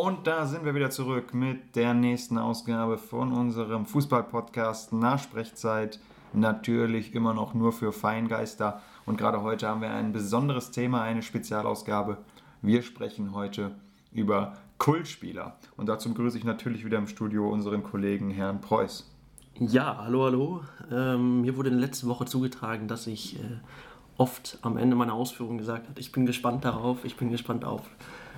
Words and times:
Und 0.00 0.28
da 0.28 0.46
sind 0.46 0.64
wir 0.64 0.76
wieder 0.76 0.90
zurück 0.90 1.34
mit 1.34 1.74
der 1.74 1.92
nächsten 1.92 2.38
Ausgabe 2.38 2.98
von 2.98 3.32
unserem 3.32 3.84
Fußball-Podcast 3.84 4.92
Nachsprechzeit. 4.92 5.98
Natürlich 6.32 7.16
immer 7.16 7.34
noch 7.34 7.52
nur 7.52 7.72
für 7.72 7.90
Feingeister. 7.90 8.80
Und 9.06 9.16
gerade 9.16 9.42
heute 9.42 9.66
haben 9.66 9.80
wir 9.80 9.90
ein 9.90 10.12
besonderes 10.12 10.70
Thema, 10.70 11.02
eine 11.02 11.22
Spezialausgabe. 11.22 12.18
Wir 12.62 12.82
sprechen 12.82 13.34
heute 13.34 13.72
über 14.12 14.52
Kultspieler. 14.78 15.56
Und 15.76 15.88
dazu 15.88 16.10
begrüße 16.10 16.38
ich 16.38 16.44
natürlich 16.44 16.84
wieder 16.84 16.98
im 16.98 17.08
Studio 17.08 17.48
unseren 17.48 17.82
Kollegen 17.82 18.30
Herrn 18.30 18.60
Preuß. 18.60 19.10
Ja, 19.58 19.98
hallo, 20.04 20.26
hallo. 20.26 20.60
Ähm, 20.92 21.40
mir 21.40 21.56
wurde 21.56 21.70
in 21.70 21.74
der 21.80 21.88
letzten 21.88 22.06
Woche 22.06 22.24
zugetragen, 22.24 22.86
dass 22.86 23.08
ich 23.08 23.40
äh, 23.40 23.58
oft 24.18 24.58
am 24.62 24.76
Ende 24.76 24.94
meiner 24.94 25.14
Ausführungen 25.14 25.58
gesagt 25.58 25.88
habe, 25.88 25.98
ich 25.98 26.12
bin 26.12 26.26
gespannt 26.26 26.64
darauf, 26.64 27.04
ich 27.04 27.16
bin 27.16 27.30
gespannt 27.30 27.64
auf 27.64 27.88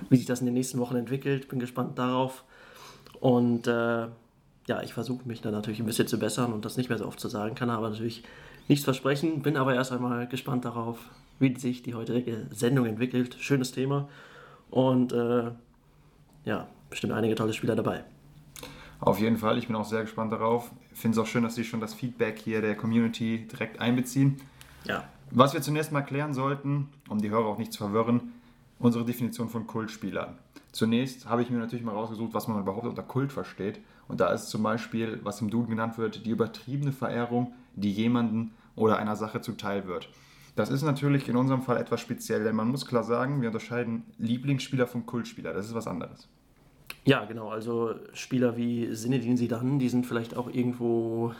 wie 0.09 0.17
sich 0.17 0.25
das 0.25 0.39
in 0.39 0.45
den 0.45 0.53
nächsten 0.53 0.79
Wochen 0.79 0.95
entwickelt. 0.95 1.47
Bin 1.49 1.59
gespannt 1.59 1.97
darauf. 1.97 2.43
Und 3.19 3.67
äh, 3.67 4.07
ja, 4.67 4.81
ich 4.83 4.93
versuche 4.93 5.27
mich 5.27 5.41
da 5.41 5.51
natürlich 5.51 5.79
ein 5.79 5.85
bisschen 5.85 6.07
zu 6.07 6.17
bessern 6.17 6.53
und 6.53 6.65
das 6.65 6.77
nicht 6.77 6.89
mehr 6.89 6.97
so 6.97 7.05
oft 7.05 7.19
zu 7.19 7.27
sagen, 7.27 7.55
kann 7.55 7.69
aber 7.69 7.89
natürlich 7.89 8.23
nichts 8.67 8.83
versprechen. 8.83 9.41
Bin 9.41 9.57
aber 9.57 9.75
erst 9.75 9.91
einmal 9.91 10.27
gespannt 10.27 10.65
darauf, 10.65 10.97
wie 11.39 11.57
sich 11.57 11.83
die 11.83 11.93
heutige 11.93 12.47
Sendung 12.51 12.85
entwickelt. 12.85 13.35
Schönes 13.39 13.71
Thema 13.71 14.07
und 14.69 15.13
äh, 15.13 15.51
ja, 16.45 16.67
bestimmt 16.89 17.13
einige 17.13 17.35
tolle 17.35 17.53
Spieler 17.53 17.75
dabei. 17.75 18.03
Auf 18.99 19.19
jeden 19.19 19.37
Fall, 19.37 19.57
ich 19.57 19.67
bin 19.67 19.75
auch 19.75 19.85
sehr 19.85 20.01
gespannt 20.01 20.31
darauf. 20.31 20.71
Ich 20.93 20.99
finde 20.99 21.19
es 21.19 21.23
auch 21.23 21.27
schön, 21.27 21.43
dass 21.43 21.55
Sie 21.55 21.63
schon 21.63 21.81
das 21.81 21.93
Feedback 21.93 22.39
hier 22.39 22.61
der 22.61 22.75
Community 22.75 23.47
direkt 23.51 23.79
einbeziehen. 23.79 24.39
Ja. 24.85 25.03
Was 25.33 25.53
wir 25.53 25.61
zunächst 25.61 25.93
mal 25.93 26.01
klären 26.01 26.33
sollten, 26.33 26.89
um 27.07 27.21
die 27.21 27.29
Hörer 27.29 27.45
auch 27.45 27.57
nicht 27.57 27.71
zu 27.71 27.79
verwirren, 27.79 28.33
unsere 28.79 29.05
Definition 29.05 29.47
von 29.47 29.65
Kultspielern. 29.65 30.37
Zunächst 30.73 31.29
habe 31.29 31.41
ich 31.41 31.49
mir 31.49 31.57
natürlich 31.57 31.85
mal 31.85 31.93
rausgesucht, 31.93 32.33
was 32.33 32.49
man 32.49 32.59
überhaupt 32.59 32.85
unter 32.85 33.03
Kult 33.03 33.31
versteht. 33.31 33.79
Und 34.09 34.19
da 34.19 34.33
ist 34.33 34.49
zum 34.49 34.63
Beispiel, 34.63 35.21
was 35.23 35.39
im 35.39 35.49
Duden 35.49 35.69
genannt 35.69 35.97
wird, 35.97 36.25
die 36.25 36.31
übertriebene 36.31 36.91
Verehrung, 36.91 37.53
die 37.75 37.91
jemanden 37.91 38.51
oder 38.75 38.97
einer 38.97 39.15
Sache 39.15 39.39
zuteil 39.41 39.87
wird. 39.87 40.09
Das 40.57 40.69
ist 40.69 40.81
natürlich 40.81 41.29
in 41.29 41.37
unserem 41.37 41.61
Fall 41.61 41.77
etwas 41.77 42.01
speziell, 42.01 42.43
denn 42.43 42.55
man 42.55 42.67
muss 42.67 42.85
klar 42.85 43.03
sagen, 43.03 43.41
wir 43.41 43.47
unterscheiden 43.47 44.03
Lieblingsspieler 44.17 44.85
vom 44.85 45.05
Kultspieler. 45.05 45.53
Das 45.53 45.65
ist 45.65 45.73
was 45.73 45.87
anderes. 45.87 46.27
Ja, 47.05 47.23
genau. 47.23 47.49
Also 47.49 47.95
Spieler 48.13 48.57
wie 48.57 48.93
Sinedin 48.93 49.37
Sidan, 49.37 49.79
die 49.79 49.87
sind 49.87 50.05
vielleicht 50.05 50.35
auch 50.35 50.49
irgendwo 50.49 51.33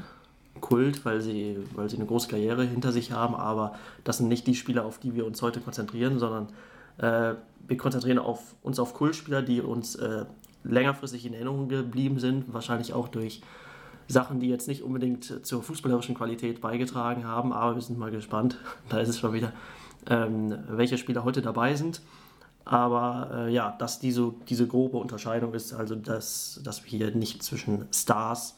Kult, 0.60 1.06
weil 1.06 1.22
sie, 1.22 1.58
weil 1.76 1.90
sie 1.90 1.96
eine 1.96 2.06
große 2.06 2.28
Karriere 2.28 2.64
hinter 2.64 2.92
sich 2.92 3.12
haben, 3.12 3.36
aber 3.36 3.76
das 4.04 4.18
sind 4.18 4.28
nicht 4.28 4.48
die 4.48 4.56
Spieler, 4.56 4.86
auf 4.86 5.00
die 5.00 5.16
wir 5.16 5.26
uns 5.26 5.42
heute 5.42 5.62
konzentrieren, 5.62 6.20
sondern 6.20 6.48
äh, 6.98 7.36
wir 7.68 7.78
konzentrieren 7.78 8.20
auf, 8.20 8.56
uns 8.62 8.80
auf 8.80 8.94
Kultspieler, 8.94 9.42
die 9.42 9.62
uns 9.62 9.96
äh, 9.96 10.26
längerfristig 10.64 11.26
in 11.26 11.34
Erinnerung 11.34 11.70
geblieben 11.70 12.20
sind, 12.20 12.54
wahrscheinlich 12.54 12.94
auch 12.94 13.08
durch 13.08 13.42
Sachen, 14.08 14.40
die 14.40 14.50
jetzt 14.50 14.68
nicht 14.68 14.84
unbedingt 14.84 15.46
zur 15.46 15.64
fußballerischen 15.64 16.16
Qualität 16.16 16.62
beigetragen 16.62 17.26
haben, 17.26 17.54
aber 17.54 17.76
wir 17.76 17.82
sind 17.82 17.98
mal 17.98 18.12
gespannt, 18.12 18.58
da 18.90 19.00
ist 19.00 19.10
es 19.10 19.20
schon 19.20 19.34
wieder, 19.34 19.54
ähm, 20.10 20.58
welche 20.68 20.98
Spieler 20.98 21.24
heute 21.24 21.42
dabei 21.42 21.76
sind. 21.76 22.02
Aber 22.64 23.32
äh, 23.34 23.54
ja, 23.54 23.76
dass 23.80 24.00
diese, 24.00 24.34
diese 24.48 24.68
grobe 24.68 24.98
Unterscheidung 24.98 25.54
ist, 25.56 25.74
also 25.74 25.96
dass, 25.96 26.62
dass 26.64 26.84
wir 26.84 26.90
hier 26.92 27.16
nicht 27.16 27.42
zwischen 27.42 27.86
Stars 27.92 28.56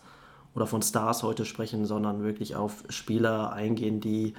oder 0.56 0.68
von 0.68 0.82
Stars 0.82 1.24
heute 1.24 1.46
sprechen, 1.46 1.86
sondern 1.86 2.24
wirklich 2.24 2.56
auf 2.56 2.84
Spieler 2.90 3.54
eingehen, 3.54 4.00
die 4.00 4.34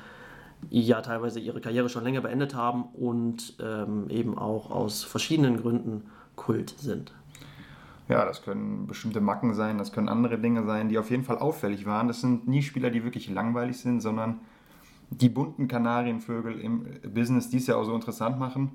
ja 0.70 1.02
teilweise 1.02 1.40
ihre 1.40 1.60
Karriere 1.60 1.88
schon 1.88 2.04
länger 2.04 2.22
beendet 2.22 2.54
haben 2.54 2.84
und 2.94 3.56
ähm, 3.60 4.08
eben 4.08 4.38
auch 4.38 4.70
aus 4.70 5.04
verschiedenen 5.04 5.58
Gründen 5.58 6.04
Kult 6.36 6.74
sind. 6.78 7.12
Ja, 8.08 8.24
das 8.24 8.42
können 8.42 8.86
bestimmte 8.86 9.20
Macken 9.20 9.54
sein, 9.54 9.78
das 9.78 9.92
können 9.92 10.08
andere 10.08 10.38
Dinge 10.38 10.64
sein, 10.64 10.88
die 10.88 10.98
auf 10.98 11.10
jeden 11.10 11.24
Fall 11.24 11.38
auffällig 11.38 11.86
waren. 11.86 12.06
Das 12.06 12.20
sind 12.20 12.46
nie 12.46 12.62
Spieler, 12.62 12.90
die 12.90 13.02
wirklich 13.02 13.30
langweilig 13.30 13.78
sind, 13.78 14.00
sondern 14.00 14.40
die 15.10 15.28
bunten 15.28 15.68
Kanarienvögel 15.68 16.60
im 16.60 16.86
Business, 17.14 17.48
die 17.48 17.58
es 17.58 17.66
ja 17.66 17.76
auch 17.76 17.84
so 17.84 17.94
interessant 17.94 18.38
machen. 18.38 18.72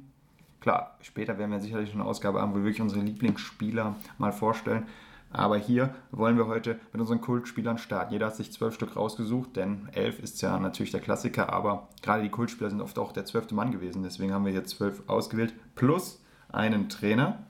Klar, 0.62 0.98
später 1.02 1.38
werden 1.38 1.52
wir 1.52 1.60
sicherlich 1.60 1.94
eine 1.94 2.06
Ausgabe 2.06 2.42
haben, 2.42 2.52
wo 2.52 2.58
wir 2.58 2.64
wirklich 2.64 2.82
unsere 2.82 3.02
Lieblingsspieler 3.02 3.96
mal 4.18 4.32
vorstellen. 4.32 4.88
Aber 5.32 5.58
hier 5.58 5.94
wollen 6.12 6.38
wir 6.38 6.48
heute 6.48 6.80
mit 6.92 7.02
unseren 7.02 7.22
Kultspielern 7.22 7.78
starten. 7.78 8.14
Jeder 8.14 8.28
hat 8.28 8.36
sich 8.36 8.52
zwölf 8.52 8.74
Stück 8.74 8.96
rausgesucht, 8.96 9.56
denn 9.56 9.88
elf 9.92 10.20
ist 10.20 10.42
ja 10.42 10.60
natürlich 10.60 10.92
der 10.92 11.02
Klassiker, 11.02 11.54
aber 11.54 11.88
gerade 12.02 12.24
die 12.24 12.30
Kultspieler 12.30 12.72
sind 12.72 12.82
oft 12.82 12.98
auch 12.98 13.12
der 13.12 13.26
zwölfte 13.26 13.54
Mann 13.54 13.72
gewesen. 13.72 14.02
Deswegen 14.02 14.34
haben 14.34 14.46
wir 14.46 14.52
hier 14.52 14.66
zwölf 14.66 15.04
ausgewählt, 15.08 15.54
plus 15.76 16.24
einen 16.52 16.90
Trainer. 16.90 17.44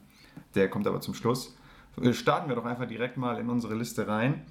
Der 0.56 0.70
kommt 0.70 0.88
aber 0.88 1.00
zum 1.00 1.14
Schluss. 1.14 1.56
Starten 2.12 2.50
wir 2.50 2.56
doch 2.56 2.66
einfach 2.66 2.88
direkt 2.88 3.18
mal 3.18 3.40
in 3.40 3.50
unsere 3.50 3.76
Liste 3.76 4.08
rein. 4.08 4.46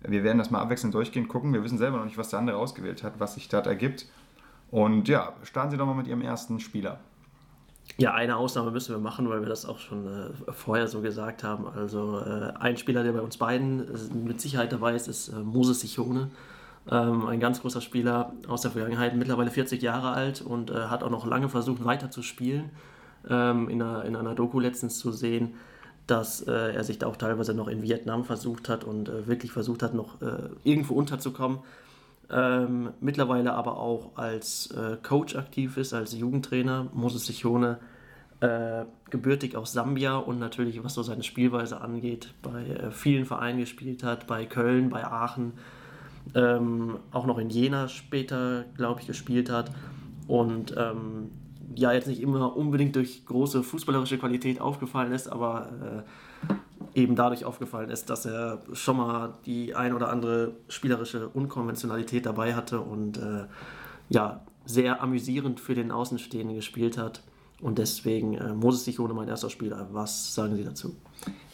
Wir 0.00 0.22
werden 0.22 0.38
das 0.38 0.50
mal 0.50 0.60
abwechselnd 0.60 0.94
durchgehen, 0.94 1.28
gucken. 1.28 1.54
Wir 1.54 1.64
wissen 1.64 1.78
selber 1.78 1.96
noch 1.96 2.04
nicht, 2.04 2.18
was 2.18 2.28
der 2.28 2.38
andere 2.38 2.58
ausgewählt 2.58 3.02
hat, 3.02 3.18
was 3.18 3.34
sich 3.34 3.48
dort 3.48 3.66
ergibt. 3.66 4.06
Und 4.70 5.08
ja, 5.08 5.32
starten 5.42 5.70
Sie 5.70 5.76
doch 5.78 5.86
mal 5.86 5.94
mit 5.94 6.06
Ihrem 6.06 6.20
ersten 6.20 6.60
Spieler. 6.60 7.00
Ja, 7.96 8.12
eine 8.12 8.36
Ausnahme 8.36 8.72
müssen 8.72 8.92
wir 8.92 9.00
machen, 9.00 9.28
weil 9.28 9.40
wir 9.40 9.48
das 9.48 9.66
auch 9.66 9.78
schon 9.78 10.06
äh, 10.06 10.52
vorher 10.52 10.88
so 10.88 11.00
gesagt 11.00 11.44
haben. 11.44 11.68
Also 11.68 12.18
äh, 12.18 12.52
ein 12.58 12.76
Spieler, 12.76 13.04
der 13.04 13.12
bei 13.12 13.20
uns 13.20 13.36
beiden 13.36 13.80
äh, 13.80 14.14
mit 14.14 14.40
Sicherheit 14.40 14.72
dabei 14.72 14.94
ist, 14.94 15.06
ist 15.06 15.28
äh, 15.28 15.36
Moses 15.36 15.80
Sichone. 15.80 16.30
Ähm, 16.90 17.26
ein 17.26 17.38
ganz 17.38 17.60
großer 17.60 17.80
Spieler 17.80 18.32
aus 18.48 18.62
der 18.62 18.72
Vergangenheit, 18.72 19.16
mittlerweile 19.16 19.50
40 19.50 19.80
Jahre 19.80 20.10
alt 20.10 20.42
und 20.42 20.70
äh, 20.70 20.74
hat 20.74 21.04
auch 21.04 21.10
noch 21.10 21.24
lange 21.24 21.48
versucht, 21.48 21.84
weiter 21.84 22.10
zu 22.10 22.22
spielen. 22.22 22.70
Ähm, 23.28 23.68
in, 23.68 23.80
einer, 23.80 24.04
in 24.04 24.16
einer 24.16 24.34
Doku 24.34 24.58
letztens 24.58 24.98
zu 24.98 25.12
sehen, 25.12 25.54
dass 26.08 26.42
äh, 26.42 26.74
er 26.74 26.82
sich 26.82 26.98
da 26.98 27.06
auch 27.06 27.16
teilweise 27.16 27.54
noch 27.54 27.68
in 27.68 27.82
Vietnam 27.82 28.24
versucht 28.24 28.68
hat 28.68 28.82
und 28.82 29.08
wirklich 29.26 29.52
versucht 29.52 29.82
hat, 29.82 29.94
noch 29.94 30.20
irgendwo 30.62 30.94
unterzukommen 30.94 31.60
ähm, 32.30 32.90
mittlerweile 33.00 33.54
aber 33.54 33.78
auch 33.78 34.16
als 34.16 34.70
äh, 34.70 34.96
Coach 35.02 35.36
aktiv 35.36 35.76
ist, 35.76 35.92
als 35.92 36.12
Jugendtrainer. 36.12 36.88
Moses 36.92 37.26
Sichone, 37.26 37.78
äh, 38.40 38.84
gebürtig 39.10 39.56
aus 39.56 39.72
Sambia 39.72 40.16
und 40.16 40.38
natürlich, 40.38 40.82
was 40.82 40.94
so 40.94 41.02
seine 41.02 41.22
Spielweise 41.22 41.80
angeht, 41.80 42.34
bei 42.42 42.64
äh, 42.66 42.90
vielen 42.90 43.24
Vereinen 43.24 43.60
gespielt 43.60 44.02
hat, 44.02 44.26
bei 44.26 44.44
Köln, 44.44 44.90
bei 44.90 45.04
Aachen, 45.04 45.52
ähm, 46.34 46.98
auch 47.12 47.26
noch 47.26 47.38
in 47.38 47.50
Jena 47.50 47.88
später, 47.88 48.64
glaube 48.76 49.00
ich, 49.00 49.06
gespielt 49.06 49.50
hat. 49.50 49.70
Und 50.26 50.74
ähm, 50.76 51.30
ja, 51.74 51.92
jetzt 51.92 52.06
nicht 52.06 52.20
immer 52.20 52.56
unbedingt 52.56 52.96
durch 52.96 53.24
große 53.24 53.62
fußballerische 53.62 54.18
Qualität 54.18 54.60
aufgefallen 54.60 55.12
ist, 55.12 55.28
aber 55.28 56.04
äh, 56.48 56.52
eben 56.94 57.16
dadurch 57.16 57.44
aufgefallen 57.44 57.90
ist, 57.90 58.10
dass 58.10 58.24
er 58.24 58.62
schon 58.72 58.96
mal 58.96 59.34
die 59.46 59.74
ein 59.74 59.92
oder 59.92 60.10
andere 60.10 60.52
spielerische 60.68 61.28
Unkonventionalität 61.28 62.26
dabei 62.26 62.54
hatte 62.54 62.80
und 62.80 63.18
äh, 63.18 63.44
ja, 64.08 64.42
sehr 64.64 65.02
amüsierend 65.02 65.60
für 65.60 65.74
den 65.74 65.90
Außenstehenden 65.90 66.56
gespielt 66.56 66.96
hat. 66.96 67.22
Und 67.60 67.78
deswegen 67.78 68.34
äh, 68.34 68.52
Moses 68.52 68.84
Sichone 68.84 69.14
mein 69.14 69.28
erster 69.28 69.50
Spieler. 69.50 69.88
Was 69.92 70.34
sagen 70.34 70.56
Sie 70.56 70.64
dazu? 70.64 70.94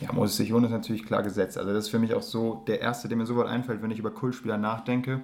Ja, 0.00 0.12
Moses 0.12 0.36
Sichone 0.36 0.66
ist 0.66 0.72
natürlich 0.72 1.04
klar 1.04 1.22
gesetzt. 1.22 1.56
Also 1.56 1.72
das 1.72 1.84
ist 1.84 1.90
für 1.90 1.98
mich 1.98 2.14
auch 2.14 2.22
so 2.22 2.62
der 2.66 2.80
erste, 2.80 3.08
der 3.08 3.16
mir 3.16 3.26
sofort 3.26 3.48
einfällt, 3.48 3.82
wenn 3.82 3.90
ich 3.90 3.98
über 3.98 4.10
Kultspieler 4.10 4.58
nachdenke. 4.58 5.22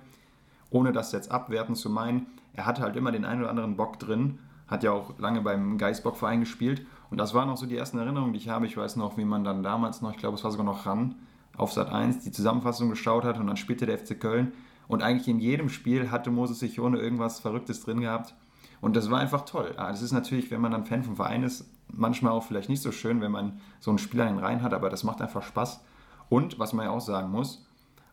Ohne 0.71 0.93
das 0.93 1.13
jetzt 1.13 1.31
abwerten 1.31 1.75
zu 1.75 1.91
meinen. 1.91 2.27
Er 2.55 2.67
hatte 2.67 2.83
halt 2.83 2.97
immer 2.97 3.13
den 3.13 3.25
einen 3.25 3.43
oder 3.43 3.51
anderen 3.51 3.77
Bock 3.77 3.99
drin. 3.99 4.39
Hat 4.67 4.83
ja 4.83 4.93
auch 4.93 5.19
lange 5.19 5.43
beim 5.43 5.79
Geisbock-Verein 5.79 6.41
gespielt 6.41 6.83
und 7.11 7.19
das 7.19 7.35
waren 7.35 7.49
auch 7.49 7.57
so 7.57 7.67
die 7.67 7.77
ersten 7.77 7.99
Erinnerungen, 7.99 8.33
die 8.33 8.39
ich 8.39 8.49
habe. 8.49 8.67
Ich 8.67 8.77
weiß 8.77 8.97
noch, 8.97 9.17
wie 9.17 9.25
man 9.25 9.45
dann 9.45 9.63
damals 9.63 10.03
noch, 10.03 10.11
ich 10.11 10.17
glaube, 10.17 10.37
es 10.37 10.45
war 10.45 10.51
sogar 10.51 10.67
noch 10.67 10.87
ran, 10.87 11.15
auf 11.57 11.73
Sat 11.73 11.91
1 11.91 12.25
die 12.25 12.33
Zusammenfassung 12.33 12.91
geschaut 12.91 13.25
hat 13.25 13.39
und 13.39 13.47
dann 13.47 13.57
spielte 13.57 13.87
der 13.87 13.99
FC 13.99 14.19
Köln. 14.19 14.53
Und 14.89 15.03
eigentlich 15.03 15.29
in 15.29 15.41
jedem 15.41 15.69
Spiel 15.69 16.11
hatte 16.11 16.31
Moses 16.31 16.61
Sichone 16.61 16.99
irgendwas 16.99 17.41
Verrücktes 17.41 17.83
drin 17.83 18.01
gehabt. 18.01 18.35
Und 18.81 18.95
das 18.95 19.11
war 19.11 19.19
einfach 19.19 19.45
toll. 19.45 19.75
Ah, 19.77 19.91
das 19.91 20.03
ist 20.03 20.13
natürlich, 20.13 20.51
wenn 20.51 20.61
man 20.61 20.73
dann 20.73 20.85
Fan 20.85 21.03
vom 21.03 21.17
Verein 21.17 21.43
ist, 21.43 21.69
manchmal 21.93 22.33
auch 22.33 22.45
vielleicht 22.45 22.69
nicht 22.69 22.83
so 22.83 22.93
schön, 22.93 23.21
wenn 23.21 23.33
man 23.33 23.61
so 23.81 23.91
einen 23.91 23.99
Spieler 23.99 24.29
in 24.29 24.37
den 24.37 24.45
Reihen 24.45 24.63
hat, 24.63 24.75
aber 24.75 24.91
das 24.91 25.03
macht 25.03 25.21
einfach 25.21 25.43
Spaß. 25.43 25.81
Und 26.29 26.59
was 26.59 26.73
man 26.73 26.87
ja 26.87 26.93
auch 26.93 27.01
sagen 27.01 27.31
muss, 27.31 27.67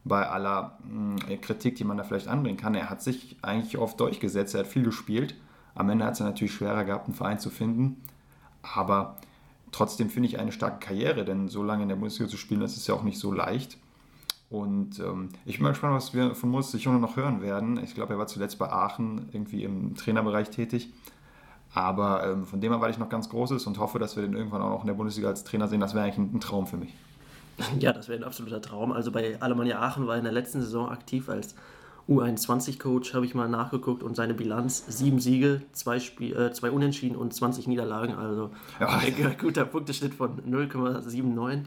bei 0.04 0.28
aller 0.28 0.78
hm, 0.84 1.18
Kritik, 1.42 1.76
die 1.76 1.84
man 1.84 1.98
da 1.98 2.04
vielleicht 2.04 2.28
anbringen 2.28 2.58
kann, 2.58 2.76
er 2.76 2.90
hat 2.90 3.02
sich 3.02 3.38
eigentlich 3.42 3.78
oft 3.78 4.00
durchgesetzt, 4.00 4.54
er 4.56 4.62
hat 4.62 4.68
viel 4.68 4.84
gespielt. 4.84 5.36
Am 5.76 5.90
Ende 5.90 6.06
hat 6.06 6.14
es 6.14 6.20
natürlich 6.20 6.54
schwerer 6.54 6.86
gehabt, 6.86 7.08
einen 7.08 7.16
Verein 7.16 7.40
zu 7.40 7.50
finden. 7.50 8.02
Aber 8.64 9.18
trotzdem 9.72 10.10
finde 10.10 10.30
ich 10.30 10.40
eine 10.40 10.52
starke 10.52 10.86
Karriere, 10.86 11.26
denn 11.26 11.48
so 11.48 11.62
lange 11.62 11.84
in 11.84 11.90
der 11.90 11.96
Bundesliga 11.96 12.30
zu 12.30 12.38
spielen, 12.38 12.62
das 12.62 12.76
ist 12.76 12.88
ja 12.88 12.96
auch 12.96 13.04
nicht 13.04 13.20
so 13.20 13.32
leicht. 13.32 13.78
Und 14.50 15.00
ähm, 15.00 15.30
ich 15.46 15.58
bin 15.58 15.64
mal 15.64 15.70
gespannt, 15.70 15.96
was 15.96 16.14
wir 16.14 16.36
von 16.36 16.50
Moses 16.50 16.72
Sichone 16.72 17.00
noch 17.00 17.16
hören 17.16 17.42
werden. 17.42 17.84
Ich 17.84 17.96
glaube, 17.96 18.14
er 18.14 18.20
war 18.20 18.28
zuletzt 18.28 18.60
bei 18.60 18.72
Aachen 18.72 19.30
irgendwie 19.32 19.64
im 19.64 19.96
Trainerbereich 19.96 20.50
tätig. 20.50 20.90
Aber 21.74 22.24
ähm, 22.28 22.46
von 22.46 22.62
dem 22.62 22.72
her 22.72 22.80
war 22.80 22.90
ich 22.90 23.00
noch 23.00 23.10
ganz 23.10 23.30
Großes 23.30 23.66
und 23.66 23.80
hoffe, 23.80 23.98
dass 23.98 24.16
wir 24.16 24.22
den 24.22 24.34
irgendwann 24.34 24.62
auch 24.62 24.70
noch 24.70 24.82
in 24.82 24.88
der 24.88 24.94
Bundesliga 24.94 25.28
als 25.28 25.44
Trainer 25.44 25.68
sehen. 25.68 25.80
Das 25.80 25.96
wäre 25.96 26.06
eigentlich 26.06 26.20
ein, 26.20 26.36
ein 26.36 26.40
Traum 26.40 26.68
für 26.68 26.78
mich. 26.78 26.94
Ja, 27.80 27.94
das 27.94 28.08
wäre 28.08 28.20
ein 28.20 28.24
absoluter 28.24 28.62
Traum. 28.62 28.92
Also 28.92 29.12
bei 29.12 29.40
Alemannia 29.40 29.80
Aachen 29.80 30.06
war 30.06 30.16
er 30.16 30.20
in 30.20 30.24
der 30.24 30.34
letzten 30.34 30.62
Saison 30.62 30.90
aktiv 30.90 31.30
als 31.30 31.56
U21-Coach, 32.10 33.14
habe 33.14 33.26
ich 33.26 33.34
mal 33.34 33.48
nachgeguckt 33.48 34.04
und 34.04 34.16
seine 34.16 34.34
Bilanz: 34.34 34.86
sieben 34.88 35.20
Siege, 35.20 35.62
zwei, 35.72 36.00
Spiel, 36.00 36.36
äh, 36.36 36.52
zwei 36.52 36.72
Unentschieden 36.72 37.16
und 37.16 37.34
20 37.34 37.68
Niederlagen. 37.68 38.16
Also 38.16 38.52
ja. 38.80 38.88
ein 38.90 39.38
guter 39.40 39.66
Punkteschnitt 39.66 40.14
von 40.14 40.42
0,79. 40.42 41.64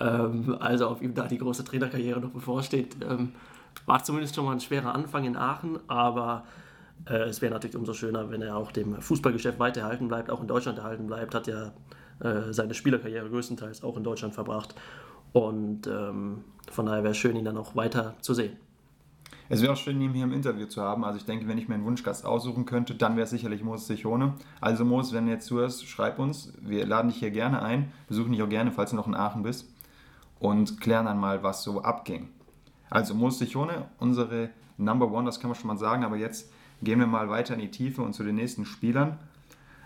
Ähm, 0.00 0.56
also 0.58 0.90
ob 0.90 1.02
ihm 1.02 1.14
da 1.14 1.26
die 1.26 1.38
große 1.38 1.64
Trainerkarriere 1.64 2.20
noch 2.20 2.30
bevorsteht. 2.30 2.96
Ähm, 3.08 3.32
war 3.86 4.02
zumindest 4.02 4.34
schon 4.34 4.44
mal 4.44 4.52
ein 4.52 4.60
schwerer 4.60 4.94
Anfang 4.94 5.24
in 5.24 5.36
Aachen, 5.36 5.78
aber 5.86 6.44
äh, 7.08 7.28
es 7.28 7.40
wäre 7.40 7.52
natürlich 7.52 7.76
umso 7.76 7.92
schöner, 7.92 8.30
wenn 8.30 8.42
er 8.42 8.56
auch 8.56 8.72
dem 8.72 9.00
Fußballgeschäft 9.00 9.58
weiter 9.58 9.82
erhalten 9.82 10.08
bleibt, 10.08 10.30
auch 10.30 10.40
in 10.40 10.48
Deutschland 10.48 10.78
erhalten 10.78 11.06
bleibt. 11.06 11.34
Hat 11.34 11.46
ja 11.46 11.72
äh, 12.20 12.52
seine 12.52 12.74
Spielerkarriere 12.74 13.28
größtenteils 13.28 13.84
auch 13.84 13.96
in 13.96 14.04
Deutschland 14.04 14.34
verbracht. 14.34 14.74
Und 15.32 15.86
ähm, 15.86 16.44
von 16.70 16.86
daher 16.86 17.02
wäre 17.02 17.12
es 17.12 17.18
schön, 17.18 17.36
ihn 17.36 17.44
dann 17.44 17.56
auch 17.56 17.76
weiter 17.76 18.14
zu 18.20 18.34
sehen. 18.34 18.56
Es 19.52 19.62
wäre 19.62 19.72
auch 19.72 19.76
schön, 19.76 20.00
ihn 20.00 20.14
hier 20.14 20.22
im 20.22 20.32
Interview 20.32 20.66
zu 20.66 20.80
haben. 20.80 21.04
Also 21.04 21.18
ich 21.18 21.24
denke, 21.24 21.48
wenn 21.48 21.58
ich 21.58 21.66
mir 21.66 21.74
einen 21.74 21.84
Wunschgast 21.84 22.24
aussuchen 22.24 22.66
könnte, 22.66 22.94
dann 22.94 23.16
wäre 23.16 23.24
es 23.24 23.30
sicherlich 23.30 23.64
Moses 23.64 23.88
Sichone. 23.88 24.34
Also 24.60 24.84
Moses, 24.84 25.12
wenn 25.12 25.26
du 25.26 25.32
jetzt 25.32 25.46
zuhörst, 25.46 25.88
schreib 25.88 26.20
uns. 26.20 26.52
Wir 26.60 26.86
laden 26.86 27.08
dich 27.08 27.18
hier 27.18 27.32
gerne 27.32 27.60
ein. 27.60 27.90
Besuchen 28.06 28.30
dich 28.30 28.40
auch 28.42 28.48
gerne, 28.48 28.70
falls 28.70 28.90
du 28.90 28.96
noch 28.96 29.08
in 29.08 29.16
Aachen 29.16 29.42
bist. 29.42 29.68
Und 30.38 30.80
klären 30.80 31.06
dann 31.06 31.18
mal, 31.18 31.42
was 31.42 31.64
so 31.64 31.82
abging. 31.82 32.28
Also 32.90 33.12
Moses 33.12 33.40
Sichone, 33.40 33.86
unsere 33.98 34.50
Number 34.78 35.10
One, 35.10 35.26
das 35.26 35.40
kann 35.40 35.50
man 35.50 35.58
schon 35.58 35.66
mal 35.66 35.76
sagen. 35.76 36.04
Aber 36.04 36.16
jetzt 36.16 36.52
gehen 36.80 37.00
wir 37.00 37.08
mal 37.08 37.28
weiter 37.28 37.54
in 37.54 37.60
die 37.60 37.72
Tiefe 37.72 38.02
und 38.02 38.12
zu 38.12 38.22
den 38.22 38.36
nächsten 38.36 38.64
Spielern. 38.64 39.18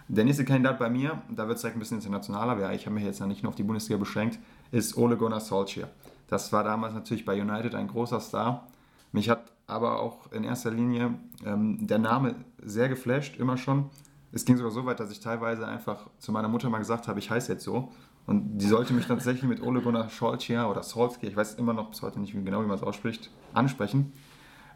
Der 0.09 0.27
nächste 0.27 0.45
Kandidat 0.45 0.79
bei 0.79 0.91
mir, 0.91 1.23
da 1.31 1.49
wird 1.49 1.57
es 1.57 1.63
direkt 1.63 1.79
ein 1.79 1.81
bisschen 1.81 1.97
internationaler, 1.97 2.53
aber 2.53 2.75
ich 2.75 2.85
habe 2.85 2.95
mich 2.97 3.05
jetzt 3.05 3.25
nicht 3.25 3.43
nur 3.43 3.49
auf 3.49 3.57
die 3.57 3.63
Bundesliga 3.63 3.99
beschränkt, 3.99 4.39
ist 4.71 4.99
Ole 4.99 5.17
Gunnar 5.17 5.41
Solskjaer. 5.41 5.89
Das 6.29 6.53
war 6.53 6.65
damals 6.65 6.93
natürlich 6.93 7.25
bei 7.25 7.41
United 7.41 7.75
ein 7.75 7.89
großer 7.89 8.21
Star. 8.21 8.67
Mich 9.13 9.31
hat 9.31 9.54
aber 9.67 10.01
auch 10.01 10.31
in 10.33 10.45
erster 10.45 10.71
Linie 10.71 11.15
ähm, 11.45 11.87
der 11.87 11.99
Name 11.99 12.37
sehr 12.63 12.89
geflasht, 12.89 13.37
immer 13.37 13.57
schon. 13.57 13.91
Es 14.33 14.45
ging 14.45 14.57
sogar 14.57 14.73
so 14.73 14.85
weit, 14.85 15.01
dass 15.01 15.11
ich 15.11 15.21
teilweise 15.21 15.67
einfach 15.67 16.11
zu 16.19 16.33
meiner 16.33 16.49
Mutter 16.49 16.69
mal 16.69 16.79
gesagt 16.79 17.09
habe, 17.09 17.19
ich 17.19 17.31
heiße 17.31 17.53
jetzt 17.53 17.65
so. 17.65 17.93
Und 18.27 18.59
die 18.59 18.67
sollte 18.67 18.95
mich 18.95 19.07
tatsächlich 19.07 19.45
mit 19.45 19.63
Ole 19.63 19.83
Gunnar 19.83 20.09
Solskjaer 20.09 20.71
oder 20.71 20.83
Solskjaer, 20.83 21.31
ich 21.31 21.37
weiß 21.37 21.55
immer 21.55 21.75
noch 21.75 21.91
bis 21.91 22.03
heute 22.03 22.19
nicht 22.21 22.33
genau, 22.33 22.63
wie 22.63 22.67
man 22.67 22.77
es 22.77 22.83
ausspricht, 22.83 23.31
ansprechen. 23.53 24.13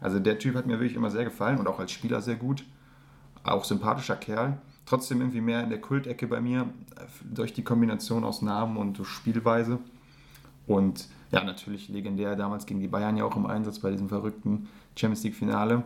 Also 0.01 0.19
der 0.19 0.39
Typ 0.39 0.55
hat 0.55 0.67
mir 0.67 0.79
wirklich 0.79 0.95
immer 0.95 1.09
sehr 1.09 1.25
gefallen 1.25 1.57
und 1.57 1.67
auch 1.67 1.79
als 1.79 1.91
Spieler 1.91 2.21
sehr 2.21 2.35
gut. 2.35 2.63
Auch 3.43 3.63
sympathischer 3.65 4.15
Kerl 4.15 4.59
trotzdem 4.89 5.21
irgendwie 5.21 5.41
mehr 5.41 5.63
in 5.63 5.69
der 5.69 5.79
Kultecke 5.79 6.27
bei 6.27 6.41
mir, 6.41 6.67
durch 7.23 7.53
die 7.53 7.63
Kombination 7.63 8.23
aus 8.23 8.41
Namen 8.41 8.75
und 8.75 8.99
Spielweise. 9.05 9.77
Und 10.65 11.07
ja, 11.31 11.43
natürlich 11.43 11.89
legendär 11.89 12.35
damals 12.35 12.65
gegen 12.65 12.79
die 12.79 12.87
Bayern 12.87 13.17
ja 13.17 13.25
auch 13.25 13.35
im 13.35 13.45
Einsatz 13.45 13.79
bei 13.79 13.91
diesem 13.91 14.09
verrückten 14.09 14.67
Champions 14.95 15.23
League-Finale. 15.23 15.83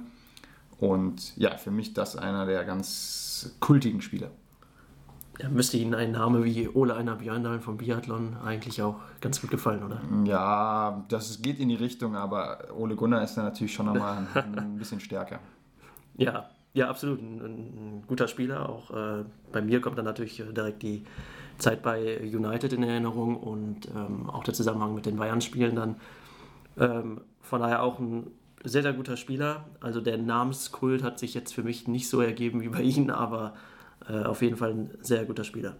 Und 0.79 1.35
ja, 1.37 1.57
für 1.57 1.71
mich 1.71 1.93
das 1.93 2.15
einer 2.15 2.45
der 2.45 2.63
ganz 2.65 3.55
kultigen 3.59 4.01
Spieler. 4.01 4.31
Da 5.39 5.49
müsste 5.49 5.77
Ihnen 5.77 5.95
ein 5.95 6.11
Name 6.11 6.43
wie 6.43 6.69
Ole 6.69 6.95
Einer 6.95 7.15
Björndal 7.15 7.59
vom 7.59 7.77
Biathlon 7.77 8.37
eigentlich 8.43 8.81
auch 8.81 8.97
ganz 9.19 9.41
gut 9.41 9.49
gefallen, 9.49 9.83
oder? 9.83 10.01
Ja, 10.25 11.03
das 11.09 11.41
geht 11.41 11.59
in 11.59 11.69
die 11.69 11.75
Richtung, 11.75 12.15
aber 12.15 12.59
Ole 12.77 12.95
Gunnar 12.95 13.23
ist 13.23 13.35
da 13.35 13.43
natürlich 13.43 13.73
schon 13.73 13.87
nochmal 13.87 14.27
ein 14.35 14.77
bisschen 14.77 14.99
stärker. 14.99 15.39
Ja, 16.17 16.49
ja, 16.73 16.89
absolut. 16.89 17.19
Ein, 17.21 17.39
ein 17.39 18.03
guter 18.05 18.27
Spieler. 18.27 18.69
Auch 18.69 18.91
äh, 18.91 19.23
bei 19.51 19.61
mir 19.61 19.81
kommt 19.81 19.97
dann 19.97 20.05
natürlich 20.05 20.37
direkt 20.37 20.83
die 20.83 21.03
Zeit 21.57 21.83
bei 21.83 22.19
United 22.21 22.73
in 22.73 22.83
Erinnerung 22.83 23.37
und 23.37 23.87
ähm, 23.87 24.29
auch 24.29 24.43
der 24.43 24.53
Zusammenhang 24.53 24.95
mit 24.95 25.05
den 25.05 25.17
Bayern-Spielen 25.17 25.75
dann. 25.75 25.95
Ähm, 26.77 27.21
von 27.41 27.61
daher 27.61 27.83
auch 27.83 27.99
ein 27.99 28.27
sehr, 28.63 28.81
sehr 28.81 28.93
guter 28.93 29.17
Spieler. 29.17 29.65
Also 29.81 30.01
der 30.01 30.17
Namenskult 30.17 31.03
hat 31.03 31.19
sich 31.19 31.33
jetzt 31.33 31.53
für 31.53 31.63
mich 31.63 31.87
nicht 31.87 32.09
so 32.09 32.21
ergeben 32.21 32.61
wie 32.61 32.69
bei 32.69 32.81
Ihnen, 32.83 33.09
aber 33.09 33.53
äh, 34.09 34.23
auf 34.23 34.41
jeden 34.41 34.57
Fall 34.57 34.71
ein 34.71 34.91
sehr 35.01 35.25
guter 35.25 35.43
Spieler. 35.43 35.75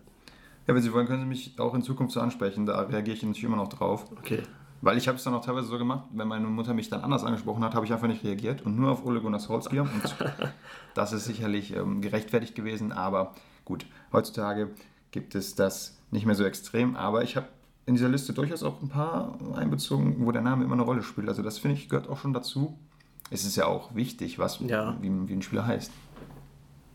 Ja, 0.67 0.73
wenn 0.75 0.81
Sie 0.81 0.93
wollen, 0.93 1.07
können 1.07 1.21
Sie 1.21 1.27
mich 1.27 1.59
auch 1.59 1.73
in 1.73 1.81
Zukunft 1.81 2.13
so 2.13 2.21
ansprechen. 2.21 2.65
Da 2.65 2.81
reagiere 2.81 3.15
ich 3.15 3.23
natürlich 3.23 3.43
immer 3.43 3.57
noch 3.57 3.69
drauf. 3.69 4.05
Okay. 4.11 4.43
Weil 4.81 4.97
ich 4.97 5.07
habe 5.07 5.17
es 5.17 5.23
dann 5.23 5.33
auch 5.33 5.43
teilweise 5.43 5.67
so 5.67 5.77
gemacht, 5.77 6.05
wenn 6.11 6.27
meine 6.27 6.45
Mutter 6.45 6.73
mich 6.73 6.89
dann 6.89 7.01
anders 7.01 7.23
angesprochen 7.23 7.63
hat, 7.63 7.73
habe 7.73 7.85
ich 7.85 7.93
einfach 7.93 8.07
nicht 8.07 8.23
reagiert 8.23 8.65
und 8.65 8.75
nur 8.77 8.91
auf 8.91 9.05
Ole 9.05 9.21
Gunnar 9.21 9.39
Solskjaer. 9.39 9.83
Und 9.83 10.15
das 10.93 11.13
ist 11.13 11.23
sicherlich 11.23 11.73
ähm, 11.73 12.01
gerechtfertigt 12.01 12.53
gewesen, 12.53 12.91
aber 12.91 13.33
gut, 13.63 13.85
heutzutage 14.11 14.71
gibt 15.13 15.35
es 15.35 15.55
das 15.55 15.97
nicht 16.11 16.25
mehr 16.25 16.35
so 16.35 16.43
extrem. 16.43 16.97
Aber 16.97 17.23
ich 17.23 17.37
habe 17.37 17.47
in 17.85 17.95
dieser 17.95 18.09
Liste 18.09 18.33
durchaus 18.33 18.63
auch 18.63 18.81
ein 18.81 18.89
paar 18.89 19.37
einbezogen, 19.55 20.25
wo 20.25 20.31
der 20.31 20.41
Name 20.41 20.65
immer 20.65 20.73
eine 20.73 20.83
Rolle 20.83 21.03
spielt. 21.03 21.29
Also 21.29 21.41
das 21.41 21.59
finde 21.59 21.77
ich 21.77 21.87
gehört 21.87 22.09
auch 22.09 22.17
schon 22.17 22.33
dazu. 22.33 22.77
Es 23.29 23.45
ist 23.45 23.55
ja 23.55 23.65
auch 23.65 23.95
wichtig, 23.95 24.37
was, 24.39 24.59
ja. 24.59 24.97
wie, 24.99 25.09
wie 25.27 25.33
ein 25.33 25.41
Spieler 25.41 25.65
heißt. 25.65 25.91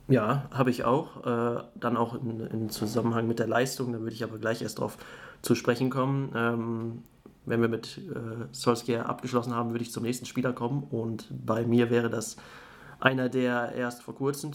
Ja, 0.08 0.48
habe 0.50 0.70
ich 0.70 0.84
auch. 0.84 1.24
Äh, 1.26 1.62
dann 1.74 1.96
auch 1.96 2.14
in, 2.14 2.40
in, 2.40 2.70
Zusammenhang 2.70 3.26
mit 3.26 3.38
der 3.38 3.46
Leistung, 3.46 3.92
da 3.92 4.00
würde 4.00 4.14
ich 4.14 4.24
aber 4.24 4.38
gleich 4.38 4.62
erst 4.62 4.78
drauf 4.78 4.96
zu 5.42 5.54
sprechen 5.54 5.90
kommen. 5.90 6.32
Ähm, 6.34 7.02
wenn 7.44 7.60
wir 7.60 7.68
mit 7.68 7.98
äh, 7.98 8.46
Solskjaer 8.52 9.06
abgeschlossen 9.06 9.54
haben, 9.54 9.70
würde 9.70 9.82
ich 9.82 9.92
zum 9.92 10.02
nächsten 10.02 10.26
Spieler 10.26 10.52
kommen. 10.52 10.84
Und 10.84 11.28
bei 11.30 11.66
mir 11.66 11.90
wäre 11.90 12.08
das 12.08 12.36
einer, 13.00 13.28
der 13.28 13.72
erst 13.72 14.02
vor 14.02 14.14
kurzem, 14.14 14.52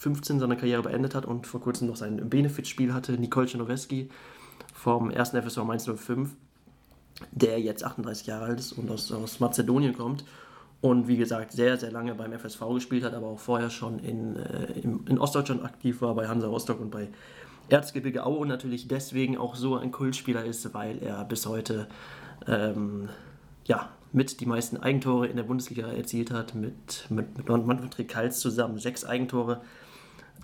2015, 0.00 0.40
seine 0.40 0.56
Karriere 0.56 0.82
beendet 0.82 1.14
hat 1.14 1.26
und 1.26 1.46
vor 1.46 1.60
kurzem 1.60 1.88
noch 1.88 1.96
sein 1.96 2.30
Benefitspiel 2.30 2.94
hatte, 2.94 3.12
Nicole 3.12 3.46
Czernoweski 3.46 4.08
vom 4.72 5.10
1. 5.10 5.30
FSV 5.30 5.58
Mainz 5.64 5.84
05, 5.84 6.30
der 7.32 7.60
jetzt 7.60 7.84
38 7.84 8.26
Jahre 8.26 8.46
alt 8.46 8.60
ist 8.60 8.72
und 8.72 8.90
aus, 8.90 9.12
aus 9.12 9.40
Mazedonien 9.40 9.94
kommt 9.94 10.24
und 10.80 11.06
wie 11.06 11.18
gesagt 11.18 11.52
sehr, 11.52 11.76
sehr 11.76 11.92
lange 11.92 12.14
beim 12.14 12.32
FSV 12.32 12.60
gespielt 12.72 13.04
hat, 13.04 13.12
aber 13.12 13.26
auch 13.26 13.38
vorher 13.38 13.68
schon 13.68 13.98
in, 13.98 14.36
äh, 14.36 14.72
in, 14.80 15.18
Ostdeutschland 15.18 15.62
aktiv 15.62 16.00
war, 16.00 16.14
bei 16.14 16.28
Hansa 16.28 16.48
Rostock 16.48 16.80
und 16.80 16.90
bei 16.90 17.08
Erzgebirge 17.68 18.24
Aue 18.24 18.46
natürlich 18.46 18.88
deswegen 18.88 19.36
auch 19.36 19.54
so 19.54 19.76
ein 19.76 19.90
Kultspieler 19.90 20.46
ist, 20.46 20.72
weil 20.72 20.98
er 21.02 21.24
bis 21.26 21.44
heute 21.44 21.88
ähm, 22.46 23.10
ja, 23.66 23.90
mit 24.12 24.40
die 24.40 24.46
meisten 24.46 24.78
Eigentore 24.78 25.26
in 25.26 25.36
der 25.36 25.42
Bundesliga 25.42 25.88
erzielt 25.88 26.30
hat, 26.30 26.54
mit, 26.54 27.04
mit, 27.10 27.36
mit 27.36 27.48
Manfred 27.48 28.08
Kals 28.08 28.40
zusammen 28.40 28.78
sechs 28.78 29.04
Eigentore 29.04 29.60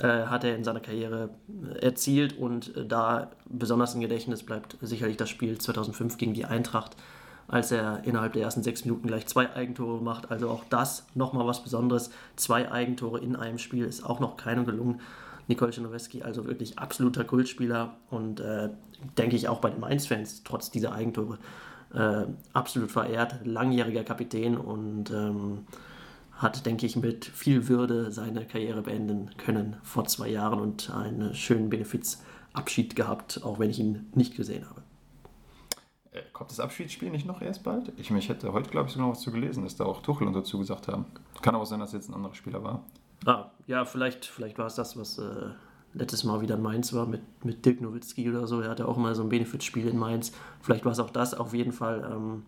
hat 0.05 0.45
er 0.45 0.57
in 0.57 0.65
seiner 0.65 0.81
Karriere 0.81 1.31
erzielt 1.81 2.37
und 2.37 2.77
äh, 2.77 2.87
da 2.87 3.31
besonders 3.49 3.95
im 3.95 4.01
Gedächtnis 4.01 4.43
bleibt 4.43 4.77
sicherlich 4.81 5.17
das 5.17 5.31
Spiel 5.31 5.59
2005 5.59 6.19
gegen 6.19 6.35
die 6.35 6.45
Eintracht, 6.45 6.97
als 7.49 7.73
er 7.73 8.05
innerhalb 8.05 8.35
der 8.35 8.43
ersten 8.43 8.63
sechs 8.63 8.85
Minuten 8.85 9.07
gleich 9.07 9.27
zwei 9.27 9.55
Eigentore 9.55 10.03
macht. 10.03 10.31
Also 10.31 10.51
auch 10.51 10.65
das 10.69 11.07
nochmal 11.15 11.47
was 11.47 11.63
Besonderes. 11.63 12.11
Zwei 12.37 12.71
Eigentore 12.71 13.21
in 13.21 13.37
einem 13.37 13.59
Spiel 13.59 13.85
ist 13.85 14.05
auch 14.05 14.21
noch 14.21 14.37
keinem 14.37 14.67
gelungen. 14.67 15.01
Nicole 15.49 15.71
Czernoweski, 15.71 16.23
also 16.23 16.47
wirklich 16.47 16.79
absoluter 16.79 17.25
Kultspieler 17.25 17.95
und 18.11 18.41
äh, 18.41 18.71
denke 19.17 19.37
ich 19.37 19.49
auch 19.49 19.61
bei 19.61 19.71
den 19.71 19.81
Mainz-Fans 19.81 20.43
trotz 20.43 20.71
dieser 20.73 20.93
Eigentore 20.93 21.39
äh, 21.95 22.27
absolut 22.53 22.91
verehrt, 22.91 23.37
langjähriger 23.45 24.03
Kapitän 24.03 24.57
und 24.57 25.11
ähm, 25.11 25.67
hat, 26.37 26.67
denke 26.67 26.87
ich, 26.87 26.97
mit 26.97 27.25
viel 27.25 27.69
Würde 27.69 28.13
seine 28.13 28.47
Karriere 28.47 28.83
beenden 28.83 29.31
können 29.39 29.77
vor 29.83 30.05
zwei 30.05 30.29
Jahren 30.29 30.61
und 30.61 30.91
einen 30.91 31.35
schönen 31.35 31.71
Benefizabschied 31.71 32.95
gehabt, 32.95 33.41
auch 33.43 33.59
wenn 33.59 33.71
ich 33.71 33.79
ihn 33.79 34.11
nicht 34.15 34.37
gesehen 34.37 34.69
habe. 34.69 34.83
Äh, 36.13 36.23
kommt 36.33 36.51
das 36.51 36.61
Abschiedsspiel 36.61 37.11
nicht 37.11 37.27
noch 37.27 37.41
erst 37.41 37.63
bald? 37.63 37.93
Ich, 37.97 38.11
ich 38.11 38.29
hätte 38.29 38.53
heute, 38.53 38.71
glaube 38.71 38.89
ich, 38.89 38.93
sogar 38.93 39.09
noch 39.09 39.15
was 39.15 39.23
zu 39.23 39.33
gelesen, 39.33 39.65
dass 39.65 39.77
da 39.77 39.85
auch 39.85 40.03
Tuchel 40.03 40.27
und 40.27 40.35
so 40.35 40.43
zugesagt 40.43 40.89
haben. 40.89 41.07
Kann 41.43 41.55
auch 41.55 41.65
sein, 41.65 41.81
dass 41.81 41.93
jetzt 41.93 42.09
ein 42.09 42.15
anderer 42.15 42.35
Spieler 42.35 42.63
war. 42.63 42.85
Ah, 43.25 43.51
ja, 43.67 43.85
vielleicht, 43.85 44.27
vielleicht 44.27 44.59
war 44.59 44.67
es 44.67 44.75
das, 44.75 44.99
was 44.99 45.19
äh, 45.19 45.51
letztes 45.95 46.25
Mal 46.25 46.43
wieder 46.43 46.57
in 46.57 46.63
Mainz 46.63 46.93
war 46.93 47.07
mit, 47.07 47.23
mit 47.45 47.65
Dirk 47.65 47.81
Nowitzki 47.81 48.29
oder 48.29 48.47
so. 48.47 48.61
Er 48.61 48.71
hatte 48.71 48.89
auch 48.89 48.99
mal 48.99 49.15
so 49.15 49.23
ein 49.23 49.31
Benefitspiel 49.31 49.89
in 49.89 49.99
Mainz. 49.99 50.33
Vielleicht 50.61 50.85
war 50.85 50.93
es 50.93 50.99
auch 50.99 51.11
das. 51.11 51.33
Auf 51.33 51.55
jeden 51.55 51.73
Fall, 51.73 52.09
ähm, 52.13 52.43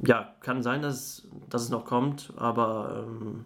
ja, 0.00 0.34
kann 0.40 0.62
sein, 0.62 0.82
dass, 0.82 1.28
dass 1.48 1.62
es 1.62 1.70
noch 1.70 1.84
kommt, 1.84 2.32
aber 2.36 3.06
ähm, 3.06 3.44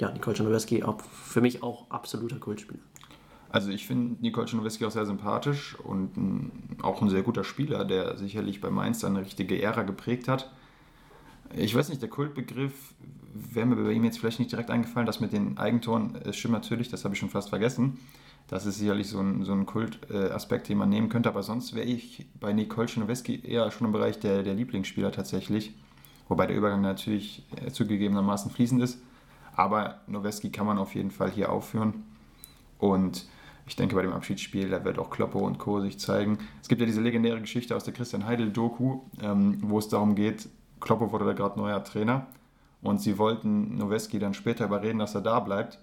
ja, 0.00 0.10
Nicole 0.10 0.34
Czernoweski 0.34 0.82
für 0.98 1.40
mich 1.40 1.62
auch 1.62 1.90
absoluter 1.90 2.38
Kultspieler. 2.38 2.80
Also 3.50 3.70
ich 3.70 3.86
finde 3.86 4.20
Nicole 4.20 4.46
Czernoweski 4.46 4.84
auch 4.84 4.90
sehr 4.90 5.06
sympathisch 5.06 5.78
und 5.78 6.16
ein, 6.16 6.78
auch 6.82 7.00
ein 7.00 7.08
sehr 7.08 7.22
guter 7.22 7.44
Spieler, 7.44 7.84
der 7.84 8.16
sicherlich 8.16 8.60
bei 8.60 8.70
Mainz 8.70 9.04
eine 9.04 9.20
richtige 9.20 9.62
Ära 9.62 9.84
geprägt 9.84 10.26
hat. 10.26 10.50
Ich 11.54 11.74
weiß 11.74 11.88
nicht, 11.88 12.02
der 12.02 12.10
Kultbegriff 12.10 12.94
wäre 13.32 13.66
mir 13.66 13.76
bei 13.76 13.92
ihm 13.92 14.04
jetzt 14.04 14.18
vielleicht 14.18 14.40
nicht 14.40 14.50
direkt 14.50 14.70
eingefallen. 14.70 15.06
Das 15.06 15.20
mit 15.20 15.32
den 15.32 15.56
Eigentoren 15.56 16.16
es 16.24 16.36
stimmt 16.36 16.54
natürlich, 16.54 16.88
das 16.88 17.04
habe 17.04 17.14
ich 17.14 17.20
schon 17.20 17.30
fast 17.30 17.48
vergessen. 17.48 17.98
Das 18.48 18.66
ist 18.66 18.78
sicherlich 18.78 19.08
so 19.08 19.20
ein, 19.20 19.42
so 19.44 19.52
ein 19.52 19.66
Kultaspekt, 19.66 20.68
den 20.68 20.78
man 20.78 20.88
nehmen 20.88 21.08
könnte. 21.08 21.28
Aber 21.28 21.42
sonst 21.42 21.74
wäre 21.74 21.86
ich 21.86 22.26
bei 22.38 22.52
Nicole 22.52 22.88
Schnoweski 22.88 23.40
eher 23.44 23.70
schon 23.70 23.86
im 23.86 23.92
Bereich 23.92 24.18
der, 24.20 24.42
der 24.42 24.54
Lieblingsspieler 24.54 25.12
tatsächlich. 25.12 25.74
Wobei 26.28 26.46
der 26.46 26.56
Übergang 26.56 26.80
natürlich 26.80 27.42
äh, 27.56 27.70
zugegebenermaßen 27.70 28.50
fließend 28.50 28.82
ist. 28.82 28.98
Aber 29.56 30.00
Noweski 30.06 30.50
kann 30.50 30.66
man 30.66 30.78
auf 30.78 30.94
jeden 30.94 31.10
Fall 31.10 31.30
hier 31.30 31.50
aufführen. 31.50 32.04
Und 32.78 33.26
ich 33.66 33.76
denke, 33.76 33.94
bei 33.94 34.02
dem 34.02 34.12
Abschiedsspiel, 34.12 34.68
da 34.68 34.84
wird 34.84 34.98
auch 34.98 35.10
Kloppo 35.10 35.38
und 35.38 35.58
Co. 35.58 35.80
sich 35.80 35.98
zeigen. 35.98 36.38
Es 36.60 36.68
gibt 36.68 36.80
ja 36.80 36.86
diese 36.86 37.00
legendäre 37.00 37.40
Geschichte 37.40 37.74
aus 37.74 37.84
der 37.84 37.94
Christian 37.94 38.26
Heidel-Doku, 38.26 39.00
ähm, 39.22 39.58
wo 39.62 39.78
es 39.78 39.88
darum 39.88 40.14
geht, 40.14 40.48
Kloppo 40.80 41.12
wurde 41.12 41.24
da 41.24 41.32
gerade 41.32 41.58
neuer 41.58 41.82
Trainer 41.82 42.26
Und 42.82 43.00
sie 43.00 43.16
wollten 43.16 43.78
Noweski 43.78 44.18
dann 44.18 44.34
später 44.34 44.66
überreden, 44.66 44.98
dass 44.98 45.14
er 45.14 45.22
da 45.22 45.40
bleibt. 45.40 45.78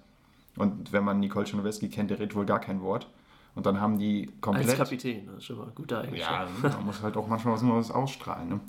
Und 0.56 0.92
wenn 0.92 1.04
man 1.04 1.20
Nicole 1.20 1.46
Noweski 1.54 1.88
kennt, 1.88 2.10
der 2.10 2.18
redet 2.18 2.34
wohl 2.34 2.46
gar 2.46 2.60
kein 2.60 2.82
Wort. 2.82 3.08
Und 3.54 3.66
dann 3.66 3.80
haben 3.80 3.98
die 3.98 4.30
komplett. 4.40 4.68
Als 4.68 4.78
Kapitän, 4.78 5.26
das 5.26 5.38
ist 5.38 5.44
schon 5.44 5.58
mal 5.58 5.64
eine 5.64 5.72
gute 5.72 5.98
Eigenschaft. 5.98 6.50
Ja, 6.62 6.70
man 6.70 6.86
muss 6.86 7.02
halt 7.02 7.16
auch 7.16 7.28
manchmal 7.28 7.54
was 7.54 7.62
Neues 7.62 7.90
ausstrahlen. 7.90 8.48
Ne? 8.48 8.60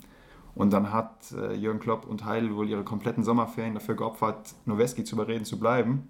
Und 0.55 0.71
dann 0.71 0.91
hat 0.91 1.31
äh, 1.31 1.53
Jürgen 1.53 1.79
Klopp 1.79 2.05
und 2.05 2.25
Heil 2.25 2.53
wohl 2.55 2.69
ihre 2.69 2.83
kompletten 2.83 3.23
Sommerferien 3.23 3.73
dafür 3.73 3.95
geopfert, 3.95 4.53
Noweski 4.65 5.03
zu 5.03 5.15
überreden, 5.15 5.45
zu 5.45 5.59
bleiben. 5.59 6.07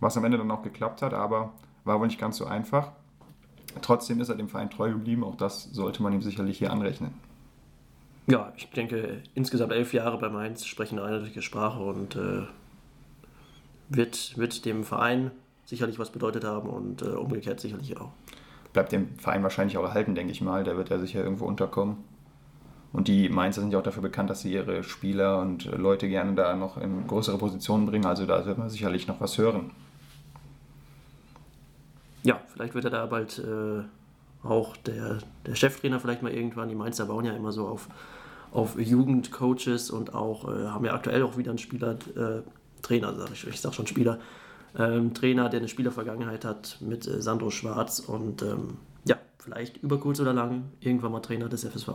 Was 0.00 0.16
am 0.16 0.24
Ende 0.24 0.38
dann 0.38 0.50
auch 0.50 0.62
geklappt 0.62 1.02
hat, 1.02 1.12
aber 1.12 1.52
war 1.84 1.98
wohl 1.98 2.06
nicht 2.06 2.20
ganz 2.20 2.36
so 2.36 2.46
einfach. 2.46 2.92
Trotzdem 3.82 4.20
ist 4.20 4.28
er 4.28 4.34
dem 4.34 4.48
Verein 4.48 4.70
treu 4.70 4.90
geblieben, 4.90 5.24
auch 5.24 5.36
das 5.36 5.64
sollte 5.64 6.02
man 6.02 6.12
ihm 6.12 6.22
sicherlich 6.22 6.58
hier 6.58 6.72
anrechnen. 6.72 7.12
Ja, 8.26 8.52
ich 8.56 8.70
denke, 8.70 9.22
insgesamt 9.34 9.72
elf 9.72 9.92
Jahre 9.92 10.18
bei 10.18 10.28
Mainz 10.28 10.64
sprechen 10.64 10.98
eine 10.98 11.08
eindeutige 11.08 11.42
Sprache 11.42 11.80
und 11.80 12.16
äh, 12.16 12.42
wird, 13.90 14.38
wird 14.38 14.64
dem 14.64 14.84
Verein 14.84 15.30
sicherlich 15.66 15.98
was 15.98 16.10
bedeutet 16.10 16.44
haben 16.44 16.68
und 16.68 17.02
äh, 17.02 17.06
umgekehrt 17.06 17.60
sicherlich 17.60 17.96
auch. 17.98 18.10
Bleibt 18.72 18.92
dem 18.92 19.16
Verein 19.18 19.42
wahrscheinlich 19.42 19.76
auch 19.76 19.84
erhalten, 19.84 20.14
denke 20.14 20.32
ich 20.32 20.40
mal. 20.40 20.64
Der 20.64 20.76
wird 20.76 20.90
ja 20.90 20.98
sicher 20.98 21.22
irgendwo 21.22 21.44
unterkommen. 21.44 21.98
Und 22.92 23.06
die 23.08 23.28
Mainzer 23.28 23.60
sind 23.60 23.72
ja 23.72 23.78
auch 23.78 23.84
dafür 23.84 24.02
bekannt, 24.02 24.30
dass 24.30 24.40
sie 24.40 24.52
ihre 24.52 24.82
Spieler 24.82 25.38
und 25.40 25.64
Leute 25.64 26.08
gerne 26.08 26.34
da 26.34 26.56
noch 26.56 26.76
in 26.76 27.06
größere 27.06 27.38
Positionen 27.38 27.86
bringen. 27.86 28.06
Also 28.06 28.26
da 28.26 28.44
wird 28.46 28.58
man 28.58 28.68
sicherlich 28.68 29.06
noch 29.06 29.20
was 29.20 29.38
hören. 29.38 29.70
Ja, 32.22 32.40
vielleicht 32.48 32.74
wird 32.74 32.84
er 32.84 32.90
da 32.90 33.06
bald 33.06 33.38
äh, 33.38 33.82
auch 34.46 34.76
der, 34.76 35.18
der 35.46 35.54
Cheftrainer 35.54 36.00
vielleicht 36.00 36.22
mal 36.22 36.32
irgendwann. 36.32 36.68
Die 36.68 36.74
Mainzer 36.74 37.06
bauen 37.06 37.24
ja 37.24 37.32
immer 37.32 37.52
so 37.52 37.68
auf, 37.68 37.88
auf 38.52 38.78
Jugendcoaches 38.78 39.90
und 39.90 40.14
auch 40.14 40.48
äh, 40.48 40.66
haben 40.66 40.84
ja 40.84 40.92
aktuell 40.92 41.22
auch 41.22 41.36
wieder 41.36 41.50
einen 41.50 41.58
Spieler, 41.58 41.96
äh, 42.16 42.42
Trainer, 42.82 43.14
sag 43.14 43.32
ich, 43.32 43.46
ich 43.46 43.60
sag 43.60 43.74
schon 43.74 43.86
Spieler, 43.86 44.18
ähm, 44.78 45.14
Trainer, 45.14 45.48
der 45.48 45.60
eine 45.60 45.68
Spielervergangenheit 45.68 46.44
hat 46.44 46.78
mit 46.80 47.06
äh, 47.06 47.20
Sandro 47.20 47.50
Schwarz 47.50 47.98
und 47.98 48.42
ähm, 48.42 48.78
ja, 49.04 49.16
vielleicht 49.38 49.78
über 49.78 49.98
kurz 49.98 50.20
oder 50.20 50.32
lang 50.32 50.70
irgendwann 50.80 51.12
mal 51.12 51.20
Trainer 51.20 51.48
des 51.48 51.64
FSV. 51.64 51.88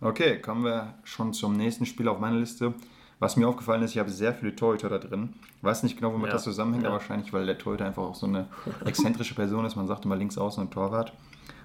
Okay, 0.00 0.40
kommen 0.40 0.64
wir 0.64 0.94
schon 1.04 1.32
zum 1.32 1.56
nächsten 1.56 1.86
Spiel 1.86 2.08
auf 2.08 2.20
meiner 2.20 2.38
Liste. 2.38 2.74
Was 3.20 3.36
mir 3.36 3.48
aufgefallen 3.48 3.82
ist, 3.82 3.92
ich 3.92 3.98
habe 3.98 4.10
sehr 4.10 4.32
viele 4.32 4.54
Torhüter 4.54 4.88
da 4.88 4.98
drin. 4.98 5.34
Ich 5.56 5.64
weiß 5.64 5.82
nicht 5.82 5.96
genau, 5.96 6.12
womit 6.12 6.28
ja. 6.28 6.34
das 6.34 6.44
zusammenhängt, 6.44 6.84
ja. 6.84 6.90
aber 6.90 7.00
wahrscheinlich, 7.00 7.32
weil 7.32 7.46
der 7.46 7.58
Torhüter 7.58 7.84
einfach 7.84 8.04
auch 8.04 8.14
so 8.14 8.26
eine 8.26 8.46
exzentrische 8.84 9.34
Person 9.34 9.64
ist. 9.64 9.74
Man 9.74 9.88
sagt 9.88 10.04
immer 10.04 10.14
links 10.14 10.38
außen 10.38 10.62
und 10.62 10.70
Torwart. 10.70 11.12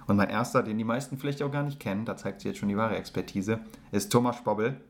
Und 0.08 0.16
mein 0.16 0.30
erster, 0.30 0.64
den 0.64 0.78
die 0.78 0.84
meisten 0.84 1.16
vielleicht 1.16 1.42
auch 1.42 1.52
gar 1.52 1.62
nicht 1.62 1.78
kennen, 1.78 2.04
da 2.04 2.16
zeigt 2.16 2.40
sich 2.40 2.48
jetzt 2.48 2.58
schon 2.58 2.68
die 2.68 2.76
wahre 2.76 2.96
Expertise, 2.96 3.60
ist 3.92 4.10
Thomas 4.10 4.36
Spobbel. 4.36 4.80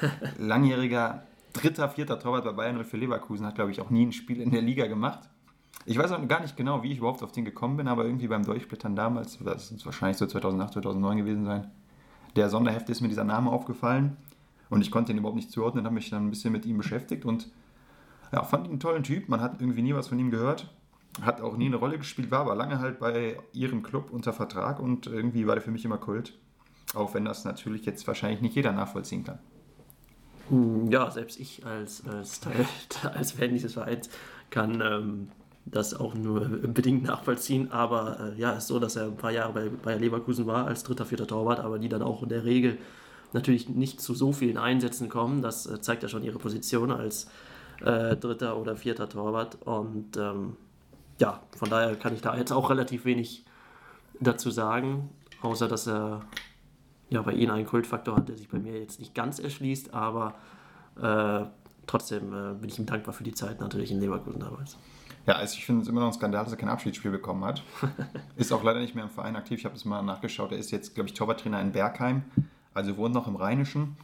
Langjähriger 0.38 1.22
dritter, 1.52 1.88
vierter 1.88 2.18
Torwart 2.18 2.44
bei 2.44 2.52
Bayern 2.52 2.78
und 2.78 2.84
für 2.84 2.96
Leverkusen, 2.96 3.46
hat 3.46 3.54
glaube 3.54 3.70
ich 3.70 3.80
auch 3.80 3.90
nie 3.90 4.06
ein 4.06 4.12
Spiel 4.12 4.40
in 4.40 4.50
der 4.50 4.62
Liga 4.62 4.86
gemacht. 4.86 5.28
Ich 5.86 5.98
weiß 5.98 6.12
auch 6.12 6.28
gar 6.28 6.40
nicht 6.40 6.56
genau, 6.56 6.82
wie 6.82 6.92
ich 6.92 6.98
überhaupt 6.98 7.22
auf 7.22 7.32
den 7.32 7.44
gekommen 7.44 7.76
bin, 7.76 7.88
aber 7.88 8.04
irgendwie 8.04 8.28
beim 8.28 8.44
Durchblättern 8.44 8.94
damals, 8.94 9.38
das 9.38 9.70
ist 9.70 9.86
wahrscheinlich 9.86 10.18
so 10.18 10.26
2008, 10.26 10.74
2009 10.74 11.18
gewesen 11.18 11.44
sein, 11.44 11.70
der 12.36 12.48
Sonderheft 12.48 12.88
ist 12.90 13.00
mir 13.00 13.08
dieser 13.08 13.24
Name 13.24 13.50
aufgefallen 13.50 14.16
und 14.68 14.82
ich 14.82 14.90
konnte 14.90 15.12
ihn 15.12 15.18
überhaupt 15.18 15.36
nicht 15.36 15.50
zuordnen, 15.50 15.84
habe 15.84 15.94
mich 15.94 16.10
dann 16.10 16.26
ein 16.26 16.30
bisschen 16.30 16.52
mit 16.52 16.66
ihm 16.66 16.76
beschäftigt 16.76 17.24
und 17.24 17.50
ja, 18.32 18.44
fand 18.44 18.66
ihn 18.66 18.72
einen 18.72 18.80
tollen 18.80 19.02
Typ. 19.02 19.28
Man 19.28 19.40
hat 19.40 19.60
irgendwie 19.60 19.82
nie 19.82 19.94
was 19.94 20.08
von 20.08 20.18
ihm 20.18 20.30
gehört, 20.30 20.72
hat 21.22 21.40
auch 21.40 21.56
nie 21.56 21.66
eine 21.66 21.76
Rolle 21.76 21.98
gespielt, 21.98 22.30
war 22.30 22.40
aber 22.40 22.54
lange 22.54 22.78
halt 22.78 23.00
bei 23.00 23.36
ihrem 23.52 23.82
Club 23.82 24.10
unter 24.10 24.32
Vertrag 24.32 24.80
und 24.80 25.06
irgendwie 25.06 25.46
war 25.46 25.56
der 25.56 25.62
für 25.62 25.72
mich 25.72 25.84
immer 25.84 25.98
Kult. 25.98 26.38
Auch 26.94 27.14
wenn 27.14 27.24
das 27.24 27.44
natürlich 27.44 27.84
jetzt 27.84 28.06
wahrscheinlich 28.06 28.40
nicht 28.40 28.54
jeder 28.54 28.72
nachvollziehen 28.72 29.24
kann. 29.24 29.38
Hm, 30.50 30.90
ja, 30.90 31.10
selbst 31.10 31.38
ich 31.40 31.64
als, 31.64 32.02
als, 32.06 32.40
Teil, 32.40 32.66
als 33.14 33.32
Fan 33.32 33.50
dieses 33.50 33.74
Vereins 33.74 34.10
kann 34.50 34.82
ähm, 34.84 35.28
das 35.64 35.94
auch 35.94 36.14
nur 36.14 36.40
bedingt 36.40 37.04
nachvollziehen. 37.04 37.70
Aber 37.70 38.34
äh, 38.36 38.40
ja, 38.40 38.52
es 38.52 38.64
ist 38.64 38.66
so, 38.68 38.78
dass 38.78 38.96
er 38.96 39.04
ein 39.04 39.16
paar 39.16 39.30
Jahre 39.30 39.52
bei 39.52 39.68
Bayer 39.68 39.98
Leverkusen 39.98 40.46
war 40.46 40.66
als 40.66 40.82
dritter, 40.82 41.06
vierter 41.06 41.26
Torwart, 41.26 41.60
aber 41.60 41.78
die 41.78 41.88
dann 41.88 42.02
auch 42.02 42.22
in 42.22 42.28
der 42.28 42.44
Regel 42.44 42.78
natürlich 43.32 43.68
nicht 43.68 44.00
zu 44.00 44.14
so 44.14 44.32
vielen 44.32 44.58
Einsätzen 44.58 45.08
kommen. 45.08 45.40
Das 45.40 45.66
äh, 45.66 45.80
zeigt 45.80 46.02
ja 46.02 46.08
schon 46.08 46.24
ihre 46.24 46.38
Position 46.38 46.90
als 46.90 47.28
äh, 47.84 48.16
dritter 48.16 48.58
oder 48.58 48.76
vierter 48.76 49.08
Torwart. 49.08 49.58
Und 49.64 50.16
ähm, 50.16 50.56
ja, 51.18 51.40
von 51.56 51.70
daher 51.70 51.94
kann 51.94 52.14
ich 52.14 52.22
da 52.22 52.36
jetzt 52.36 52.52
auch 52.52 52.70
relativ 52.70 53.04
wenig 53.04 53.44
dazu 54.18 54.50
sagen, 54.50 55.10
außer 55.42 55.68
dass 55.68 55.86
er 55.86 56.22
ja, 57.10 57.22
bei 57.22 57.32
Ihnen 57.32 57.50
einen 57.50 57.66
Kultfaktor 57.66 58.16
hat, 58.16 58.28
der 58.28 58.36
sich 58.36 58.48
bei 58.48 58.58
mir 58.58 58.78
jetzt 58.78 59.00
nicht 59.00 59.14
ganz 59.14 59.38
erschließt, 59.38 59.92
aber 59.92 60.34
äh, 61.00 61.44
trotzdem 61.86 62.32
äh, 62.32 62.54
bin 62.54 62.70
ich 62.70 62.78
ihm 62.78 62.86
dankbar 62.86 63.12
für 63.12 63.24
die 63.24 63.34
Zeit 63.34 63.60
natürlich 63.60 63.90
in 63.90 64.00
Leverkusen 64.00 64.40
damals. 64.40 64.76
Ja, 65.26 65.34
also 65.34 65.56
ich 65.56 65.66
finde 65.66 65.82
es 65.82 65.88
immer 65.88 66.00
noch 66.00 66.06
ein 66.08 66.12
Skandal, 66.12 66.44
dass 66.44 66.52
er 66.52 66.58
kein 66.58 66.68
Abschiedsspiel 66.68 67.10
bekommen 67.10 67.44
hat. 67.44 67.62
ist 68.36 68.52
auch 68.52 68.62
leider 68.62 68.80
nicht 68.80 68.94
mehr 68.94 69.04
im 69.04 69.10
Verein 69.10 69.36
aktiv. 69.36 69.58
Ich 69.58 69.64
habe 69.64 69.74
es 69.74 69.84
mal 69.84 70.02
nachgeschaut. 70.02 70.52
Er 70.52 70.58
ist 70.58 70.70
jetzt, 70.70 70.94
glaube 70.94 71.08
ich, 71.08 71.14
Torwarttrainer 71.14 71.60
in 71.60 71.72
Bergheim, 71.72 72.22
also 72.74 72.96
wohnt 72.96 73.14
noch 73.14 73.26
im 73.26 73.36
Rheinischen. 73.36 73.96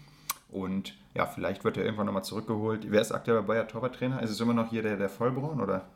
Und 0.51 0.95
ja, 1.15 1.27
vielleicht 1.27 1.65
wird 1.65 1.77
er 1.77 1.85
irgendwann 1.85 2.07
nochmal 2.07 2.25
zurückgeholt. 2.25 2.91
Wer 2.91 3.01
ist 3.01 3.13
aktuell 3.13 3.41
bei 3.43 3.55
Bayer 3.55 3.69
Torwarttrainer? 3.69 4.23
Ist 4.23 4.31
es 4.31 4.41
immer 4.41 4.55
noch 4.55 4.71
hier 4.71 4.83
der, 4.83 4.97
der 4.97 5.09
Vollbraun 5.09 5.61
oder? 5.61 5.87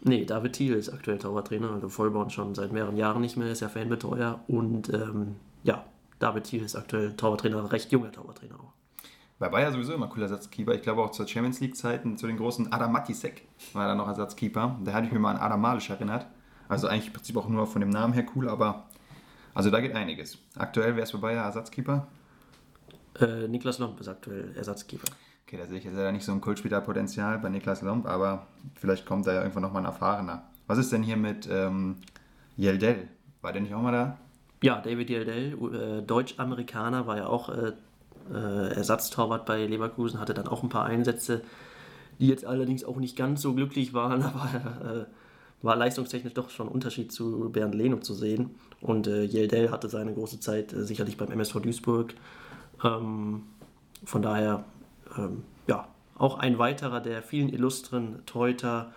Nee, 0.00 0.24
David 0.24 0.52
Thiel 0.52 0.74
ist 0.74 0.90
aktuell 0.90 1.18
Torwarttrainer, 1.18 1.72
also 1.72 1.88
Vollbraun 1.88 2.30
schon 2.30 2.54
seit 2.54 2.72
mehreren 2.72 2.96
Jahren 2.96 3.20
nicht 3.20 3.36
mehr, 3.36 3.50
ist 3.50 3.60
ja 3.60 3.68
Fanbetreuer. 3.68 4.40
Und 4.46 4.92
ähm, 4.92 5.36
ja, 5.64 5.84
David 6.18 6.44
Thiel 6.44 6.62
ist 6.62 6.76
aktuell 6.76 7.14
Torwarttrainer, 7.16 7.70
recht 7.70 7.92
junger 7.92 8.12
Torwarttrainer 8.12 8.58
auch. 8.60 8.72
Bei 9.38 9.48
Bayer 9.48 9.70
sowieso 9.70 9.94
immer 9.94 10.08
cooler 10.08 10.24
Ersatzkeeper. 10.24 10.74
Ich 10.74 10.82
glaube 10.82 11.02
auch 11.02 11.12
zur 11.12 11.28
Champions 11.28 11.60
League-Zeiten, 11.60 12.16
zu 12.16 12.26
den 12.26 12.36
großen 12.36 12.72
Adam 12.72 12.90
Matisek 12.90 13.46
war 13.72 13.86
da 13.86 13.94
noch 13.94 14.08
Ersatzkeeper. 14.08 14.80
Da 14.82 14.92
hatte 14.92 15.06
ich 15.06 15.12
mich 15.12 15.20
mal 15.20 15.36
an 15.36 15.40
Adam 15.40 15.60
Malisch 15.60 15.90
erinnert. 15.90 16.26
Also 16.68 16.88
eigentlich 16.88 17.06
im 17.06 17.12
Prinzip 17.12 17.36
auch 17.36 17.48
nur 17.48 17.66
von 17.66 17.80
dem 17.80 17.90
Namen 17.90 18.12
her 18.14 18.26
cool, 18.34 18.48
aber 18.48 18.88
also 19.54 19.70
da 19.70 19.80
geht 19.80 19.94
einiges. 19.94 20.38
Aktuell 20.56 20.96
wer 20.96 21.04
ist 21.04 21.12
bei 21.12 21.18
Bayer 21.18 21.44
Ersatzkeeper? 21.44 22.08
Äh, 23.20 23.46
Niklas 23.46 23.78
Lomb 23.78 24.00
ist 24.00 24.08
aktuell 24.08 24.56
Ersatzkeeper. 24.56 25.10
Okay, 25.46 25.56
da 25.56 25.66
sehe 25.66 25.78
ich 25.78 25.84
jetzt 25.84 25.94
leider 25.94 26.12
nicht 26.12 26.24
so 26.24 26.32
ein 26.32 26.40
Kultspielerpotenzial 26.40 27.38
bei 27.38 27.48
Niklas 27.48 27.82
Lomb, 27.82 28.06
aber 28.06 28.48
vielleicht 28.74 29.06
kommt 29.06 29.26
da 29.26 29.32
ja 29.32 29.40
irgendwann 29.40 29.62
nochmal 29.62 29.82
ein 29.82 29.86
erfahrener. 29.86 30.50
Was 30.66 30.78
ist 30.78 30.92
denn 30.92 31.02
hier 31.02 31.16
mit 31.16 31.48
ähm, 31.50 31.96
Yeldel? 32.56 33.08
War 33.40 33.52
der 33.52 33.62
nicht 33.62 33.72
auch 33.72 33.80
mal 33.80 33.92
da? 33.92 34.18
Ja, 34.62 34.80
David 34.80 35.08
Yeldel, 35.10 35.56
äh, 35.72 36.02
Deutsch-Amerikaner, 36.02 37.06
war 37.06 37.16
ja 37.16 37.26
auch 37.26 37.48
äh, 37.48 37.72
äh, 38.32 38.74
Ersatztorwart 38.74 39.46
bei 39.46 39.64
Leverkusen, 39.66 40.18
hatte 40.18 40.34
dann 40.34 40.48
auch 40.48 40.62
ein 40.62 40.68
paar 40.68 40.84
Einsätze, 40.84 41.42
die 42.18 42.26
jetzt 42.26 42.44
allerdings 42.44 42.84
auch 42.84 42.96
nicht 42.96 43.16
ganz 43.16 43.40
so 43.40 43.54
glücklich 43.54 43.94
waren, 43.94 44.22
aber 44.24 45.06
äh, 45.06 45.64
war 45.64 45.76
leistungstechnisch 45.76 46.34
doch 46.34 46.50
schon 46.50 46.68
ein 46.68 46.72
Unterschied 46.72 47.12
zu 47.12 47.50
Bernd 47.50 47.74
Leno 47.74 47.98
zu 47.98 48.14
sehen. 48.14 48.50
Und 48.80 49.06
äh, 49.06 49.24
Yeldel 49.24 49.70
hatte 49.70 49.88
seine 49.88 50.12
große 50.12 50.40
Zeit 50.40 50.72
äh, 50.72 50.84
sicherlich 50.84 51.16
beim 51.16 51.30
MSV 51.30 51.60
Duisburg. 51.60 52.14
Ähm, 52.84 53.42
von 54.04 54.22
daher, 54.22 54.64
ähm, 55.16 55.44
ja, 55.66 55.88
auch 56.16 56.38
ein 56.38 56.58
weiterer 56.58 57.00
der 57.00 57.22
vielen 57.22 57.48
illustren 57.48 58.24
Teuter 58.26 58.92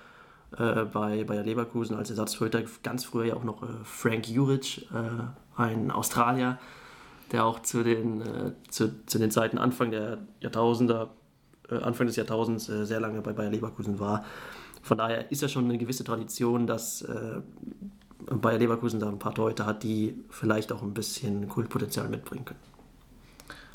bei 0.51 1.23
Bayer 1.23 1.43
Leverkusen 1.43 1.95
als 1.95 2.09
Ersatztorhüter. 2.09 2.63
Ganz 2.83 3.05
früher 3.05 3.23
ja 3.23 3.35
auch 3.35 3.45
noch 3.45 3.63
äh, 3.63 3.67
Frank 3.85 4.27
Juric, 4.27 4.79
äh, 4.91 5.23
ein 5.55 5.91
Australier, 5.91 6.59
der 7.31 7.45
auch 7.45 7.59
zu 7.61 7.83
den, 7.83 8.21
äh, 8.21 8.51
zu, 8.69 9.05
zu 9.05 9.19
den 9.19 9.31
Zeiten 9.31 9.57
Anfang 9.57 9.91
der 9.91 10.19
Jahrtausender, 10.39 11.09
äh, 11.69 11.75
Anfang 11.75 12.07
des 12.07 12.15
Jahrtausends 12.15 12.69
äh, 12.69 12.85
sehr 12.85 12.99
lange 12.99 13.21
bei 13.21 13.33
Bayer 13.33 13.49
Leverkusen 13.49 13.99
war. 13.99 14.25
Von 14.81 14.97
daher 14.97 15.31
ist 15.31 15.41
ja 15.41 15.47
schon 15.47 15.65
eine 15.65 15.77
gewisse 15.77 16.03
Tradition, 16.03 16.67
dass 16.67 17.03
äh, 17.03 17.41
Bayer 18.25 18.57
Leverkusen 18.57 18.99
da 18.99 19.09
ein 19.09 19.19
paar 19.19 19.35
Leute 19.35 19.65
hat, 19.65 19.83
die 19.83 20.15
vielleicht 20.29 20.71
auch 20.71 20.81
ein 20.81 20.93
bisschen 20.93 21.47
Kultpotenzial 21.47 22.09
mitbringen 22.09 22.45
können. 22.45 22.59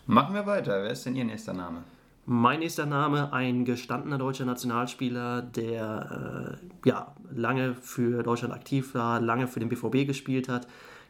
Machen 0.06 0.34
wir 0.34 0.46
weiter. 0.46 0.82
Wer 0.82 0.90
ist 0.90 1.04
denn 1.04 1.16
Ihr 1.16 1.24
nächster 1.24 1.52
Name? 1.52 1.82
Mein 2.28 2.58
nächster 2.58 2.86
Name, 2.86 3.32
ein 3.32 3.64
gestandener 3.64 4.18
deutscher 4.18 4.44
Nationalspieler, 4.44 5.42
der 5.42 6.58
äh, 6.60 6.88
ja, 6.88 7.14
lange 7.32 7.74
für 7.74 8.24
Deutschland 8.24 8.52
aktiv 8.52 8.94
war, 8.94 9.20
lange 9.20 9.46
für 9.46 9.60
den 9.60 9.68
BVB 9.68 10.06
gespielt 10.06 10.48
hat, 10.48 10.66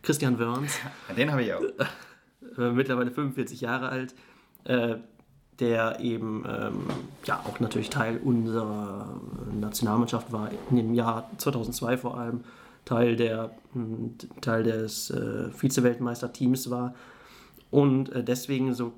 Christian 0.06 0.38
Wörns. 0.38 0.78
Den 1.16 1.30
habe 1.30 1.42
ich 1.42 1.52
auch. 1.52 1.62
Äh, 2.58 2.70
mittlerweile 2.70 3.10
45 3.10 3.60
Jahre 3.60 3.88
alt, 3.88 4.14
äh, 4.64 4.96
der 5.58 6.00
eben 6.00 6.44
ähm, 6.46 6.86
ja 7.24 7.42
auch 7.44 7.58
natürlich 7.60 7.90
Teil 7.90 8.18
unserer 8.18 9.20
Nationalmannschaft 9.58 10.32
war, 10.32 10.50
in 10.70 10.76
dem 10.76 10.94
Jahr 10.94 11.28
2002 11.38 11.98
vor 11.98 12.16
allem, 12.18 12.44
Teil, 12.84 13.16
der, 13.16 13.50
Teil 14.42 14.62
des 14.62 15.10
äh, 15.10 15.50
Vize-Weltmeisterteams 15.50 16.70
war 16.70 16.94
und 17.70 18.10
äh, 18.12 18.22
deswegen 18.22 18.74
so 18.74 18.92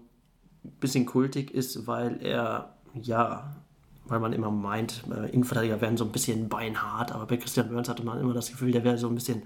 ein 0.65 0.73
bisschen 0.79 1.07
kultig 1.07 1.53
ist, 1.53 1.87
weil 1.87 2.19
er 2.21 2.75
ja 3.01 3.57
weil 4.09 4.21
man 4.21 4.33
immer 4.33 4.51
meint, 4.51 5.05
äh, 5.11 5.31
Innenverteidiger 5.31 5.81
wären 5.81 5.97
so 5.97 6.05
ein 6.05 6.13
bisschen 6.13 6.49
beinhart, 6.49 7.13
aber 7.13 7.27
bei 7.27 7.37
Christian 7.37 7.71
Wörns 7.71 7.89
hatte 7.89 8.05
man 8.05 8.21
immer 8.21 8.35
das 8.35 8.51
Gefühl, 8.51 8.73
der 8.73 8.85
wäre 8.85 8.99
so 8.99 9.09
ein 9.09 9.15
bisschen 9.15 9.43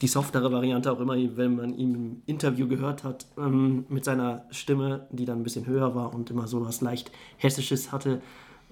die 0.00 0.08
softere 0.08 0.50
Variante 0.50 0.90
auch 0.90 1.00
immer, 1.00 1.14
wenn 1.36 1.56
man 1.56 1.74
ihn 1.74 1.94
im 1.94 2.22
Interview 2.26 2.66
gehört 2.66 3.04
hat, 3.04 3.26
ähm, 3.36 3.84
mit 3.88 4.04
seiner 4.04 4.46
Stimme, 4.50 5.06
die 5.10 5.26
dann 5.26 5.40
ein 5.40 5.42
bisschen 5.42 5.66
höher 5.66 5.94
war 5.94 6.14
und 6.14 6.30
immer 6.30 6.46
so 6.46 6.64
was 6.64 6.80
leicht 6.80 7.10
Hessisches 7.36 7.92
hatte, 7.92 8.22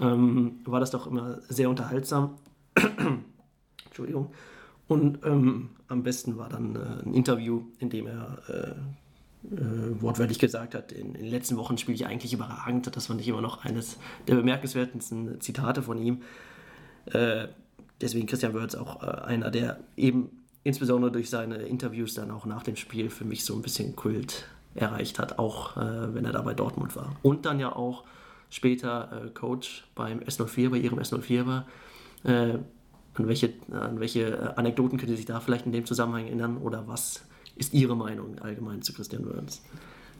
ähm, 0.01 0.61
war 0.65 0.81
das 0.81 0.91
doch 0.91 1.07
immer 1.07 1.41
sehr 1.49 1.69
unterhaltsam. 1.69 2.37
Entschuldigung. 3.87 4.31
Und 4.87 5.19
ähm, 5.25 5.71
am 5.89 6.03
besten 6.03 6.39
war 6.39 6.49
dann 6.49 6.77
äh, 6.77 7.07
ein 7.07 7.13
Interview, 7.13 7.63
in 7.79 7.91
dem 7.91 8.07
er 8.07 8.39
äh, 8.49 9.55
äh, 9.55 10.01
wortwörtlich 10.01 10.39
gesagt 10.39 10.75
hat, 10.75 10.93
in, 10.93 11.15
in, 11.15 11.25
den 11.25 11.31
letzten 11.31 11.57
Wochen 11.59 11.77
spiele 11.77 11.95
ich 11.95 12.07
eigentlich 12.07 12.33
überragend. 12.33 12.95
Das 12.97 13.07
fand 13.07 13.21
ich 13.21 13.29
immer 13.29 13.43
noch 13.43 13.65
eines 13.65 13.99
der 14.27 14.37
bemerkenswertesten 14.37 15.41
Zitate 15.41 15.83
von 15.83 15.99
ihm. 15.99 16.23
Äh, 17.07 17.49
deswegen 18.01 18.27
Christian 18.27 18.55
Wörth 18.55 18.77
auch 18.77 19.03
äh, 19.03 19.07
einer, 19.07 19.51
der 19.51 19.81
eben 19.97 20.31
insbesondere 20.69 21.11
durch 21.11 21.31
seine 21.31 21.57
Interviews 21.63 22.13
dann 22.13 22.31
auch 22.31 22.45
nach 22.45 22.63
dem 22.63 22.77
Spiel 22.77 23.09
für 23.09 23.25
mich 23.25 23.43
so 23.43 23.55
ein 23.55 23.63
bisschen 23.63 23.97
Kult 23.97 24.45
erreicht 24.75 25.19
hat, 25.19 25.39
auch 25.39 25.79
äh, 25.79 26.15
wenn 26.15 26.27
er 26.27 26.33
da 26.33 26.43
bei 26.43 26.53
Dortmund 26.53 26.95
war. 26.95 27.17
Und 27.23 27.47
dann 27.47 27.59
ja 27.59 27.75
auch 27.75 28.05
später 28.51 29.25
äh, 29.25 29.31
Coach 29.31 29.89
beim 29.95 30.19
S04, 30.19 30.69
bei 30.69 30.77
ihrem 30.77 30.99
S04 30.99 31.47
war. 31.47 31.67
Äh, 32.25 32.59
an 33.15 33.27
welche, 33.27 33.55
an 33.73 33.99
welche 33.99 34.59
Anekdoten 34.59 34.99
können 34.99 35.11
Sie 35.11 35.17
sich 35.17 35.25
da 35.25 35.41
vielleicht 35.41 35.65
in 35.65 35.73
dem 35.73 35.87
Zusammenhang 35.87 36.27
erinnern 36.27 36.59
oder 36.59 36.87
was 36.87 37.25
ist 37.57 37.73
Ihre 37.73 37.97
Meinung 37.97 38.39
allgemein 38.39 38.83
zu 38.83 38.93
Christian 38.93 39.25
Wörns? 39.25 39.63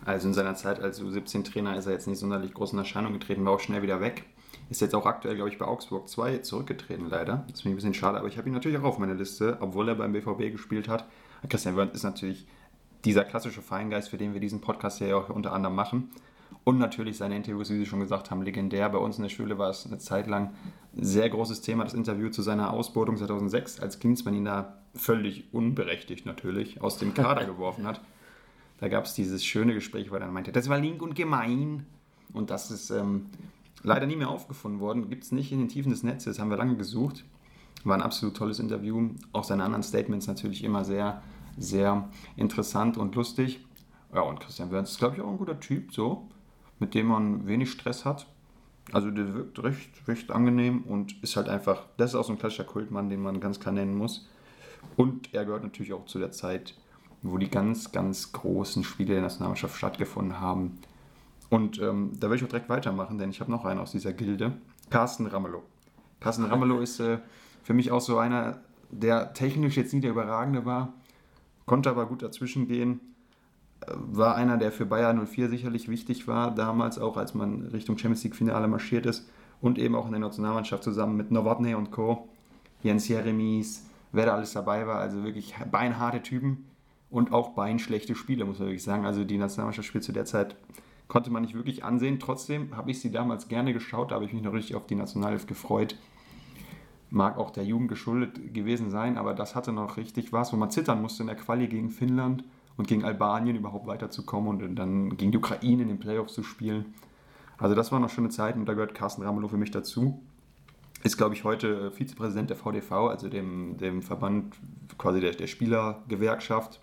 Also 0.07 0.29
in 0.29 0.35
seiner 0.35 0.55
Zeit 0.55 0.81
als 0.81 1.01
U17-Trainer 1.03 1.77
ist 1.77 1.85
er 1.85 1.93
jetzt 1.93 2.09
nicht 2.09 2.19
sonderlich 2.19 2.55
groß 2.55 2.73
in 2.73 2.79
Erscheinung 2.79 3.13
getreten, 3.13 3.45
war 3.45 3.53
auch 3.53 3.61
schnell 3.61 3.83
wieder 3.83 4.01
weg. 4.01 4.25
Ist 4.71 4.81
jetzt 4.83 4.95
auch 4.95 5.07
aktuell, 5.07 5.35
glaube 5.35 5.51
ich, 5.51 5.59
bei 5.59 5.65
Augsburg 5.65 6.09
2 6.09 6.39
zurückgetreten, 6.39 7.09
leider. 7.09 7.47
Das 7.51 7.63
finde 7.63 7.71
ich 7.71 7.73
ein 7.73 7.77
bisschen 7.77 7.95
schade, 7.95 8.19
aber 8.19 8.29
ich 8.29 8.37
habe 8.37 8.49
ihn 8.49 8.55
natürlich 8.55 8.79
auch 8.79 8.85
auf 8.85 8.99
meiner 8.99 9.15
Liste, 9.15 9.57
obwohl 9.61 9.89
er 9.89 9.95
beim 9.95 10.13
BVB 10.13 10.53
gespielt 10.53 10.89
hat. 10.89 11.07
Christian 11.49 11.77
Wörns 11.77 11.95
ist 11.95 12.03
natürlich 12.03 12.47
dieser 13.05 13.25
klassische 13.25 13.63
Feingeist, 13.63 14.11
für 14.11 14.19
den 14.19 14.35
wir 14.35 14.41
diesen 14.41 14.61
Podcast 14.61 15.01
ja 15.01 15.17
auch 15.17 15.31
unter 15.31 15.53
anderem 15.53 15.75
machen. 15.75 16.11
Und 16.65 16.79
natürlich 16.79 17.17
seine 17.17 17.37
Interviews, 17.37 17.71
wie 17.71 17.79
Sie 17.79 17.87
schon 17.87 18.01
gesagt 18.01 18.31
haben, 18.31 18.43
legendär. 18.43 18.89
Bei 18.91 18.99
uns 18.99 19.17
in 19.17 19.23
der 19.23 19.31
Schule 19.31 19.59
war 19.59 19.71
es 19.71 19.87
eine 19.87 19.99
Zeit 19.99 20.27
lang 20.27 20.55
ein 20.97 21.05
sehr 21.05 21.29
großes 21.31 21.63
Thema, 21.63 21.85
das 21.85 21.95
Interview 21.95 22.29
zu 22.29 22.43
seiner 22.43 22.73
Ausbildung 22.73 23.17
2006, 23.17 23.81
als 23.81 23.99
Klinsmann 24.01 24.35
ihn 24.35 24.45
da 24.45 24.79
völlig 24.95 25.53
unberechtigt 25.53 26.27
natürlich 26.27 26.83
aus 26.83 26.99
dem 26.99 27.15
Kader 27.15 27.45
geworfen 27.47 27.87
hat. 27.87 28.01
Da 28.81 28.89
gab 28.89 29.05
es 29.05 29.15
dieses 29.15 29.45
schöne 29.45 29.75
Gespräch, 29.75 30.11
wo 30.11 30.15
er 30.15 30.21
dann 30.21 30.33
meinte, 30.33 30.53
das 30.53 30.69
war 30.69 30.79
link 30.79 31.03
und 31.03 31.15
gemein. 31.15 31.87
Und 32.33 32.51
das 32.51 32.71
ist 32.71 32.91
ähm, 32.91 33.27
leider 33.83 34.07
nie 34.07 34.17
mehr 34.17 34.31
aufgefunden 34.31 34.81
worden. 34.81 35.09
Gibt 35.09 35.25
es 35.25 35.33
nicht 35.33 35.53
in 35.53 35.59
den 35.59 35.69
Tiefen 35.69 35.91
des 35.91 36.03
Netzes, 36.03 36.39
haben 36.39 36.51
wir 36.51 36.57
lange 36.57 36.77
gesucht. 36.77 37.25
War 37.85 37.97
ein 37.97 38.03
absolut 38.03 38.37
tolles 38.37 38.59
Interview. 38.59 39.11
Auch 39.33 39.45
seine 39.45 39.65
anderen 39.65 39.83
Statements 39.83 40.27
natürlich 40.27 40.65
immer 40.65 40.85
sehr, 40.85 41.23
sehr 41.57 42.09
interessant 42.37 42.97
und 42.99 43.15
lustig. 43.15 43.61
Ja, 44.13 44.23
und 44.23 44.41
Christian 44.41 44.71
Wörns 44.71 44.91
ist, 44.93 44.99
glaube 44.99 45.17
ich, 45.17 45.23
auch 45.23 45.29
ein 45.29 45.39
guter 45.39 45.61
Typ, 45.61 45.93
so, 45.93 46.29
mit 46.79 46.95
dem 46.95 47.07
man 47.07 47.47
wenig 47.47 47.71
Stress 47.71 48.05
hat. 48.05 48.27
Also 48.93 49.11
der 49.11 49.35
wirkt 49.35 49.63
recht, 49.63 49.91
recht 50.09 50.31
angenehm 50.31 50.83
und 50.85 51.23
ist 51.23 51.37
halt 51.37 51.49
einfach, 51.49 51.85
das 51.99 52.11
ist 52.11 52.15
auch 52.17 52.25
so 52.25 52.33
ein 52.33 52.39
klassischer 52.39 52.65
Kultmann, 52.65 53.11
den 53.11 53.21
man 53.21 53.39
ganz 53.39 53.61
klar 53.61 53.75
nennen 53.75 53.95
muss. 53.95 54.27
Und 54.97 55.35
er 55.35 55.45
gehört 55.45 55.63
natürlich 55.63 55.93
auch 55.93 56.07
zu 56.07 56.19
der 56.19 56.31
Zeit, 56.31 56.75
wo 57.23 57.37
die 57.37 57.51
ganz, 57.51 57.93
ganz 57.93 58.33
großen 58.33 58.85
Spiele 58.85 59.15
der 59.15 59.23
Nationalmannschaft 59.23 59.77
stattgefunden 59.77 60.41
haben. 60.41 60.79
Und 61.51 61.81
ähm, 61.81 62.13
da 62.19 62.29
will 62.29 62.37
ich 62.37 62.45
auch 62.45 62.49
direkt 62.49 62.69
weitermachen, 62.69 63.19
denn 63.19 63.31
ich 63.31 63.41
habe 63.41 63.51
noch 63.51 63.65
einen 63.65 63.81
aus 63.81 63.93
dieser 63.93 64.13
Gilde. 64.13 64.53
Carsten 64.91 65.27
Ramelow. 65.27 65.63
Carsten 66.21 66.45
Ramelow 66.45 66.81
ist 66.81 67.01
äh, 67.01 67.19
für 67.63 67.75
mich 67.75 67.91
auch 67.91 68.01
so 68.01 68.19
einer, 68.19 68.61
der 68.91 69.33
technisch 69.33 69.77
jetzt 69.77 69.95
nie 69.95 70.01
der 70.01 70.11
Überragende 70.11 70.65
war, 70.65 70.95
konnte 71.67 71.91
aber 71.91 72.07
gut 72.07 72.23
dazwischen 72.23 72.67
gehen. 72.69 73.01
Äh, 73.81 73.93
war 73.97 74.35
einer, 74.35 74.57
der 74.57 74.73
für 74.73 74.87
Bayern 74.87 75.27
04 75.27 75.49
sicherlich 75.49 75.89
wichtig 75.89 76.29
war, 76.29 76.55
damals 76.55 76.99
auch, 76.99 77.17
als 77.17 77.35
man 77.35 77.63
Richtung 77.69 77.97
Champions 77.97 78.25
League-Finale 78.25 78.69
marschiert 78.69 79.07
ist. 79.07 79.29
Und 79.61 79.79
eben 79.79 79.97
auch 79.97 80.07
in 80.07 80.13
der 80.13 80.21
Nationalmannschaft 80.21 80.85
zusammen 80.85 81.17
mit 81.17 81.33
Novotny 81.33 81.75
und 81.75 81.91
Co., 81.91 82.29
Jens 82.81 83.09
Jeremies, 83.09 83.87
wer 84.13 84.27
da 84.27 84.35
alles 84.35 84.53
dabei 84.53 84.87
war. 84.87 85.01
Also 85.01 85.25
wirklich 85.25 85.55
beinharte 85.71 86.23
Typen 86.23 86.67
und 87.11 87.33
auch 87.33 87.51
beinschlechte 87.51 88.15
Spiele, 88.15 88.45
muss 88.45 88.61
man 88.61 88.69
wirklich 88.69 88.85
sagen. 88.85 89.05
Also 89.05 89.25
die 89.25 89.37
Nationalmannschaftsspiele 89.37 90.03
zu 90.03 90.13
der 90.13 90.27
Zeit 90.27 90.55
konnte 91.09 91.31
man 91.31 91.43
nicht 91.43 91.55
wirklich 91.55 91.85
ansehen. 91.85 92.21
Trotzdem 92.21 92.77
habe 92.77 92.91
ich 92.91 93.01
sie 93.01 93.11
damals 93.11 93.49
gerne 93.49 93.73
geschaut, 93.73 94.11
da 94.11 94.17
habe 94.17 94.25
ich 94.25 94.33
mich 94.33 94.43
noch 94.43 94.53
richtig 94.53 94.77
auf 94.77 94.87
die 94.87 94.95
Nationalelf 94.95 95.47
gefreut. 95.47 95.97
Mag 97.11 97.39
auch 97.39 97.51
der 97.51 97.65
Jugend 97.65 97.89
geschuldet 97.89 98.55
gewesen 98.55 98.91
sein, 98.91 99.17
aber 99.17 99.35
das 99.35 99.55
hatte 99.55 99.73
noch 99.73 99.97
richtig 99.97 100.33
was, 100.33 100.53
wo 100.53 100.57
man 100.57 100.71
zittern 100.71 101.01
musste 101.01 101.23
in 101.23 101.29
der 101.29 101.37
Quali 101.37 101.67
gegen 101.67 101.91
Finnland 101.91 102.45
und 102.77 102.87
gegen 102.87 103.05
Albanien 103.05 103.57
überhaupt 103.57 103.87
weiterzukommen 103.87 104.63
und 104.63 104.77
dann 104.77 105.17
gegen 105.17 105.33
die 105.33 105.39
Ukraine 105.39 105.83
in 105.83 105.89
den 105.89 105.99
Playoffs 105.99 106.35
zu 106.35 106.43
spielen. 106.43 106.95
Also 107.57 107.75
das 107.75 107.91
war 107.91 107.99
noch 107.99 108.11
schöne 108.11 108.29
Zeiten 108.29 108.61
und 108.61 108.67
da 108.67 108.75
gehört 108.75 108.95
Carsten 108.95 109.23
Ramelow 109.23 109.49
für 109.49 109.57
mich 109.57 109.71
dazu 109.71 110.21
ist, 111.05 111.17
glaube 111.17 111.35
ich, 111.35 111.45
heute 111.45 111.91
Vizepräsident 111.93 112.51
der 112.51 112.57
VDV, 112.57 112.93
also 112.93 113.29
dem, 113.29 113.77
dem 113.79 114.03
Verband 114.03 114.57
quasi 114.97 115.21
der, 115.21 115.33
der 115.33 115.47
Spielergewerkschaft. 115.47 116.81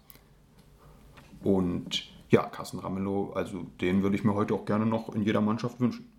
Und 1.44 2.15
ja, 2.30 2.44
Carsten 2.44 2.80
Ramelow, 2.80 3.34
also 3.34 3.66
den 3.82 4.04
würde 4.04 4.16
ich 4.16 4.24
mir 4.24 4.34
heute 4.34 4.54
auch 4.54 4.66
gerne 4.66 4.86
noch 4.86 5.14
in 5.14 5.22
jeder 5.22 5.42
Mannschaft 5.42 5.80
wünschen. 5.80 6.10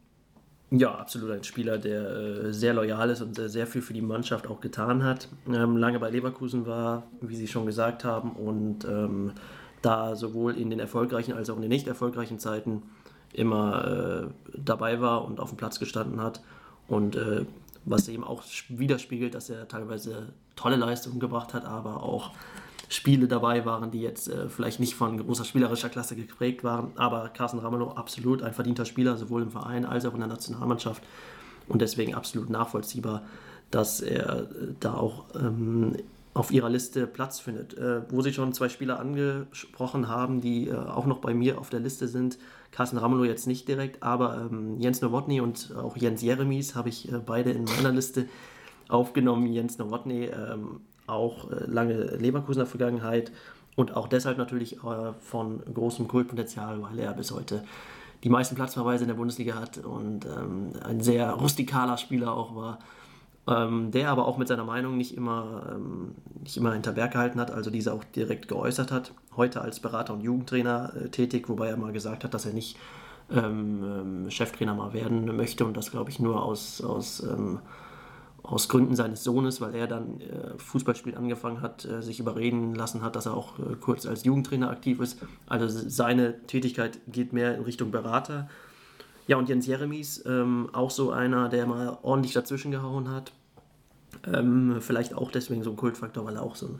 Ja, 0.71 0.97
absolut 0.97 1.31
ein 1.31 1.45
Spieler, 1.45 1.79
der 1.79 2.11
äh, 2.11 2.53
sehr 2.53 2.75
loyal 2.75 3.11
ist 3.11 3.21
und 3.21 3.39
äh, 3.39 3.49
sehr 3.49 3.69
viel 3.69 3.83
für 3.83 3.93
die 3.93 4.03
Mannschaft 4.03 4.49
auch 4.49 4.61
getan 4.61 5.05
hat. 5.05 5.29
Ähm, 5.47 5.77
lange 5.77 6.01
bei 6.01 6.11
Leverkusen 6.11 6.67
war, 6.67 7.05
wie 7.21 7.37
Sie 7.37 7.47
schon 7.47 7.67
gesagt 7.67 8.05
haben, 8.05 8.33
und 8.33 8.85
ähm, 8.85 9.33
da 9.83 10.17
sowohl 10.17 10.57
in 10.57 10.71
den 10.71 10.81
erfolgreichen 10.81 11.35
als 11.35 11.51
auch 11.51 11.57
in 11.57 11.63
den 11.63 11.69
nicht 11.69 11.87
erfolgreichen 11.87 12.41
Zeiten 12.41 12.83
immer 13.33 13.85
äh, 14.25 14.51
dabei 14.57 15.01
war 15.01 15.25
und 15.25 15.39
auf 15.39 15.51
dem 15.51 15.57
Platz 15.57 15.79
gestanden 15.79 16.21
hat. 16.21 16.43
Und 16.89 17.15
äh, 17.15 17.45
was 17.85 18.09
eben 18.09 18.25
auch 18.25 18.43
widerspiegelt, 18.69 19.35
dass 19.35 19.49
er 19.49 19.69
teilweise 19.69 20.33
tolle 20.57 20.77
Leistungen 20.77 21.21
gebracht 21.21 21.55
hat, 21.55 21.65
aber 21.65 22.03
auch 22.03 22.33
Spiele 22.89 23.29
dabei 23.29 23.65
waren, 23.65 23.91
die 23.91 24.01
jetzt 24.01 24.29
äh, 24.29 24.49
vielleicht 24.49 24.81
nicht 24.81 24.95
von 24.95 25.19
großer 25.19 25.45
spielerischer 25.45 25.89
Klasse 25.89 26.17
geprägt 26.17 26.65
waren. 26.65 26.93
Aber 26.97 27.29
Carsten 27.29 27.59
Ramelow 27.59 27.91
absolut 27.91 28.43
ein 28.43 28.55
verdienter 28.55 28.85
Spieler, 28.85 29.17
sowohl 29.17 29.43
im 29.43 29.51
Verein 29.51 29.85
als 29.85 30.05
auch 30.05 30.15
in 30.15 30.21
der 30.21 30.29
Nationalmannschaft 30.29 31.03
und 31.69 31.83
deswegen 31.83 32.15
absolut 32.15 32.51
nachvollziehbar, 32.51 33.23
dass 33.71 34.01
er 34.01 34.43
äh, 34.43 34.47
da 34.79 34.95
auch 34.95 35.25
ähm, 35.35 35.97
auf 36.35 36.51
ihrer 36.51 36.69
Liste 36.69 37.07
Platz 37.07 37.41
findet. 37.41 37.77
Äh, 37.79 38.03
wo 38.11 38.21
Sie 38.21 38.33
schon 38.33 38.53
zwei 38.53 38.69
Spieler 38.69 39.01
angesprochen 39.01 40.09
haben, 40.09 40.41
die 40.41 40.69
äh, 40.69 40.75
auch 40.75 41.07
noch 41.07 41.19
bei 41.19 41.35
mir 41.35 41.59
auf 41.59 41.71
der 41.71 41.81
Liste 41.81 42.09
sind, 42.09 42.39
Carsten 42.73 42.99
Ramelow 42.99 43.25
jetzt 43.25 43.47
nicht 43.47 43.67
direkt, 43.69 44.03
aber 44.03 44.49
ähm, 44.51 44.79
Jens 44.79 45.01
Nowotny 45.01 45.41
und 45.41 45.75
auch 45.77 45.97
Jens 45.97 46.21
Jeremies 46.21 46.75
habe 46.75 46.91
ich 46.91 47.11
äh, 47.11 47.19
beide 47.25 47.51
in 47.51 47.65
meiner 47.65 47.91
Liste 47.91 48.29
aufgenommen. 48.89 49.47
Jens 49.47 49.79
Nowotny, 49.79 50.27
ähm, 50.27 50.81
auch 51.07 51.51
äh, 51.51 51.65
lange 51.67 51.95
Leverkusener 51.95 52.67
Vergangenheit 52.67 53.33
und 53.75 53.97
auch 53.97 54.09
deshalb 54.09 54.39
natürlich 54.39 54.79
äh, 54.79 55.13
von 55.21 55.63
großem 55.73 56.09
Kultpotenzial, 56.09 56.83
weil 56.83 56.99
er 56.99 57.13
bis 57.13 57.31
heute 57.31 57.65
die 58.25 58.31
meisten 58.31 58.55
Platzverweise 58.55 59.05
in 59.05 59.09
der 59.09 59.15
Bundesliga 59.15 59.55
hat 59.55 59.79
und 59.79 60.25
ähm, 60.25 60.73
ein 60.83 61.01
sehr 61.01 61.31
rustikaler 61.33 61.97
Spieler 61.99 62.33
auch 62.33 62.57
war 62.57 62.79
ähm, 63.49 63.93
der 63.93 64.11
aber 64.11 64.27
auch 64.27 64.39
mit 64.39 64.49
seiner 64.49 64.65
Meinung 64.65 64.97
nicht 64.97 65.17
immer, 65.17 65.71
ähm, 65.73 66.15
nicht 66.43 66.57
immer 66.57 66.73
hinter 66.73 66.93
Berg 66.93 67.13
gehalten 67.13 67.41
hat, 67.41 67.51
also 67.53 67.71
diese 67.71 67.93
auch 67.93 68.03
direkt 68.03 68.49
geäußert 68.49 68.91
hat. 68.91 69.13
Heute 69.37 69.61
als 69.61 69.79
Berater 69.79 70.15
und 70.15 70.23
Jugendtrainer 70.23 70.93
äh, 70.97 71.09
tätig, 71.11 71.49
wobei 71.49 71.69
er 71.69 71.77
mal 71.77 71.93
gesagt 71.93 72.25
hat, 72.25 72.35
dass 72.35 72.47
er 72.47 72.53
nicht 72.53 72.77
Cheftrainer 73.29 74.75
mal 74.75 74.93
werden 74.93 75.37
möchte 75.37 75.67
und 75.67 75.77
das 75.77 75.91
glaube 75.91 76.11
ich 76.11 76.21
nur 76.21 76.45
aus, 76.45 76.81
aus, 76.81 77.27
aus 78.47 78.69
Gründen 78.69 78.95
seines 78.95 79.25
Sohnes, 79.25 79.61
weil 79.61 79.75
er 79.75 79.89
dann 79.89 80.21
äh, 80.21 80.57
Fußballspiel 80.57 81.17
angefangen 81.17 81.61
hat, 81.61 81.85
äh, 81.85 82.01
sich 82.01 82.21
überreden 82.21 82.75
lassen 82.75 83.03
hat, 83.03 83.17
dass 83.17 83.27
er 83.27 83.35
auch 83.35 83.59
äh, 83.59 83.75
kurz 83.81 84.07
als 84.07 84.25
Jugendtrainer 84.25 84.71
aktiv 84.71 85.01
ist. 85.01 85.19
Also 85.47 85.67
seine 85.69 86.47
Tätigkeit 86.47 87.01
geht 87.09 87.33
mehr 87.33 87.57
in 87.57 87.65
Richtung 87.65 87.91
Berater 87.91 88.49
ja, 89.27 89.37
und 89.37 89.49
Jens 89.49 89.67
Jeremies, 89.67 90.25
ähm, 90.27 90.71
auch 90.73 90.93
so 90.93 91.11
einer, 91.11 91.49
der 91.49 91.67
mal 91.67 91.99
ordentlich 92.03 92.35
dazwischen 92.35 92.71
gehauen 92.71 93.11
hat. 93.11 93.33
Ähm, 94.33 94.77
vielleicht 94.81 95.15
auch 95.15 95.33
deswegen 95.33 95.65
so 95.65 95.71
ein 95.71 95.77
Kultfaktor, 95.77 96.25
weil 96.25 96.37
er 96.37 96.43
auch 96.43 96.55
so 96.55 96.79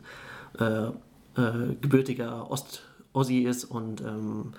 ein 0.57 0.65
äh, 0.65 1.41
äh, 1.41 1.75
gebürtiger 1.81 2.49
Ost-Ossi 2.49 3.39
ist 3.39 3.65
und 3.65 3.99
ähm, 3.99 4.53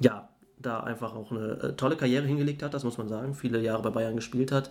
ja, 0.00 0.30
da 0.58 0.80
einfach 0.80 1.14
auch 1.14 1.30
eine 1.30 1.62
äh, 1.62 1.72
tolle 1.74 1.96
Karriere 1.96 2.26
hingelegt 2.26 2.62
hat, 2.62 2.72
das 2.72 2.84
muss 2.84 2.96
man 2.96 3.08
sagen. 3.08 3.34
Viele 3.34 3.60
Jahre 3.60 3.82
bei 3.82 3.90
Bayern 3.90 4.16
gespielt 4.16 4.50
hat 4.50 4.70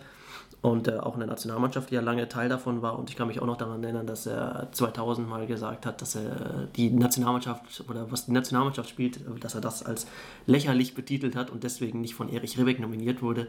und 0.62 0.88
äh, 0.88 0.98
auch 0.98 1.13
in 1.13 1.19
der 1.19 1.30
Nationalmannschaft 1.30 1.91
ja 1.91 2.02
lange 2.02 2.28
Teil 2.28 2.50
davon 2.50 2.82
war. 2.82 3.00
Und 3.00 3.10
ich 3.10 3.15
kann 3.15 3.28
mich 3.28 3.39
auch 3.41 3.45
noch 3.45 3.58
daran 3.58 3.84
erinnern, 3.84 4.08
dass 4.08 4.26
er 4.26 4.67
2000 4.72 5.28
mal 5.28 5.48
gesagt 5.48 5.86
hat, 5.86 6.02
dass 6.02 6.15
er 6.15 6.67
die 6.76 6.89
Nationalmannschaft 6.89 7.84
oder 7.89 8.12
was 8.12 8.26
die 8.26 8.34
Nationalmannschaft 8.34 8.89
spielt, 8.89 9.22
dass 9.41 9.56
er 9.56 9.62
das 9.62 9.84
als 9.84 10.08
lächerlich 10.45 10.95
betitelt 10.95 11.36
hat 11.36 11.50
und 11.50 11.63
deswegen 11.63 12.02
nicht 12.02 12.15
von 12.15 12.30
Erich 12.30 12.58
Ribbeck 12.58 12.80
nominiert 12.80 13.22
wurde. 13.22 13.48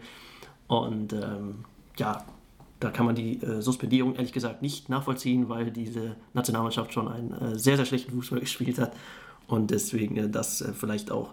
Und 0.68 1.12
ähm, 1.12 1.64
ja, 1.96 2.25
da 2.81 2.90
kann 2.90 3.07
man 3.07 3.14
die 3.14 3.42
äh, 3.42 3.61
Suspendierung 3.61 4.14
ehrlich 4.14 4.33
gesagt 4.33 4.62
nicht 4.62 4.88
nachvollziehen, 4.88 5.49
weil 5.49 5.70
diese 5.70 6.16
Nationalmannschaft 6.33 6.92
schon 6.92 7.09
einen 7.09 7.33
äh, 7.33 7.59
sehr, 7.59 7.77
sehr 7.77 7.87
schlechten 7.87 8.12
Fußball 8.12 8.40
gespielt 8.40 8.79
hat 8.79 8.92
und 9.49 9.70
deswegen 9.70 10.16
äh, 10.16 10.29
das 10.29 10.62
äh, 10.62 10.73
vielleicht 10.73 11.11
auch 11.11 11.33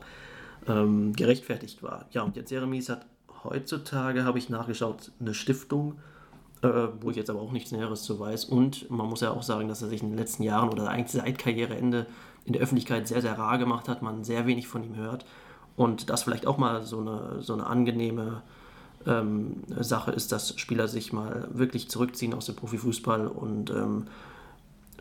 ähm, 0.68 1.14
gerechtfertigt 1.14 1.82
war. 1.84 2.06
Ja, 2.12 2.24
und 2.24 2.36
jetzt 2.36 2.52
Jeremies 2.52 2.90
hat 2.90 3.06
heutzutage, 3.44 4.24
habe 4.24 4.40
ich 4.40 4.50
nachgeschaut, 4.50 5.12
eine 5.20 5.34
Stiftung, 5.34 6.00
äh, 6.62 6.88
wo 7.02 7.10
ich 7.10 7.18
jetzt 7.18 7.30
aber 7.30 7.42
auch 7.42 7.52
nichts 7.52 7.72
Näheres 7.72 8.04
zu 8.04 8.20
weiß. 8.20 8.46
Und 8.46 8.90
man 8.90 9.08
muss 9.08 9.22
ja 9.22 9.32
auch 9.32 9.44
sagen, 9.44 9.68
dass 9.68 9.82
er 9.82 9.90
sich 9.90 10.02
in 10.02 10.10
den 10.10 10.18
letzten 10.18 10.44
Jahren 10.44 10.70
oder 10.70 10.90
eigentlich 10.90 11.12
seit 11.12 11.38
Karriereende 11.38 12.08
in 12.46 12.54
der 12.54 12.62
Öffentlichkeit 12.62 13.08
sehr, 13.08 13.22
sehr 13.22 13.38
rar 13.38 13.58
gemacht 13.58 13.88
hat, 13.90 14.02
man 14.02 14.24
sehr 14.24 14.46
wenig 14.48 14.68
von 14.68 14.84
ihm 14.84 14.96
hört. 14.96 15.26
Und 15.76 16.10
das 16.10 16.24
vielleicht 16.24 16.48
auch 16.48 16.58
mal 16.58 16.84
so 16.84 17.00
eine, 17.00 17.42
so 17.42 17.54
eine 17.54 17.68
angenehme 17.68 18.42
ähm, 19.06 19.64
Sache 19.80 20.12
ist, 20.12 20.32
dass 20.32 20.60
Spieler 20.60 20.88
sich 20.88 21.14
mal 21.14 21.48
wirklich 21.52 21.90
zurückziehen 21.90 22.34
aus 22.34 22.48
dem 22.48 22.56
Profifußball 22.56 23.28
und 23.28 23.70
ähm, 23.70 24.08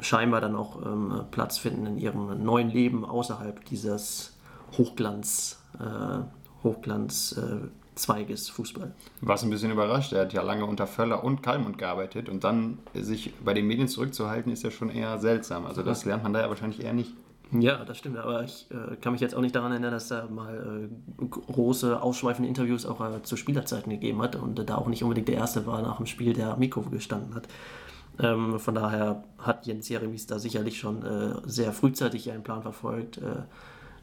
scheinbar 0.01 0.40
dann 0.40 0.55
auch 0.55 0.85
ähm, 0.85 1.25
Platz 1.31 1.59
finden 1.59 1.87
in 1.87 1.99
ihrem 1.99 2.44
neuen 2.44 2.70
Leben 2.70 3.05
außerhalb 3.05 3.64
dieses 3.64 4.37
Hochglanz, 4.77 5.61
äh, 5.81 6.18
Hochglanz 6.62 7.38
äh, 7.38 7.68
Zweiges 7.97 8.51
Fußball. 8.51 8.95
Was 9.23 9.43
ein 9.43 9.51
bisschen 9.51 9.73
überrascht. 9.73 10.13
Er 10.13 10.23
hat 10.23 10.33
ja 10.33 10.43
lange 10.43 10.67
unter 10.67 10.87
Völler 10.87 11.25
und 11.25 11.43
Kalmund 11.43 11.79
gearbeitet 11.79 12.29
und 12.29 12.45
dann 12.45 12.79
sich 12.95 13.33
bei 13.45 13.55
den 13.55 13.67
Medien 13.67 13.89
zurückzuhalten, 13.89 14.53
ist 14.53 14.63
ja 14.63 14.71
schon 14.71 14.91
eher 14.91 15.19
seltsam. 15.19 15.67
Also 15.67 15.83
das 15.83 16.05
lernt 16.05 16.23
man 16.23 16.33
da 16.33 16.43
ja 16.43 16.49
wahrscheinlich 16.49 16.85
eher 16.85 16.93
nicht. 16.93 17.13
Ja, 17.53 17.85
das 17.85 17.99
stimmt, 17.99 18.19
aber 18.19 18.43
ich 18.43 18.67
äh, 18.71 18.97
kann 18.97 19.13
mich 19.13 19.21
jetzt 19.21 19.35
auch 19.35 19.41
nicht 19.41 19.55
daran 19.55 19.71
erinnern, 19.71 19.93
dass 19.93 20.11
er 20.11 20.29
mal 20.29 20.89
äh, 21.21 21.25
große, 21.25 22.03
ausschweifende 22.03 22.49
Interviews 22.49 22.85
auch 22.85 23.01
äh, 23.01 23.23
zu 23.23 23.37
Spielerzeiten 23.37 23.91
gegeben 23.91 24.21
hat 24.21 24.37
und 24.37 24.69
da 24.69 24.77
auch 24.77 24.89
nicht 24.89 25.05
unbedingt 25.05 25.29
der 25.29 25.37
Erste 25.37 25.65
war 25.65 25.81
nach 25.81 25.99
dem 25.99 26.07
Spiel, 26.07 26.33
der 26.33 26.55
am 26.55 26.59
Mikro 26.59 26.83
gestanden 26.83 27.35
hat. 27.35 27.47
Ähm, 28.19 28.59
von 28.59 28.75
daher 28.75 29.25
hat 29.39 29.67
Jens 29.67 29.89
Jeremies 29.89 30.27
da 30.27 30.39
sicherlich 30.39 30.79
schon 30.79 31.05
äh, 31.05 31.35
sehr 31.45 31.73
frühzeitig 31.73 32.31
einen 32.33 32.43
Plan 32.43 32.63
verfolgt, 32.63 33.19
äh, 33.19 33.43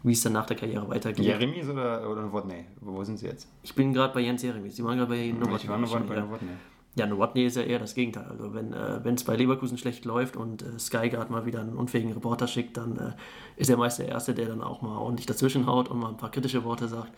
wie 0.04 0.12
es 0.12 0.22
dann 0.22 0.34
nach 0.34 0.46
der 0.46 0.58
Karriere 0.58 0.88
weitergeht. 0.90 1.26
Jeremies 1.26 1.68
oder, 1.70 2.10
oder 2.10 2.22
Novotny? 2.24 2.66
Wo 2.82 3.04
sind 3.04 3.18
Sie 3.18 3.26
jetzt? 3.26 3.48
Ich 3.64 3.74
bin 3.74 3.94
gerade 3.94 4.14
bei 4.14 4.20
Jens 4.20 4.44
Jeremies. 4.44 4.76
Sie 4.76 4.84
waren 4.84 4.98
gerade 4.98 5.10
bei 5.10 5.32
Novotny. 5.32 5.56
Ich 5.56 5.68
war 5.70 5.78
noch 5.78 5.92
bei 6.02 6.20
Novotny. 6.20 6.52
Ja, 6.96 7.08
Nowotny 7.08 7.46
ist 7.46 7.56
ja 7.56 7.64
eher 7.64 7.80
das 7.80 7.96
Gegenteil. 7.96 8.26
Also 8.30 8.54
wenn 8.54 8.72
äh, 8.72 9.10
es 9.10 9.24
bei 9.24 9.36
Leverkusen 9.36 9.80
schlecht 9.80 10.06
läuft 10.06 10.38
und 10.38 10.62
äh, 10.62 10.78
Sky 10.78 11.10
gerade 11.10 11.32
mal 11.32 11.46
wieder 11.46 11.60
einen 11.60 11.76
unfähigen 11.76 12.14
Reporter 12.14 12.48
schickt, 12.48 12.78
dann 12.78 12.98
äh, 12.98 13.12
ist 13.56 13.70
er 13.72 13.78
meist 13.78 13.98
der 13.98 14.10
Erste, 14.10 14.36
der 14.36 14.48
dann 14.48 14.62
auch 14.62 14.84
mal 14.84 14.98
ordentlich 14.98 15.26
dazwischenhaut 15.26 15.90
und 15.90 16.00
mal 16.00 16.10
ein 16.10 16.18
paar 16.18 16.30
kritische 16.30 16.64
Worte 16.64 16.88
sagt. 16.88 17.12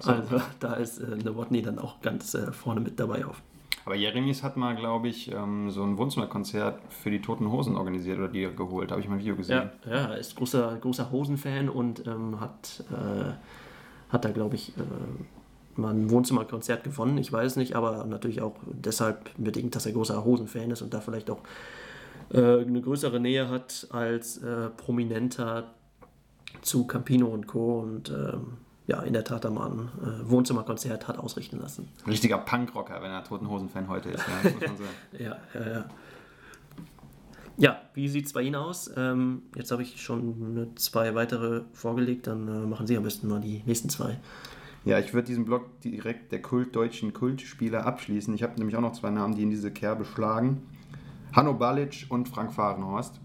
So. 0.00 0.10
Also 0.10 0.40
da 0.60 0.74
ist 0.74 0.98
äh, 0.98 1.16
Nowotny 1.16 1.60
dann 1.60 1.78
auch 1.78 2.00
ganz 2.00 2.32
äh, 2.34 2.52
vorne 2.52 2.80
mit 2.80 2.98
dabei 2.98 3.26
auf. 3.26 3.42
Aber 3.88 3.96
Jeremies 3.96 4.42
hat 4.42 4.58
mal, 4.58 4.76
glaube 4.76 5.08
ich, 5.08 5.32
ähm, 5.32 5.70
so 5.70 5.82
ein 5.82 5.96
Wohnzimmerkonzert 5.96 6.78
für 6.90 7.10
die 7.10 7.22
Toten 7.22 7.50
Hosen 7.50 7.74
organisiert 7.74 8.18
oder 8.18 8.28
die 8.28 8.46
geholt. 8.54 8.90
Habe 8.90 9.00
ich 9.00 9.08
mal 9.08 9.14
ein 9.14 9.20
Video 9.20 9.34
gesehen. 9.34 9.70
Ja, 9.86 9.90
ja 9.90 10.06
er 10.08 10.18
ist 10.18 10.36
großer, 10.36 10.76
großer 10.78 11.10
Hosen-Fan 11.10 11.70
und 11.70 12.06
ähm, 12.06 12.38
hat, 12.38 12.84
äh, 12.90 13.32
hat 14.12 14.26
da, 14.26 14.30
glaube 14.30 14.56
ich, 14.56 14.76
äh, 14.76 15.80
mal 15.80 15.94
ein 15.94 16.10
Wohnzimmerkonzert 16.10 16.84
gewonnen, 16.84 17.16
ich 17.16 17.32
weiß 17.32 17.56
nicht, 17.56 17.76
aber 17.76 18.04
natürlich 18.04 18.42
auch 18.42 18.56
deshalb 18.66 19.30
bedingt, 19.38 19.74
dass 19.74 19.86
er 19.86 19.92
großer 19.92 20.22
Hosen-Fan 20.22 20.70
ist 20.70 20.82
und 20.82 20.92
da 20.92 21.00
vielleicht 21.00 21.30
auch 21.30 21.40
äh, 22.30 22.60
eine 22.60 22.82
größere 22.82 23.18
Nähe 23.20 23.48
hat 23.48 23.86
als 23.90 24.36
äh, 24.42 24.68
Prominenter 24.76 25.72
zu 26.60 26.86
Campino 26.86 27.28
und 27.28 27.46
Co. 27.46 27.78
Und 27.78 28.10
ähm, 28.10 28.58
ja, 28.88 29.02
in 29.02 29.12
der 29.12 29.22
Tat 29.22 29.44
da 29.44 29.50
mal 29.50 29.70
ein 29.70 29.88
äh, 30.02 30.30
Wohnzimmerkonzert 30.30 31.06
hat 31.06 31.18
ausrichten 31.18 31.60
lassen. 31.60 31.88
Richtiger 32.06 32.38
Punkrocker, 32.38 33.00
wenn 33.02 33.10
er 33.10 33.22
Toten 33.22 33.48
Hosen-Fan 33.48 33.86
heute 33.86 34.08
ist, 34.08 34.24
ja, 34.26 34.50
muss 34.50 34.60
man 34.60 34.76
sagen. 34.78 34.90
ja, 35.18 35.36
ja, 35.54 35.70
ja. 35.70 35.84
Ja, 37.58 37.82
wie 37.92 38.08
sieht 38.08 38.26
es 38.26 38.32
bei 38.32 38.42
Ihnen 38.42 38.54
aus? 38.54 38.90
Ähm, 38.96 39.42
jetzt 39.56 39.72
habe 39.72 39.82
ich 39.82 40.00
schon 40.00 40.70
zwei 40.76 41.14
weitere 41.14 41.62
vorgelegt, 41.72 42.28
dann 42.28 42.48
äh, 42.48 42.66
machen 42.66 42.86
Sie 42.86 42.96
am 42.96 43.02
besten 43.02 43.28
mal 43.28 43.40
die 43.40 43.62
nächsten 43.66 43.90
zwei. 43.90 44.18
Ja, 44.84 44.98
ich 44.98 45.12
würde 45.12 45.26
diesen 45.26 45.44
Blog 45.44 45.80
direkt 45.82 46.32
der 46.32 46.40
Kult 46.40 46.74
deutschen 46.74 47.12
Kultspieler 47.12 47.84
abschließen. 47.84 48.32
Ich 48.34 48.42
habe 48.42 48.54
nämlich 48.56 48.76
auch 48.76 48.80
noch 48.80 48.92
zwei 48.92 49.10
Namen, 49.10 49.34
die 49.34 49.42
in 49.42 49.50
diese 49.50 49.70
Kerbe 49.70 50.06
schlagen. 50.06 50.62
Hanno 51.34 51.52
Balic 51.52 52.06
und 52.08 52.28
Frank 52.28 52.54
Fahrenhorst. 52.54 53.20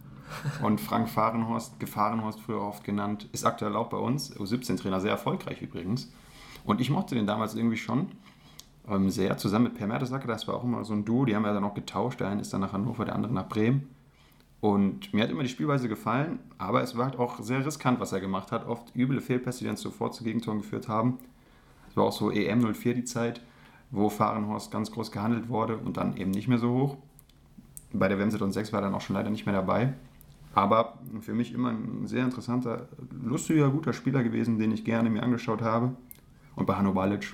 Und 0.61 0.81
Frank 0.81 1.09
Fahrenhorst, 1.09 1.79
Gefahrenhorst 1.79 2.39
früher 2.39 2.61
oft 2.61 2.83
genannt, 2.83 3.27
ist 3.31 3.45
aktuell 3.45 3.75
auch 3.75 3.87
bei 3.87 3.97
uns, 3.97 4.35
U17-Trainer, 4.35 4.99
sehr 4.99 5.11
erfolgreich 5.11 5.61
übrigens. 5.61 6.11
Und 6.63 6.81
ich 6.81 6.89
mochte 6.89 7.15
den 7.15 7.27
damals 7.27 7.55
irgendwie 7.55 7.77
schon 7.77 8.07
ähm, 8.87 9.09
sehr, 9.09 9.37
zusammen 9.37 9.65
mit 9.65 9.75
Per 9.75 9.87
Mertesacker, 9.87 10.27
das 10.27 10.47
war 10.47 10.55
auch 10.55 10.63
immer 10.63 10.83
so 10.85 10.93
ein 10.93 11.05
Duo, 11.05 11.25
die 11.25 11.35
haben 11.35 11.45
ja 11.45 11.53
dann 11.53 11.63
auch 11.63 11.73
getauscht, 11.73 12.19
der 12.19 12.27
eine 12.27 12.41
ist 12.41 12.53
dann 12.53 12.61
nach 12.61 12.73
Hannover, 12.73 13.05
der 13.05 13.15
andere 13.15 13.33
nach 13.33 13.47
Bremen. 13.47 13.89
Und 14.61 15.13
mir 15.13 15.23
hat 15.23 15.29
immer 15.29 15.43
die 15.43 15.49
Spielweise 15.49 15.89
gefallen, 15.89 16.39
aber 16.57 16.81
es 16.81 16.97
war 16.97 17.05
halt 17.05 17.19
auch 17.19 17.41
sehr 17.41 17.65
riskant, 17.65 17.99
was 17.99 18.13
er 18.13 18.21
gemacht 18.21 18.53
hat. 18.53 18.65
Oft 18.65 18.95
üble 18.95 19.19
Fehlpässe, 19.19 19.59
die 19.59 19.65
dann 19.65 19.75
sofort 19.75 20.15
zu 20.15 20.23
Gegentoren 20.23 20.59
geführt 20.59 20.87
haben. 20.87 21.19
Es 21.89 21.97
war 21.97 22.05
auch 22.05 22.13
so 22.13 22.31
EM 22.31 22.73
04 22.73 22.93
die 22.93 23.03
Zeit, 23.03 23.41
wo 23.91 24.09
Fahrenhorst 24.09 24.71
ganz 24.71 24.89
groß 24.91 25.11
gehandelt 25.11 25.49
wurde 25.49 25.77
und 25.77 25.97
dann 25.97 26.15
eben 26.15 26.31
nicht 26.31 26.47
mehr 26.47 26.59
so 26.59 26.71
hoch. 26.71 26.97
Bei 27.91 28.07
der 28.07 28.17
WM 28.17 28.31
2006 28.31 28.71
war 28.71 28.79
er 28.79 28.85
dann 28.85 28.95
auch 28.95 29.01
schon 29.01 29.15
leider 29.15 29.29
nicht 29.29 29.45
mehr 29.45 29.53
dabei. 29.53 29.93
Aber 30.53 30.99
für 31.21 31.33
mich 31.33 31.53
immer 31.53 31.69
ein 31.69 32.05
sehr 32.05 32.23
interessanter, 32.23 32.87
lustiger, 33.23 33.69
guter 33.69 33.93
Spieler 33.93 34.23
gewesen, 34.23 34.59
den 34.59 34.71
ich 34.71 34.85
gerne 34.85 35.09
mir 35.09 35.23
angeschaut 35.23 35.61
habe. 35.61 35.95
Und 36.55 36.67
bei 36.67 36.75
Hanno 36.75 36.93
Balic, 36.93 37.33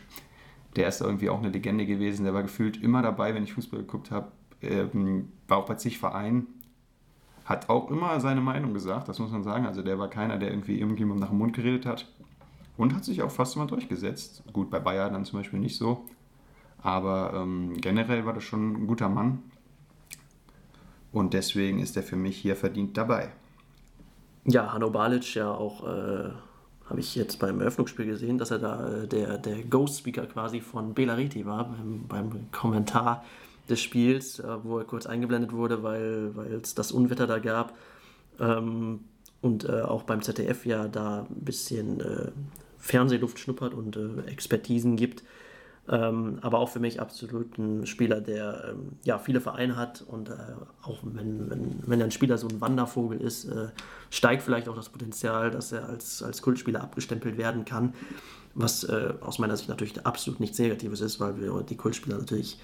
der 0.76 0.88
ist 0.88 1.02
irgendwie 1.02 1.30
auch 1.30 1.40
eine 1.40 1.50
Legende 1.50 1.86
gewesen. 1.86 2.24
Der 2.24 2.34
war 2.34 2.44
gefühlt 2.44 2.82
immer 2.82 3.02
dabei, 3.02 3.36
wenn 3.36 3.44
ich 3.44 3.54
Fußball 3.54 3.82
geguckt 3.82 4.12
habe. 4.12 4.32
Ähm, 4.62 5.30
war 5.48 5.58
auch 5.58 5.66
bei 5.66 5.76
zig 5.76 6.00
Vereinen. 6.00 6.48
Hat 7.44 7.70
auch 7.70 7.90
immer 7.90 8.20
seine 8.20 8.42
Meinung 8.42 8.74
gesagt, 8.74 9.10
das 9.10 9.20
muss 9.20 9.32
man 9.32 9.44
sagen. 9.44 9.66
Also 9.66 9.82
der 9.82 10.00
war 10.00 10.08
keiner, 10.08 10.38
der 10.38 10.52
irgendwie 10.52 10.80
irgendjemandem 10.80 11.22
nach 11.22 11.30
dem 11.30 11.40
Mund 11.40 11.54
geredet 11.54 11.86
hat. 11.86 12.08
Und 12.78 12.96
hat 12.96 13.04
sich 13.04 13.22
auch 13.22 13.32
fast 13.32 13.58
immer 13.58 13.68
durchgesetzt. 13.68 14.44
Gut, 14.54 14.70
bei 14.70 14.80
Bayern 14.80 15.12
dann 15.12 15.26
zum 15.26 15.40
Beispiel 15.40 15.60
nicht 15.60 15.78
so. 15.78 16.06
Aber 16.82 17.34
ähm, 17.36 17.74
generell 17.82 18.26
war 18.26 18.34
das 18.34 18.44
schon 18.44 18.84
ein 18.84 18.88
guter 18.88 19.10
Mann. 19.10 19.40
Und 21.12 21.34
deswegen 21.34 21.80
ist 21.80 21.98
er 21.98 22.04
für 22.04 22.16
mich 22.16 22.38
hier 22.38 22.56
verdient 22.56 22.98
dabei. 22.98 23.32
Ja, 24.46 24.74
Hanno 24.74 24.90
Balic 24.90 25.36
ja 25.36 25.52
auch, 25.52 25.86
äh, 25.86 26.30
habe 26.86 27.00
ich 27.00 27.16
jetzt 27.16 27.40
beim 27.40 27.60
Eröffnungsspiel 27.62 28.06
gesehen, 28.06 28.38
dass 28.38 28.52
er 28.52 28.60
da 28.60 29.04
äh, 29.04 29.08
der, 29.08 29.38
der 29.38 29.64
Ghost-Speaker 29.64 30.26
quasi 30.28 30.62
von 30.62 30.94
Belariti 30.94 31.46
war, 31.46 31.66
beim, 31.66 32.08
beim 32.08 32.52
Kommentar 32.52 33.24
des 33.70 33.82
Spiels, 33.82 34.40
äh, 34.40 34.64
wo 34.64 34.80
er 34.80 34.86
kurz 34.86 35.06
eingeblendet 35.06 35.52
wurde, 35.52 35.84
weil 35.84 36.60
es 36.62 36.76
das 36.76 36.92
Unwetter 36.92 37.28
da 37.28 37.40
gab. 37.40 37.76
Ähm, 38.40 39.02
und 39.42 39.68
äh, 39.68 39.82
auch 39.82 40.04
beim 40.04 40.22
ZDF 40.22 40.66
ja 40.66 40.88
da 40.88 41.26
ein 41.30 41.46
bisschen 41.46 42.02
äh, 42.02 42.32
Fernsehluft 42.78 43.40
schnuppert 43.40 43.74
und 43.74 43.96
äh, 43.96 44.30
Expertisen 44.30 44.96
gibt. 44.96 45.24
Ähm, 45.92 46.38
aber 46.42 46.60
auch 46.60 46.70
für 46.70 46.80
mich 46.80 47.02
absolut 47.02 47.58
ein 47.58 47.88
Spieler, 47.88 48.22
der 48.22 48.70
ähm, 48.70 48.98
ja, 49.04 49.18
viele 49.18 49.42
Vereine 49.42 49.76
hat 49.76 50.04
und 50.04 50.30
äh, 50.30 50.34
auch 50.84 51.00
wenn, 51.02 51.50
wenn, 51.50 51.80
wenn 51.86 52.02
ein 52.02 52.12
Spieler 52.12 52.38
so 52.38 52.48
ein 52.48 52.62
Wandervogel 52.62 53.20
ist, 53.20 53.46
äh, 53.46 53.70
steigt 54.12 54.44
vielleicht 54.44 54.70
auch 54.70 54.76
das 54.76 54.90
Potenzial, 54.90 55.50
dass 55.50 55.72
er 55.72 55.90
als, 55.90 56.22
als 56.22 56.44
Kultspieler 56.44 56.82
abgestempelt 56.82 57.38
werden 57.38 57.66
kann, 57.66 57.96
was 58.54 58.84
äh, 58.84 59.14
aus 59.22 59.40
meiner 59.40 59.58
Sicht 59.58 59.70
natürlich 59.70 60.06
absolut 60.06 60.40
nichts 60.40 60.60
Negatives 60.60 61.02
ist, 61.02 61.20
weil 61.20 61.42
wir 61.42 61.64
die 61.64 61.78
Kultspieler 61.78 62.20
natürlich 62.20 62.60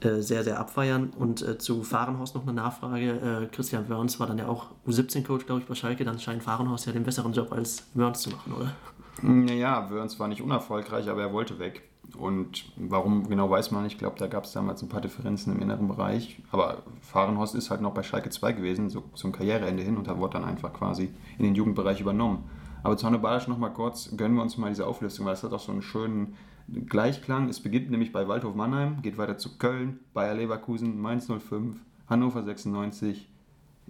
äh, 0.00 0.20
sehr, 0.20 0.42
sehr 0.42 0.58
abfeiern. 0.58 1.10
Und 1.16 1.42
äh, 1.42 1.58
zu 1.58 1.84
Fahrenhaus 1.84 2.34
noch 2.34 2.42
eine 2.42 2.54
Nachfrage. 2.54 3.44
Äh, 3.44 3.54
Christian 3.54 3.88
Wörns 3.88 4.18
war 4.18 4.26
dann 4.26 4.38
ja 4.38 4.48
auch 4.48 4.66
U17-Coach, 4.86 5.46
glaube 5.46 5.60
ich, 5.60 5.66
bei 5.68 5.76
Schalke. 5.76 6.04
Dann 6.04 6.18
scheint 6.18 6.42
Fahrenhaus 6.42 6.86
ja 6.86 6.92
den 6.92 7.04
besseren 7.04 7.32
Job 7.32 7.52
als 7.52 7.84
Wörns 7.94 8.20
zu 8.20 8.30
machen, 8.30 8.52
oder? 8.52 8.74
Naja, 9.22 9.88
Wörns 9.90 10.18
war 10.18 10.26
nicht 10.26 10.42
unerfolgreich, 10.42 11.08
aber 11.08 11.22
er 11.22 11.32
wollte 11.32 11.60
weg. 11.60 11.93
Und 12.16 12.72
warum 12.76 13.28
genau 13.28 13.50
weiß 13.50 13.70
man 13.70 13.82
nicht. 13.82 13.94
Ich 13.94 13.98
glaube, 13.98 14.18
da 14.18 14.26
gab 14.26 14.44
es 14.44 14.52
damals 14.52 14.82
ein 14.82 14.88
paar 14.88 15.00
Differenzen 15.00 15.52
im 15.52 15.60
inneren 15.60 15.88
Bereich. 15.88 16.40
Aber 16.50 16.82
Fahrenhorst 17.00 17.54
ist 17.54 17.70
halt 17.70 17.80
noch 17.80 17.94
bei 17.94 18.02
Schalke 18.02 18.30
2 18.30 18.52
gewesen, 18.52 18.88
so 18.88 19.02
zum 19.14 19.32
Karriereende 19.32 19.82
hin 19.82 19.96
und 19.96 20.06
da 20.06 20.18
wurde 20.18 20.34
dann 20.34 20.44
einfach 20.44 20.72
quasi 20.72 21.10
in 21.38 21.44
den 21.44 21.54
Jugendbereich 21.54 22.00
übernommen. 22.00 22.44
Aber 22.82 22.96
zu 22.96 23.06
Hanno 23.06 23.18
Balasch 23.18 23.48
noch 23.48 23.58
mal 23.58 23.70
kurz, 23.70 24.14
gönnen 24.16 24.36
wir 24.36 24.42
uns 24.42 24.58
mal 24.58 24.68
diese 24.68 24.86
Auflistung, 24.86 25.26
weil 25.26 25.32
es 25.32 25.42
hat 25.42 25.52
auch 25.52 25.60
so 25.60 25.72
einen 25.72 25.82
schönen 25.82 26.34
Gleichklang. 26.68 27.48
Es 27.48 27.60
beginnt 27.60 27.90
nämlich 27.90 28.12
bei 28.12 28.28
Waldhof 28.28 28.54
Mannheim, 28.54 29.02
geht 29.02 29.18
weiter 29.18 29.38
zu 29.38 29.58
Köln, 29.58 30.00
Bayer 30.12 30.34
Leverkusen, 30.34 31.00
Mainz 31.00 31.26
05, 31.26 31.76
Hannover 32.08 32.42
96, 32.42 33.28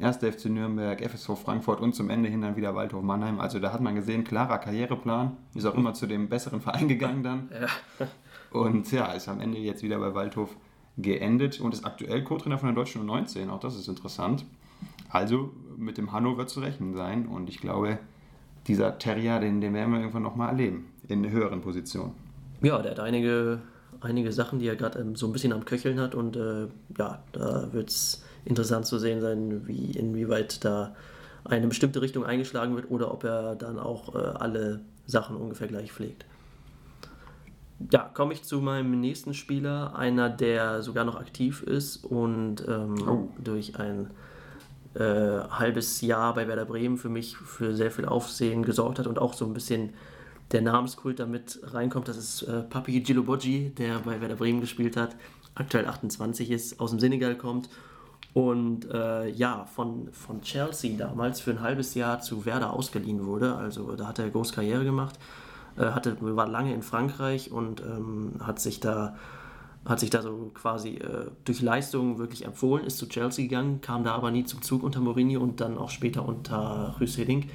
1. 0.00 0.16
FC 0.16 0.46
Nürnberg, 0.46 1.00
FSV 1.00 1.38
Frankfurt 1.38 1.80
und 1.80 1.94
zum 1.94 2.10
Ende 2.10 2.28
hin 2.28 2.40
dann 2.40 2.56
wieder 2.56 2.74
Waldhof 2.74 3.02
Mannheim. 3.02 3.38
Also 3.38 3.60
da 3.60 3.72
hat 3.72 3.80
man 3.80 3.94
gesehen, 3.94 4.24
klarer 4.24 4.58
Karriereplan. 4.58 5.36
Ist 5.54 5.66
auch 5.66 5.74
immer 5.74 5.94
zu 5.94 6.06
dem 6.06 6.28
besseren 6.28 6.60
Verein 6.60 6.88
gegangen 6.88 7.22
dann. 7.22 7.48
Ja. 7.52 8.08
Und 8.50 8.90
ja, 8.92 9.12
ist 9.12 9.28
am 9.28 9.40
Ende 9.40 9.58
jetzt 9.58 9.82
wieder 9.82 9.98
bei 9.98 10.14
Waldhof 10.14 10.56
geendet 10.96 11.60
und 11.60 11.74
ist 11.74 11.84
aktuell 11.84 12.22
Co-Trainer 12.24 12.58
von 12.58 12.68
der 12.68 12.76
Deutschen 12.76 13.08
U19. 13.08 13.48
Auch 13.50 13.60
das 13.60 13.76
ist 13.76 13.88
interessant. 13.88 14.44
Also 15.10 15.52
mit 15.76 15.98
dem 15.98 16.12
Hannover 16.12 16.46
zu 16.46 16.60
rechnen 16.60 16.94
sein. 16.94 17.26
Und 17.26 17.48
ich 17.48 17.60
glaube, 17.60 17.98
dieser 18.66 18.98
Terrier, 18.98 19.38
den, 19.40 19.60
den 19.60 19.74
werden 19.74 19.92
wir 19.92 20.00
irgendwann 20.00 20.22
nochmal 20.22 20.50
erleben. 20.50 20.86
In 21.08 21.28
höheren 21.30 21.60
Positionen. 21.60 22.12
Ja, 22.62 22.80
der 22.80 22.92
hat 22.92 23.00
einige 23.00 23.60
einige 24.04 24.32
Sachen, 24.32 24.58
die 24.58 24.66
er 24.66 24.76
gerade 24.76 25.00
ähm, 25.00 25.16
so 25.16 25.26
ein 25.26 25.32
bisschen 25.32 25.52
am 25.52 25.64
Köcheln 25.64 26.00
hat. 26.00 26.14
Und 26.14 26.36
äh, 26.36 26.68
ja, 26.98 27.22
da 27.32 27.72
wird 27.72 27.90
es 27.90 28.23
interessant 28.44 28.86
zu 28.86 28.98
sehen 28.98 29.20
sein, 29.20 29.66
wie 29.66 29.92
inwieweit 29.92 30.64
da 30.64 30.94
eine 31.44 31.66
bestimmte 31.66 32.00
Richtung 32.00 32.24
eingeschlagen 32.24 32.74
wird 32.74 32.90
oder 32.90 33.12
ob 33.12 33.24
er 33.24 33.54
dann 33.54 33.78
auch 33.78 34.14
äh, 34.14 34.18
alle 34.18 34.80
Sachen 35.06 35.36
ungefähr 35.36 35.68
gleich 35.68 35.92
pflegt. 35.92 36.24
Ja, 37.92 38.10
komme 38.14 38.32
ich 38.32 38.44
zu 38.44 38.60
meinem 38.60 38.98
nächsten 39.00 39.34
Spieler, 39.34 39.94
einer, 39.96 40.30
der 40.30 40.82
sogar 40.82 41.04
noch 41.04 41.16
aktiv 41.16 41.62
ist 41.62 42.04
und 42.04 42.64
ähm, 42.66 43.08
oh. 43.08 43.28
durch 43.42 43.78
ein 43.78 44.10
äh, 44.94 45.00
halbes 45.50 46.00
Jahr 46.00 46.34
bei 46.34 46.46
Werder 46.48 46.64
Bremen 46.64 46.96
für 46.96 47.08
mich 47.08 47.36
für 47.36 47.74
sehr 47.74 47.90
viel 47.90 48.06
Aufsehen 48.06 48.62
gesorgt 48.62 48.98
hat 48.98 49.06
und 49.06 49.18
auch 49.18 49.34
so 49.34 49.44
ein 49.44 49.52
bisschen 49.52 49.90
der 50.52 50.62
Namenskult 50.62 51.18
damit 51.18 51.60
reinkommt. 51.64 52.08
Das 52.08 52.16
ist 52.16 52.42
äh, 52.42 52.62
Papi 52.62 53.00
Gilobogi, 53.00 53.70
der 53.70 53.98
bei 53.98 54.20
Werder 54.20 54.36
Bremen 54.36 54.60
gespielt 54.60 54.96
hat, 54.96 55.16
aktuell 55.54 55.86
28 55.86 56.50
ist, 56.50 56.80
aus 56.80 56.90
dem 56.90 57.00
Senegal 57.00 57.36
kommt 57.36 57.68
und 58.34 58.90
äh, 58.90 59.28
ja, 59.30 59.64
von, 59.64 60.12
von 60.12 60.42
Chelsea 60.42 60.98
damals 60.98 61.40
für 61.40 61.52
ein 61.52 61.60
halbes 61.60 61.94
Jahr 61.94 62.20
zu 62.20 62.44
Werder 62.44 62.72
ausgeliehen 62.72 63.24
wurde. 63.24 63.54
Also 63.54 63.94
da 63.94 64.08
hat 64.08 64.18
er 64.18 64.28
groß 64.28 64.52
Karriere 64.52 64.84
gemacht, 64.84 65.18
äh, 65.78 65.86
hatte, 65.86 66.16
war 66.20 66.48
lange 66.48 66.74
in 66.74 66.82
Frankreich 66.82 67.52
und 67.52 67.80
ähm, 67.80 68.34
hat 68.40 68.60
sich 68.60 68.80
da 68.80 69.16
hat 69.86 70.00
sich 70.00 70.08
da 70.08 70.22
so 70.22 70.50
quasi 70.54 70.94
äh, 70.94 71.26
durch 71.44 71.60
Leistung 71.60 72.18
wirklich 72.18 72.46
empfohlen, 72.46 72.86
ist 72.86 72.96
zu 72.96 73.06
Chelsea 73.06 73.44
gegangen, 73.44 73.82
kam 73.82 74.02
da 74.02 74.14
aber 74.14 74.30
nie 74.30 74.44
zum 74.44 74.62
Zug 74.62 74.82
unter 74.82 75.00
Mourinho 75.00 75.42
und 75.42 75.60
dann 75.60 75.76
auch 75.76 75.90
später 75.90 76.26
unter 76.26 76.96
Hiddink 76.98 77.50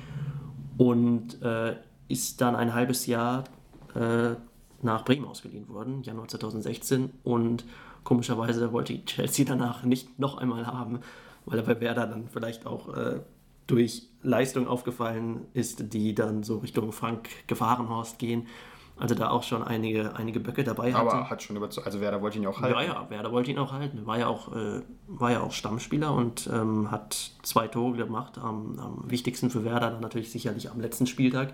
und 0.78 1.42
äh, 1.42 1.76
ist 2.08 2.40
dann 2.42 2.56
ein 2.56 2.76
halbes 2.76 3.08
Jahr 3.08 3.46
äh, 3.96 4.36
nach 4.84 5.06
Bremen 5.06 5.26
ausgeliehen 5.26 5.68
worden, 5.70 6.04
Januar 6.04 6.28
2016 6.28 7.10
und 7.24 7.66
Komischerweise 8.10 8.74
wollte 8.74 9.06
Chelsea 9.06 9.46
danach 9.46 9.84
nicht 9.84 10.18
noch 10.18 10.40
einmal 10.40 10.66
haben, 10.66 11.02
weil 11.46 11.60
er 11.60 11.64
bei 11.64 11.80
Werder 11.80 12.08
dann 12.08 12.28
vielleicht 12.28 12.66
auch 12.66 12.98
äh, 12.98 13.20
durch 13.68 14.08
Leistung 14.24 14.68
aufgefallen 14.68 15.46
ist, 15.54 15.94
die 15.94 16.16
dann 16.16 16.42
so 16.42 16.58
Richtung 16.58 16.92
Frank 16.92 17.30
Gefahrenhorst 17.46 18.18
gehen. 18.18 18.48
Also 18.98 19.14
da 19.14 19.30
auch 19.30 19.44
schon 19.44 19.62
einige, 19.62 20.16
einige 20.16 20.40
Böcke 20.40 20.64
dabei 20.64 20.92
hatte. 20.92 21.12
Aber 21.12 21.30
hat 21.30 21.44
schon 21.44 21.56
überzeugt, 21.56 21.86
also 21.86 22.02
Werder 22.02 22.20
wollte 22.24 22.40
ihn 22.40 22.48
auch 22.48 22.60
halten. 22.60 22.80
Ja, 22.80 22.84
ja, 22.84 23.10
Werder 23.12 23.32
wollte 23.32 23.52
ihn 23.52 23.60
auch 23.60 23.74
halten. 23.74 24.08
War 24.08 24.18
ja 24.18 24.26
auch, 24.26 24.56
äh, 24.56 24.82
war 25.08 25.32
ja 25.32 25.42
auch 25.42 25.52
Stammspieler 25.52 26.12
und 26.12 26.50
ähm, 26.52 26.90
hat 26.90 27.34
zwei 27.44 27.68
Tore 27.68 27.96
gemacht. 27.96 28.40
Am, 28.40 28.80
am, 28.80 29.04
wichtigsten 29.06 29.52
für 29.52 29.64
Werder 29.64 29.92
dann 29.92 30.02
natürlich 30.02 30.32
sicherlich 30.32 30.72
am 30.72 30.82
letzten 30.82 31.06
Spieltag. 31.06 31.54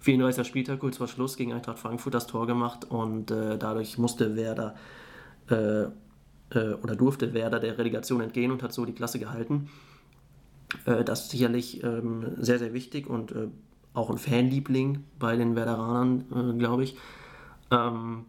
34. 0.00 0.44
Spieltag, 0.44 0.80
kurz 0.80 0.96
vor 0.96 1.06
Schluss 1.06 1.36
gegen 1.36 1.52
Eintracht 1.52 1.78
Frankfurt 1.78 2.14
das 2.14 2.26
Tor 2.26 2.48
gemacht 2.48 2.90
und 2.90 3.30
äh, 3.30 3.56
dadurch 3.56 3.98
musste 3.98 4.34
Werder 4.34 4.74
äh, 5.50 5.86
äh, 6.54 6.74
oder 6.74 6.96
durfte 6.96 7.34
Werder 7.34 7.60
der 7.60 7.78
Relegation 7.78 8.20
entgehen 8.20 8.50
und 8.50 8.62
hat 8.62 8.72
so 8.72 8.84
die 8.84 8.92
Klasse 8.92 9.18
gehalten. 9.18 9.68
Äh, 10.84 11.04
das 11.04 11.24
ist 11.24 11.30
sicherlich 11.30 11.82
ähm, 11.82 12.32
sehr, 12.38 12.58
sehr 12.58 12.72
wichtig 12.72 13.08
und 13.08 13.32
äh, 13.32 13.48
auch 13.94 14.10
ein 14.10 14.18
Fanliebling 14.18 15.04
bei 15.18 15.36
den 15.36 15.56
Werderanern, 15.56 16.24
äh, 16.30 16.58
glaube 16.58 16.84
ich. 16.84 16.96
Ähm, 17.70 18.24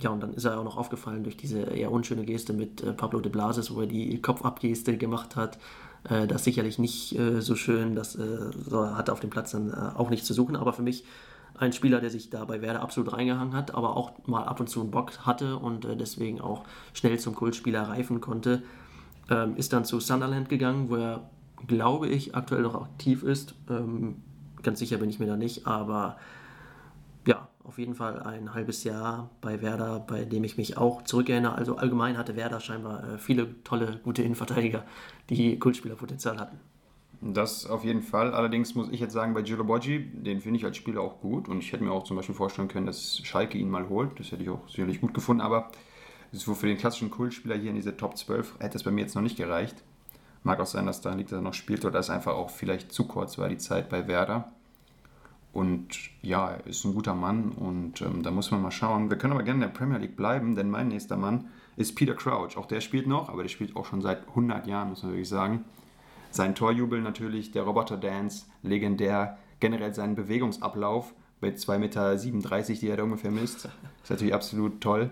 ja, 0.00 0.10
und 0.10 0.22
dann 0.22 0.32
ist 0.34 0.44
er 0.44 0.58
auch 0.58 0.64
noch 0.64 0.76
aufgefallen 0.76 1.24
durch 1.24 1.36
diese 1.36 1.60
eher 1.60 1.92
unschöne 1.92 2.24
Geste 2.24 2.52
mit 2.54 2.96
Pablo 2.96 3.20
de 3.20 3.30
Blasis, 3.30 3.74
wo 3.74 3.82
er 3.82 3.86
die 3.86 4.20
Kopfabgeste 4.22 4.96
gemacht 4.96 5.36
hat. 5.36 5.58
Das 6.04 6.36
ist 6.36 6.44
sicherlich 6.44 6.78
nicht 6.78 7.14
so 7.40 7.54
schön, 7.54 7.94
das 7.94 8.16
hat 8.72 9.10
auf 9.10 9.20
dem 9.20 9.28
Platz 9.28 9.50
dann 9.50 9.74
auch 9.74 10.08
nichts 10.08 10.26
zu 10.26 10.32
suchen, 10.32 10.56
aber 10.56 10.72
für 10.72 10.80
mich 10.80 11.04
ein 11.60 11.72
Spieler, 11.72 12.00
der 12.00 12.10
sich 12.10 12.30
da 12.30 12.44
bei 12.44 12.62
Werder 12.62 12.80
absolut 12.80 13.12
reingehangen 13.12 13.54
hat, 13.54 13.74
aber 13.74 13.96
auch 13.96 14.12
mal 14.26 14.44
ab 14.44 14.60
und 14.60 14.68
zu 14.68 14.80
einen 14.80 14.90
Bock 14.90 15.26
hatte 15.26 15.56
und 15.56 15.84
äh, 15.84 15.96
deswegen 15.96 16.40
auch 16.40 16.64
schnell 16.94 17.18
zum 17.18 17.34
Kultspieler 17.34 17.82
reifen 17.82 18.20
konnte. 18.20 18.62
Ähm, 19.28 19.56
ist 19.56 19.72
dann 19.72 19.84
zu 19.84 20.00
Sunderland 20.00 20.48
gegangen, 20.48 20.88
wo 20.88 20.96
er, 20.96 21.30
glaube 21.66 22.08
ich, 22.08 22.34
aktuell 22.34 22.62
noch 22.62 22.74
aktiv 22.74 23.22
ist. 23.22 23.54
Ähm, 23.68 24.22
ganz 24.62 24.78
sicher 24.78 24.96
bin 24.98 25.10
ich 25.10 25.18
mir 25.18 25.26
da 25.26 25.36
nicht, 25.36 25.66
aber 25.66 26.16
ja, 27.26 27.48
auf 27.62 27.78
jeden 27.78 27.94
Fall 27.94 28.22
ein 28.22 28.54
halbes 28.54 28.84
Jahr 28.84 29.30
bei 29.40 29.60
Werder, 29.60 30.00
bei 30.00 30.24
dem 30.24 30.44
ich 30.44 30.56
mich 30.56 30.78
auch 30.78 31.02
zurückerinnere. 31.02 31.54
Also 31.54 31.76
allgemein 31.76 32.16
hatte 32.16 32.36
Werder 32.36 32.60
scheinbar 32.60 33.04
äh, 33.04 33.18
viele 33.18 33.62
tolle, 33.64 34.00
gute 34.02 34.22
Innenverteidiger, 34.22 34.84
die 35.28 35.58
Kultspielerpotenzial 35.58 36.38
hatten. 36.40 36.58
Das 37.22 37.66
auf 37.66 37.84
jeden 37.84 38.02
Fall. 38.02 38.32
Allerdings 38.32 38.74
muss 38.74 38.88
ich 38.90 39.00
jetzt 39.00 39.12
sagen, 39.12 39.34
bei 39.34 39.42
Gilo 39.42 39.64
Boggi, 39.64 40.10
den 40.12 40.40
finde 40.40 40.58
ich 40.58 40.64
als 40.64 40.78
Spieler 40.78 41.02
auch 41.02 41.20
gut. 41.20 41.48
Und 41.48 41.58
ich 41.58 41.72
hätte 41.72 41.84
mir 41.84 41.92
auch 41.92 42.04
zum 42.04 42.16
Beispiel 42.16 42.34
vorstellen 42.34 42.68
können, 42.68 42.86
dass 42.86 43.18
Schalke 43.18 43.58
ihn 43.58 43.68
mal 43.68 43.88
holt. 43.88 44.18
Das 44.18 44.32
hätte 44.32 44.42
ich 44.42 44.48
auch 44.48 44.66
sicherlich 44.68 45.00
gut 45.02 45.12
gefunden. 45.12 45.42
Aber 45.42 45.70
für 46.32 46.66
den 46.66 46.78
klassischen 46.78 47.10
Kultspieler 47.10 47.56
hier 47.56 47.70
in 47.70 47.76
diese 47.76 47.96
Top 47.96 48.16
12 48.16 48.56
hätte 48.60 48.78
es 48.78 48.84
bei 48.84 48.90
mir 48.90 49.02
jetzt 49.02 49.14
noch 49.14 49.22
nicht 49.22 49.36
gereicht. 49.36 49.82
Mag 50.44 50.60
auch 50.60 50.66
sein, 50.66 50.86
dass 50.86 51.02
da 51.02 51.14
er 51.14 51.40
noch 51.42 51.52
spielt 51.52 51.84
oder 51.84 51.92
dass 51.92 52.08
einfach 52.08 52.32
auch 52.32 52.48
vielleicht 52.48 52.92
zu 52.92 53.06
kurz 53.06 53.36
war 53.36 53.50
die 53.50 53.58
Zeit 53.58 53.90
bei 53.90 54.08
Werder. 54.08 54.52
Und 55.52 55.88
ja, 56.22 56.52
er 56.52 56.66
ist 56.66 56.84
ein 56.84 56.94
guter 56.94 57.14
Mann 57.14 57.50
und 57.50 58.00
ähm, 58.00 58.22
da 58.22 58.30
muss 58.30 58.50
man 58.50 58.62
mal 58.62 58.70
schauen. 58.70 59.10
Wir 59.10 59.18
können 59.18 59.32
aber 59.32 59.42
gerne 59.42 59.64
in 59.64 59.72
der 59.72 59.78
Premier 59.78 59.98
League 59.98 60.16
bleiben, 60.16 60.54
denn 60.54 60.70
mein 60.70 60.88
nächster 60.88 61.16
Mann 61.16 61.48
ist 61.76 61.96
Peter 61.96 62.14
Crouch. 62.14 62.56
Auch 62.56 62.66
der 62.66 62.80
spielt 62.80 63.06
noch, 63.06 63.28
aber 63.28 63.42
der 63.42 63.48
spielt 63.48 63.74
auch 63.76 63.84
schon 63.84 64.00
seit 64.00 64.28
100 64.28 64.66
Jahren, 64.66 64.90
muss 64.90 65.02
man 65.02 65.12
wirklich 65.12 65.28
sagen. 65.28 65.64
Sein 66.30 66.54
Torjubel 66.54 67.00
natürlich, 67.00 67.50
der 67.50 67.64
Roboter-Dance, 67.64 68.46
legendär. 68.62 69.38
Generell 69.58 69.92
sein 69.94 70.14
Bewegungsablauf 70.14 71.12
mit 71.40 71.56
2,37 71.56 71.78
Meter, 71.78 72.62
die 72.80 72.88
er 72.88 72.96
da 72.96 73.02
ungefähr 73.02 73.30
misst, 73.30 73.68
ist 74.02 74.10
natürlich 74.10 74.34
absolut 74.34 74.80
toll. 74.80 75.10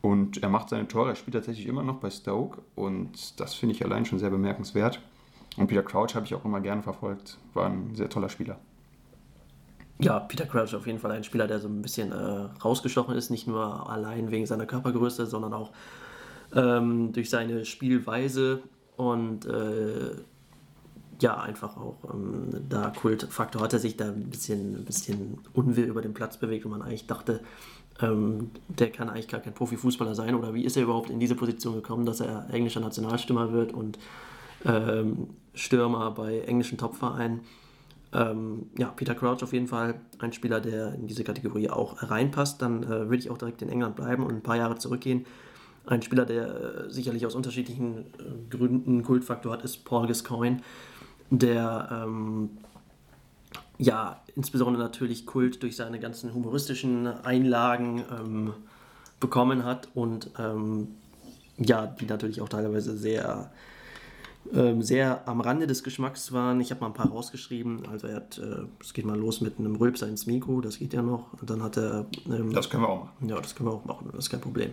Und 0.00 0.42
er 0.42 0.48
macht 0.48 0.68
seine 0.68 0.86
Tore, 0.88 1.10
er 1.10 1.14
spielt 1.14 1.34
tatsächlich 1.34 1.66
immer 1.66 1.82
noch 1.82 1.96
bei 1.96 2.10
Stoke 2.10 2.60
und 2.74 3.40
das 3.40 3.54
finde 3.54 3.74
ich 3.74 3.84
allein 3.84 4.04
schon 4.04 4.18
sehr 4.18 4.30
bemerkenswert. 4.30 5.00
Und 5.56 5.68
Peter 5.68 5.82
Crouch 5.82 6.14
habe 6.14 6.26
ich 6.26 6.34
auch 6.34 6.44
immer 6.44 6.60
gerne 6.60 6.82
verfolgt, 6.82 7.38
war 7.54 7.66
ein 7.70 7.94
sehr 7.94 8.08
toller 8.08 8.28
Spieler. 8.28 8.58
Ja, 10.00 10.20
Peter 10.20 10.44
Crouch 10.44 10.74
auf 10.74 10.86
jeden 10.86 10.98
Fall 10.98 11.12
ein 11.12 11.24
Spieler, 11.24 11.46
der 11.46 11.60
so 11.60 11.68
ein 11.68 11.80
bisschen 11.80 12.12
äh, 12.12 12.14
rausgestochen 12.64 13.14
ist, 13.14 13.30
nicht 13.30 13.46
nur 13.46 13.88
allein 13.88 14.30
wegen 14.30 14.44
seiner 14.44 14.66
Körpergröße, 14.66 15.26
sondern 15.26 15.54
auch 15.54 15.70
ähm, 16.54 17.12
durch 17.12 17.30
seine 17.30 17.64
Spielweise 17.64 18.62
und 18.96 19.46
äh, 19.46 20.16
ja, 21.20 21.40
einfach 21.40 21.76
auch 21.76 21.96
ähm, 22.12 22.50
da 22.68 22.90
Kultfaktor 22.90 23.62
hat 23.62 23.72
er 23.72 23.78
sich 23.78 23.96
da 23.96 24.06
ein 24.06 24.30
bisschen, 24.30 24.76
ein 24.76 24.84
bisschen 24.84 25.38
unwill 25.52 25.84
über 25.84 26.02
den 26.02 26.14
Platz 26.14 26.36
bewegt 26.36 26.64
und 26.64 26.72
man 26.72 26.82
eigentlich 26.82 27.06
dachte, 27.06 27.40
ähm, 28.00 28.50
der 28.68 28.90
kann 28.90 29.08
eigentlich 29.08 29.28
gar 29.28 29.40
kein 29.40 29.54
Profifußballer 29.54 30.14
sein 30.14 30.34
oder 30.34 30.54
wie 30.54 30.64
ist 30.64 30.76
er 30.76 30.82
überhaupt 30.82 31.10
in 31.10 31.20
diese 31.20 31.36
Position 31.36 31.74
gekommen, 31.74 32.04
dass 32.04 32.20
er 32.20 32.48
englischer 32.52 32.80
Nationalstürmer 32.80 33.52
wird 33.52 33.72
und 33.72 33.98
ähm, 34.64 35.28
Stürmer 35.54 36.10
bei 36.10 36.40
englischen 36.40 36.78
Topvereinen. 36.78 37.40
Ähm, 38.12 38.66
ja, 38.78 38.88
Peter 38.88 39.14
Crouch 39.14 39.42
auf 39.42 39.52
jeden 39.52 39.66
Fall 39.66 40.00
ein 40.18 40.32
Spieler, 40.32 40.60
der 40.60 40.94
in 40.94 41.06
diese 41.06 41.24
Kategorie 41.24 41.68
auch 41.70 42.02
reinpasst. 42.02 42.62
Dann 42.62 42.82
äh, 42.82 42.88
würde 42.88 43.16
ich 43.16 43.30
auch 43.30 43.38
direkt 43.38 43.62
in 43.62 43.68
England 43.68 43.96
bleiben 43.96 44.24
und 44.24 44.34
ein 44.34 44.42
paar 44.42 44.56
Jahre 44.56 44.76
zurückgehen 44.76 45.26
ein 45.86 46.02
Spieler, 46.02 46.24
der 46.24 46.46
äh, 46.86 46.90
sicherlich 46.90 47.26
aus 47.26 47.34
unterschiedlichen 47.34 47.98
äh, 47.98 48.50
Gründen 48.50 49.02
Kultfaktor 49.02 49.52
hat, 49.52 49.64
ist 49.64 49.84
Paul 49.84 50.06
Gascoigne, 50.06 50.60
der 51.30 52.04
ähm, 52.06 52.50
ja 53.78 54.22
insbesondere 54.34 54.82
natürlich 54.82 55.26
Kult 55.26 55.62
durch 55.62 55.76
seine 55.76 55.98
ganzen 56.00 56.32
humoristischen 56.32 57.06
Einlagen 57.06 58.04
ähm, 58.10 58.52
bekommen 59.20 59.64
hat 59.64 59.88
und 59.94 60.30
ähm, 60.38 60.88
ja, 61.58 61.86
die 61.86 62.06
natürlich 62.06 62.40
auch 62.40 62.48
teilweise 62.48 62.96
sehr 62.96 63.50
ähm, 64.52 64.82
sehr 64.82 65.26
am 65.26 65.40
Rande 65.40 65.66
des 65.66 65.82
Geschmacks 65.82 66.32
waren. 66.32 66.60
Ich 66.60 66.70
habe 66.70 66.82
mal 66.82 66.88
ein 66.88 66.92
paar 66.92 67.08
rausgeschrieben. 67.08 67.86
Also 67.90 68.08
er 68.08 68.16
hat, 68.16 68.38
äh, 68.38 68.66
es 68.80 68.92
geht 68.92 69.06
mal 69.06 69.18
los 69.18 69.40
mit 69.40 69.58
einem 69.58 69.76
Rülpser 69.76 70.06
ins 70.06 70.26
Mikro, 70.26 70.60
das 70.60 70.78
geht 70.78 70.92
ja 70.92 71.02
noch. 71.02 71.32
Und 71.40 71.48
dann 71.48 71.62
hat 71.62 71.78
er... 71.78 72.06
Ähm, 72.26 72.52
das 72.52 72.68
können 72.68 72.82
wir 72.82 72.88
auch 72.88 73.04
machen. 73.04 73.28
Ja, 73.28 73.40
das 73.40 73.54
können 73.54 73.70
wir 73.70 73.74
auch 73.74 73.84
machen, 73.84 74.08
das 74.12 74.26
ist 74.26 74.30
kein 74.30 74.40
Problem. 74.40 74.72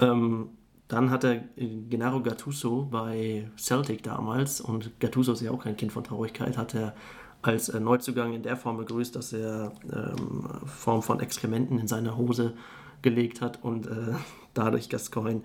Ähm, 0.00 0.50
dann 0.88 1.10
hat 1.10 1.24
er 1.24 1.44
Gennaro 1.56 2.22
Gattuso 2.22 2.88
bei 2.90 3.50
Celtic 3.58 4.02
damals, 4.02 4.60
und 4.60 4.98
Gattuso 5.00 5.32
ist 5.32 5.42
ja 5.42 5.50
auch 5.50 5.62
kein 5.62 5.76
Kind 5.76 5.92
von 5.92 6.02
Traurigkeit, 6.02 6.56
hat 6.56 6.74
er 6.74 6.94
als 7.42 7.68
äh, 7.68 7.78
Neuzugang 7.78 8.32
in 8.32 8.42
der 8.42 8.56
Form 8.56 8.78
begrüßt, 8.78 9.14
dass 9.14 9.32
er 9.32 9.72
ähm, 9.92 10.48
Form 10.66 11.02
von 11.02 11.20
Exkrementen 11.20 11.78
in 11.78 11.86
seine 11.86 12.16
Hose 12.16 12.54
gelegt 13.02 13.40
hat 13.40 13.62
und 13.62 13.86
äh, 13.86 14.14
dadurch 14.54 14.88
Gascoigne 14.88 15.42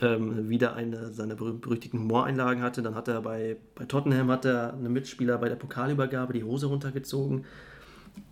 ähm, 0.00 0.50
wieder 0.50 0.74
eine 0.74 1.12
seiner 1.12 1.34
berüchtigten 1.34 2.00
Humoreinlagen 2.00 2.62
hatte. 2.62 2.82
Dann 2.82 2.94
hat 2.94 3.08
er 3.08 3.22
bei, 3.22 3.56
bei 3.74 3.86
Tottenham 3.86 4.30
hat 4.30 4.44
er 4.44 4.74
eine 4.74 4.90
Mitspieler 4.90 5.38
bei 5.38 5.48
der 5.48 5.56
Pokalübergabe 5.56 6.34
die 6.34 6.44
Hose 6.44 6.66
runtergezogen 6.66 7.46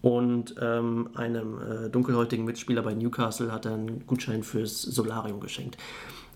und 0.03 0.55
ähm, 0.61 1.11
einem 1.15 1.59
äh, 1.61 1.91
dunkelhäutigen 1.91 2.45
Mitspieler 2.45 2.83
bei 2.83 2.95
Newcastle 2.95 3.51
hat 3.51 3.67
er 3.67 3.75
einen 3.75 4.07
Gutschein 4.07 4.43
fürs 4.43 4.83
Solarium 4.83 5.41
geschenkt. 5.41 5.79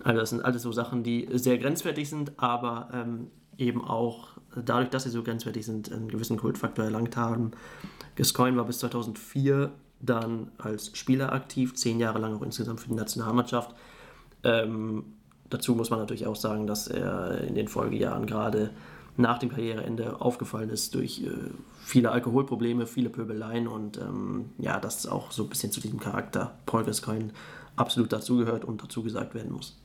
Also 0.03 0.21
das 0.21 0.31
sind 0.31 0.45
alles 0.45 0.63
so 0.63 0.73
Sachen, 0.73 1.03
die 1.03 1.29
sehr 1.33 1.59
grenzwertig 1.59 2.09
sind, 2.09 2.33
aber 2.39 2.89
ähm, 2.93 3.29
eben 3.59 3.85
auch 3.85 4.29
dadurch, 4.55 4.91
dass 4.91 5.05
sie 5.05 5.11
so 5.11 5.23
grenzwertig 5.23 5.67
sind, 5.67 5.93
einen 5.93 6.09
gewissen 6.09 6.39
Kultfaktor 6.39 6.85
erlangt 6.85 7.17
haben. 7.17 7.51
Gascoigne 8.17 8.57
war 8.57 8.65
bis 8.65 8.79
2004 8.79 9.71
dann 10.01 10.51
als 10.59 10.97
Spieler 10.97 11.33
aktiv, 11.33 11.75
zehn 11.75 11.99
Jahre 11.99 12.21
lang 12.21 12.37
auch 12.37 12.43
insgesamt 12.43 12.81
für 12.81 12.89
die 12.89 12.95
Nationalmannschaft. 12.95 13.75
Ähm, 14.45 15.05
dazu 15.51 15.75
muss 15.75 15.91
man 15.91 15.99
natürlich 15.99 16.27
auch 16.27 16.37
sagen, 16.37 16.67
dass 16.67 16.87
er 16.87 17.43
in 17.43 17.55
den 17.55 17.69
Folgejahren 17.69 18.27
gerade 18.27 18.71
nach 19.17 19.39
dem 19.39 19.49
Karriereende 19.51 20.21
aufgefallen 20.21 20.71
ist 20.71 20.95
durch 20.95 21.23
äh, 21.23 21.31
viele 21.89 22.11
Alkoholprobleme, 22.11 22.87
viele 22.87 23.09
Pöbeleien 23.09 23.67
und 23.67 23.97
ähm, 23.97 24.51
ja, 24.59 24.79
dass 24.79 25.07
auch 25.07 25.33
so 25.33 25.45
ein 25.45 25.49
bisschen 25.49 25.73
zu 25.73 25.81
diesem 25.81 25.99
Charakter 25.99 26.55
Paul 26.67 26.85
Gascoigne 26.85 27.31
absolut 27.77 28.13
dazugehört 28.13 28.65
und 28.67 28.83
dazu 28.83 29.03
gesagt 29.03 29.35
werden 29.35 29.53
muss. 29.53 29.81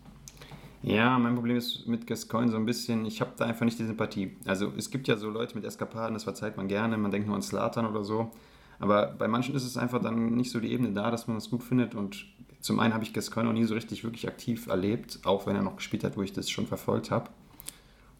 Ja, 0.81 1.17
mein 1.17 1.33
Problem 1.35 1.55
ist 1.55 1.87
mit 1.87 2.05
Gascoigne 2.05 2.51
so 2.51 2.57
ein 2.57 2.65
bisschen, 2.65 3.05
ich 3.05 3.21
habe 3.21 3.31
da 3.37 3.45
einfach 3.45 3.63
nicht 3.63 3.79
die 3.79 3.85
Sympathie. 3.85 4.35
Also 4.45 4.73
es 4.77 4.91
gibt 4.91 5.07
ja 5.07 5.15
so 5.15 5.29
Leute 5.29 5.55
mit 5.55 5.63
Eskapaden, 5.63 6.13
das 6.13 6.25
verzeiht 6.25 6.57
man 6.57 6.67
gerne, 6.67 6.97
man 6.97 7.09
denkt 7.09 7.25
nur 7.25 7.37
an 7.37 7.41
Slatan 7.41 7.85
oder 7.85 8.03
so. 8.03 8.31
Aber 8.79 9.07
bei 9.17 9.29
manchen 9.29 9.55
ist 9.55 9.63
es 9.63 9.77
einfach 9.77 10.01
dann 10.01 10.35
nicht 10.35 10.51
so 10.51 10.59
die 10.59 10.73
Ebene 10.73 10.91
da, 10.91 11.09
dass 11.09 11.27
man 11.27 11.37
das 11.37 11.49
gut 11.49 11.63
findet. 11.63 11.95
Und 11.95 12.25
zum 12.59 12.81
einen 12.81 12.93
habe 12.93 13.05
ich 13.05 13.13
Gascoigne 13.13 13.49
noch 13.49 13.57
nie 13.57 13.63
so 13.63 13.75
richtig 13.75 14.03
wirklich 14.03 14.27
aktiv 14.27 14.67
erlebt, 14.67 15.19
auch 15.23 15.47
wenn 15.47 15.55
er 15.55 15.61
noch 15.61 15.77
gespielt 15.77 16.03
hat, 16.03 16.17
wo 16.17 16.21
ich 16.21 16.33
das 16.33 16.49
schon 16.49 16.67
verfolgt 16.67 17.11
habe. 17.11 17.29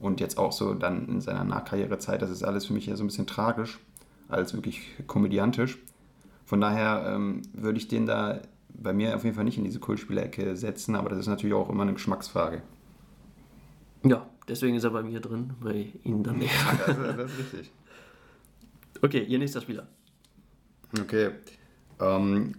Und 0.03 0.19
jetzt 0.19 0.37
auch 0.37 0.51
so 0.51 0.73
dann 0.73 1.07
in 1.07 1.21
seiner 1.21 1.45
Nachkarrierezeit, 1.45 2.21
das 2.21 2.29
ist 2.29 2.43
alles 2.43 2.65
für 2.65 2.73
mich 2.73 2.89
eher 2.89 2.97
so 2.97 3.05
ein 3.05 3.07
bisschen 3.07 3.25
tragisch 3.25 3.79
als 4.27 4.53
wirklich 4.53 4.81
komödiantisch. 5.07 5.77
Von 6.43 6.59
daher 6.59 7.05
ähm, 7.07 7.41
würde 7.53 7.77
ich 7.77 7.87
den 7.87 8.05
da 8.05 8.41
bei 8.67 8.91
mir 8.91 9.15
auf 9.15 9.23
jeden 9.23 9.33
Fall 9.33 9.45
nicht 9.45 9.57
in 9.57 9.63
diese 9.63 9.79
Kultspielecke 9.79 10.57
setzen, 10.57 10.95
aber 10.95 11.07
das 11.07 11.19
ist 11.19 11.27
natürlich 11.27 11.53
auch 11.53 11.69
immer 11.69 11.83
eine 11.83 11.93
Geschmacksfrage. 11.93 12.63
Ja, 14.03 14.27
deswegen 14.45 14.75
ist 14.75 14.83
er 14.83 14.89
bei 14.89 15.03
mir 15.03 15.21
drin, 15.21 15.53
bei 15.61 15.93
Ihnen 16.03 16.21
dann 16.21 16.39
nicht. 16.39 16.53
Ja, 16.53 16.93
das, 16.93 17.15
das 17.15 17.31
ist 17.31 17.39
richtig. 17.39 17.71
Okay, 19.01 19.23
Ihr 19.23 19.37
nächster 19.37 19.59
Spieler. 19.59 19.87
Okay. 20.97 21.31
Ähm, 21.99 22.55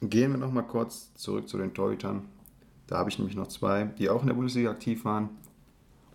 gehen 0.00 0.30
wir 0.30 0.38
nochmal 0.38 0.64
kurz 0.64 1.12
zurück 1.14 1.48
zu 1.48 1.58
den 1.58 1.74
Torhütern. 1.74 2.22
Da 2.86 2.98
habe 2.98 3.10
ich 3.10 3.18
nämlich 3.18 3.34
noch 3.34 3.48
zwei, 3.48 3.84
die 3.98 4.08
auch 4.08 4.20
in 4.20 4.28
der 4.28 4.34
Bundesliga 4.34 4.70
aktiv 4.70 5.04
waren. 5.04 5.30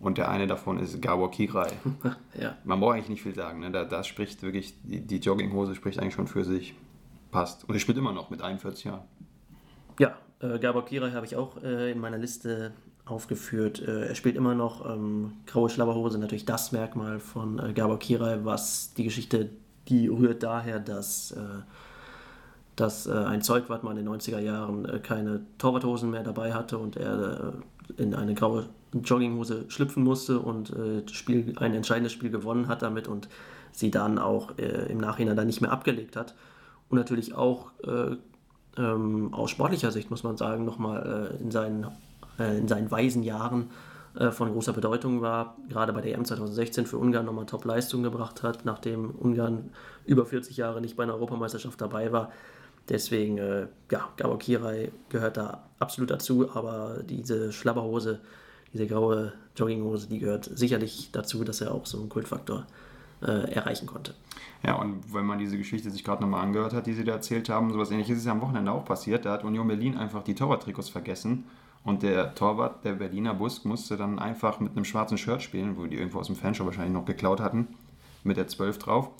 Und 0.02 0.18
der 0.18 0.28
eine 0.28 0.48
davon 0.48 0.80
ist 0.80 1.00
Gabor 1.00 1.30
Kirai. 1.30 1.68
ja. 2.34 2.56
Man 2.64 2.80
braucht 2.80 2.94
eigentlich 2.94 3.08
nicht 3.08 3.22
viel 3.22 3.36
sagen. 3.36 3.60
Ne? 3.60 3.70
Da, 3.70 3.84
das 3.84 4.08
spricht 4.08 4.42
wirklich, 4.42 4.74
die, 4.82 5.00
die, 5.00 5.18
Jogginghose 5.18 5.76
spricht 5.76 6.00
eigentlich 6.00 6.14
schon 6.14 6.26
für 6.26 6.44
sich. 6.44 6.74
Passt. 7.30 7.68
Und 7.68 7.76
er 7.76 7.78
spielt 7.78 7.96
immer 7.98 8.12
noch 8.12 8.28
mit 8.28 8.42
41 8.42 8.84
Jahren. 8.84 9.02
Ja, 10.00 10.16
äh, 10.40 10.58
Gabor 10.58 10.84
Kirai 10.84 11.12
habe 11.12 11.24
ich 11.24 11.36
auch 11.36 11.62
äh, 11.62 11.92
in 11.92 12.00
meiner 12.00 12.18
Liste 12.18 12.72
aufgeführt. 13.04 13.80
Äh, 13.80 14.08
er 14.08 14.14
spielt 14.16 14.34
immer 14.34 14.56
noch. 14.56 14.84
Ähm, 14.84 15.34
graue 15.46 15.70
Schlabberhose, 15.70 16.18
natürlich 16.18 16.46
das 16.46 16.72
Merkmal 16.72 17.20
von 17.20 17.60
äh, 17.60 17.72
Gabor 17.72 18.00
Kirai, 18.00 18.44
was 18.44 18.94
die 18.94 19.04
Geschichte, 19.04 19.50
die 19.86 20.08
rührt 20.08 20.42
daher, 20.42 20.80
dass, 20.80 21.30
äh, 21.30 21.38
dass 22.76 23.06
äh, 23.06 23.12
ein 23.12 23.42
Zeugwart 23.42 23.84
mal 23.84 23.96
in 23.96 24.04
den 24.04 24.08
90er 24.08 24.38
Jahren 24.38 24.84
äh, 24.84 24.98
keine 24.98 25.42
Torwarthosen 25.58 26.10
mehr 26.10 26.22
dabei 26.22 26.52
hatte 26.52 26.78
und 26.78 26.96
er 26.96 27.54
in 27.96 28.14
eine 28.14 28.34
graue 28.34 28.66
Jogginghose 28.94 29.64
schlüpfen 29.68 30.02
musste 30.02 30.38
und 30.38 30.70
äh, 30.70 31.02
Spiel, 31.12 31.54
ein 31.56 31.74
entscheidendes 31.74 32.12
Spiel 32.12 32.30
gewonnen 32.30 32.68
hat 32.68 32.82
damit 32.82 33.08
und 33.08 33.28
sie 33.72 33.90
dann 33.90 34.18
auch 34.18 34.58
äh, 34.58 34.90
im 34.90 34.98
Nachhinein 34.98 35.36
dann 35.36 35.46
nicht 35.46 35.60
mehr 35.60 35.72
abgelegt 35.72 36.16
hat. 36.16 36.34
Und 36.88 36.98
natürlich 36.98 37.34
auch 37.34 37.72
äh, 37.84 38.16
ähm, 38.76 39.32
aus 39.32 39.50
sportlicher 39.50 39.90
Sicht, 39.90 40.10
muss 40.10 40.24
man 40.24 40.36
sagen, 40.36 40.64
nochmal 40.64 41.30
äh, 41.32 41.42
in, 41.42 41.50
seinen, 41.50 41.86
äh, 42.38 42.58
in 42.58 42.68
seinen 42.68 42.90
weisen 42.90 43.22
Jahren 43.22 43.70
äh, 44.14 44.30
von 44.30 44.52
großer 44.52 44.74
Bedeutung 44.74 45.22
war, 45.22 45.56
gerade 45.70 45.94
bei 45.94 46.02
der 46.02 46.14
EM 46.14 46.24
2016 46.26 46.86
für 46.86 46.98
Ungarn 46.98 47.24
nochmal 47.24 47.46
Top-Leistung 47.46 48.02
gebracht 48.02 48.42
hat, 48.42 48.66
nachdem 48.66 49.10
Ungarn 49.10 49.70
über 50.04 50.26
40 50.26 50.58
Jahre 50.58 50.82
nicht 50.82 50.96
bei 50.96 51.04
einer 51.04 51.14
Europameisterschaft 51.14 51.80
dabei 51.80 52.12
war. 52.12 52.30
Deswegen, 52.88 53.38
äh, 53.38 53.66
ja, 53.90 54.08
Gabor 54.16 54.38
Kirai 54.38 54.90
gehört 55.08 55.36
da 55.36 55.64
absolut 55.78 56.10
dazu, 56.10 56.50
aber 56.54 57.02
diese 57.04 57.52
Schlabberhose 57.52 58.20
diese 58.72 58.86
graue 58.86 59.32
Jogginghose, 59.56 60.08
die 60.08 60.18
gehört 60.18 60.44
sicherlich 60.44 61.10
dazu, 61.12 61.44
dass 61.44 61.60
er 61.60 61.74
auch 61.74 61.86
so 61.86 61.98
einen 61.98 62.08
Kultfaktor 62.08 62.66
äh, 63.20 63.52
erreichen 63.52 63.86
konnte. 63.86 64.14
Ja, 64.64 64.76
und 64.76 65.12
wenn 65.12 65.26
man 65.26 65.38
diese 65.38 65.58
Geschichte 65.58 65.90
sich 65.90 66.04
gerade 66.04 66.22
nochmal 66.22 66.42
angehört 66.42 66.72
hat, 66.72 66.86
die 66.86 66.94
sie 66.94 67.04
da 67.04 67.12
erzählt 67.12 67.48
haben, 67.48 67.72
sowas 67.72 67.90
ähnliches 67.90 68.18
ist 68.18 68.26
ja 68.26 68.32
am 68.32 68.40
Wochenende 68.40 68.72
auch 68.72 68.84
passiert. 68.84 69.24
Da 69.24 69.32
hat 69.32 69.44
Union 69.44 69.66
Berlin 69.66 69.96
einfach 69.96 70.22
die 70.22 70.34
Torwarttrikots 70.34 70.88
vergessen 70.88 71.44
und 71.84 72.02
der 72.02 72.34
Torwart, 72.34 72.84
der 72.84 72.94
Berliner 72.94 73.34
Busk, 73.34 73.64
musste 73.64 73.96
dann 73.96 74.18
einfach 74.18 74.60
mit 74.60 74.72
einem 74.72 74.84
schwarzen 74.84 75.18
Shirt 75.18 75.42
spielen, 75.42 75.76
wo 75.76 75.86
die 75.86 75.96
irgendwo 75.96 76.20
aus 76.20 76.28
dem 76.28 76.36
Fanshop 76.36 76.66
wahrscheinlich 76.66 76.94
noch 76.94 77.04
geklaut 77.04 77.40
hatten, 77.40 77.68
mit 78.24 78.36
der 78.36 78.46
12 78.46 78.78
drauf. 78.78 79.10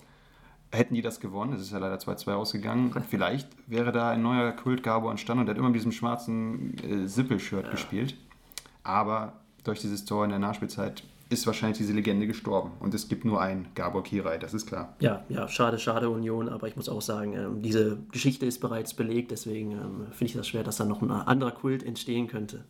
Hätten 0.73 0.95
die 0.95 1.03
das 1.03 1.19
gewonnen, 1.19 1.53
es 1.53 1.61
ist 1.61 1.71
ja 1.71 1.77
leider 1.77 1.97
2-2 1.97 2.33
ausgegangen, 2.33 2.91
vielleicht 3.07 3.47
wäre 3.67 3.91
da 3.91 4.09
ein 4.09 4.23
neuer 4.23 4.51
Kult-Gabo 4.51 5.09
entstanden 5.09 5.41
und 5.41 5.45
der 5.45 5.53
hat 5.53 5.59
immer 5.59 5.69
mit 5.69 5.75
diesem 5.75 5.91
schwarzen 5.91 6.75
äh, 6.79 7.07
Sippel-Shirt 7.07 7.65
ja. 7.65 7.71
gespielt. 7.71 8.15
Aber 8.83 9.33
durch 9.63 9.79
dieses 9.79 10.03
Tor 10.03 10.23
in 10.23 10.31
der 10.31 10.39
Nachspielzeit 10.39 11.03
ist 11.29 11.47
wahrscheinlich 11.47 11.77
diese 11.77 11.93
Legende 11.93 12.27
gestorben. 12.27 12.71
Und 12.79 12.93
es 12.93 13.07
gibt 13.07 13.23
nur 13.23 13.41
einen 13.41 13.67
Gabor 13.75 14.03
Kirai, 14.03 14.37
das 14.37 14.53
ist 14.53 14.65
klar. 14.65 14.95
Ja, 14.99 15.23
ja, 15.29 15.47
schade, 15.47 15.79
schade 15.79 16.09
Union, 16.09 16.49
aber 16.49 16.67
ich 16.67 16.75
muss 16.75 16.89
auch 16.89 17.01
sagen, 17.01 17.33
ähm, 17.33 17.61
diese 17.61 17.97
Geschichte 18.11 18.45
ist 18.45 18.59
bereits 18.59 18.93
belegt, 18.93 19.31
deswegen 19.31 19.71
ähm, 19.73 20.07
finde 20.11 20.25
ich 20.25 20.33
das 20.33 20.47
schwer, 20.47 20.63
dass 20.63 20.77
da 20.77 20.85
noch 20.85 21.01
ein 21.01 21.11
anderer 21.11 21.51
Kult 21.51 21.83
entstehen 21.83 22.27
könnte. 22.27 22.63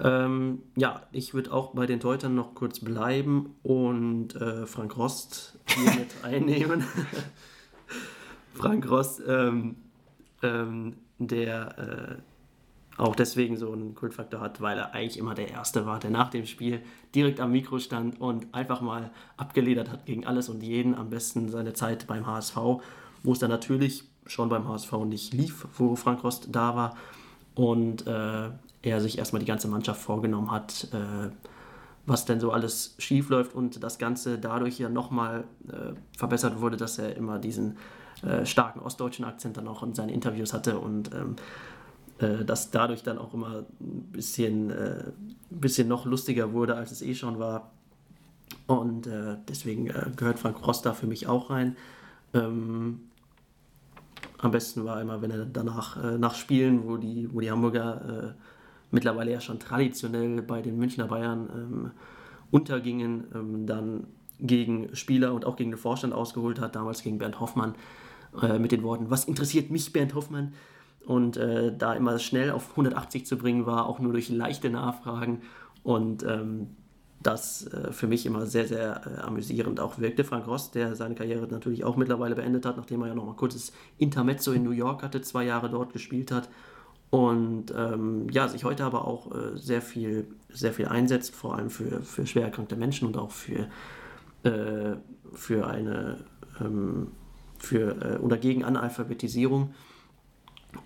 Ähm, 0.00 0.62
ja, 0.76 1.02
ich 1.12 1.34
würde 1.34 1.52
auch 1.52 1.74
bei 1.74 1.86
den 1.86 2.00
Teutern 2.00 2.34
noch 2.34 2.54
kurz 2.54 2.78
bleiben 2.80 3.56
und 3.62 4.34
äh, 4.36 4.66
Frank 4.66 4.96
Rost 4.96 5.58
hier 5.66 5.92
mit 5.92 6.08
einnehmen. 6.22 6.84
Frank 8.54 8.88
Rost, 8.88 9.22
ähm, 9.26 9.76
ähm, 10.42 10.96
der 11.18 12.18
äh, 12.18 13.00
auch 13.00 13.14
deswegen 13.14 13.56
so 13.56 13.72
einen 13.72 13.94
Kultfaktor 13.94 14.40
hat, 14.40 14.60
weil 14.60 14.78
er 14.78 14.92
eigentlich 14.92 15.18
immer 15.18 15.34
der 15.34 15.48
Erste 15.48 15.86
war, 15.86 16.00
der 16.00 16.10
nach 16.10 16.30
dem 16.30 16.46
Spiel 16.46 16.82
direkt 17.14 17.40
am 17.40 17.52
Mikro 17.52 17.78
stand 17.78 18.20
und 18.20 18.52
einfach 18.52 18.80
mal 18.80 19.10
abgeledert 19.36 19.90
hat 19.90 20.06
gegen 20.06 20.26
alles 20.26 20.48
und 20.48 20.62
jeden, 20.62 20.94
am 20.94 21.10
besten 21.10 21.48
seine 21.48 21.72
Zeit 21.74 22.06
beim 22.06 22.26
HSV, 22.26 22.56
wo 23.22 23.32
es 23.32 23.38
dann 23.38 23.50
natürlich 23.50 24.04
schon 24.26 24.48
beim 24.48 24.68
HSV 24.68 24.92
nicht 25.06 25.32
lief, 25.32 25.66
wo 25.76 25.96
Frank 25.96 26.24
Rost 26.24 26.48
da 26.50 26.74
war 26.74 26.96
und 27.54 28.06
äh, 28.06 28.50
er 28.82 29.00
sich 29.00 29.18
erstmal 29.18 29.40
die 29.40 29.46
ganze 29.46 29.68
Mannschaft 29.68 30.00
vorgenommen 30.00 30.50
hat, 30.50 30.88
äh, 30.92 31.30
was 32.06 32.24
denn 32.24 32.40
so 32.40 32.52
alles 32.52 32.94
schief 32.98 33.28
läuft 33.28 33.54
und 33.54 33.82
das 33.82 33.98
Ganze 33.98 34.38
dadurch 34.38 34.78
ja 34.78 34.88
nochmal 34.88 35.44
äh, 35.68 35.94
verbessert 36.16 36.60
wurde, 36.60 36.76
dass 36.76 36.98
er 36.98 37.16
immer 37.16 37.38
diesen 37.38 37.76
äh, 38.22 38.46
starken 38.46 38.80
ostdeutschen 38.80 39.24
Akzent 39.24 39.56
dann 39.56 39.68
auch 39.68 39.82
in 39.82 39.94
seinen 39.94 40.08
Interviews 40.08 40.52
hatte 40.52 40.78
und 40.78 41.12
ähm, 41.12 41.36
äh, 42.18 42.44
das 42.44 42.70
dadurch 42.70 43.02
dann 43.02 43.18
auch 43.18 43.34
immer 43.34 43.64
ein 43.80 44.02
bisschen, 44.12 44.70
äh, 44.70 45.04
bisschen 45.50 45.88
noch 45.88 46.06
lustiger 46.06 46.52
wurde, 46.52 46.76
als 46.76 46.92
es 46.92 47.02
eh 47.02 47.14
schon 47.14 47.38
war. 47.38 47.70
Und 48.66 49.06
äh, 49.06 49.36
deswegen 49.48 49.86
gehört 50.16 50.38
Frank 50.38 50.66
Rost 50.66 50.84
da 50.84 50.92
für 50.92 51.06
mich 51.06 51.26
auch 51.26 51.50
rein. 51.50 51.76
Ähm, 52.34 53.00
am 54.38 54.50
besten 54.50 54.84
war 54.84 55.00
immer, 55.00 55.22
wenn 55.22 55.30
er 55.30 55.44
danach 55.44 56.02
äh, 56.02 56.18
nach 56.18 56.34
Spielen, 56.34 56.86
wo 56.86 56.96
die, 56.96 57.32
wo 57.32 57.40
die 57.40 57.50
Hamburger 57.50 58.34
äh, 58.36 58.57
mittlerweile 58.90 59.32
ja 59.32 59.40
schon 59.40 59.58
traditionell 59.58 60.42
bei 60.42 60.62
den 60.62 60.78
Münchner 60.78 61.06
Bayern 61.06 61.48
ähm, 61.54 61.90
untergingen, 62.50 63.24
ähm, 63.34 63.66
dann 63.66 64.06
gegen 64.40 64.94
Spieler 64.94 65.34
und 65.34 65.44
auch 65.44 65.56
gegen 65.56 65.70
den 65.70 65.78
Vorstand 65.78 66.14
ausgeholt 66.14 66.60
hat, 66.60 66.76
damals 66.76 67.02
gegen 67.02 67.18
Bernd 67.18 67.40
Hoffmann, 67.40 67.74
äh, 68.40 68.58
mit 68.58 68.72
den 68.72 68.82
Worten, 68.82 69.10
was 69.10 69.24
interessiert 69.24 69.70
mich 69.70 69.92
Bernd 69.92 70.14
Hoffmann? 70.14 70.52
und 71.08 71.38
äh, 71.38 71.74
da 71.76 71.94
immer 71.94 72.18
schnell 72.18 72.50
auf 72.50 72.70
180 72.72 73.24
zu 73.24 73.38
bringen 73.38 73.64
war, 73.64 73.86
auch 73.86 73.98
nur 73.98 74.12
durch 74.12 74.28
leichte 74.28 74.68
Nachfragen 74.68 75.40
und 75.82 76.22
ähm, 76.22 76.76
das 77.22 77.66
äh, 77.68 77.92
für 77.92 78.06
mich 78.06 78.26
immer 78.26 78.44
sehr, 78.44 78.68
sehr 78.68 79.00
äh, 79.06 79.20
amüsierend 79.22 79.80
auch 79.80 79.98
wirkte. 79.98 80.22
Frank 80.22 80.46
Rost, 80.46 80.74
der 80.74 80.94
seine 80.96 81.14
Karriere 81.14 81.46
natürlich 81.48 81.82
auch 81.82 81.96
mittlerweile 81.96 82.34
beendet 82.34 82.66
hat, 82.66 82.76
nachdem 82.76 83.00
er 83.00 83.08
ja 83.08 83.14
noch 83.14 83.24
mal 83.24 83.34
kurzes 83.34 83.72
Intermezzo 83.96 84.52
in 84.52 84.62
New 84.62 84.72
York 84.72 85.02
hatte, 85.02 85.22
zwei 85.22 85.44
Jahre 85.44 85.70
dort 85.70 85.94
gespielt 85.94 86.30
hat 86.30 86.50
und 87.10 87.72
ähm, 87.76 88.28
ja, 88.30 88.48
sich 88.48 88.64
heute 88.64 88.84
aber 88.84 89.06
auch 89.06 89.32
äh, 89.32 89.56
sehr, 89.56 89.82
viel, 89.82 90.28
sehr 90.50 90.72
viel 90.72 90.86
einsetzt, 90.86 91.34
vor 91.34 91.56
allem 91.56 91.70
für, 91.70 92.02
für 92.02 92.26
schwer 92.26 92.44
erkrankte 92.44 92.76
Menschen 92.76 93.06
und 93.06 93.16
auch 93.16 93.30
für, 93.30 93.68
äh, 94.42 94.96
für 95.32 95.66
eine 95.66 96.18
ähm, 96.60 97.08
für, 97.58 98.16
äh, 98.16 98.18
oder 98.18 98.36
gegen 98.36 98.64
Analphabetisierung 98.64 99.74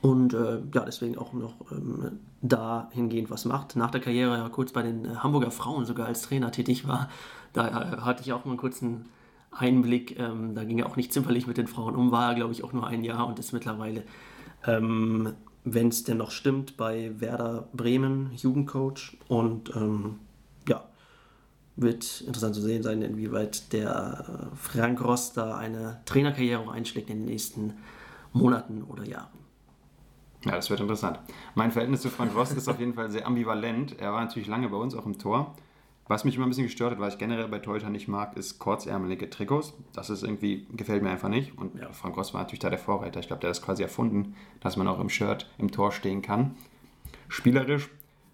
und 0.01 0.35
äh, 0.35 0.61
ja, 0.73 0.85
deswegen 0.85 1.19
auch 1.19 1.33
noch 1.33 1.55
ähm, 1.71 2.21
dahingehend 2.41 3.31
was 3.31 3.45
macht. 3.45 3.77
Nach 3.77 3.91
der 3.91 4.01
Karriere 4.01 4.37
ja 4.37 4.49
kurz 4.49 4.73
bei 4.73 4.83
den 4.83 5.05
äh, 5.05 5.17
Hamburger 5.17 5.51
Frauen 5.51 5.85
sogar 5.85 6.07
als 6.07 6.23
Trainer 6.23 6.51
tätig 6.51 6.87
war, 6.87 7.09
da 7.53 7.69
äh, 7.69 7.97
hatte 7.99 8.23
ich 8.23 8.33
auch 8.33 8.45
mal 8.45 8.53
einen 8.53 8.61
kurzen 8.61 9.07
Einblick. 9.51 10.19
Ähm, 10.19 10.55
da 10.55 10.65
ging 10.65 10.79
er 10.79 10.87
auch 10.87 10.97
nicht 10.97 11.13
zimperlich 11.13 11.47
mit 11.47 11.59
den 11.59 11.67
Frauen 11.67 11.97
um, 11.97 12.11
war 12.11 12.35
glaube 12.35 12.53
ich 12.53 12.65
auch 12.65 12.73
nur 12.73 12.87
ein 12.87 13.05
Jahr 13.05 13.27
und 13.27 13.39
ist 13.39 13.53
mittlerweile, 13.53 14.05
ähm, 14.67 15.35
wenn 15.65 15.89
es 15.89 16.05
denn 16.05 16.19
noch 16.19 16.31
stimmt, 16.31 16.77
bei 16.77 17.13
Werder 17.21 17.69
Bremen 17.73 18.33
Jugendcoach 18.35 19.17
und 19.29 19.75
ähm, 19.77 20.19
ja, 20.69 20.83
wird 21.77 22.23
interessant 22.23 22.55
zu 22.55 22.61
sehen 22.61 22.83
sein, 22.83 23.03
inwieweit 23.03 23.73
der 23.73 24.51
äh, 24.53 24.57
Frank 24.57 25.03
Ross 25.03 25.33
da 25.33 25.57
eine 25.57 26.01
Trainerkarriere 26.05 26.71
einschlägt 26.71 27.11
in 27.11 27.19
den 27.19 27.27
nächsten 27.27 27.75
Monaten 28.33 28.83
oder 28.83 29.05
Jahren. 29.05 29.43
Ja, 30.45 30.53
das 30.53 30.71
wird 30.71 30.81
interessant. 30.81 31.21
Mein 31.55 31.71
Verhältnis 31.71 32.03
zu 32.03 32.11
Frank 32.11 32.35
Rost 32.35 32.57
ist 32.57 32.69
auf 32.69 32.81
jeden 32.81 32.95
Fall 32.95 33.11
sehr 33.11 33.27
ambivalent. 33.27 34.01
Er 34.01 34.13
war 34.13 34.25
natürlich 34.25 34.49
lange 34.49 34.69
bei 34.69 34.77
uns 34.77 34.95
auch 34.95 35.07
im 35.07 35.19
Tor. 35.19 35.55
Was 36.09 36.25
mich 36.25 36.35
immer 36.35 36.47
ein 36.47 36.49
bisschen 36.49 36.65
gestört 36.65 36.93
hat, 36.93 37.01
was 37.01 37.15
ich 37.15 37.19
generell 37.19 37.49
bei 37.49 37.59
Toyota 37.59 37.89
nicht 37.89 38.09
mag, 38.09 38.37
ist 38.37 38.59
kurzärmelige 38.59 39.31
Trikots. 39.31 39.73
Das 39.95 40.11
ist 40.11 40.25
irgendwie, 40.25 40.67
gefällt 40.73 41.03
mir 41.03 41.11
einfach 41.11 41.29
nicht. 41.29 41.57
Und 41.57 41.79
ja. 41.79 41.93
Frank 41.93 42.17
Rost 42.17 42.35
war 42.35 42.43
natürlich 42.43 42.59
da 42.59 42.71
der 42.71 42.79
Vorreiter. 42.79 43.21
Ich 43.21 43.29
glaube, 43.29 43.41
der 43.41 43.51
hat 43.51 43.57
das 43.57 43.63
quasi 43.63 43.83
erfunden, 43.83 44.35
dass 44.61 44.77
man 44.77 44.89
auch 44.89 45.01
im 45.01 45.09
Shirt 45.09 45.49
im 45.59 45.71
Tor 45.71 45.93
stehen 45.93 46.21
kann. 46.21 46.57
Spielerisch 47.29 47.89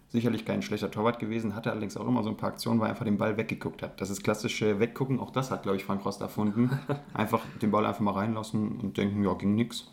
sicherlich 0.08 0.44
kein 0.44 0.62
schlechter 0.62 0.90
Torwart 0.90 1.18
gewesen, 1.18 1.54
hatte 1.54 1.70
allerdings 1.70 1.96
auch 1.96 2.06
immer 2.06 2.22
so 2.22 2.30
ein 2.30 2.36
paar 2.36 2.50
Aktionen, 2.50 2.80
wo 2.80 2.84
er 2.84 2.90
einfach 2.90 3.04
den 3.04 3.18
Ball 3.18 3.36
weggeguckt 3.36 3.82
hat. 3.82 4.00
Das 4.00 4.10
ist 4.10 4.24
klassische 4.24 4.80
Weggucken, 4.80 5.20
auch 5.20 5.30
das 5.30 5.50
hat, 5.50 5.62
glaube 5.62 5.76
ich, 5.76 5.84
Frank 5.84 6.04
Rost 6.04 6.20
erfunden. 6.20 6.70
Einfach 7.14 7.44
den 7.60 7.70
Ball 7.70 7.84
einfach 7.84 8.00
mal 8.00 8.12
reinlassen 8.14 8.78
und 8.80 8.96
denken, 8.96 9.22
ja, 9.22 9.34
ging 9.34 9.54
nix. 9.54 9.90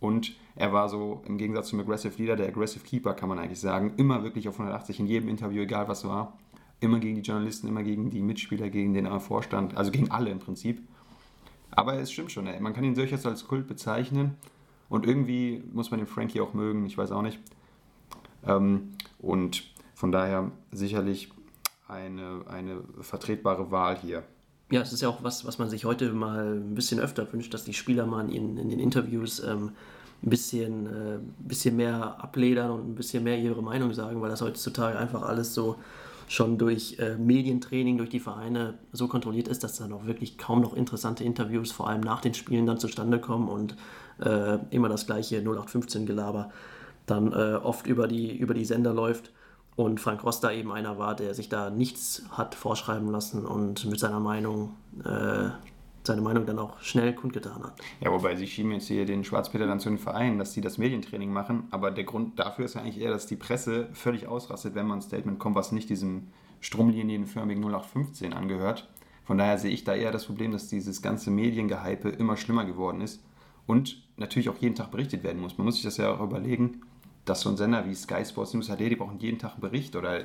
Und 0.00 0.34
er 0.56 0.72
war 0.72 0.88
so 0.88 1.22
im 1.26 1.38
Gegensatz 1.38 1.68
zum 1.68 1.80
Aggressive 1.80 2.14
Leader, 2.20 2.36
der 2.36 2.48
Aggressive 2.48 2.84
Keeper, 2.84 3.14
kann 3.14 3.28
man 3.28 3.38
eigentlich 3.38 3.60
sagen, 3.60 3.94
immer 3.96 4.22
wirklich 4.22 4.48
auf 4.48 4.54
180 4.54 5.00
in 5.00 5.06
jedem 5.06 5.28
Interview, 5.28 5.62
egal 5.62 5.88
was 5.88 6.06
war. 6.06 6.34
Immer 6.84 6.98
gegen 6.98 7.16
die 7.16 7.22
Journalisten, 7.22 7.66
immer 7.66 7.82
gegen 7.82 8.10
die 8.10 8.20
Mitspieler, 8.20 8.68
gegen 8.68 8.92
den 8.92 9.08
Vorstand, 9.20 9.74
also 9.76 9.90
gegen 9.90 10.10
alle 10.10 10.30
im 10.30 10.38
Prinzip. 10.38 10.82
Aber 11.70 11.94
es 11.94 12.12
stimmt 12.12 12.30
schon, 12.30 12.46
ey. 12.46 12.60
man 12.60 12.74
kann 12.74 12.84
ihn 12.84 12.94
durchaus 12.94 13.24
als 13.24 13.46
Kult 13.48 13.66
bezeichnen. 13.66 14.36
Und 14.90 15.06
irgendwie 15.06 15.62
muss 15.72 15.90
man 15.90 15.98
den 15.98 16.06
Frankie 16.06 16.42
auch 16.42 16.52
mögen, 16.52 16.84
ich 16.84 16.98
weiß 16.98 17.10
auch 17.12 17.22
nicht. 17.22 17.40
Ähm, 18.46 18.92
und 19.18 19.64
von 19.94 20.12
daher 20.12 20.50
sicherlich 20.72 21.30
eine, 21.88 22.42
eine 22.48 22.82
vertretbare 23.00 23.70
Wahl 23.70 23.96
hier. 23.98 24.22
Ja, 24.70 24.82
es 24.82 24.92
ist 24.92 25.00
ja 25.00 25.08
auch 25.08 25.22
was, 25.22 25.46
was 25.46 25.58
man 25.58 25.70
sich 25.70 25.84
heute 25.84 26.12
mal 26.12 26.54
ein 26.54 26.74
bisschen 26.74 27.00
öfter 27.00 27.30
wünscht, 27.32 27.54
dass 27.54 27.64
die 27.64 27.74
Spieler 27.74 28.06
mal 28.06 28.30
in, 28.30 28.58
in 28.58 28.68
den 28.68 28.78
Interviews 28.78 29.42
ähm, 29.42 29.72
ein 30.22 30.30
bisschen, 30.30 30.86
äh, 30.86 31.18
bisschen 31.38 31.76
mehr 31.76 32.22
abledern 32.22 32.70
und 32.70 32.90
ein 32.90 32.94
bisschen 32.94 33.24
mehr 33.24 33.38
ihre 33.38 33.62
Meinung 33.62 33.92
sagen, 33.92 34.20
weil 34.20 34.30
das 34.30 34.42
heutzutage 34.42 34.98
einfach 34.98 35.22
alles 35.22 35.54
so 35.54 35.76
schon 36.28 36.58
durch 36.58 36.98
äh, 36.98 37.16
Medientraining, 37.16 37.98
durch 37.98 38.10
die 38.10 38.20
Vereine 38.20 38.74
so 38.92 39.08
kontrolliert 39.08 39.48
ist, 39.48 39.64
dass 39.64 39.78
dann 39.78 39.92
auch 39.92 40.06
wirklich 40.06 40.38
kaum 40.38 40.60
noch 40.60 40.74
interessante 40.74 41.24
Interviews, 41.24 41.72
vor 41.72 41.88
allem 41.88 42.00
nach 42.00 42.20
den 42.20 42.34
Spielen, 42.34 42.66
dann 42.66 42.78
zustande 42.78 43.18
kommen 43.18 43.48
und 43.48 43.76
äh, 44.20 44.58
immer 44.70 44.88
das 44.88 45.06
gleiche 45.06 45.40
0815-Gelaber 45.40 46.50
dann 47.06 47.32
äh, 47.32 47.56
oft 47.56 47.86
über 47.86 48.08
die, 48.08 48.36
über 48.36 48.54
die 48.54 48.64
Sender 48.64 48.94
läuft. 48.94 49.30
Und 49.76 50.00
Frank 50.00 50.22
Roster 50.22 50.52
eben 50.52 50.72
einer 50.72 50.98
war, 50.98 51.16
der 51.16 51.34
sich 51.34 51.48
da 51.48 51.68
nichts 51.68 52.22
hat 52.30 52.54
vorschreiben 52.54 53.10
lassen 53.10 53.44
und 53.44 53.84
mit 53.86 53.98
seiner 53.98 54.20
Meinung 54.20 54.76
äh, 55.04 55.50
seine 56.06 56.20
Meinung 56.20 56.46
dann 56.46 56.58
auch 56.58 56.80
schnell 56.80 57.14
kundgetan 57.14 57.62
hat. 57.62 57.80
Ja, 58.00 58.10
wobei 58.12 58.36
sie 58.36 58.46
schieben 58.46 58.72
jetzt 58.72 58.88
hier 58.88 59.06
den 59.06 59.24
Schwarzpeter 59.24 59.66
dann 59.66 59.80
zu 59.80 59.88
den 59.88 59.98
Vereinen, 59.98 60.38
dass 60.38 60.52
sie 60.52 60.60
das 60.60 60.78
Medientraining 60.78 61.32
machen, 61.32 61.64
aber 61.70 61.90
der 61.90 62.04
Grund 62.04 62.38
dafür 62.38 62.66
ist 62.66 62.74
ja 62.74 62.82
eigentlich 62.82 63.00
eher, 63.00 63.10
dass 63.10 63.26
die 63.26 63.36
Presse 63.36 63.88
völlig 63.92 64.26
ausrastet, 64.26 64.74
wenn 64.74 64.86
man 64.86 64.98
ein 64.98 65.02
Statement 65.02 65.38
kommt, 65.38 65.56
was 65.56 65.72
nicht 65.72 65.88
diesem 65.88 66.28
stromlinienförmigen 66.60 67.62
0815 67.62 68.32
angehört. 68.32 68.88
Von 69.24 69.38
daher 69.38 69.58
sehe 69.58 69.70
ich 69.70 69.84
da 69.84 69.94
eher 69.94 70.12
das 70.12 70.26
Problem, 70.26 70.52
dass 70.52 70.68
dieses 70.68 71.00
ganze 71.00 71.30
Mediengehype 71.30 72.10
immer 72.10 72.36
schlimmer 72.36 72.64
geworden 72.64 73.00
ist 73.00 73.22
und 73.66 74.02
natürlich 74.16 74.50
auch 74.50 74.58
jeden 74.58 74.74
Tag 74.74 74.90
berichtet 74.90 75.22
werden 75.24 75.40
muss. 75.40 75.56
Man 75.56 75.64
muss 75.64 75.76
sich 75.76 75.84
das 75.84 75.96
ja 75.96 76.14
auch 76.14 76.20
überlegen, 76.20 76.82
dass 77.24 77.40
so 77.40 77.48
ein 77.48 77.56
Sender 77.56 77.86
wie 77.86 77.94
Sky 77.94 78.24
Sports 78.24 78.52
News 78.52 78.68
HD, 78.68 78.80
die 78.80 78.96
brauchen 78.96 79.18
jeden 79.18 79.38
Tag 79.38 79.52
einen 79.52 79.62
Bericht 79.62 79.96
oder 79.96 80.24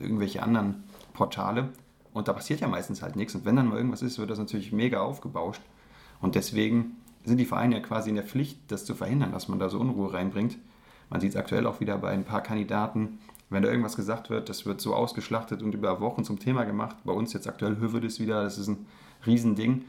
irgendwelche 0.00 0.42
anderen 0.42 0.84
Portale. 1.12 1.70
Und 2.18 2.26
da 2.26 2.32
passiert 2.32 2.60
ja 2.60 2.66
meistens 2.66 3.00
halt 3.00 3.14
nichts. 3.14 3.36
Und 3.36 3.44
wenn 3.44 3.54
dann 3.54 3.68
mal 3.68 3.76
irgendwas 3.76 4.02
ist, 4.02 4.18
wird 4.18 4.28
das 4.28 4.38
natürlich 4.38 4.72
mega 4.72 5.00
aufgebauscht. 5.00 5.62
Und 6.20 6.34
deswegen 6.34 6.96
sind 7.24 7.38
die 7.38 7.44
Vereine 7.44 7.76
ja 7.76 7.80
quasi 7.80 8.10
in 8.10 8.16
der 8.16 8.24
Pflicht, 8.24 8.58
das 8.68 8.84
zu 8.84 8.96
verhindern, 8.96 9.30
dass 9.30 9.46
man 9.46 9.60
da 9.60 9.68
so 9.68 9.78
Unruhe 9.78 10.12
reinbringt. 10.12 10.58
Man 11.10 11.20
sieht 11.20 11.30
es 11.30 11.36
aktuell 11.36 11.64
auch 11.66 11.78
wieder 11.78 11.96
bei 11.96 12.10
ein 12.10 12.24
paar 12.24 12.42
Kandidaten. 12.42 13.20
Wenn 13.50 13.62
da 13.62 13.68
irgendwas 13.68 13.94
gesagt 13.94 14.30
wird, 14.30 14.48
das 14.48 14.66
wird 14.66 14.80
so 14.80 14.94
ausgeschlachtet 14.96 15.62
und 15.62 15.74
über 15.74 16.00
Wochen 16.00 16.24
zum 16.24 16.40
Thema 16.40 16.64
gemacht. 16.64 16.96
Bei 17.04 17.12
uns 17.12 17.32
jetzt 17.32 17.46
aktuell 17.46 17.76
Hövedes 17.78 18.18
wieder, 18.18 18.42
das 18.42 18.58
ist 18.58 18.66
ein 18.66 18.86
Riesending. 19.24 19.84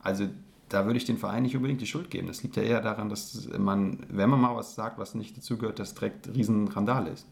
Also 0.00 0.28
da 0.70 0.86
würde 0.86 0.96
ich 0.96 1.04
den 1.04 1.18
Verein 1.18 1.42
nicht 1.42 1.56
unbedingt 1.56 1.82
die 1.82 1.86
Schuld 1.86 2.10
geben. 2.10 2.26
Das 2.26 2.42
liegt 2.42 2.56
ja 2.56 2.62
eher 2.62 2.80
daran, 2.80 3.10
dass 3.10 3.48
man, 3.58 3.98
wenn 4.08 4.30
man 4.30 4.40
mal 4.40 4.56
was 4.56 4.74
sagt, 4.74 4.98
was 4.98 5.14
nicht 5.14 5.36
dazugehört, 5.36 5.78
das 5.78 5.94
direkt 5.94 6.34
riesen 6.34 6.68
Randale 6.68 7.10
ist. 7.10 7.26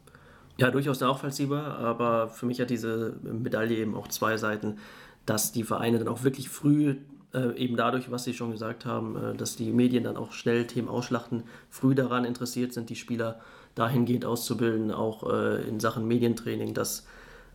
Ja, 0.56 0.70
durchaus 0.70 1.00
nachvollziehbar, 1.00 1.78
aber 1.78 2.28
für 2.28 2.46
mich 2.46 2.60
hat 2.60 2.70
diese 2.70 3.16
Medaille 3.22 3.76
eben 3.76 3.96
auch 3.96 4.06
zwei 4.06 4.36
Seiten, 4.36 4.78
dass 5.26 5.50
die 5.50 5.64
Vereine 5.64 5.98
dann 5.98 6.08
auch 6.08 6.22
wirklich 6.22 6.48
früh, 6.48 6.96
äh, 7.32 7.56
eben 7.56 7.76
dadurch, 7.76 8.10
was 8.10 8.24
Sie 8.24 8.34
schon 8.34 8.52
gesagt 8.52 8.86
haben, 8.86 9.16
äh, 9.16 9.34
dass 9.34 9.56
die 9.56 9.72
Medien 9.72 10.04
dann 10.04 10.16
auch 10.16 10.32
schnell 10.32 10.66
Themen 10.66 10.88
ausschlachten, 10.88 11.42
früh 11.70 11.96
daran 11.96 12.24
interessiert 12.24 12.72
sind, 12.72 12.88
die 12.88 12.94
Spieler 12.94 13.40
dahingehend 13.74 14.24
auszubilden, 14.24 14.92
auch 14.92 15.28
äh, 15.28 15.62
in 15.68 15.80
Sachen 15.80 16.06
Medientraining, 16.06 16.72
dass 16.72 17.06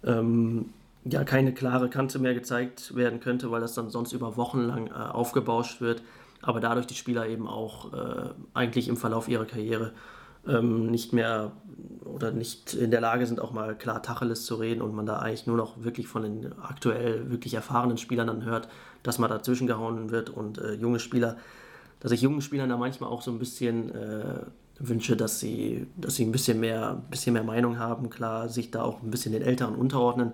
ähm, 0.04 0.74
ja 1.06 1.24
keine 1.24 1.54
klare 1.54 1.90
Kante 1.90 2.20
mehr 2.20 2.34
gezeigt 2.34 2.96
werden 2.96 3.22
könnte, 3.22 3.50
weil 3.50 3.62
das 3.62 3.74
dann 3.74 3.90
sonst 3.90 4.12
über 4.12 4.36
Wochen 4.36 4.62
lang 4.64 4.88
äh, 4.88 4.92
aufgebauscht 4.92 5.80
wird, 5.80 6.02
aber 6.42 6.60
dadurch 6.60 6.88
die 6.88 6.96
Spieler 6.96 7.28
eben 7.28 7.48
auch 7.48 7.94
äh, 7.94 8.30
eigentlich 8.54 8.90
im 8.90 8.98
Verlauf 8.98 9.30
ihrer 9.30 9.46
Karriere 9.46 9.94
ähm, 10.48 10.88
nicht 10.88 11.14
mehr 11.14 11.52
oder 12.06 12.32
nicht 12.32 12.74
in 12.74 12.92
der 12.92 13.02
Lage 13.02 13.26
sind, 13.26 13.40
auch 13.40 13.52
mal 13.52 13.76
klar 13.76 14.02
Tacheles 14.02 14.46
zu 14.46 14.56
reden 14.56 14.82
und 14.82 14.94
man 14.94 15.06
da 15.06 15.18
eigentlich 15.20 15.48
nur 15.48 15.58
noch 15.58 15.84
wirklich 15.84 16.08
von 16.08 16.24
den 16.24 16.52
aktuell 16.62 17.30
wirklich 17.30 17.54
erfahrenen 17.54 17.98
Spielern 17.98 18.28
dann 18.28 18.44
hört, 18.44 18.68
dass 19.04 19.20
man 19.20 19.30
dazwischen 19.30 19.68
gehauen 19.68 20.12
wird 20.12 20.30
und 20.30 20.58
äh, 20.58 20.74
junge 20.74 21.00
Spieler, 21.00 21.38
dass 22.00 22.12
ich 22.12 22.22
jungen 22.22 22.42
Spielern 22.42 22.70
da 22.70 22.78
manchmal 22.78 23.10
auch 23.10 23.22
so 23.22 23.32
ein 23.32 23.40
bisschen 23.40 23.94
äh, 23.94 24.42
wünsche, 24.80 25.16
dass 25.16 25.40
sie, 25.40 25.88
dass 25.98 26.16
sie 26.16 26.26
ein 26.26 26.32
bisschen 26.32 26.60
mehr, 26.60 27.02
bisschen 27.10 27.34
mehr 27.34 27.44
Meinung 27.44 27.80
haben, 27.80 28.10
klar, 28.10 28.50
sich 28.50 28.72
da 28.72 28.84
auch 28.84 29.02
ein 29.04 29.12
bisschen 29.12 29.34
den 29.34 29.42
Älteren 29.42 29.76
unterordnen 29.76 30.34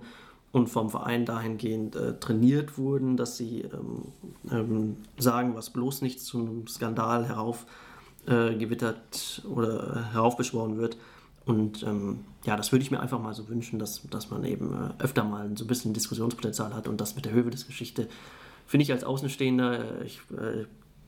und 0.52 0.68
vom 0.68 0.88
Verein 0.88 1.26
dahingehend 1.26 1.96
äh, 1.96 2.18
trainiert 2.18 2.78
wurden, 2.78 3.16
dass 3.16 3.36
sie 3.36 3.62
ähm, 3.62 4.12
ähm, 4.50 4.96
sagen, 5.18 5.54
was 5.54 5.70
bloß 5.70 6.02
nicht 6.02 6.20
zum 6.20 6.66
Skandal 6.66 7.26
herauf 7.26 7.66
äh, 8.26 8.54
gewittert 8.54 9.42
oder 9.48 10.10
heraufbeschworen 10.12 10.78
wird. 10.78 10.96
Und 11.44 11.84
ähm, 11.84 12.24
ja, 12.44 12.56
das 12.56 12.72
würde 12.72 12.82
ich 12.82 12.90
mir 12.90 13.00
einfach 13.00 13.20
mal 13.20 13.34
so 13.34 13.48
wünschen, 13.48 13.78
dass, 13.78 14.02
dass 14.10 14.30
man 14.30 14.44
eben 14.44 14.72
äh, 14.72 15.02
öfter 15.02 15.22
mal 15.22 15.48
so 15.56 15.64
ein 15.64 15.68
bisschen 15.68 15.92
Diskussionspotenzial 15.92 16.74
hat 16.74 16.88
und 16.88 17.00
das 17.00 17.14
mit 17.14 17.24
der 17.24 17.32
Höhe 17.32 17.48
des 17.50 17.66
Geschichte 17.66 18.08
finde 18.66 18.82
ich 18.82 18.92
als 18.92 19.04
Außenstehender, 19.04 20.02
ich 20.04 20.20
äh, 20.36 20.66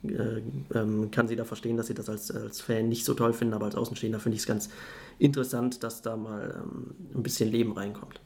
äh, 0.09 0.43
ähm, 0.75 1.11
kann 1.11 1.27
sie 1.27 1.35
da 1.35 1.45
verstehen, 1.45 1.77
dass 1.77 1.89
sie 1.89 1.95
das 1.95 2.09
als, 2.09 2.31
als 2.31 2.61
Fan 2.61 2.89
nicht 2.89 3.05
so 3.05 3.15
toll 3.15 3.33
finden, 3.33 3.55
aber 3.55 3.67
als 3.67 3.75
Außenstehender 3.75 4.21
finde 4.21 4.37
ich 4.37 4.43
es 4.43 4.47
ganz 4.47 4.71
interessant, 5.19 5.83
dass 5.83 6.03
da 6.03 6.17
mal 6.17 6.63
ähm, 6.63 6.95
ein 7.15 7.23
bisschen 7.23 7.51
Leben 7.51 7.73
reinkommt. 7.73 8.21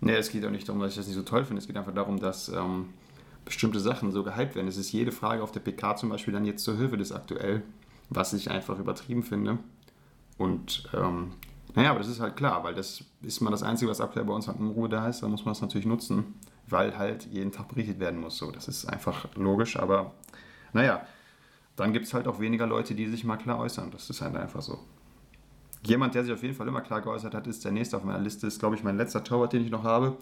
Nee, 0.00 0.16
es 0.16 0.30
geht 0.30 0.44
auch 0.44 0.50
nicht 0.50 0.68
darum, 0.68 0.82
dass 0.82 0.92
ich 0.92 0.96
das 0.96 1.06
nicht 1.06 1.16
so 1.16 1.22
toll 1.22 1.44
finde, 1.44 1.60
es 1.60 1.66
geht 1.66 1.76
einfach 1.76 1.94
darum, 1.94 2.18
dass 2.18 2.48
ähm, 2.48 2.86
bestimmte 3.44 3.80
Sachen 3.80 4.10
so 4.12 4.24
gehypt 4.24 4.56
werden. 4.56 4.68
Es 4.68 4.76
ist 4.76 4.92
jede 4.92 5.12
Frage 5.12 5.42
auf 5.42 5.52
der 5.52 5.60
PK 5.60 5.96
zum 5.96 6.08
Beispiel 6.08 6.34
dann 6.34 6.44
jetzt 6.44 6.64
zur 6.64 6.76
Hilfe 6.76 6.96
des 6.96 7.12
aktuell 7.12 7.62
was 8.10 8.32
ich 8.32 8.50
einfach 8.50 8.78
übertrieben 8.78 9.22
finde. 9.22 9.58
Und 10.36 10.88
ähm, 10.94 11.32
naja, 11.74 11.90
aber 11.90 12.00
das 12.00 12.08
ist 12.08 12.20
halt 12.20 12.36
klar, 12.36 12.64
weil 12.64 12.74
das 12.74 13.04
ist 13.22 13.40
mal 13.40 13.50
das 13.50 13.62
Einzige, 13.62 13.90
was 13.90 14.00
aktuell 14.00 14.24
bei 14.24 14.32
uns 14.32 14.48
halt 14.48 14.58
in 14.58 14.68
Ruhe 14.68 14.88
da 14.88 15.08
ist, 15.08 15.22
da 15.22 15.28
muss 15.28 15.44
man 15.44 15.52
es 15.52 15.60
natürlich 15.60 15.86
nutzen, 15.86 16.34
weil 16.66 16.96
halt 16.96 17.26
jeden 17.26 17.52
Tag 17.52 17.68
berichtet 17.68 18.00
werden 18.00 18.20
muss. 18.20 18.38
So, 18.38 18.50
das 18.50 18.68
ist 18.68 18.86
einfach 18.86 19.26
logisch, 19.34 19.78
aber 19.78 20.12
naja, 20.72 21.02
dann 21.76 21.92
gibt 21.92 22.06
es 22.06 22.14
halt 22.14 22.26
auch 22.26 22.40
weniger 22.40 22.66
Leute, 22.66 22.94
die 22.94 23.06
sich 23.06 23.24
mal 23.24 23.36
klar 23.36 23.58
äußern. 23.58 23.90
Das 23.90 24.10
ist 24.10 24.20
halt 24.20 24.36
einfach 24.36 24.62
so. 24.62 24.78
Jemand, 25.84 26.14
der 26.14 26.24
sich 26.24 26.32
auf 26.32 26.42
jeden 26.42 26.54
Fall 26.54 26.66
immer 26.66 26.80
klar 26.80 27.00
geäußert 27.00 27.34
hat, 27.34 27.46
ist 27.46 27.64
der 27.64 27.72
nächste 27.72 27.96
auf 27.96 28.04
meiner 28.04 28.18
Liste, 28.18 28.46
ist 28.46 28.58
glaube 28.58 28.74
ich 28.74 28.82
mein 28.82 28.96
letzter 28.96 29.22
Torwart, 29.22 29.52
den 29.52 29.62
ich 29.62 29.70
noch 29.70 29.84
habe. 29.84 30.16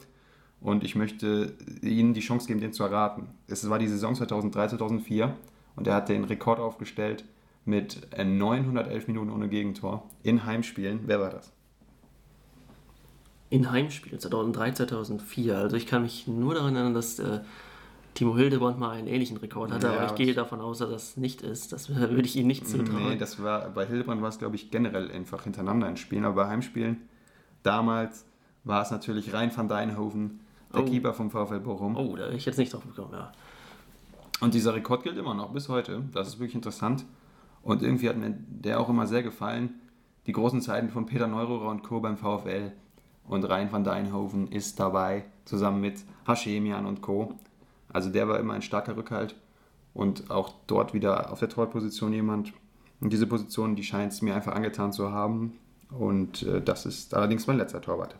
Und 0.60 0.84
ich 0.84 0.94
möchte 0.94 1.54
Ihnen 1.82 2.14
die 2.14 2.20
Chance 2.20 2.46
geben, 2.46 2.60
den 2.60 2.72
zu 2.72 2.82
erraten. 2.82 3.28
Es 3.46 3.68
war 3.68 3.78
die 3.78 3.88
Saison 3.88 4.14
2003, 4.14 4.68
2004 4.68 5.34
und 5.76 5.86
er 5.86 5.94
hat 5.94 6.08
den 6.08 6.24
Rekord 6.24 6.58
aufgestellt 6.58 7.24
mit 7.66 8.08
911 8.16 9.04
äh, 9.04 9.10
Minuten 9.10 9.30
ohne 9.30 9.48
Gegentor 9.48 10.08
in 10.22 10.46
Heimspielen. 10.46 11.00
Wer 11.06 11.20
war 11.20 11.30
das? 11.30 11.52
In 13.50 13.70
Heimspielen 13.70 14.18
2003, 14.18 14.72
2004. 14.72 15.56
Also 15.56 15.76
ich 15.76 15.86
kann 15.86 16.02
mich 16.02 16.26
nur 16.26 16.54
daran 16.54 16.74
erinnern, 16.74 16.94
dass 16.94 17.18
äh, 17.18 17.40
Timo 18.14 18.36
Hildebrand 18.36 18.78
mal 18.78 18.90
einen 18.92 19.08
ähnlichen 19.08 19.36
Rekord 19.36 19.70
hatte, 19.70 19.88
ja, 19.88 19.92
aber 19.92 20.06
ich 20.06 20.14
gehe 20.14 20.32
davon 20.32 20.60
aus, 20.60 20.78
dass 20.78 20.90
das 20.90 21.16
nicht 21.16 21.42
ist. 21.42 21.72
Das 21.72 21.88
würde 21.94 22.22
ich 22.22 22.36
ihm 22.36 22.46
nicht 22.46 22.66
zutrauen. 22.66 23.10
Nee, 23.10 23.16
das 23.16 23.42
war, 23.42 23.68
bei 23.68 23.84
Hildebrand 23.86 24.22
war 24.22 24.30
es, 24.30 24.38
glaube 24.38 24.56
ich, 24.56 24.70
generell 24.70 25.10
einfach 25.10 25.44
hintereinander 25.44 25.88
in 25.88 25.96
Spielen. 25.96 26.24
Aber 26.24 26.44
bei 26.44 26.48
Heimspielen 26.48 27.02
damals 27.62 28.24
war 28.64 28.82
es 28.82 28.90
natürlich 28.90 29.32
Rein 29.32 29.54
van 29.54 29.68
Dijnhoven, 29.68 30.40
der 30.72 30.82
oh. 30.82 30.86
Keeper 30.86 31.14
vom 31.14 31.30
VfL 31.30 31.60
Bochum. 31.60 31.96
Oh, 31.96 32.16
da 32.16 32.24
hätte 32.24 32.36
ich 32.36 32.46
jetzt 32.46 32.58
nicht 32.58 32.72
drauf 32.72 32.84
gekommen, 32.84 33.12
ja. 33.12 33.32
Und 34.40 34.54
dieser 34.54 34.74
Rekord 34.74 35.02
gilt 35.02 35.16
immer 35.16 35.34
noch 35.34 35.50
bis 35.52 35.68
heute. 35.68 36.02
Das 36.12 36.28
ist 36.28 36.38
wirklich 36.38 36.54
interessant. 36.54 37.04
Und 37.66 37.82
irgendwie 37.82 38.08
hat 38.08 38.16
mir 38.16 38.34
der 38.48 38.80
auch 38.80 38.88
immer 38.88 39.06
sehr 39.06 39.22
gefallen. 39.22 39.80
Die 40.26 40.32
großen 40.32 40.60
Zeiten 40.60 40.88
von 40.88 41.06
Peter 41.06 41.26
Neururer 41.26 41.68
und 41.68 41.82
Co. 41.82 42.00
beim 42.00 42.16
VfL. 42.16 42.72
Und 43.26 43.44
Rhein 43.44 43.72
van 43.72 43.82
Dijnhoven 43.84 44.48
ist 44.48 44.78
dabei, 44.78 45.24
zusammen 45.44 45.80
mit 45.80 46.04
Hashemian 46.26 46.86
und 46.86 47.02
Co. 47.02 47.34
Also 47.92 48.10
der 48.10 48.28
war 48.28 48.38
immer 48.38 48.54
ein 48.54 48.62
starker 48.62 48.96
Rückhalt. 48.96 49.34
und 49.96 50.30
auch 50.30 50.52
dort 50.66 50.92
wieder 50.92 51.32
auf 51.32 51.38
der 51.38 51.48
Torposition 51.48 52.12
jemand. 52.12 52.52
Und 53.00 53.12
diese 53.12 53.26
Position, 53.26 53.76
die 53.76 53.82
scheint 53.82 54.12
es 54.12 54.20
mir 54.20 54.34
einfach 54.34 54.54
angetan 54.54 54.92
zu 54.92 55.10
haben. 55.10 55.54
Und 55.90 56.42
äh, 56.42 56.60
das 56.60 56.84
ist 56.84 57.14
allerdings 57.14 57.46
mein 57.46 57.56
letzter 57.56 57.80
Torwart. 57.80 58.14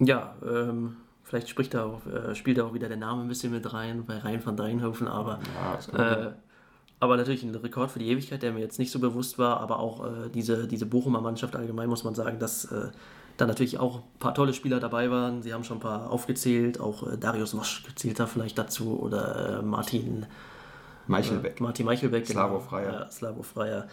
Ja, 0.00 0.34
ähm, 0.44 0.96
vielleicht 1.22 1.48
spricht 1.48 1.74
da 1.74 1.84
auch, 1.84 2.04
äh, 2.06 2.34
spielt 2.34 2.58
da 2.58 2.64
auch 2.64 2.74
wieder 2.74 2.88
der 2.88 2.96
Name 2.96 3.22
ein 3.22 3.28
bisschen 3.28 3.52
mit 3.52 3.72
rein 3.72 4.04
bei 4.06 4.18
Rhein 4.18 4.44
van 4.44 4.56
Deinhofen, 4.56 5.06
aber, 5.06 5.38
ja, 5.92 6.28
äh, 6.28 6.32
aber 7.00 7.16
natürlich 7.16 7.42
ein 7.42 7.54
Rekord 7.54 7.90
für 7.90 7.98
die 7.98 8.08
Ewigkeit, 8.08 8.42
der 8.42 8.52
mir 8.52 8.60
jetzt 8.60 8.78
nicht 8.78 8.92
so 8.92 8.98
bewusst 8.98 9.38
war, 9.38 9.60
aber 9.60 9.80
auch 9.80 10.04
äh, 10.04 10.28
diese, 10.32 10.68
diese 10.68 10.86
Bochumer 10.86 11.20
Mannschaft 11.20 11.56
allgemein 11.56 11.88
muss 11.88 12.04
man 12.04 12.14
sagen, 12.14 12.38
dass 12.38 12.66
äh, 12.66 12.88
da 13.38 13.46
natürlich 13.46 13.78
auch 13.78 13.96
ein 13.96 14.18
paar 14.18 14.34
tolle 14.34 14.52
Spieler 14.52 14.80
dabei 14.80 15.10
waren. 15.10 15.42
Sie 15.42 15.54
haben 15.54 15.64
schon 15.64 15.78
ein 15.78 15.80
paar 15.80 16.10
aufgezählt, 16.10 16.78
auch 16.78 17.10
äh, 17.10 17.16
Darius 17.16 17.56
Wosch 17.56 17.84
zählt 17.96 18.20
da 18.20 18.26
vielleicht 18.26 18.58
dazu 18.58 19.00
oder 19.00 19.62
Martin 19.62 20.26
Meichelbeck. 21.06 21.60
Martin 21.60 21.86
Meichelbeck. 21.86 22.26
Slavo 22.26 22.58
genau. 22.58 22.68
Freier. 22.68 22.92
Ja, 22.92 23.10
Slavo 23.10 23.42
Freier. 23.42 23.88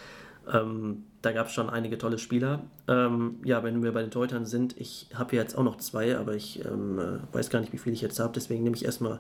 Ähm, 0.52 1.04
da 1.22 1.32
gab 1.32 1.48
es 1.48 1.54
schon 1.54 1.70
einige 1.70 1.98
tolle 1.98 2.18
Spieler. 2.18 2.62
Ähm, 2.88 3.40
ja, 3.44 3.64
wenn 3.64 3.84
wir 3.84 3.94
bei 3.94 4.02
den 4.02 4.12
Torhütern 4.12 4.46
sind, 4.46 4.78
ich 4.78 5.10
habe 5.14 5.36
jetzt 5.36 5.58
auch 5.58 5.64
noch 5.64 5.78
zwei, 5.78 6.18
aber 6.18 6.36
ich 6.36 6.64
ähm, 6.66 7.00
äh, 7.00 7.36
weiß 7.36 7.50
gar 7.50 7.60
nicht, 7.60 7.74
wie 7.74 7.78
viele 7.78 7.96
ich 7.96 8.02
jetzt 8.02 8.20
habe. 8.20 8.34
Deswegen 8.34 8.64
nehme 8.64 8.76
ich 8.76 8.86
erstmal 8.86 9.20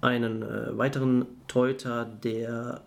einen 0.00 0.42
äh, 0.42 0.76
weiteren 0.76 1.26
Torhüter, 1.48 2.04
der 2.04 2.82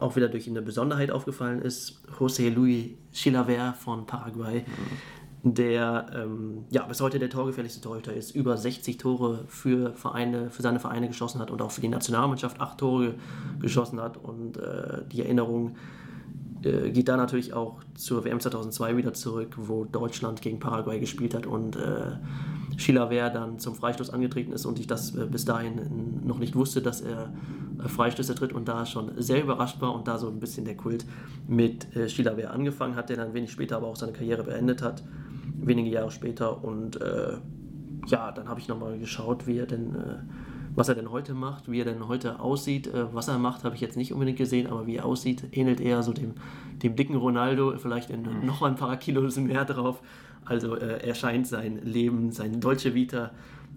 auch 0.00 0.16
wieder 0.16 0.28
durch 0.28 0.48
eine 0.48 0.62
Besonderheit 0.62 1.10
aufgefallen 1.10 1.62
ist. 1.62 2.02
José 2.18 2.50
Luis 2.50 2.90
Chilaver 3.12 3.74
von 3.74 4.06
Paraguay. 4.06 4.64
Mhm. 4.66 5.20
Der 5.42 6.10
ähm, 6.14 6.66
ja, 6.68 6.82
bis 6.82 7.00
heute 7.00 7.18
der 7.18 7.30
torgefährlichste 7.30 7.80
Torhüter 7.80 8.12
ist, 8.12 8.32
über 8.32 8.58
60 8.58 8.98
Tore 8.98 9.46
für, 9.48 9.94
Vereine, 9.94 10.50
für 10.50 10.60
seine 10.60 10.80
Vereine 10.80 11.08
geschossen 11.08 11.40
hat 11.40 11.50
und 11.50 11.62
auch 11.62 11.70
für 11.70 11.80
die 11.80 11.88
Nationalmannschaft 11.88 12.60
acht 12.60 12.76
Tore 12.76 13.14
geschossen 13.58 14.02
hat. 14.02 14.18
Und 14.18 14.58
äh, 14.58 15.02
die 15.10 15.22
Erinnerung 15.22 15.76
äh, 16.64 16.90
geht 16.90 17.08
da 17.08 17.16
natürlich 17.16 17.52
auch 17.52 17.80
zur 17.94 18.24
WM 18.24 18.40
2002 18.40 18.96
wieder 18.96 19.12
zurück, 19.12 19.56
wo 19.56 19.84
Deutschland 19.84 20.42
gegen 20.42 20.58
Paraguay 20.58 21.00
gespielt 21.00 21.34
hat 21.34 21.46
und 21.46 21.76
äh, 21.76 22.12
Chilaver 22.76 23.30
dann 23.30 23.58
zum 23.58 23.74
Freistoß 23.74 24.10
angetreten 24.10 24.52
ist 24.52 24.66
und 24.66 24.78
ich 24.78 24.86
das 24.86 25.14
äh, 25.14 25.26
bis 25.26 25.44
dahin 25.44 26.20
noch 26.24 26.38
nicht 26.38 26.54
wusste, 26.54 26.82
dass 26.82 27.00
er 27.00 27.32
äh, 27.82 27.88
Freistöße 27.88 28.34
tritt 28.34 28.52
und 28.52 28.68
da 28.68 28.86
schon 28.86 29.10
sehr 29.20 29.42
überrascht 29.42 29.80
war 29.80 29.94
und 29.94 30.08
da 30.08 30.18
so 30.18 30.28
ein 30.28 30.40
bisschen 30.40 30.64
der 30.64 30.76
Kult 30.76 31.04
mit 31.46 31.94
äh, 31.96 32.06
Chilaver 32.06 32.50
angefangen 32.50 32.96
hat, 32.96 33.10
der 33.10 33.16
dann 33.16 33.34
wenig 33.34 33.50
später 33.52 33.76
aber 33.76 33.86
auch 33.86 33.96
seine 33.96 34.12
Karriere 34.12 34.44
beendet 34.44 34.82
hat, 34.82 35.02
wenige 35.56 35.90
Jahre 35.90 36.10
später 36.10 36.64
und 36.64 37.00
äh, 37.00 37.38
ja, 38.06 38.32
dann 38.32 38.48
habe 38.48 38.60
ich 38.60 38.68
nochmal 38.68 38.98
geschaut, 38.98 39.46
wie 39.46 39.58
er 39.58 39.66
denn 39.66 39.94
was 40.74 40.88
er 40.88 40.94
denn 40.94 41.10
heute 41.10 41.34
macht, 41.34 41.70
wie 41.70 41.80
er 41.80 41.84
denn 41.84 42.06
heute 42.08 42.40
aussieht. 42.40 42.86
Äh, 42.86 43.12
was 43.14 43.28
er 43.28 43.38
macht, 43.38 43.64
habe 43.64 43.74
ich 43.74 43.80
jetzt 43.80 43.96
nicht 43.96 44.12
unbedingt 44.12 44.38
gesehen, 44.38 44.66
aber 44.66 44.86
wie 44.86 44.96
er 44.96 45.04
aussieht, 45.04 45.44
ähnelt 45.52 45.80
eher 45.80 46.02
so 46.02 46.12
dem, 46.12 46.34
dem 46.82 46.96
dicken 46.96 47.16
Ronaldo, 47.16 47.76
vielleicht 47.78 48.10
in 48.10 48.22
mhm. 48.22 48.46
noch 48.46 48.62
ein 48.62 48.76
paar 48.76 48.96
Kilos 48.96 49.36
mehr 49.36 49.64
drauf. 49.64 50.00
Also 50.44 50.76
äh, 50.76 51.06
er 51.06 51.14
scheint 51.14 51.46
sein 51.46 51.80
Leben, 51.84 52.32
seine 52.32 52.58
deutsche 52.58 52.94
Vita 52.94 53.30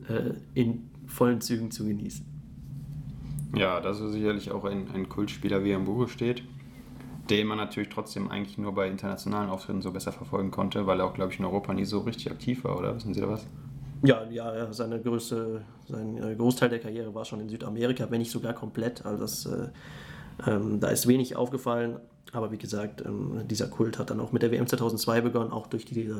äh, 0.07 0.33
in 0.53 0.89
vollen 1.07 1.41
Zügen 1.41 1.71
zu 1.71 1.85
genießen. 1.85 2.25
Ja, 3.55 3.79
das 3.79 3.99
ist 3.99 4.13
sicherlich 4.13 4.51
auch 4.51 4.65
ein, 4.65 4.87
ein 4.93 5.09
Kultspieler, 5.09 5.63
wie 5.63 5.71
er 5.71 5.77
im 5.77 5.85
Buche 5.85 6.07
steht, 6.07 6.43
den 7.29 7.45
man 7.45 7.57
natürlich 7.57 7.89
trotzdem 7.89 8.31
eigentlich 8.31 8.57
nur 8.57 8.73
bei 8.73 8.87
internationalen 8.87 9.49
Auftritten 9.49 9.81
so 9.81 9.91
besser 9.91 10.11
verfolgen 10.11 10.49
konnte, 10.49 10.87
weil 10.87 10.99
er 10.99 11.05
auch, 11.05 11.13
glaube 11.13 11.31
ich, 11.31 11.39
in 11.39 11.45
Europa 11.45 11.73
nie 11.73 11.85
so 11.85 11.99
richtig 11.99 12.31
aktiv 12.31 12.63
war, 12.63 12.79
oder? 12.79 12.95
Wissen 12.95 13.13
Sie 13.13 13.21
da 13.21 13.29
was? 13.29 13.45
Ja, 14.04 14.26
ja, 14.30 14.72
seine 14.74 14.99
größte, 14.99 15.62
sein 15.88 16.22
äh, 16.22 16.36
Großteil 16.36 16.70
der 16.70 16.80
Karriere 16.80 17.16
war 17.16 17.24
schon 17.24 17.39
in 17.39 17.47
Südamerika, 17.47 18.06
wenn 18.10 18.20
nicht 18.20 18.32
sogar 18.32 18.54
komplett. 18.54 19.06
Also 19.06 19.18
das, 19.22 19.45
äh, 19.45 19.70
ähm, 20.45 20.82
da 20.82 20.89
ist 20.89 21.08
wenig 21.08 21.38
aufgefallen. 21.38 21.99
Aber 22.34 22.51
wie 22.51 22.58
gesagt, 22.58 23.01
ähm, 23.06 23.47
dieser 23.47 23.68
Kult 23.68 23.97
hat 23.97 24.10
dann 24.10 24.20
auch 24.20 24.34
mit 24.34 24.41
der 24.41 24.51
WM 24.51 24.68
2002 24.68 25.22
begonnen, 25.22 25.51
auch 25.51 25.68
durch, 25.68 25.86
die, 25.86 26.14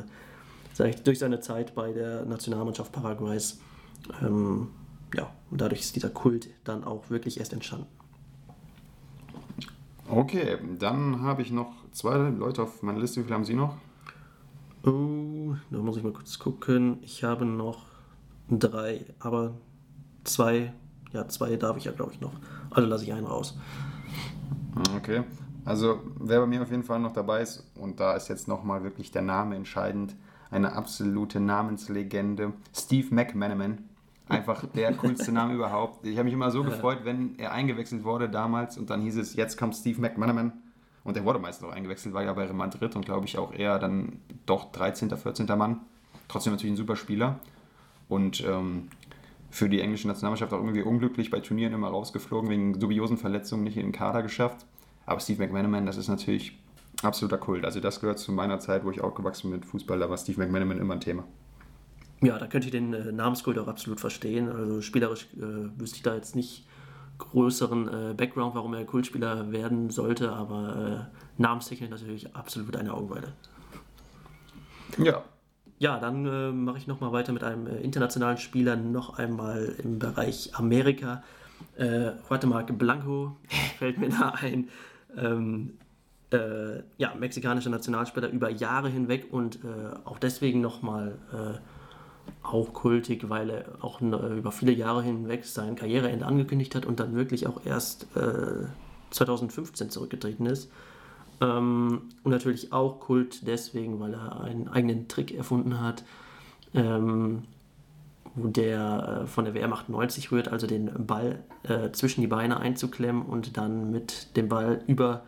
durch 1.04 1.20
seine 1.20 1.42
Zeit 1.42 1.76
bei 1.76 1.92
der 1.92 2.24
Nationalmannschaft 2.24 2.92
Paraguays. 2.94 3.60
Ähm, 4.22 4.70
ja, 5.14 5.30
und 5.52 5.60
dadurch 5.60 5.82
ist 5.82 5.96
dieser 5.96 6.10
Kult 6.10 6.50
dann 6.64 6.86
auch 6.86 7.10
wirklich 7.10 7.40
erst 7.40 7.52
entstanden. 7.52 7.88
Okay, 10.08 10.58
dann 10.80 11.22
habe 11.22 11.42
ich 11.42 11.52
noch 11.52 11.74
zwei 11.92 12.16
Leute 12.16 12.64
auf 12.64 12.82
meiner 12.82 13.00
Liste. 13.00 13.20
Wie 13.20 13.24
viele 13.24 13.36
haben 13.36 13.46
Sie 13.46 13.56
noch? 13.56 13.76
Oh, 14.86 15.56
da 15.72 15.78
muss 15.78 15.98
ich 15.98 16.04
mal 16.04 16.12
kurz 16.12 16.38
gucken. 16.40 17.00
Ich 17.04 17.24
habe 17.24 17.46
noch 17.46 17.86
drei, 18.50 19.06
aber 19.20 19.54
zwei, 20.26 20.74
ja, 21.14 21.28
zwei 21.30 21.56
darf 21.56 21.78
ich 21.78 21.86
ja, 21.86 21.94
glaube 21.94 22.12
ich, 22.12 22.20
noch. 22.20 22.34
Also 22.70 22.88
lasse 22.90 23.06
ich 23.06 23.14
einen 23.14 23.26
raus. 23.26 23.58
Okay. 24.98 25.24
Also, 25.66 26.02
wer 26.20 26.42
bei 26.42 26.48
mir 26.48 26.62
auf 26.62 26.72
jeden 26.72 26.84
Fall 26.84 27.00
noch 27.00 27.14
dabei 27.14 27.42
ist, 27.42 27.72
und 27.76 28.00
da 28.02 28.14
ist 28.16 28.28
jetzt 28.28 28.50
nochmal 28.50 28.84
wirklich 28.84 29.12
der 29.12 29.22
Name 29.22 29.56
entscheidend, 29.56 30.16
eine 30.52 30.74
absolute 30.74 31.40
Namenslegende, 31.40 32.54
Steve 32.76 33.14
McManaman. 33.16 33.78
Einfach 34.28 34.66
der 34.68 34.94
coolste 34.98 35.32
Name 35.32 35.54
überhaupt. 35.54 36.06
Ich 36.06 36.18
habe 36.18 36.26
mich 36.26 36.34
immer 36.34 36.52
so 36.52 36.64
gefreut, 36.64 37.00
wenn 37.04 37.40
er 37.40 37.54
eingewechselt 37.54 38.04
wurde 38.04 38.30
damals 38.30 38.78
und 38.78 38.90
dann 38.90 39.02
hieß 39.02 39.18
es, 39.18 39.36
jetzt 39.36 39.58
kommt 39.58 39.76
Steve 39.76 40.02
McManaman. 40.02 40.54
Und 41.04 41.18
er 41.18 41.26
wurde 41.26 41.39
meistens 41.39 41.68
auch 41.68 41.74
eingewechselt, 41.74 42.14
war 42.14 42.24
ja 42.24 42.34
bei 42.34 42.51
Madrid 42.51 42.95
und 42.95 43.06
glaube 43.06 43.26
ich 43.26 43.38
auch 43.38 43.54
eher 43.54 43.78
dann 43.80 44.22
doch 44.45 44.72
13., 44.72 45.16
14. 45.16 45.45
Mann. 45.58 45.82
Trotzdem 46.28 46.54
natürlich 46.54 46.74
ein 46.74 46.78
super 46.78 46.95
Spieler. 46.95 47.39
Und 48.08 48.41
ähm, 48.45 48.89
für 49.49 49.70
die 49.70 49.82
englische 49.82 50.08
Nationalmannschaft 50.08 50.54
auch 50.54 50.60
irgendwie 50.60 50.82
unglücklich 50.82 51.30
bei 51.30 51.39
Turnieren 51.39 51.74
immer 51.74 51.89
rausgeflogen, 51.89 52.49
wegen 52.49 52.80
dubiosen 52.80 53.18
Verletzungen 53.18 53.64
nicht 53.64 53.78
in 53.78 53.84
den 53.84 53.91
Kader 53.91 54.24
geschafft. 54.24 54.66
Aber 55.06 55.20
Steve 55.20 55.43
McManaman, 55.43 55.86
das 55.86 55.97
ist 55.97 56.08
natürlich 56.08 56.58
absoluter 57.01 57.38
Kult. 57.38 57.66
Also 57.66 57.80
das 57.80 57.99
gehört 57.99 58.20
zu 58.20 58.32
meiner 58.32 58.60
Zeit, 58.60 58.86
wo 58.86 58.91
ich 58.91 59.01
aufgewachsen 59.01 59.51
bin 59.51 59.60
mit 59.60 59.68
Fußball, 59.68 59.99
da 59.99 60.10
war 60.10 60.18
Steve 60.18 60.39
McManaman 60.39 60.80
immer 60.80 60.93
ein 60.93 61.01
Thema. 61.01 61.26
Ja, 62.22 62.39
da 62.39 62.47
könnte 62.47 62.68
ich 62.68 62.72
den 62.72 62.93
äh, 62.93 63.12
Namenskult 63.12 63.60
auch 63.60 63.68
absolut 63.68 63.99
verstehen. 63.99 64.49
Also 64.49 64.82
spielerisch 64.82 65.28
äh, 65.36 65.80
wüsste 65.80 65.97
ich 65.97 66.04
da 66.04 66.16
jetzt 66.16 66.36
nicht 66.36 66.66
größeren 67.32 67.88
äh, 67.88 68.13
Background, 68.13 68.55
warum 68.55 68.74
er 68.74 68.86
Kultspieler 68.86 69.51
werden 69.51 69.89
sollte, 69.89 70.32
aber 70.32 71.09
äh, 71.09 71.41
namenstechnisch 71.41 71.89
natürlich 71.89 72.36
absolut 72.36 72.76
eine 72.76 72.93
Augenweide. 72.93 73.34
Ja. 74.97 75.24
Ja, 75.80 75.99
dann 75.99 76.26
äh, 76.26 76.51
mache 76.51 76.78
ich 76.78 76.88
nochmal 76.88 77.11
weiter 77.11 77.34
mit 77.34 77.43
einem 77.43 77.67
äh, 77.67 77.78
internationalen 77.82 78.38
Spieler, 78.38 78.76
noch 78.76 79.17
einmal 79.17 79.76
im 79.84 79.99
Bereich 79.99 80.51
Amerika. 80.55 81.24
Äh, 81.76 82.11
Guatemala 82.28 82.63
Blanco 82.63 83.36
fällt 83.80 83.97
mir 83.97 84.09
da 84.09 84.30
ein. 84.30 84.69
Ähm, 85.17 85.74
äh, 86.32 86.84
ja, 86.97 87.13
mexikanischer 87.15 87.69
Nationalspieler 87.69 88.30
über 88.30 88.49
Jahre 88.49 88.89
hinweg 88.89 89.28
und 89.32 89.57
äh, 89.57 89.95
auch 90.05 90.19
deswegen 90.19 90.61
nochmal 90.61 91.17
äh, 91.32 91.59
auch 92.43 92.74
kultig, 92.74 93.30
weil 93.30 93.49
er 93.49 93.65
auch 93.82 94.01
über 94.01 94.51
viele 94.51 94.74
Jahre 94.74 95.01
hinweg 95.01 95.45
sein 95.45 95.76
Karriereende 95.76 96.26
angekündigt 96.26 96.76
hat 96.76 96.86
und 96.86 96.99
dann 96.99 97.15
wirklich 97.15 97.47
auch 97.47 97.61
erst 97.65 98.07
äh, 98.15 98.65
2015 99.11 99.89
zurückgetreten 99.89 100.45
ist. 100.45 100.69
Ähm, 101.41 102.03
und 102.24 102.32
natürlich 102.32 102.74
auch 102.74 102.99
Kult 102.99 103.47
deswegen, 103.47 103.99
weil 103.99 104.13
er 104.13 104.41
einen 104.41 104.67
eigenen 104.67 105.07
Trick 105.07 105.34
erfunden 105.34 105.82
hat, 105.82 106.03
ähm, 106.74 107.43
der 108.36 109.24
äh, 109.24 109.28
von 109.28 109.45
der 109.45 109.53
WM 109.53 109.74
98 109.74 110.32
rührt, 110.32 110.47
also 110.47 110.67
den 110.67 110.91
Ball 111.05 111.39
äh, 111.63 111.91
zwischen 111.91 112.21
die 112.21 112.28
Beine 112.28 112.59
einzuklemmen 112.59 113.24
und 113.24 113.57
dann 113.57 113.91
mit 113.91 114.36
dem 114.36 114.49
Ball 114.49 114.82
über 114.88 115.24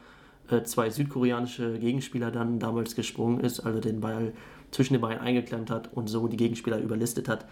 äh, 0.49 0.63
zwei 0.63 0.89
südkoreanische 0.89 1.79
Gegenspieler 1.79 2.31
dann 2.31 2.59
damals 2.59 2.95
gesprungen 2.95 3.39
ist, 3.39 3.59
also 3.59 3.79
den 3.79 4.01
Ball 4.01 4.33
zwischen 4.75 4.93
den 4.93 5.01
Beinen 5.01 5.19
eingeklemmt 5.19 5.71
hat 5.71 5.93
und 5.93 6.07
so 6.07 6.27
die 6.27 6.35
Gegenspieler 6.35 6.79
überlistet 6.79 7.29
hat 7.29 7.45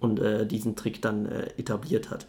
und 0.00 0.18
äh, 0.18 0.44
diesen 0.44 0.74
Trick 0.74 1.00
dann 1.00 1.26
äh, 1.26 1.46
etabliert 1.56 2.10
hat. 2.10 2.26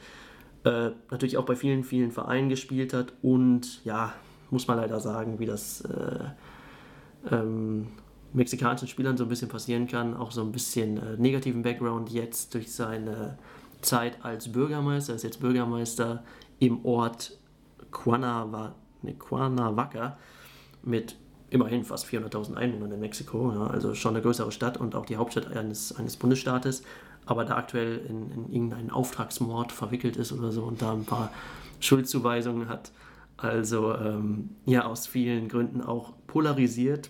Äh, 0.64 0.92
natürlich 1.10 1.38
auch 1.38 1.46
bei 1.46 1.56
vielen, 1.56 1.84
vielen 1.84 2.12
Vereinen 2.12 2.50
gespielt 2.50 2.94
hat 2.94 3.14
und 3.24 3.84
ja, 3.84 4.14
muss 4.52 4.68
man 4.68 4.78
leider 4.78 5.00
sagen, 5.00 5.40
wie 5.40 5.48
das 5.48 5.82
äh, 5.82 6.26
ähm, 7.32 7.88
mexikanischen 8.34 8.88
Spielern 8.88 9.18
so 9.18 9.24
ein 9.24 9.30
bisschen 9.30 9.50
passieren 9.50 9.88
kann, 9.88 10.16
auch 10.16 10.32
so 10.32 10.42
ein 10.42 10.52
bisschen 10.52 10.98
äh, 10.98 11.18
negativen 11.18 11.64
Background 11.64 12.12
jetzt 12.12 12.54
durch 12.54 12.72
seine 12.72 13.40
Zeit 13.82 14.24
als 14.24 14.52
Bürgermeister, 14.52 15.14
er 15.14 15.16
ist 15.16 15.24
jetzt 15.24 15.40
Bürgermeister 15.40 16.24
im 16.60 16.86
Ort 16.86 17.38
Cuernavaca, 17.90 18.76
ne, 19.02 19.16
Cuernavaca 19.16 20.18
mit 20.84 21.16
immerhin 21.56 21.86
fast 21.86 22.06
400.000 22.06 22.56
Einwohner 22.56 22.94
in 22.94 23.00
Mexiko, 23.00 23.52
ja, 23.54 23.68
also 23.68 23.96
schon 23.96 24.14
eine 24.14 24.22
größere 24.22 24.52
Stadt 24.52 24.78
und 24.78 24.94
auch 24.94 25.06
die 25.06 25.16
Hauptstadt 25.16 25.56
eines, 25.56 25.96
eines 25.96 26.18
Bundesstaates, 26.18 26.84
aber 27.26 27.46
da 27.46 27.56
aktuell 27.56 27.98
in, 28.10 28.30
in 28.30 28.52
irgendeinen 28.52 28.92
Auftragsmord 28.92 29.72
verwickelt 29.72 30.18
ist 30.18 30.34
oder 30.34 30.52
so 30.52 30.64
und 30.64 30.82
da 30.82 30.92
ein 30.92 31.06
paar 31.06 31.32
Schuldzuweisungen 31.80 32.68
hat. 32.68 32.92
Also 33.38 33.96
ähm, 33.96 34.50
ja, 34.66 34.86
aus 34.86 35.08
vielen 35.08 35.48
Gründen 35.48 35.82
auch 35.82 36.14
polarisiert, 36.28 37.10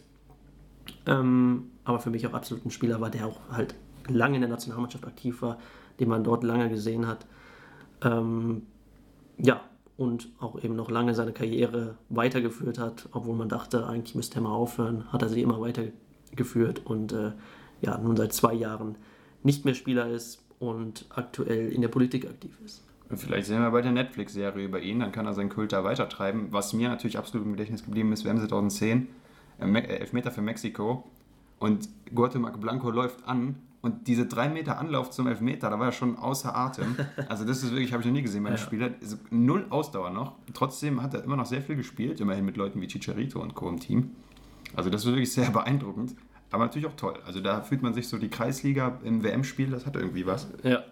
ähm, 1.07 1.71
aber 1.83 1.99
für 1.99 2.11
mich 2.11 2.25
auch 2.27 2.33
absolut 2.33 2.65
ein 2.65 2.71
Spieler 2.71 3.01
war, 3.01 3.09
der 3.09 3.25
auch 3.25 3.39
halt 3.51 3.73
lange 4.07 4.35
in 4.35 4.41
der 4.41 4.49
Nationalmannschaft 4.49 5.05
aktiv 5.05 5.41
war, 5.41 5.57
den 5.99 6.07
man 6.07 6.23
dort 6.23 6.43
lange 6.43 6.69
gesehen 6.69 7.07
hat. 7.07 7.25
Ähm, 8.03 8.63
ja, 9.37 9.61
und 9.97 10.29
auch 10.39 10.61
eben 10.63 10.75
noch 10.75 10.89
lange 10.89 11.13
seine 11.15 11.31
Karriere 11.31 11.95
weitergeführt 12.09 12.79
hat, 12.79 13.07
obwohl 13.11 13.35
man 13.35 13.49
dachte, 13.49 13.87
eigentlich 13.87 14.15
müsste 14.15 14.39
er 14.39 14.41
mal 14.41 14.53
aufhören, 14.53 15.11
hat 15.11 15.21
er 15.21 15.29
sie 15.29 15.41
immer 15.41 15.61
weitergeführt 15.61 16.81
und 16.85 17.13
äh, 17.13 17.31
ja, 17.81 17.97
nun 17.97 18.15
seit 18.15 18.33
zwei 18.33 18.53
Jahren 18.53 18.95
nicht 19.43 19.63
mehr 19.63 19.73
Spieler 19.73 20.07
ist 20.07 20.43
und 20.59 21.05
aktuell 21.09 21.71
in 21.71 21.81
der 21.81 21.87
Politik 21.87 22.25
aktiv 22.25 22.57
ist. 22.65 22.83
Vielleicht 23.13 23.47
sehen 23.47 23.61
wir 23.61 23.69
bei 23.69 23.81
der 23.81 23.91
Netflix-Serie 23.91 24.65
über 24.65 24.79
ihn, 24.79 24.99
dann 24.99 25.11
kann 25.11 25.27
er 25.27 25.33
seinen 25.33 25.49
Kult 25.49 25.71
da 25.71 25.83
weitertreiben. 25.83 26.47
Was 26.51 26.73
mir 26.73 26.89
natürlich 26.89 27.17
absolut 27.17 27.45
im 27.45 27.53
Gedächtnis 27.53 27.83
geblieben 27.83 28.11
ist, 28.11 28.25
WM 28.25 28.39
2010, 28.39 29.07
äh, 29.59 29.65
äh, 29.65 29.97
Elfmeter 29.99 30.31
für 30.31 30.41
Mexiko 30.41 31.03
und 31.59 31.87
Guatemala 32.13 32.57
Blanco 32.57 32.89
läuft 32.89 33.27
an 33.27 33.55
und 33.85 34.07
diese 34.07 34.25
drei 34.25 34.49
Meter 34.49 34.79
Anlauf 34.79 35.11
zum 35.11 35.27
Elfmeter, 35.27 35.69
da 35.69 35.77
war 35.77 35.85
er 35.85 35.91
schon 35.91 36.17
außer 36.17 36.55
Atem. 36.55 36.95
Also 37.29 37.45
das 37.45 37.61
ist 37.61 37.69
wirklich, 37.69 37.93
habe 37.93 38.01
ich 38.01 38.07
noch 38.07 38.13
nie 38.13 38.23
gesehen 38.23 38.41
bei 38.41 38.49
einem 38.49 38.57
ja. 38.57 38.63
Spieler. 38.63 38.89
Null 39.29 39.67
Ausdauer 39.69 40.09
noch. 40.09 40.33
Trotzdem 40.55 41.03
hat 41.03 41.13
er 41.13 41.23
immer 41.23 41.35
noch 41.35 41.45
sehr 41.45 41.61
viel 41.61 41.75
gespielt, 41.75 42.19
immerhin 42.19 42.45
mit 42.45 42.57
Leuten 42.57 42.81
wie 42.81 42.87
Chicharito 42.87 43.39
und 43.39 43.53
Co. 43.53 43.69
im 43.69 43.79
Team. 43.79 44.15
Also 44.75 44.89
das 44.89 45.01
ist 45.01 45.07
wirklich 45.07 45.31
sehr 45.31 45.49
beeindruckend. 45.51 46.15
Aber 46.49 46.65
natürlich 46.65 46.87
auch 46.87 46.95
toll. 46.95 47.13
Also 47.27 47.41
da 47.41 47.61
fühlt 47.61 47.83
man 47.83 47.93
sich 47.93 48.07
so 48.07 48.17
die 48.17 48.29
Kreisliga 48.29 48.99
im 49.03 49.23
WM-Spiel, 49.23 49.69
das 49.69 49.85
hat 49.85 49.95
irgendwie 49.95 50.25
was. 50.25 50.47
Ja, 50.63 50.83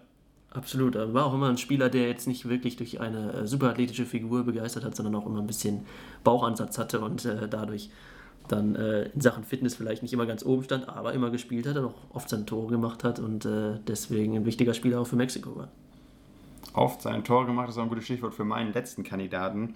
absolut. 0.52 0.94
Er 0.94 1.12
war 1.12 1.26
auch 1.26 1.34
immer 1.34 1.48
ein 1.48 1.58
Spieler, 1.58 1.90
der 1.90 2.06
jetzt 2.06 2.28
nicht 2.28 2.48
wirklich 2.48 2.76
durch 2.76 3.00
eine 3.00 3.32
äh, 3.32 3.46
superathletische 3.48 4.06
Figur 4.06 4.44
begeistert 4.44 4.84
hat, 4.84 4.94
sondern 4.94 5.16
auch 5.16 5.26
immer 5.26 5.40
ein 5.40 5.48
bisschen 5.48 5.84
Bauchansatz 6.22 6.78
hatte 6.78 7.00
und 7.00 7.24
äh, 7.24 7.48
dadurch 7.48 7.90
dann 8.48 8.74
äh, 8.76 9.04
in 9.08 9.20
Sachen 9.20 9.44
Fitness 9.44 9.74
vielleicht 9.74 10.02
nicht 10.02 10.12
immer 10.12 10.26
ganz 10.26 10.44
oben 10.44 10.64
stand, 10.64 10.88
aber 10.88 11.12
immer 11.12 11.30
gespielt 11.30 11.66
hat 11.66 11.76
und 11.76 11.86
auch 11.86 11.94
oft 12.12 12.28
seine 12.28 12.44
Tore 12.44 12.70
gemacht 12.70 13.04
hat 13.04 13.18
und 13.18 13.44
äh, 13.44 13.78
deswegen 13.86 14.36
ein 14.36 14.44
wichtiger 14.44 14.74
Spieler 14.74 15.00
auch 15.00 15.06
für 15.06 15.16
Mexiko 15.16 15.56
war. 15.56 15.68
Oft 16.74 17.02
sein 17.02 17.24
Tor 17.24 17.46
gemacht 17.46 17.68
ist 17.68 17.78
auch 17.78 17.82
ein 17.82 17.88
gutes 17.88 18.04
Stichwort 18.04 18.34
für 18.34 18.44
meinen 18.44 18.72
letzten 18.72 19.04
Kandidaten, 19.04 19.74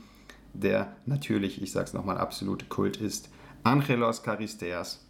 der 0.52 0.96
natürlich, 1.06 1.62
ich 1.62 1.72
sag's 1.72 1.92
nochmal, 1.92 2.18
absolut 2.18 2.68
Kult 2.68 2.96
ist. 2.96 3.30
Angelos 3.62 4.22
Charisteas. 4.22 5.06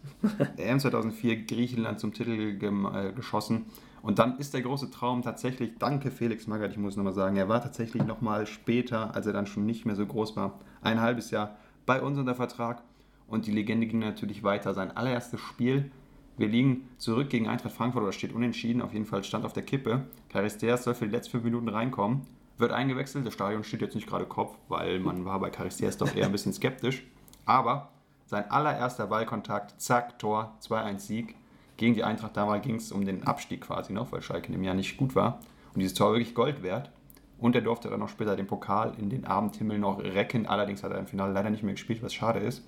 EM 0.57 0.79
2004 0.79 1.45
Griechenland 1.45 1.99
zum 1.99 2.13
Titel 2.13 2.57
äh, 2.61 3.11
geschossen. 3.13 3.65
Und 4.01 4.19
dann 4.19 4.37
ist 4.37 4.53
der 4.53 4.61
große 4.61 4.91
Traum 4.91 5.21
tatsächlich, 5.21 5.71
danke 5.77 6.09
Felix 6.09 6.47
Magath, 6.47 6.71
ich 6.71 6.77
muss 6.77 6.95
nochmal 6.95 7.13
sagen, 7.13 7.35
er 7.35 7.49
war 7.49 7.61
tatsächlich 7.61 8.03
nochmal 8.03 8.47
später, 8.47 9.13
als 9.13 9.25
er 9.25 9.33
dann 9.33 9.45
schon 9.45 9.65
nicht 9.65 9.85
mehr 9.85 9.95
so 9.95 10.05
groß 10.05 10.35
war, 10.37 10.59
ein 10.81 11.01
halbes 11.01 11.31
Jahr 11.31 11.57
bei 11.85 12.01
uns 12.01 12.17
unter 12.17 12.35
Vertrag 12.35 12.81
und 13.29 13.45
die 13.47 13.51
Legende 13.51 13.87
ging 13.87 13.99
natürlich 13.99 14.43
weiter. 14.43 14.73
Sein 14.73 14.95
allererstes 14.95 15.39
Spiel, 15.39 15.91
wir 16.37 16.47
liegen 16.47 16.87
zurück 16.97 17.29
gegen 17.29 17.47
Eintracht 17.47 17.73
Frankfurt 17.73 18.03
oder 18.03 18.11
steht 18.11 18.33
unentschieden, 18.33 18.81
auf 18.81 18.93
jeden 18.93 19.05
Fall 19.05 19.23
stand 19.23 19.45
auf 19.45 19.53
der 19.53 19.63
Kippe. 19.63 20.05
Charisteas 20.31 20.83
soll 20.83 20.95
für 20.95 21.05
die 21.05 21.11
letzten 21.11 21.31
fünf 21.31 21.43
Minuten 21.43 21.67
reinkommen, 21.67 22.21
wird 22.57 22.71
eingewechselt. 22.71 23.25
Das 23.25 23.33
Stadion 23.33 23.63
steht 23.63 23.81
jetzt 23.81 23.95
nicht 23.95 24.07
gerade 24.07 24.25
Kopf, 24.25 24.55
weil 24.67 24.99
man 24.99 25.25
war 25.25 25.39
bei 25.39 25.51
Charisteas 25.51 25.97
doch 25.97 26.15
eher 26.15 26.25
ein 26.25 26.31
bisschen 26.31 26.53
skeptisch. 26.53 27.03
Aber 27.45 27.89
sein 28.25 28.49
allererster 28.51 29.07
Ballkontakt, 29.07 29.81
zack, 29.81 30.19
Tor, 30.19 30.55
2-1 30.61 30.99
Sieg. 30.99 31.35
Gegen 31.77 31.95
die 31.95 32.03
Eintracht 32.03 32.37
damals 32.37 32.63
ging 32.63 32.75
es 32.75 32.91
um 32.91 33.03
den 33.03 33.23
Abstieg 33.23 33.61
quasi 33.61 33.91
noch, 33.91 34.11
weil 34.11 34.21
Schalke 34.21 34.47
in 34.47 34.53
dem 34.53 34.63
Jahr 34.63 34.75
nicht 34.75 34.97
gut 34.97 35.15
war. 35.15 35.39
Und 35.73 35.79
dieses 35.79 35.95
Tor 35.95 36.11
wirklich 36.11 36.35
Gold 36.35 36.61
wert. 36.61 36.91
Und 37.37 37.55
er 37.55 37.61
durfte 37.61 37.89
dann 37.89 38.01
noch 38.01 38.09
später 38.09 38.35
den 38.35 38.47
Pokal 38.47 38.93
in 38.97 39.09
den 39.09 39.25
Abendhimmel 39.25 39.79
noch 39.79 39.99
recken. 39.99 40.45
Allerdings 40.45 40.83
hat 40.83 40.91
er 40.91 40.99
im 40.99 41.07
Finale 41.07 41.33
leider 41.33 41.49
nicht 41.49 41.63
mehr 41.63 41.73
gespielt, 41.73 42.03
was 42.03 42.13
schade 42.13 42.39
ist. 42.39 42.63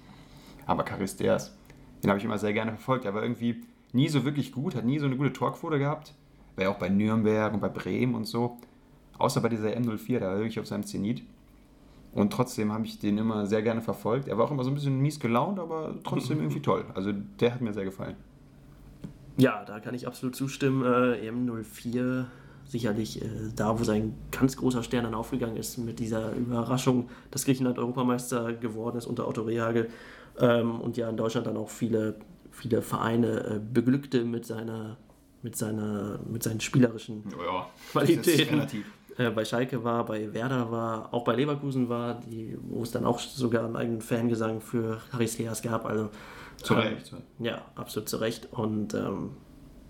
Aber 0.71 0.85
Charisteas, 0.85 1.53
den 2.01 2.09
habe 2.09 2.17
ich 2.17 2.23
immer 2.23 2.37
sehr 2.37 2.53
gerne 2.53 2.71
verfolgt. 2.71 3.03
Er 3.03 3.13
war 3.13 3.21
irgendwie 3.21 3.61
nie 3.91 4.07
so 4.07 4.23
wirklich 4.23 4.53
gut, 4.53 4.73
hat 4.73 4.85
nie 4.85 4.99
so 4.99 5.05
eine 5.05 5.17
gute 5.17 5.33
Torquote 5.33 5.77
gehabt. 5.77 6.13
War 6.55 6.63
ja 6.63 6.69
auch 6.69 6.79
bei 6.79 6.87
Nürnberg 6.87 7.53
und 7.53 7.59
bei 7.59 7.67
Bremen 7.67 8.15
und 8.15 8.23
so. 8.23 8.57
Außer 9.17 9.41
bei 9.41 9.49
dieser 9.49 9.71
M04, 9.71 10.19
da 10.19 10.27
war 10.27 10.37
wirklich 10.37 10.61
auf 10.61 10.67
seinem 10.67 10.85
Zenit. 10.85 11.23
Und 12.13 12.31
trotzdem 12.31 12.71
habe 12.71 12.85
ich 12.85 12.99
den 12.99 13.17
immer 13.17 13.45
sehr 13.47 13.61
gerne 13.63 13.81
verfolgt. 13.81 14.29
Er 14.29 14.37
war 14.37 14.45
auch 14.45 14.51
immer 14.51 14.63
so 14.63 14.71
ein 14.71 14.75
bisschen 14.75 14.97
mies 15.01 15.19
gelaunt, 15.19 15.59
aber 15.59 15.93
trotzdem 16.05 16.39
irgendwie 16.39 16.61
toll. 16.61 16.85
Also 16.95 17.11
der 17.11 17.53
hat 17.53 17.59
mir 17.59 17.73
sehr 17.73 17.83
gefallen. 17.83 18.15
Ja, 19.35 19.65
da 19.65 19.81
kann 19.81 19.93
ich 19.93 20.07
absolut 20.07 20.37
zustimmen. 20.37 20.85
Äh, 20.85 21.29
M04 21.29 22.27
sicherlich 22.65 23.21
äh, 23.21 23.27
da, 23.57 23.77
wo 23.77 23.83
sein 23.83 24.13
ganz 24.31 24.55
großer 24.55 24.83
Stern 24.83 25.03
dann 25.03 25.15
aufgegangen 25.15 25.57
ist 25.57 25.77
mit 25.79 25.99
dieser 25.99 26.31
Überraschung, 26.31 27.09
dass 27.29 27.43
Griechenland 27.43 27.77
Europameister 27.77 28.53
geworden 28.53 28.97
ist 28.97 29.05
unter 29.05 29.27
Otto 29.27 29.41
Rehagel 29.41 29.89
ähm, 30.39 30.81
und 30.81 30.97
ja 30.97 31.09
in 31.09 31.17
Deutschland 31.17 31.47
dann 31.47 31.57
auch 31.57 31.69
viele, 31.69 32.15
viele 32.51 32.81
Vereine 32.81 33.39
äh, 33.45 33.59
beglückte 33.59 34.23
mit 34.23 34.45
seiner, 34.45 34.97
mit 35.41 35.55
seiner, 35.55 36.19
mit 36.29 36.43
seinen 36.43 36.61
spielerischen 36.61 37.23
ja. 37.31 37.67
Qualitäten. 37.91 38.67
Äh, 39.17 39.29
bei 39.29 39.43
Schalke 39.43 39.83
war, 39.83 40.05
bei 40.05 40.33
Werder 40.33 40.71
war, 40.71 41.13
auch 41.13 41.23
bei 41.23 41.35
Leverkusen 41.35 41.89
war, 41.89 42.19
die, 42.21 42.57
wo 42.61 42.83
es 42.83 42.91
dann 42.91 43.05
auch 43.05 43.19
sogar 43.19 43.65
einen 43.65 43.75
eigenen 43.75 44.01
Fangesang 44.01 44.61
für 44.61 45.01
Charisteas 45.11 45.61
gab. 45.61 45.85
Also, 45.85 46.09
zu 46.57 46.75
Recht. 46.75 47.11
Ähm, 47.11 47.45
ja, 47.45 47.61
absolut 47.75 48.09
zu 48.09 48.17
Recht. 48.17 48.47
Und 48.51 48.93
ähm, 48.93 49.31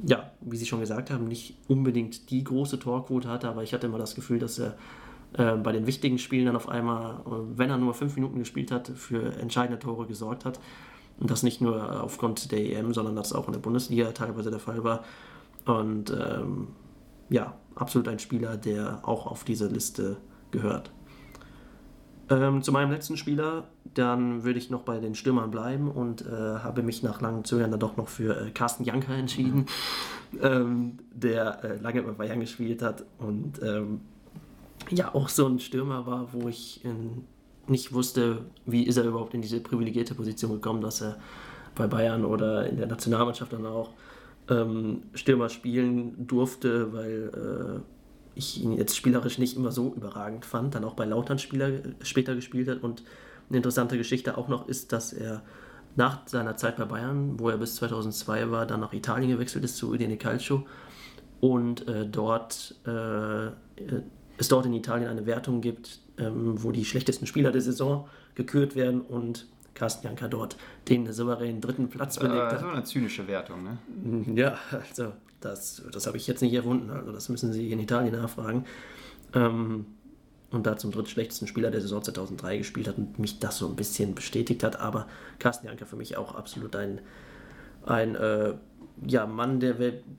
ja, 0.06 0.32
wie 0.42 0.58
Sie 0.58 0.66
schon 0.66 0.80
gesagt 0.80 1.12
haben, 1.12 1.28
nicht 1.28 1.58
unbedingt 1.68 2.32
die 2.32 2.44
große 2.44 2.80
Torquote 2.80 3.30
hatte, 3.30 3.48
aber 3.48 3.64
ich 3.64 3.74
hatte 3.74 3.88
immer 3.88 4.00
das 4.00 4.16
Gefühl, 4.16 4.39
dass 4.39 4.58
er 4.60 4.76
äh, 5.38 5.56
bei 5.56 5.72
den 5.72 5.88
wichtigen 5.88 6.18
Spielen 6.18 6.46
dann 6.46 6.56
auf 6.56 6.70
einmal, 6.70 7.22
äh, 7.26 7.58
wenn 7.58 7.70
er 7.70 7.78
nur 7.78 7.94
fünf 7.94 8.16
Minuten 8.16 8.40
gespielt 8.40 8.72
hat, 8.72 8.90
für 8.90 9.38
entscheidende 9.38 9.80
Tore 9.80 10.08
gesorgt 10.08 10.46
hat. 10.46 10.60
Und 11.20 11.30
das 11.30 11.44
nicht 11.44 11.62
nur 11.62 12.04
aufgrund 12.04 12.52
der 12.52 12.60
EM, 12.60 12.94
sondern 12.94 13.16
dass 13.16 13.32
auch 13.32 13.48
in 13.48 13.54
der 13.54 13.60
Bundesliga 13.60 14.12
teilweise 14.12 14.50
der 14.50 14.60
Fall 14.60 14.84
war. 14.84 15.04
Und 15.66 16.10
ähm, 16.12 16.70
ja, 17.30 17.56
absolut 17.76 18.08
ein 18.08 18.20
Spieler, 18.20 18.58
der 18.58 19.08
auch 19.08 19.28
auf 19.28 19.44
diese 19.44 19.68
Liste 19.68 20.18
gehört. 20.50 20.92
Ähm, 22.30 22.62
zu 22.62 22.72
meinem 22.72 22.92
letzten 22.92 23.18
Spieler, 23.18 23.68
dann 23.94 24.44
würde 24.44 24.58
ich 24.58 24.70
noch 24.70 24.84
bei 24.84 25.00
den 25.00 25.16
Stürmern 25.16 25.52
bleiben 25.52 25.92
und 25.92 26.26
äh, 26.26 26.30
habe 26.30 26.82
mich 26.82 27.04
nach 27.04 27.22
langem 27.22 27.44
Zögern 27.44 27.72
dann 27.72 27.80
doch 27.80 27.98
noch 27.98 28.08
für 28.08 28.48
äh, 28.48 28.52
Carsten 28.52 28.84
Janker 28.86 29.14
entschieden, 29.16 29.66
mhm. 30.32 30.40
ähm, 30.42 30.98
der 31.14 31.64
äh, 31.64 31.78
lange 31.78 32.02
bei 32.04 32.12
Bayern 32.12 32.40
gespielt 32.40 32.82
hat 32.82 33.04
und 33.18 33.62
ähm, 33.62 34.02
ja 34.90 35.14
auch 35.14 35.30
so 35.30 35.48
ein 35.48 35.60
Stürmer 35.60 36.06
war, 36.06 36.34
wo 36.34 36.48
ich 36.48 36.84
in, 36.84 37.26
nicht 37.68 37.94
wusste, 37.94 38.46
wie 38.66 38.84
ist 38.84 38.98
er 38.98 39.06
überhaupt 39.06 39.34
in 39.34 39.42
diese 39.42 39.60
privilegierte 39.60 40.16
Position 40.16 40.52
gekommen, 40.52 40.82
dass 40.82 41.02
er 41.02 41.18
bei 41.76 41.88
Bayern 41.88 42.26
oder 42.26 42.68
in 42.68 42.78
der 42.78 42.88
Nationalmannschaft 42.88 43.54
dann 43.54 43.66
auch 43.66 43.92
ähm, 44.50 45.04
Stürmer 45.14 45.50
spielen 45.50 46.28
durfte, 46.28 46.94
weil 46.94 47.32
äh, 47.34 47.82
ich 48.36 48.62
ihn 48.62 48.74
jetzt 48.74 48.96
spielerisch 48.96 49.38
nicht 49.38 49.56
immer 49.56 49.72
so 49.72 49.94
überragend 49.96 50.46
fand, 50.46 50.76
dann 50.76 50.84
auch 50.84 50.94
bei 50.94 51.06
Lautern 51.06 51.40
Spieler 51.40 51.72
später 52.02 52.36
gespielt 52.36 52.68
hat. 52.68 52.84
Und 52.84 53.04
eine 53.50 53.58
interessante 53.58 53.98
Geschichte 53.98 54.38
auch 54.38 54.48
noch 54.48 54.68
ist, 54.68 54.92
dass 54.94 55.14
er 55.14 55.44
nach 55.96 56.28
seiner 56.28 56.56
Zeit 56.56 56.78
bei 56.78 56.86
Bayern, 56.86 57.40
wo 57.40 57.50
er 57.50 57.58
bis 57.58 57.76
2002 57.76 58.50
war, 58.52 58.66
dann 58.66 58.80
nach 58.80 58.94
Italien 58.94 59.30
gewechselt 59.30 59.64
ist 59.64 59.78
zu 59.78 59.92
Udine 59.92 60.18
Calcio 60.18 60.66
und 61.42 61.88
äh, 61.88 62.08
dort 62.08 62.76
äh, 62.86 63.48
es 64.42 64.48
dort 64.48 64.66
in 64.66 64.74
Italien 64.74 65.10
eine 65.10 65.26
Wertung 65.26 65.62
gibt, 65.62 66.00
ähm, 66.18 66.62
wo 66.62 66.72
die 66.72 66.86
schlechtesten 66.86 67.28
Spieler 67.28 67.52
der 67.52 67.62
Saison 67.62 68.08
gekürt 68.36 68.76
werden 68.76 69.02
und 69.02 69.48
Carsten 69.74 70.06
Janka 70.06 70.28
dort 70.28 70.58
den 70.89 71.12
souveränen 71.12 71.62
dritten 71.62 71.89
Platz 71.89 72.20
belegt 72.20 72.42
hat. 72.42 72.52
Das 72.54 72.62
ist 72.62 72.68
eine 72.68 72.84
zynische 72.84 73.28
Wertung, 73.28 73.64
ne? 73.64 73.78
Ja, 74.36 74.58
also 74.72 75.14
das, 75.39 75.82
das 75.92 76.08
habe 76.08 76.18
ich 76.18 76.28
jetzt 76.28 76.42
nicht 76.42 76.54
erfunden. 76.54 76.89
Also 76.89 77.12
das 77.12 77.30
müssen 77.30 77.54
Sie 77.54 77.72
in 77.72 77.80
Italien 77.80 78.14
nachfragen. 78.14 78.66
Ähm, 79.34 79.86
und 80.52 80.68
da 80.68 80.76
zum 80.76 80.92
drittschlechtesten 80.92 81.48
Spieler 81.48 81.72
der 81.72 81.80
Saison 81.80 82.04
2003 82.04 82.58
gespielt 82.58 82.88
hat 82.89 82.98
und 82.98 83.18
mich 83.20 83.39
das 83.39 83.58
so 83.58 83.68
ein 83.68 83.78
bisschen 83.78 84.14
bestätigt 84.14 84.64
hat. 84.64 84.80
Aber 84.80 85.08
Carsten 85.39 85.68
Janka 85.68 85.86
für 85.86 85.96
mich 85.96 86.18
auch 86.18 86.36
absolut 86.36 86.76
ein, 86.76 87.00
ein 87.86 88.16
äh, 88.16 88.54
ja, 89.06 89.26
Mann, 89.26 89.60
der 89.60 89.76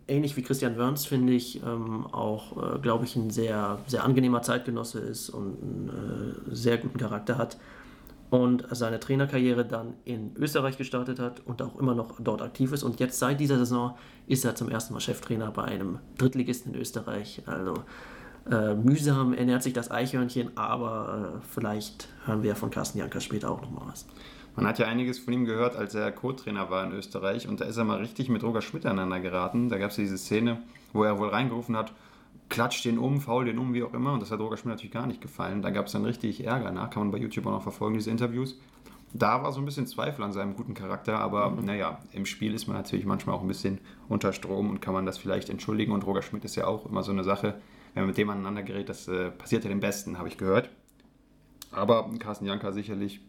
ähnlich 0.08 0.36
wie 0.36 0.42
Christian 0.42 0.76
Wörns, 0.76 1.06
finde 1.06 1.32
ich, 1.32 1.62
ähm, 1.62 2.06
auch, 2.06 2.76
äh, 2.76 2.78
glaube 2.78 3.04
ich, 3.04 3.16
ein 3.16 3.30
sehr, 3.30 3.78
sehr 3.86 4.04
angenehmer 4.04 4.42
Zeitgenosse 4.42 4.98
ist 5.00 5.30
und 5.30 5.62
einen 5.62 5.88
äh, 6.50 6.54
sehr 6.54 6.78
guten 6.78 6.98
Charakter 6.98 7.38
hat 7.38 7.58
und 8.30 8.64
seine 8.70 8.98
Trainerkarriere 8.98 9.64
dann 9.64 9.94
in 10.04 10.34
Österreich 10.36 10.78
gestartet 10.78 11.18
hat 11.18 11.40
und 11.44 11.60
auch 11.60 11.78
immer 11.78 11.94
noch 11.94 12.18
dort 12.18 12.40
aktiv 12.40 12.72
ist. 12.72 12.82
Und 12.82 12.98
jetzt 12.98 13.18
seit 13.18 13.38
dieser 13.38 13.58
Saison 13.58 13.94
ist 14.26 14.44
er 14.44 14.54
zum 14.54 14.70
ersten 14.70 14.94
Mal 14.94 15.00
Cheftrainer 15.00 15.50
bei 15.50 15.64
einem 15.64 15.98
Drittligisten 16.16 16.72
in 16.72 16.80
Österreich. 16.80 17.42
Also 17.44 17.74
äh, 18.50 18.74
mühsam 18.74 19.34
ernährt 19.34 19.62
sich 19.62 19.74
das 19.74 19.90
Eichhörnchen, 19.90 20.56
aber 20.56 21.34
äh, 21.36 21.46
vielleicht 21.46 22.08
hören 22.24 22.42
wir 22.42 22.56
von 22.56 22.70
Carsten 22.70 22.98
Janker 22.98 23.20
später 23.20 23.50
auch 23.50 23.60
nochmal 23.60 23.88
was. 23.88 24.06
Man 24.54 24.66
hat 24.66 24.78
ja 24.78 24.86
einiges 24.86 25.18
von 25.18 25.32
ihm 25.32 25.44
gehört, 25.46 25.76
als 25.76 25.94
er 25.94 26.12
Co-Trainer 26.12 26.68
war 26.68 26.84
in 26.84 26.92
Österreich 26.92 27.48
und 27.48 27.60
da 27.60 27.64
ist 27.64 27.78
er 27.78 27.84
mal 27.84 27.98
richtig 27.98 28.28
mit 28.28 28.42
Roger 28.42 28.60
Schmidt 28.60 28.84
aneinander 28.84 29.20
geraten. 29.20 29.70
Da 29.70 29.78
gab 29.78 29.90
es 29.90 29.96
diese 29.96 30.18
Szene, 30.18 30.62
wo 30.92 31.04
er 31.04 31.18
wohl 31.18 31.28
reingerufen 31.28 31.76
hat, 31.76 31.92
klatscht 32.50 32.84
den 32.84 32.98
um, 32.98 33.20
faul 33.20 33.46
den 33.46 33.58
um, 33.58 33.72
wie 33.72 33.82
auch 33.82 33.94
immer. 33.94 34.12
Und 34.12 34.20
das 34.20 34.30
hat 34.30 34.40
Roger 34.40 34.58
Schmidt 34.58 34.74
natürlich 34.74 34.92
gar 34.92 35.06
nicht 35.06 35.22
gefallen. 35.22 35.62
Da 35.62 35.70
gab 35.70 35.86
es 35.86 35.92
dann 35.92 36.04
richtig 36.04 36.44
Ärger 36.44 36.70
nach, 36.70 36.90
kann 36.90 37.04
man 37.04 37.10
bei 37.12 37.18
YouTube 37.18 37.46
auch 37.46 37.52
noch 37.52 37.62
verfolgen, 37.62 37.94
diese 37.94 38.10
Interviews. 38.10 38.58
Da 39.14 39.42
war 39.42 39.52
so 39.52 39.60
ein 39.60 39.64
bisschen 39.64 39.86
Zweifel 39.86 40.22
an 40.22 40.32
seinem 40.32 40.54
guten 40.54 40.74
Charakter, 40.74 41.18
aber 41.18 41.50
mhm. 41.50 41.64
naja, 41.64 41.98
im 42.12 42.26
Spiel 42.26 42.54
ist 42.54 42.66
man 42.66 42.76
natürlich 42.76 43.06
manchmal 43.06 43.36
auch 43.36 43.42
ein 43.42 43.48
bisschen 43.48 43.78
unter 44.08 44.32
Strom 44.32 44.70
und 44.70 44.80
kann 44.80 44.94
man 44.94 45.06
das 45.06 45.16
vielleicht 45.16 45.48
entschuldigen. 45.48 45.92
Und 45.92 46.06
Roger 46.06 46.22
Schmidt 46.22 46.44
ist 46.44 46.56
ja 46.56 46.66
auch 46.66 46.86
immer 46.86 47.02
so 47.02 47.12
eine 47.12 47.24
Sache, 47.24 47.54
wenn 47.94 48.02
man 48.02 48.08
mit 48.08 48.18
dem 48.18 48.30
aneinander 48.30 48.62
gerät, 48.62 48.88
das 48.88 49.08
äh, 49.08 49.30
passiert 49.30 49.64
ja 49.64 49.70
dem 49.70 49.80
Besten, 49.80 50.18
habe 50.18 50.28
ich 50.28 50.36
gehört. 50.36 50.70
Aber 51.72 52.10
Carsten 52.18 52.46
Janka 52.46 52.72
sicherlich 52.72 53.20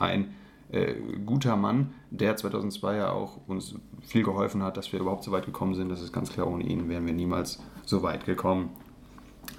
ein 0.00 0.34
äh, 0.72 0.94
guter 1.24 1.56
Mann, 1.56 1.94
der 2.10 2.36
2002 2.36 2.96
ja 2.96 3.12
auch 3.12 3.38
uns 3.46 3.74
viel 4.02 4.24
geholfen 4.24 4.62
hat, 4.62 4.76
dass 4.76 4.92
wir 4.92 5.00
überhaupt 5.00 5.24
so 5.24 5.32
weit 5.32 5.46
gekommen 5.46 5.74
sind. 5.74 5.88
Das 5.88 6.02
ist 6.02 6.12
ganz 6.12 6.32
klar, 6.32 6.48
ohne 6.48 6.64
ihn 6.64 6.88
wären 6.88 7.06
wir 7.06 7.12
niemals 7.12 7.62
so 7.84 8.02
weit 8.02 8.24
gekommen. 8.24 8.70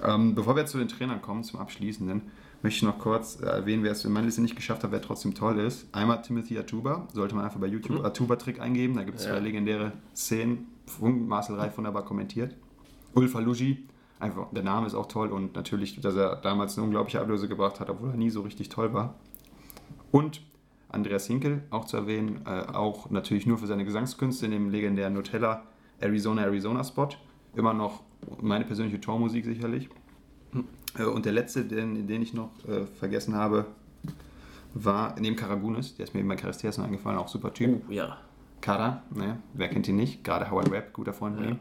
Ähm, 0.02 0.34
bevor 0.34 0.56
wir 0.56 0.66
zu 0.66 0.78
den 0.78 0.88
Trainern 0.88 1.22
kommen, 1.22 1.44
zum 1.44 1.60
Abschließenden, 1.60 2.22
möchte 2.62 2.76
ich 2.76 2.82
noch 2.82 2.98
kurz 2.98 3.40
erwähnen, 3.40 3.82
wer 3.82 3.92
es 3.92 4.04
in 4.04 4.12
meiner 4.12 4.26
Liste 4.26 4.40
nicht 4.40 4.56
geschafft 4.56 4.84
hat, 4.84 4.92
wer 4.92 5.02
trotzdem 5.02 5.34
toll 5.34 5.58
ist. 5.58 5.86
Einmal 5.94 6.22
Timothy 6.22 6.58
Atuba, 6.58 7.08
sollte 7.12 7.34
man 7.34 7.44
einfach 7.44 7.60
bei 7.60 7.66
YouTube 7.66 7.98
mhm. 7.98 8.04
Atuba-Trick 8.04 8.60
eingeben, 8.60 8.94
da 8.94 9.04
gibt 9.04 9.18
es 9.18 9.24
ja. 9.24 9.32
zwei 9.32 9.40
legendäre 9.40 9.92
Szenen, 10.14 10.68
Marcel 11.00 11.56
Reif 11.56 11.76
wunderbar 11.76 12.04
kommentiert. 12.04 12.54
Ulfa 13.14 13.40
Luigi, 13.40 13.86
einfach, 14.18 14.46
der 14.52 14.62
Name 14.62 14.86
ist 14.86 14.94
auch 14.94 15.06
toll 15.06 15.30
und 15.30 15.54
natürlich, 15.54 16.00
dass 16.00 16.14
er 16.14 16.36
damals 16.36 16.76
eine 16.78 16.84
unglaubliche 16.84 17.20
Ablöse 17.20 17.48
gebracht 17.48 17.80
hat, 17.80 17.90
obwohl 17.90 18.10
er 18.10 18.16
nie 18.16 18.30
so 18.30 18.42
richtig 18.42 18.68
toll 18.68 18.94
war. 18.94 19.16
Und 20.12 20.42
Andreas 20.88 21.26
Hinkel, 21.26 21.62
auch 21.70 21.86
zu 21.86 21.96
erwähnen, 21.96 22.42
äh, 22.46 22.50
auch 22.50 23.10
natürlich 23.10 23.46
nur 23.46 23.58
für 23.58 23.66
seine 23.66 23.84
Gesangskünste 23.84 24.46
in 24.46 24.52
dem 24.52 24.70
legendären 24.70 25.14
Nutella 25.14 25.64
Arizona 25.98 26.42
Arizona 26.42 26.84
Spot. 26.84 27.08
Immer 27.56 27.74
noch 27.74 28.02
meine 28.40 28.64
persönliche 28.64 29.00
Tormusik 29.00 29.44
sicherlich. 29.44 29.88
Äh, 30.98 31.04
und 31.04 31.24
der 31.24 31.32
letzte, 31.32 31.64
den, 31.64 32.06
den 32.06 32.22
ich 32.22 32.34
noch 32.34 32.50
äh, 32.68 32.86
vergessen 32.86 33.34
habe, 33.34 33.66
war 34.74 35.16
neben 35.18 35.36
Karagunis, 35.36 35.96
der 35.96 36.04
ist 36.04 36.14
mir 36.14 36.20
eben 36.20 36.28
bei 36.28 36.36
Charistias 36.36 36.78
noch 36.78 36.86
eingefallen, 36.86 37.18
auch 37.18 37.28
super 37.28 37.52
Typ. 37.52 37.82
Oh, 37.88 37.92
ja. 37.92 38.18
Kara, 38.60 39.02
ne, 39.10 39.38
wer 39.54 39.68
kennt 39.68 39.88
ihn 39.88 39.96
nicht? 39.96 40.22
Gerade 40.24 40.50
Howard 40.50 40.70
Webb, 40.70 40.92
guter 40.92 41.12
Freund 41.12 41.36
von 41.36 41.44
ja. 41.44 41.50
ihm. 41.50 41.58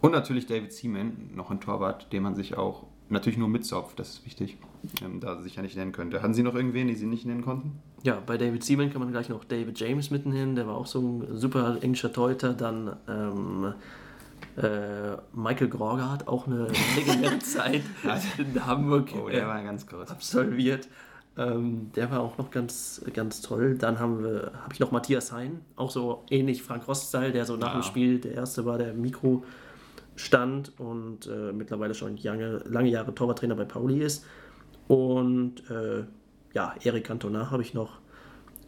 Und 0.00 0.12
natürlich 0.12 0.46
David 0.46 0.72
Seaman, 0.72 1.30
noch 1.34 1.50
ein 1.50 1.60
Torwart, 1.60 2.12
den 2.12 2.22
man 2.22 2.34
sich 2.34 2.56
auch, 2.56 2.86
natürlich 3.08 3.38
nur 3.38 3.48
mit 3.48 3.64
Zopf, 3.64 3.94
das 3.94 4.10
ist 4.10 4.26
wichtig, 4.26 4.56
ähm, 5.04 5.20
da 5.20 5.40
sich 5.42 5.56
ja 5.56 5.62
nicht 5.62 5.76
nennen 5.76 5.92
könnte. 5.92 6.22
Hatten 6.22 6.34
Sie 6.34 6.42
noch 6.42 6.54
irgendwen, 6.54 6.88
die 6.88 6.94
Sie 6.94 7.06
nicht 7.06 7.26
nennen 7.26 7.42
konnten? 7.42 7.78
Ja, 8.02 8.22
bei 8.24 8.36
David 8.36 8.64
Seaman 8.64 8.90
kann 8.90 9.00
man 9.00 9.10
gleich 9.10 9.28
noch 9.28 9.44
David 9.44 9.78
James 9.78 10.10
mitnehmen, 10.10 10.54
der 10.54 10.66
war 10.66 10.76
auch 10.76 10.86
so 10.86 11.00
ein 11.00 11.36
super 11.36 11.78
englischer 11.80 12.12
Torhüter. 12.12 12.54
Dann 12.54 12.96
ähm, 13.08 13.74
äh, 14.56 15.16
Michael 15.34 15.70
hat 16.00 16.28
auch 16.28 16.46
eine 16.46 16.68
legendäre 16.96 17.38
Zeit 17.40 17.82
in 18.38 18.66
Hamburg 18.66 19.10
oh, 19.14 19.28
der 19.28 19.46
war 19.46 19.62
ganz 19.62 19.86
kurz. 19.86 20.10
absolviert. 20.10 20.88
Ähm, 21.38 21.90
der 21.94 22.10
war 22.10 22.20
auch 22.20 22.38
noch 22.38 22.50
ganz, 22.50 23.02
ganz 23.12 23.42
toll. 23.42 23.76
Dann 23.76 23.98
haben 23.98 24.22
wir, 24.22 24.52
habe 24.62 24.72
ich 24.72 24.80
noch 24.80 24.90
Matthias 24.90 25.32
Hein, 25.32 25.60
auch 25.76 25.90
so 25.90 26.24
ähnlich 26.30 26.62
Frank 26.62 26.88
Rost-Style, 26.88 27.32
der 27.32 27.44
so 27.44 27.56
nach 27.56 27.74
ja. 27.74 27.80
dem 27.80 27.82
Spiel 27.82 28.18
der 28.18 28.32
erste 28.32 28.64
war, 28.64 28.78
der 28.78 28.94
Mikro 28.94 29.44
stand 30.16 30.72
und 30.80 31.26
äh, 31.26 31.52
mittlerweile 31.52 31.94
schon 31.94 32.16
lange, 32.16 32.62
lange 32.66 32.90
Jahre 32.90 33.14
Torwarttrainer 33.14 33.54
bei 33.54 33.64
Pauli 33.64 34.00
ist. 34.00 34.24
Und 34.88 35.68
äh, 35.70 36.04
ja, 36.54 36.74
Erik 36.82 37.04
Cantona 37.04 37.50
habe 37.50 37.62
ich 37.62 37.74
noch, 37.74 37.98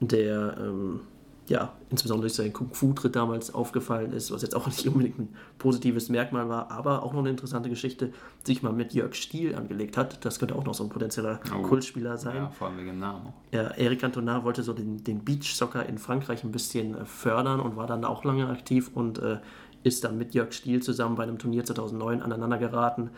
der 0.00 0.56
ähm, 0.60 1.00
ja, 1.48 1.72
insbesondere 1.88 2.26
durch 2.26 2.34
seinen 2.34 2.52
Kung-Fu-Tritt 2.52 3.16
damals 3.16 3.54
aufgefallen 3.54 4.12
ist, 4.12 4.30
was 4.30 4.42
jetzt 4.42 4.54
auch 4.54 4.66
nicht 4.66 4.86
unbedingt 4.86 5.18
ein 5.18 5.28
positives 5.58 6.08
Merkmal 6.08 6.48
war, 6.48 6.70
aber 6.70 7.02
auch 7.02 7.12
noch 7.12 7.20
eine 7.20 7.30
interessante 7.30 7.68
Geschichte, 7.70 8.12
sich 8.44 8.62
mal 8.62 8.72
mit 8.72 8.92
Jörg 8.92 9.14
Stiel 9.14 9.54
angelegt 9.54 9.96
hat. 9.96 10.24
Das 10.24 10.38
könnte 10.38 10.54
auch 10.54 10.64
noch 10.64 10.74
so 10.74 10.84
ein 10.84 10.90
potenzieller 10.90 11.40
oh. 11.54 11.62
Kultspieler 11.62 12.18
sein. 12.18 12.36
Ja, 12.36 12.50
vor 12.50 12.68
allem 12.68 12.78
wegen 12.78 12.98
Namen. 12.98 13.32
Ja, 13.52 13.68
Eric 13.68 14.00
Cantona 14.00 14.44
wollte 14.44 14.62
so 14.62 14.74
den, 14.74 15.02
den 15.02 15.24
Beach-Soccer 15.24 15.86
in 15.86 15.98
Frankreich 15.98 16.44
ein 16.44 16.52
bisschen 16.52 16.94
äh, 16.94 17.04
fördern 17.06 17.60
und 17.60 17.76
war 17.76 17.86
dann 17.86 18.04
auch 18.04 18.24
lange 18.24 18.48
aktiv 18.48 18.90
und 18.94 19.18
äh, 19.18 19.38
ist 19.82 20.04
dann 20.04 20.18
mit 20.18 20.34
Jörg 20.34 20.52
Stiel 20.52 20.82
zusammen 20.82 21.16
bei 21.16 21.22
einem 21.22 21.38
Turnier 21.38 21.64
2009 21.64 22.22
aneinander 22.22 22.58
geraten 22.58 23.10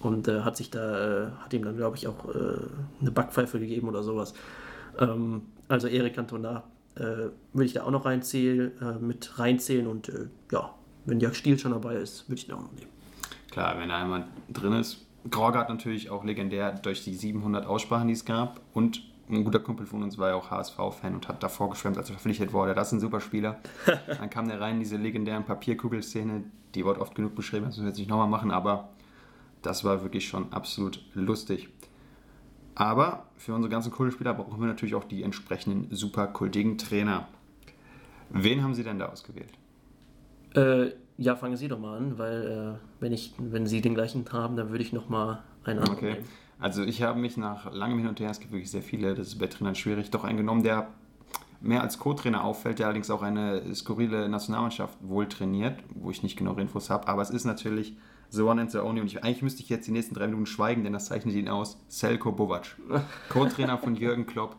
und 0.00 0.28
äh, 0.28 0.40
hat 0.40 0.56
sich 0.56 0.70
da, 0.70 1.26
äh, 1.26 1.30
hat 1.40 1.52
ihm 1.52 1.64
dann, 1.64 1.76
glaube 1.76 1.96
ich, 1.96 2.06
auch 2.06 2.28
äh, 2.34 2.58
eine 3.00 3.10
Backpfeife 3.10 3.58
gegeben 3.58 3.88
oder 3.88 4.02
sowas. 4.02 4.34
Ähm, 4.98 5.42
also 5.68 5.88
Eric 5.88 6.14
Cantona 6.14 6.64
äh, 6.96 7.00
würde 7.00 7.64
ich 7.64 7.72
da 7.72 7.84
auch 7.84 7.90
noch 7.90 8.04
reinzählen, 8.04 8.72
äh, 8.80 8.98
mit 9.04 9.38
reinzählen 9.38 9.86
und 9.86 10.08
äh, 10.08 10.28
ja, 10.52 10.74
wenn 11.04 11.20
Jörg 11.20 11.34
Stiel 11.34 11.58
schon 11.58 11.72
dabei 11.72 11.96
ist, 11.96 12.28
würde 12.28 12.38
ich 12.38 12.46
den 12.46 12.54
auch 12.54 12.62
noch 12.62 12.72
nehmen. 12.72 12.90
Klar, 13.50 13.78
wenn 13.78 13.88
da 13.88 14.02
jemand 14.02 14.26
drin 14.52 14.72
ist. 14.74 15.04
Grogard 15.30 15.68
natürlich 15.68 16.10
auch 16.10 16.24
legendär 16.24 16.72
durch 16.72 17.04
die 17.04 17.14
700 17.14 17.66
Aussprachen, 17.66 18.08
die 18.08 18.14
es 18.14 18.24
gab 18.24 18.60
und 18.72 19.02
ein 19.30 19.44
guter 19.44 19.60
Kumpel 19.60 19.86
von 19.86 20.02
uns 20.02 20.18
war 20.18 20.30
ja 20.30 20.34
auch 20.34 20.50
HSV-Fan 20.50 21.14
und 21.14 21.28
hat 21.28 21.42
davor 21.42 21.70
geschwärmt, 21.70 21.98
als 21.98 22.08
er 22.08 22.14
verpflichtet 22.14 22.52
wurde. 22.52 22.74
Das 22.74 22.88
ist 22.88 22.94
ein 22.94 23.00
super 23.00 23.20
Spieler. 23.20 23.58
Dann 24.06 24.30
kam 24.30 24.48
der 24.48 24.60
rein 24.60 24.74
in 24.74 24.80
diese 24.80 24.96
legendären 24.96 25.44
Papierkugelszene, 25.44 26.44
die 26.74 26.84
wird 26.84 26.98
oft 26.98 27.14
genug 27.14 27.34
beschrieben, 27.34 27.66
das 27.66 27.76
müssen 27.76 27.84
wir 27.84 27.88
jetzt 27.88 27.98
nicht 27.98 28.10
nochmal 28.10 28.28
machen, 28.28 28.50
aber 28.50 28.90
das 29.62 29.84
war 29.84 30.02
wirklich 30.02 30.28
schon 30.28 30.52
absolut 30.52 31.02
lustig. 31.14 31.68
Aber 32.74 33.26
für 33.36 33.54
unsere 33.54 33.70
ganzen 33.70 33.90
Kultspieler 33.90 34.34
brauchen 34.34 34.60
wir 34.60 34.68
natürlich 34.68 34.94
auch 34.94 35.04
die 35.04 35.22
entsprechenden 35.22 35.88
super 35.94 36.28
kultigen 36.28 36.78
Trainer. 36.78 37.26
Wen 38.30 38.62
haben 38.62 38.74
Sie 38.74 38.84
denn 38.84 38.98
da 38.98 39.06
ausgewählt? 39.06 39.52
Äh, 40.54 40.92
ja, 41.16 41.34
fangen 41.34 41.56
Sie 41.56 41.66
doch 41.66 41.80
mal 41.80 41.96
an, 41.96 42.18
weil 42.18 42.78
äh, 42.78 43.00
wenn, 43.00 43.12
ich, 43.12 43.34
wenn 43.38 43.66
Sie 43.66 43.80
den 43.80 43.94
gleichen 43.94 44.24
haben, 44.32 44.56
dann 44.56 44.70
würde 44.70 44.84
ich 44.84 44.92
noch 44.92 45.08
mal 45.08 45.42
einen 45.64 45.80
anderen 45.80 45.98
okay. 45.98 46.12
nehmen. 46.14 46.26
Also 46.58 46.82
ich 46.82 47.02
habe 47.02 47.20
mich 47.20 47.36
nach 47.36 47.72
langem 47.72 47.98
Hin 47.98 48.08
und 48.08 48.20
Her, 48.20 48.30
es 48.30 48.40
gibt 48.40 48.52
wirklich 48.52 48.70
sehr 48.70 48.82
viele, 48.82 49.14
das 49.14 49.28
ist 49.28 49.38
bei 49.38 49.46
Trainern 49.46 49.74
schwierig, 49.74 50.10
doch 50.10 50.24
einen 50.24 50.38
genommen, 50.38 50.62
der 50.62 50.88
mehr 51.60 51.82
als 51.82 51.98
Co-Trainer 51.98 52.44
auffällt, 52.44 52.78
der 52.78 52.86
allerdings 52.86 53.10
auch 53.10 53.22
eine 53.22 53.74
skurrile 53.74 54.28
Nationalmannschaft 54.28 54.98
wohl 55.02 55.28
trainiert, 55.28 55.80
wo 55.94 56.10
ich 56.10 56.22
nicht 56.22 56.36
genau 56.36 56.54
Infos 56.54 56.90
habe, 56.90 57.08
aber 57.08 57.22
es 57.22 57.30
ist 57.30 57.44
natürlich 57.44 57.96
The 58.30 58.42
One 58.42 58.60
and 58.60 58.70
the 58.70 58.78
Only. 58.78 59.00
Und 59.00 59.06
ich, 59.06 59.24
eigentlich 59.24 59.42
müsste 59.42 59.62
ich 59.62 59.68
jetzt 59.68 59.86
die 59.86 59.92
nächsten 59.92 60.14
drei 60.14 60.26
Minuten 60.26 60.46
schweigen, 60.46 60.84
denn 60.84 60.92
das 60.92 61.06
zeichnet 61.06 61.34
ihn 61.34 61.48
aus. 61.48 61.78
Selko 61.88 62.32
Bovac, 62.32 62.76
Co-Trainer 63.30 63.78
von 63.78 63.94
Jürgen 63.94 64.26
Klopp, 64.26 64.56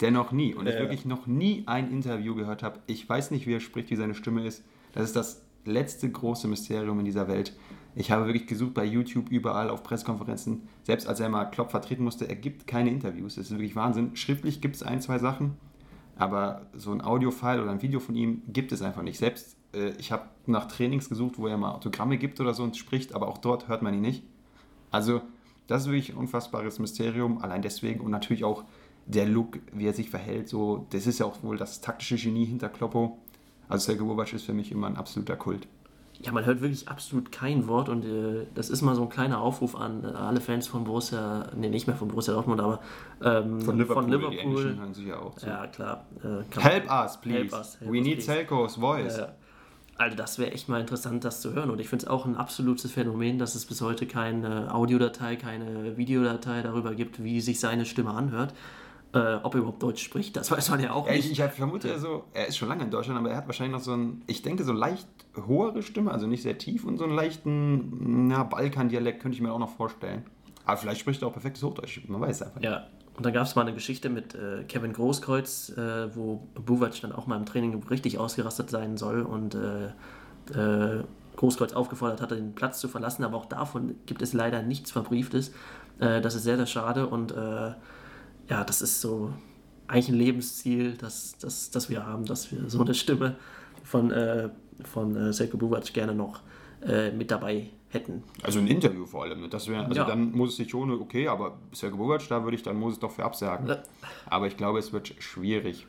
der 0.00 0.10
noch 0.10 0.32
nie, 0.32 0.54
und 0.54 0.66
ich 0.66 0.74
wirklich 0.74 1.04
noch 1.04 1.26
nie 1.26 1.64
ein 1.66 1.90
Interview 1.90 2.34
gehört 2.34 2.62
habe. 2.62 2.80
Ich 2.86 3.08
weiß 3.08 3.30
nicht, 3.30 3.46
wie 3.46 3.54
er 3.54 3.60
spricht, 3.60 3.90
wie 3.90 3.96
seine 3.96 4.14
Stimme 4.14 4.46
ist. 4.46 4.64
Das 4.92 5.04
ist 5.04 5.16
das 5.16 5.42
letzte 5.64 6.10
große 6.10 6.48
Mysterium 6.48 6.98
in 6.98 7.04
dieser 7.04 7.28
Welt. 7.28 7.54
Ich 7.98 8.12
habe 8.12 8.26
wirklich 8.26 8.46
gesucht 8.46 8.74
bei 8.74 8.84
YouTube, 8.84 9.28
überall 9.28 9.70
auf 9.70 9.82
Pressekonferenzen. 9.82 10.68
Selbst 10.84 11.08
als 11.08 11.18
er 11.18 11.28
mal 11.28 11.46
Klopp 11.46 11.72
vertreten 11.72 12.04
musste, 12.04 12.28
er 12.28 12.36
gibt 12.36 12.68
keine 12.68 12.90
Interviews. 12.90 13.34
Das 13.34 13.46
ist 13.46 13.50
wirklich 13.50 13.74
Wahnsinn. 13.74 14.14
Schriftlich 14.14 14.60
gibt 14.60 14.76
es 14.76 14.84
ein, 14.84 15.00
zwei 15.00 15.18
Sachen, 15.18 15.56
aber 16.16 16.66
so 16.74 16.92
ein 16.92 17.02
Audio-File 17.02 17.60
oder 17.60 17.72
ein 17.72 17.82
Video 17.82 17.98
von 17.98 18.14
ihm 18.14 18.42
gibt 18.46 18.70
es 18.70 18.82
einfach 18.82 19.02
nicht. 19.02 19.18
Selbst 19.18 19.56
äh, 19.74 19.90
ich 19.98 20.12
habe 20.12 20.28
nach 20.46 20.66
Trainings 20.66 21.08
gesucht, 21.08 21.38
wo 21.38 21.48
er 21.48 21.56
mal 21.56 21.72
Autogramme 21.72 22.18
gibt 22.18 22.40
oder 22.40 22.54
so 22.54 22.62
und 22.62 22.76
spricht, 22.76 23.16
aber 23.16 23.26
auch 23.26 23.38
dort 23.38 23.66
hört 23.66 23.82
man 23.82 23.92
ihn 23.94 24.00
nicht. 24.00 24.22
Also, 24.92 25.20
das 25.66 25.82
ist 25.82 25.88
wirklich 25.88 26.10
ein 26.10 26.18
unfassbares 26.18 26.78
Mysterium, 26.78 27.38
allein 27.38 27.62
deswegen 27.62 27.98
und 27.98 28.12
natürlich 28.12 28.44
auch 28.44 28.62
der 29.06 29.26
Look, 29.26 29.58
wie 29.72 29.88
er 29.88 29.92
sich 29.92 30.08
verhält, 30.08 30.48
so, 30.48 30.86
das 30.90 31.08
ist 31.08 31.18
ja 31.18 31.26
auch 31.26 31.42
wohl 31.42 31.56
das 31.56 31.80
taktische 31.80 32.14
Genie 32.14 32.44
hinter 32.44 32.68
Kloppo. 32.68 33.18
Also 33.68 33.86
Sergej 33.86 34.06
Bobac 34.06 34.32
ist 34.32 34.44
für 34.44 34.54
mich 34.54 34.70
immer 34.70 34.86
ein 34.86 34.96
absoluter 34.96 35.34
Kult. 35.34 35.66
Ja, 36.20 36.32
man 36.32 36.44
hört 36.44 36.60
wirklich 36.60 36.88
absolut 36.88 37.30
kein 37.30 37.68
Wort 37.68 37.88
und 37.88 38.04
äh, 38.04 38.46
das 38.54 38.70
ist 38.70 38.82
mal 38.82 38.96
so 38.96 39.02
ein 39.02 39.08
kleiner 39.08 39.40
Aufruf 39.40 39.76
an 39.76 40.02
äh, 40.02 40.08
alle 40.08 40.40
Fans 40.40 40.66
von 40.66 40.82
Borussia, 40.82 41.48
nee, 41.54 41.68
nicht 41.68 41.86
mehr 41.86 41.94
von 41.94 42.08
Borussia 42.08 42.34
Dortmund, 42.34 42.60
aber 42.60 42.80
ähm, 43.22 43.60
von 43.60 43.78
Liverpool. 43.78 44.02
Von 44.02 44.10
Liverpool. 44.10 44.72
Die 44.72 44.80
hören 44.80 44.94
sich 44.94 45.06
ja 45.06 45.18
auch 45.20 45.36
zu. 45.36 45.46
Ja, 45.46 45.66
klar. 45.68 46.06
Äh, 46.24 46.60
help 46.60 46.90
us, 46.90 47.20
please. 47.20 47.38
Help 47.38 47.52
us, 47.52 47.80
help 47.80 47.92
We 47.92 47.98
us, 47.98 48.06
need 48.06 48.22
Selko's 48.22 48.76
voice. 48.76 49.20
Also 49.98 50.16
das 50.16 50.38
wäre 50.38 50.52
echt 50.52 50.68
mal 50.68 50.80
interessant, 50.80 51.24
das 51.24 51.40
zu 51.40 51.54
hören. 51.54 51.70
Und 51.70 51.80
ich 51.80 51.88
finde 51.88 52.04
es 52.04 52.10
auch 52.10 52.24
ein 52.24 52.36
absolutes 52.36 52.90
Phänomen, 52.90 53.38
dass 53.38 53.56
es 53.56 53.66
bis 53.66 53.80
heute 53.80 54.06
keine 54.06 54.72
Audiodatei, 54.72 55.34
keine 55.34 55.96
Videodatei 55.96 56.62
darüber 56.62 56.94
gibt, 56.94 57.22
wie 57.22 57.40
sich 57.40 57.58
seine 57.58 57.84
Stimme 57.84 58.10
anhört. 58.10 58.54
Äh, 59.14 59.36
ob 59.42 59.54
er 59.54 59.60
überhaupt 59.60 59.82
Deutsch 59.82 60.02
spricht, 60.02 60.36
das 60.36 60.50
weiß 60.50 60.68
man 60.68 60.80
ja 60.80 60.92
auch 60.92 61.08
nicht. 61.08 61.30
Ich, 61.30 61.40
ich 61.40 61.50
vermute 61.52 61.98
so, 61.98 62.24
er 62.34 62.46
ist 62.46 62.58
schon 62.58 62.68
lange 62.68 62.84
in 62.84 62.90
Deutschland, 62.90 63.18
aber 63.18 63.30
er 63.30 63.38
hat 63.38 63.46
wahrscheinlich 63.46 63.72
noch 63.72 63.82
so 63.82 63.94
ein, 63.94 64.22
ich 64.26 64.42
denke, 64.42 64.64
so 64.64 64.72
leicht 64.72 65.08
hohere 65.46 65.82
Stimme, 65.82 66.10
also 66.10 66.26
nicht 66.26 66.42
sehr 66.42 66.58
tief 66.58 66.84
und 66.84 66.98
so 66.98 67.04
einen 67.04 67.14
leichten 67.14 68.28
Balkan-Dialekt 68.50 69.22
könnte 69.22 69.36
ich 69.36 69.40
mir 69.40 69.50
auch 69.50 69.58
noch 69.58 69.74
vorstellen. 69.74 70.26
Aber 70.66 70.76
vielleicht 70.76 71.00
spricht 71.00 71.22
er 71.22 71.28
auch 71.28 71.32
perfektes 71.32 71.62
Hochdeutsch, 71.62 72.02
man 72.06 72.20
weiß 72.20 72.42
einfach 72.42 72.60
nicht. 72.60 72.68
Ja, 72.68 72.86
und 73.18 73.26
dann 73.26 73.32
gab 73.32 73.46
es 73.46 73.56
mal 73.56 73.62
eine 73.62 73.74
Geschichte 73.74 74.10
mit 74.10 74.36
äh, 74.36 74.62
Kevin 74.68 74.92
Großkreuz, 74.92 75.70
äh, 75.70 76.14
wo 76.14 76.46
Buvac 76.54 77.00
dann 77.00 77.10
auch 77.10 77.26
mal 77.26 77.36
im 77.36 77.46
Training 77.46 77.82
richtig 77.90 78.16
ausgerastet 78.16 78.70
sein 78.70 78.96
soll 78.96 79.22
und 79.22 79.56
äh, 79.56 79.86
äh, 80.54 81.02
Großkreuz 81.34 81.72
aufgefordert 81.72 82.20
hatte, 82.20 82.36
den 82.36 82.54
Platz 82.54 82.78
zu 82.78 82.86
verlassen. 82.86 83.24
Aber 83.24 83.36
auch 83.36 83.46
davon 83.46 83.96
gibt 84.06 84.22
es 84.22 84.34
leider 84.34 84.62
nichts 84.62 84.92
Verbrieftes. 84.92 85.52
Äh, 85.98 86.20
das 86.20 86.36
ist 86.36 86.44
sehr, 86.44 86.58
sehr 86.58 86.66
schade 86.66 87.08
und 87.08 87.34
ja, 88.48 88.64
das 88.64 88.82
ist 88.82 89.00
so 89.00 89.32
eigentlich 89.86 90.08
ein 90.08 90.14
Lebensziel, 90.14 90.96
das, 90.96 91.36
das, 91.38 91.70
das 91.70 91.88
wir 91.88 92.06
haben, 92.06 92.24
dass 92.24 92.52
wir 92.52 92.68
so 92.68 92.80
eine 92.80 92.94
Stimme 92.94 93.36
von, 93.84 94.12
von 94.84 95.16
äh, 95.16 95.32
Selko 95.32 95.56
Buvac 95.56 95.92
gerne 95.92 96.14
noch 96.14 96.40
mit 97.16 97.32
dabei 97.32 97.70
hätten. 97.90 98.22
Also 98.42 98.58
ein 98.58 98.66
Interview 98.66 99.06
vor 99.06 99.24
allem. 99.24 99.48
Das 99.50 99.68
wär, 99.68 99.80
also 99.80 99.94
ja. 99.94 100.04
dann 100.04 100.32
muss 100.32 100.50
es 100.50 100.56
sich 100.56 100.70
schon, 100.70 100.90
okay, 100.90 101.28
aber 101.28 101.58
Sergej 101.72 101.98
Bogac, 101.98 102.28
da 102.28 102.44
würde 102.44 102.56
ich 102.56 102.62
dann 102.62 102.78
Moses 102.78 102.98
doch 102.98 103.10
für 103.10 103.24
absagen. 103.24 103.66
Ja. 103.66 103.78
Aber 104.26 104.46
ich 104.46 104.56
glaube, 104.56 104.78
es 104.78 104.92
wird 104.92 105.14
schwierig. 105.18 105.86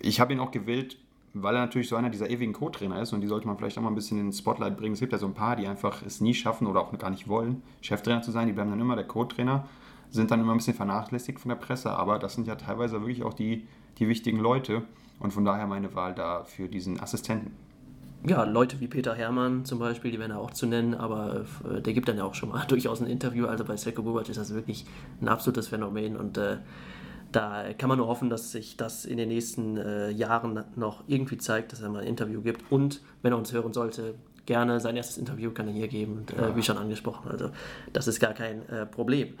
Ich 0.00 0.20
habe 0.20 0.32
ihn 0.32 0.40
auch 0.40 0.50
gewählt, 0.50 0.98
weil 1.34 1.54
er 1.54 1.60
natürlich 1.60 1.88
so 1.88 1.96
einer 1.96 2.10
dieser 2.10 2.28
ewigen 2.30 2.52
Co-Trainer 2.52 3.00
ist 3.00 3.12
und 3.12 3.20
die 3.20 3.26
sollte 3.26 3.46
man 3.46 3.56
vielleicht 3.56 3.78
auch 3.78 3.82
mal 3.82 3.88
ein 3.88 3.94
bisschen 3.94 4.18
in 4.18 4.26
den 4.26 4.32
Spotlight 4.32 4.76
bringen. 4.76 4.94
Es 4.94 5.00
gibt 5.00 5.12
ja 5.12 5.18
so 5.18 5.26
ein 5.26 5.34
paar, 5.34 5.56
die 5.56 5.66
einfach 5.66 6.02
es 6.02 6.20
nie 6.20 6.34
schaffen 6.34 6.66
oder 6.66 6.80
auch 6.80 6.96
gar 6.98 7.10
nicht 7.10 7.28
wollen, 7.28 7.62
Cheftrainer 7.80 8.22
zu 8.22 8.32
sein. 8.32 8.48
Die 8.48 8.52
bleiben 8.52 8.70
dann 8.70 8.80
immer 8.80 8.96
der 8.96 9.06
Co-Trainer. 9.06 9.66
Sind 10.10 10.30
dann 10.30 10.40
immer 10.40 10.52
ein 10.52 10.58
bisschen 10.58 10.74
vernachlässigt 10.74 11.40
von 11.40 11.50
der 11.50 11.56
Presse, 11.56 11.90
aber 11.90 12.18
das 12.18 12.34
sind 12.34 12.46
ja 12.46 12.56
teilweise 12.56 13.00
wirklich 13.00 13.22
auch 13.22 13.34
die, 13.34 13.66
die 13.98 14.08
wichtigen 14.08 14.38
Leute 14.38 14.82
und 15.20 15.32
von 15.32 15.44
daher 15.44 15.66
meine 15.66 15.94
Wahl 15.94 16.14
da 16.14 16.44
für 16.44 16.68
diesen 16.68 17.00
Assistenten. 17.00 17.52
Ja, 18.26 18.42
Leute 18.44 18.80
wie 18.80 18.88
Peter 18.88 19.14
Hermann 19.14 19.64
zum 19.64 19.78
Beispiel, 19.78 20.10
die 20.10 20.18
wären 20.18 20.32
auch 20.32 20.50
zu 20.50 20.66
nennen, 20.66 20.94
aber 20.94 21.44
äh, 21.70 21.80
der 21.80 21.92
gibt 21.92 22.08
dann 22.08 22.16
ja 22.16 22.24
auch 22.24 22.34
schon 22.34 22.48
mal 22.48 22.64
durchaus 22.68 23.00
ein 23.00 23.06
Interview. 23.06 23.46
Also 23.46 23.64
bei 23.64 23.76
Seko 23.76 24.02
Bubac 24.02 24.28
ist 24.28 24.38
das 24.38 24.52
wirklich 24.54 24.86
ein 25.20 25.28
absolutes 25.28 25.68
Phänomen 25.68 26.16
und 26.16 26.36
äh, 26.36 26.58
da 27.30 27.72
kann 27.76 27.88
man 27.88 27.98
nur 27.98 28.08
hoffen, 28.08 28.30
dass 28.30 28.52
sich 28.52 28.76
das 28.76 29.04
in 29.04 29.18
den 29.18 29.28
nächsten 29.28 29.76
äh, 29.76 30.10
Jahren 30.10 30.64
noch 30.76 31.04
irgendwie 31.06 31.36
zeigt, 31.36 31.72
dass 31.72 31.82
er 31.82 31.90
mal 31.90 32.00
ein 32.00 32.08
Interview 32.08 32.40
gibt 32.40 32.72
und 32.72 33.02
wenn 33.22 33.32
er 33.32 33.38
uns 33.38 33.52
hören 33.52 33.72
sollte, 33.72 34.14
gerne 34.46 34.80
sein 34.80 34.96
erstes 34.96 35.18
Interview 35.18 35.50
kann 35.50 35.68
er 35.68 35.74
hier 35.74 35.88
geben, 35.88 36.20
und, 36.20 36.32
äh, 36.32 36.56
wie 36.56 36.62
schon 36.62 36.78
angesprochen. 36.78 37.30
Also 37.30 37.50
das 37.92 38.08
ist 38.08 38.18
gar 38.18 38.32
kein 38.32 38.66
äh, 38.70 38.86
Problem. 38.86 39.34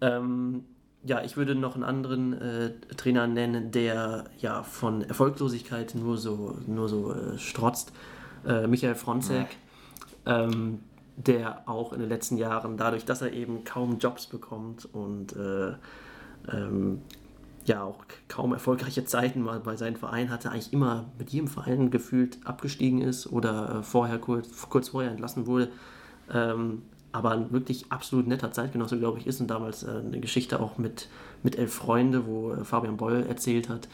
Ähm, 0.00 0.64
ja, 1.04 1.22
ich 1.22 1.36
würde 1.36 1.54
noch 1.54 1.74
einen 1.74 1.84
anderen 1.84 2.32
äh, 2.32 2.70
Trainer 2.96 3.26
nennen, 3.26 3.70
der 3.70 4.24
ja 4.38 4.62
von 4.62 5.02
Erfolglosigkeit 5.02 5.94
nur 5.94 6.18
so, 6.18 6.58
nur 6.66 6.88
so 6.88 7.12
äh, 7.12 7.38
strotzt. 7.38 7.92
Äh, 8.46 8.66
Michael 8.66 8.94
Fronzek, 8.94 9.46
ähm, 10.24 10.80
der 11.16 11.68
auch 11.68 11.92
in 11.92 12.00
den 12.00 12.08
letzten 12.08 12.36
Jahren, 12.36 12.76
dadurch, 12.76 13.04
dass 13.04 13.22
er 13.22 13.32
eben 13.32 13.64
kaum 13.64 13.98
Jobs 13.98 14.26
bekommt 14.26 14.84
und 14.92 15.34
äh, 15.36 15.74
ähm, 16.52 17.02
ja 17.64 17.82
auch 17.82 18.04
kaum 18.28 18.52
erfolgreiche 18.52 19.04
Zeiten 19.04 19.42
mal 19.42 19.60
bei 19.60 19.76
seinem 19.76 19.96
Verein 19.96 20.30
hatte, 20.30 20.50
eigentlich 20.50 20.72
immer 20.72 21.06
mit 21.18 21.30
jedem 21.30 21.48
Verein 21.48 21.90
gefühlt 21.90 22.38
abgestiegen 22.44 23.00
ist 23.00 23.26
oder 23.32 23.76
äh, 23.76 23.82
vorher 23.82 24.18
kurz, 24.18 24.68
kurz 24.68 24.88
vorher 24.90 25.10
entlassen 25.10 25.46
wurde. 25.46 25.68
Ähm, 26.32 26.82
aber 27.16 27.30
ein 27.30 27.50
wirklich 27.50 27.90
absolut 27.90 28.26
netter 28.26 28.52
Zeitgenosse, 28.52 28.98
glaube 28.98 29.18
ich, 29.18 29.26
ist 29.26 29.40
und 29.40 29.46
damals 29.46 29.82
äh, 29.84 29.90
eine 29.90 30.20
Geschichte 30.20 30.60
auch 30.60 30.76
mit, 30.76 31.08
mit 31.42 31.56
Elf 31.56 31.72
Freunde, 31.72 32.26
wo 32.26 32.52
äh, 32.52 32.62
Fabian 32.62 32.98
Boll 32.98 33.24
erzählt 33.26 33.70
hat, 33.70 33.88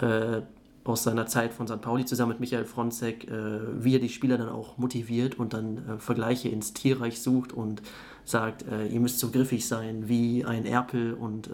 äh, 0.00 0.42
aus 0.84 1.02
seiner 1.02 1.26
Zeit 1.26 1.52
von 1.52 1.66
St. 1.66 1.80
Pauli 1.80 2.04
zusammen 2.04 2.30
mit 2.30 2.40
Michael 2.40 2.64
Fronzek, 2.64 3.28
äh, 3.28 3.82
wie 3.82 3.96
er 3.96 3.98
die 3.98 4.08
Spieler 4.08 4.38
dann 4.38 4.50
auch 4.50 4.78
motiviert 4.78 5.36
und 5.36 5.52
dann 5.52 5.78
äh, 5.78 5.98
Vergleiche 5.98 6.48
ins 6.48 6.74
Tierreich 6.74 7.20
sucht 7.20 7.52
und 7.52 7.82
sagt, 8.26 8.64
ihr 8.90 9.00
müsst 9.00 9.18
so 9.18 9.30
griffig 9.30 9.68
sein 9.68 10.08
wie 10.08 10.46
ein 10.46 10.64
Erpel 10.64 11.12
und 11.12 11.50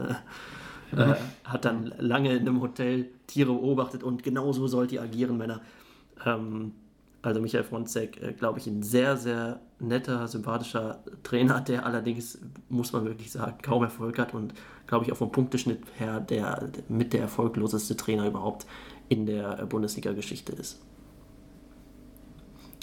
hat 1.45 1.65
dann 1.65 1.93
lange 1.99 2.33
in 2.33 2.47
einem 2.47 2.61
Hotel 2.61 3.09
Tiere 3.27 3.53
beobachtet 3.53 4.05
und 4.05 4.23
genauso 4.23 4.69
sollt 4.69 4.93
ihr 4.93 5.03
agieren, 5.03 5.37
Männer. 5.37 5.63
Ähm, 6.25 6.71
also 7.23 7.41
Michael 7.41 7.65
Fronzek, 7.65 8.39
glaube 8.39 8.61
ich, 8.61 8.69
ein 8.69 8.85
sehr, 8.85 9.17
sehr 9.17 9.59
netter, 9.81 10.29
sympathischer 10.29 11.03
Trainer, 11.23 11.61
der 11.61 11.87
allerdings, 11.87 12.39
muss 12.69 12.93
man 12.93 13.05
wirklich 13.05 13.33
sagen, 13.33 13.59
kaum 13.63 13.83
Erfolg 13.83 14.19
hat 14.19 14.35
und, 14.35 14.55
glaube 14.87 15.05
ich, 15.05 15.13
auch 15.13 15.17
vom 15.17 15.33
Punkteschnitt 15.33 15.83
her 15.99 16.21
der, 16.21 16.71
mit 16.89 17.13
der 17.13 17.23
erfolgloseste 17.23 17.97
Trainer 17.97 18.27
überhaupt 18.27 18.67
in 19.09 19.27
der 19.27 19.67
Bundesliga-Geschichte 19.67 20.53
ist. 20.53 20.81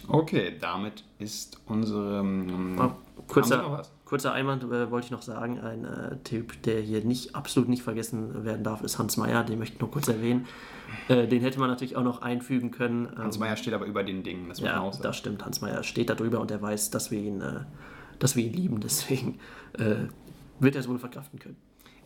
Okay, 0.08 0.56
damit 0.60 1.04
ist 1.20 1.60
unsere... 1.66 2.20
Ähm, 2.20 2.80
oh, 2.80 2.92
kurzer, 3.28 3.84
kurzer 4.06 4.34
Einwand 4.34 4.64
äh, 4.64 4.90
wollte 4.90 5.06
ich 5.06 5.12
noch 5.12 5.22
sagen. 5.22 5.60
Ein 5.60 5.84
äh, 5.84 6.18
Typ, 6.24 6.62
der 6.64 6.82
hier 6.82 7.04
nicht 7.04 7.36
absolut 7.36 7.68
nicht 7.68 7.84
vergessen 7.84 8.46
werden 8.46 8.64
darf, 8.64 8.82
ist 8.84 9.00
Hans 9.00 9.18
Meyer. 9.18 9.44
Den 9.44 9.60
möchte 9.60 9.76
ich 9.76 9.82
nur 9.82 9.92
kurz 9.92 10.08
erwähnen. 10.08 10.46
Äh, 11.08 11.28
den 11.28 11.42
hätte 11.42 11.60
man 11.60 11.70
natürlich 11.70 11.96
auch 11.96 12.04
noch 12.04 12.22
einfügen 12.22 12.72
können. 12.72 13.10
Hans 13.18 13.36
ähm, 13.36 13.42
Meyer 13.42 13.56
steht 13.56 13.74
aber 13.74 13.86
über 13.86 14.04
den 14.04 14.24
Dingen. 14.24 14.50
Das 14.50 14.60
ja, 14.60 14.90
das 15.02 15.18
stimmt. 15.18 15.46
Hans 15.46 15.62
Meyer 15.62 15.84
steht 15.84 16.10
da 16.10 16.16
drüber 16.16 16.40
und 16.40 16.52
er 16.52 16.62
weiß, 16.62 16.92
dass 16.92 17.12
wir 17.12 17.20
ihn, 17.20 17.42
äh, 17.42 17.62
dass 18.20 18.36
wir 18.36 18.46
ihn 18.46 18.54
lieben. 18.54 18.80
Deswegen 18.82 19.40
äh, 19.78 20.08
wird 20.60 20.76
er 20.76 20.82
es 20.82 20.88
wohl 20.88 21.00
verkraften 21.00 21.40
können. 21.40 21.58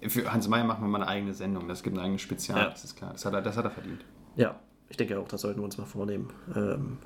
Für 0.07 0.31
Hans 0.33 0.47
Meyer 0.47 0.63
machen 0.63 0.83
wir 0.83 0.87
mal 0.87 1.01
eine 1.01 1.07
eigene 1.07 1.33
Sendung. 1.33 1.67
Das 1.67 1.83
gibt 1.83 1.95
ein 1.95 2.03
eigenes 2.03 2.21
Spezial, 2.21 2.57
ja. 2.57 2.69
das 2.69 2.83
ist 2.83 2.95
klar. 2.95 3.11
Das 3.11 3.23
hat, 3.25 3.33
er, 3.33 3.41
das 3.41 3.55
hat 3.55 3.65
er 3.65 3.71
verdient. 3.71 4.03
Ja, 4.35 4.59
ich 4.89 4.97
denke 4.97 5.19
auch, 5.19 5.27
das 5.27 5.41
sollten 5.41 5.59
wir 5.59 5.65
uns 5.65 5.77
mal 5.77 5.85
vornehmen. 5.85 6.31
Ähm, 6.55 6.97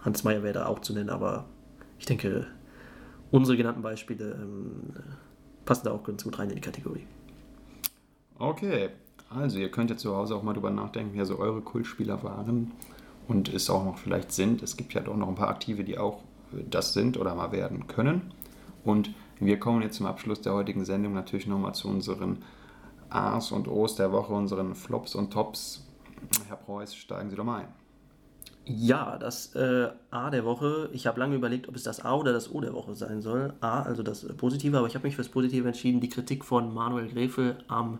Hans 0.00 0.24
Meyer 0.24 0.42
wäre 0.42 0.54
da 0.54 0.66
auch 0.66 0.80
zu 0.80 0.92
nennen, 0.92 1.10
aber 1.10 1.46
ich 1.98 2.06
denke, 2.06 2.48
unsere 3.30 3.56
genannten 3.56 3.82
Beispiele 3.82 4.32
ähm, 4.32 4.92
passen 5.64 5.84
da 5.84 5.92
auch 5.92 6.02
ganz 6.02 6.24
gut 6.24 6.38
rein 6.38 6.50
in 6.50 6.56
die 6.56 6.60
Kategorie. 6.60 7.06
Okay, 8.38 8.90
also 9.34 9.58
ihr 9.58 9.70
könnt 9.70 9.90
ja 9.90 9.96
zu 9.96 10.14
Hause 10.16 10.34
auch 10.34 10.42
mal 10.42 10.54
drüber 10.54 10.70
nachdenken, 10.70 11.12
wer 11.14 11.26
so 11.26 11.38
eure 11.38 11.60
Kultspieler 11.60 12.22
waren 12.22 12.72
und 13.28 13.52
es 13.52 13.70
auch 13.70 13.84
noch 13.84 13.98
vielleicht 13.98 14.32
sind. 14.32 14.62
Es 14.62 14.76
gibt 14.76 14.94
ja 14.94 15.00
doch 15.00 15.16
noch 15.16 15.28
ein 15.28 15.34
paar 15.34 15.48
Aktive, 15.48 15.84
die 15.84 15.98
auch 15.98 16.20
das 16.70 16.92
sind 16.92 17.16
oder 17.16 17.34
mal 17.34 17.52
werden 17.52 17.86
können. 17.86 18.32
Und 18.84 19.10
wir 19.40 19.58
kommen 19.58 19.82
jetzt 19.82 19.96
zum 19.96 20.06
Abschluss 20.06 20.40
der 20.40 20.54
heutigen 20.54 20.84
Sendung 20.84 21.14
natürlich 21.14 21.46
nochmal 21.46 21.74
zu 21.74 21.88
unseren 21.88 22.38
A's 23.10 23.52
und 23.52 23.68
O's 23.68 23.94
der 23.96 24.12
Woche, 24.12 24.32
unseren 24.32 24.74
Flops 24.74 25.14
und 25.14 25.32
Tops. 25.32 25.86
Herr 26.48 26.56
Preuß, 26.56 26.94
steigen 26.94 27.30
Sie 27.30 27.36
doch 27.36 27.44
mal 27.44 27.62
ein. 27.62 27.68
Ja, 28.64 29.18
das 29.18 29.56
äh, 29.56 29.88
A 30.10 30.30
der 30.30 30.44
Woche, 30.44 30.88
ich 30.92 31.08
habe 31.08 31.18
lange 31.18 31.34
überlegt, 31.34 31.68
ob 31.68 31.74
es 31.74 31.82
das 31.82 32.04
A 32.04 32.14
oder 32.14 32.32
das 32.32 32.52
O 32.52 32.60
der 32.60 32.72
Woche 32.72 32.94
sein 32.94 33.20
soll. 33.20 33.54
A, 33.60 33.82
also 33.82 34.04
das 34.04 34.24
Positive, 34.36 34.78
aber 34.78 34.86
ich 34.86 34.94
habe 34.94 35.04
mich 35.04 35.16
für 35.16 35.22
das 35.22 35.30
Positive 35.30 35.66
entschieden. 35.66 36.00
Die 36.00 36.08
Kritik 36.08 36.44
von 36.44 36.72
Manuel 36.72 37.08
Gräfe 37.08 37.56
am 37.66 37.98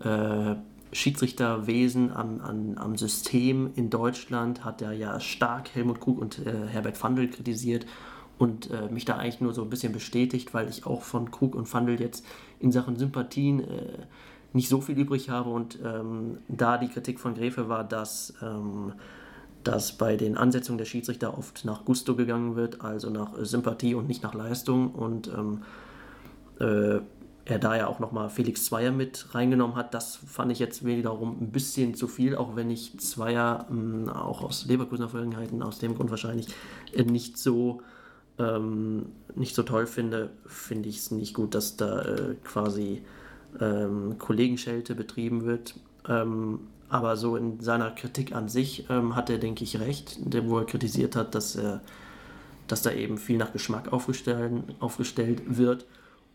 äh, 0.00 0.56
Schiedsrichterwesen, 0.92 2.12
am, 2.12 2.40
am, 2.40 2.78
am, 2.78 2.96
System 2.96 3.70
in 3.76 3.90
Deutschland 3.90 4.64
hat 4.64 4.82
er 4.82 4.92
ja 4.92 5.20
stark 5.20 5.74
Helmut 5.74 6.00
Krug 6.00 6.18
und 6.18 6.44
äh, 6.44 6.66
Herbert 6.66 7.02
Vandel 7.02 7.28
kritisiert 7.28 7.86
und 8.38 8.70
äh, 8.70 8.88
mich 8.90 9.04
da 9.04 9.16
eigentlich 9.16 9.40
nur 9.40 9.54
so 9.54 9.62
ein 9.62 9.70
bisschen 9.70 9.92
bestätigt, 9.92 10.52
weil 10.54 10.68
ich 10.68 10.86
auch 10.86 11.02
von 11.02 11.30
Krug 11.30 11.54
und 11.54 11.72
Vandel 11.72 12.00
jetzt 12.00 12.24
in 12.58 12.72
Sachen 12.72 12.96
Sympathien 12.96 13.60
äh, 13.60 13.98
nicht 14.52 14.68
so 14.68 14.80
viel 14.80 14.98
übrig 14.98 15.30
habe 15.30 15.50
und 15.50 15.78
ähm, 15.84 16.38
da 16.48 16.76
die 16.76 16.88
Kritik 16.88 17.20
von 17.20 17.34
Gräfe 17.34 17.68
war, 17.68 17.84
dass 17.84 18.34
ähm, 18.42 18.92
dass 19.64 19.92
bei 19.92 20.16
den 20.16 20.36
Ansetzungen 20.36 20.78
der 20.78 20.84
Schiedsrichter 20.84 21.36
oft 21.36 21.64
nach 21.64 21.84
Gusto 21.84 22.16
gegangen 22.16 22.56
wird, 22.56 22.80
also 22.80 23.10
nach 23.10 23.32
Sympathie 23.40 23.94
und 23.94 24.08
nicht 24.08 24.22
nach 24.22 24.34
Leistung. 24.34 24.92
Und 24.92 25.28
ähm, 25.28 25.62
äh, 26.60 27.00
er 27.50 27.58
da 27.58 27.76
ja 27.76 27.86
auch 27.86 27.98
nochmal 27.98 28.30
Felix 28.30 28.64
Zweier 28.64 28.92
mit 28.92 29.34
reingenommen 29.34 29.76
hat, 29.76 29.94
das 29.94 30.16
fand 30.16 30.52
ich 30.52 30.58
jetzt 30.58 30.84
wiederum 30.84 31.36
ein 31.40 31.50
bisschen 31.50 31.94
zu 31.94 32.08
viel, 32.08 32.36
auch 32.36 32.56
wenn 32.56 32.70
ich 32.70 32.98
Zweier 32.98 33.66
ähm, 33.70 34.08
auch 34.08 34.42
aus 34.42 34.66
Leverkusener 34.66 35.08
Vergangenheiten, 35.08 35.62
aus 35.62 35.78
dem 35.78 35.94
Grund 35.96 36.10
wahrscheinlich, 36.10 36.48
äh, 36.92 37.02
nicht 37.02 37.38
so 37.38 37.82
ähm, 38.40 39.06
nicht 39.34 39.54
so 39.54 39.62
toll 39.62 39.86
finde, 39.86 40.30
finde 40.46 40.88
ich 40.88 40.98
es 40.98 41.10
nicht 41.10 41.34
gut, 41.34 41.54
dass 41.54 41.76
da 41.76 42.02
äh, 42.02 42.34
quasi 42.44 43.02
ähm, 43.60 44.16
Kollegenschelte 44.18 44.94
betrieben 44.94 45.44
wird. 45.44 45.74
Ähm, 46.08 46.60
aber 46.88 47.16
so 47.16 47.36
in 47.36 47.60
seiner 47.60 47.90
Kritik 47.90 48.34
an 48.34 48.48
sich 48.48 48.86
ähm, 48.90 49.14
hat 49.14 49.30
er, 49.30 49.38
denke 49.38 49.62
ich, 49.62 49.78
recht, 49.78 50.18
wo 50.46 50.58
er 50.58 50.66
kritisiert 50.66 51.14
hat, 51.14 51.34
dass, 51.34 51.54
er, 51.54 51.82
dass 52.66 52.82
da 52.82 52.90
eben 52.90 53.16
viel 53.18 53.38
nach 53.38 53.52
Geschmack 53.52 53.92
aufgestellt, 53.92 54.64
aufgestellt 54.80 55.42
wird. 55.46 55.86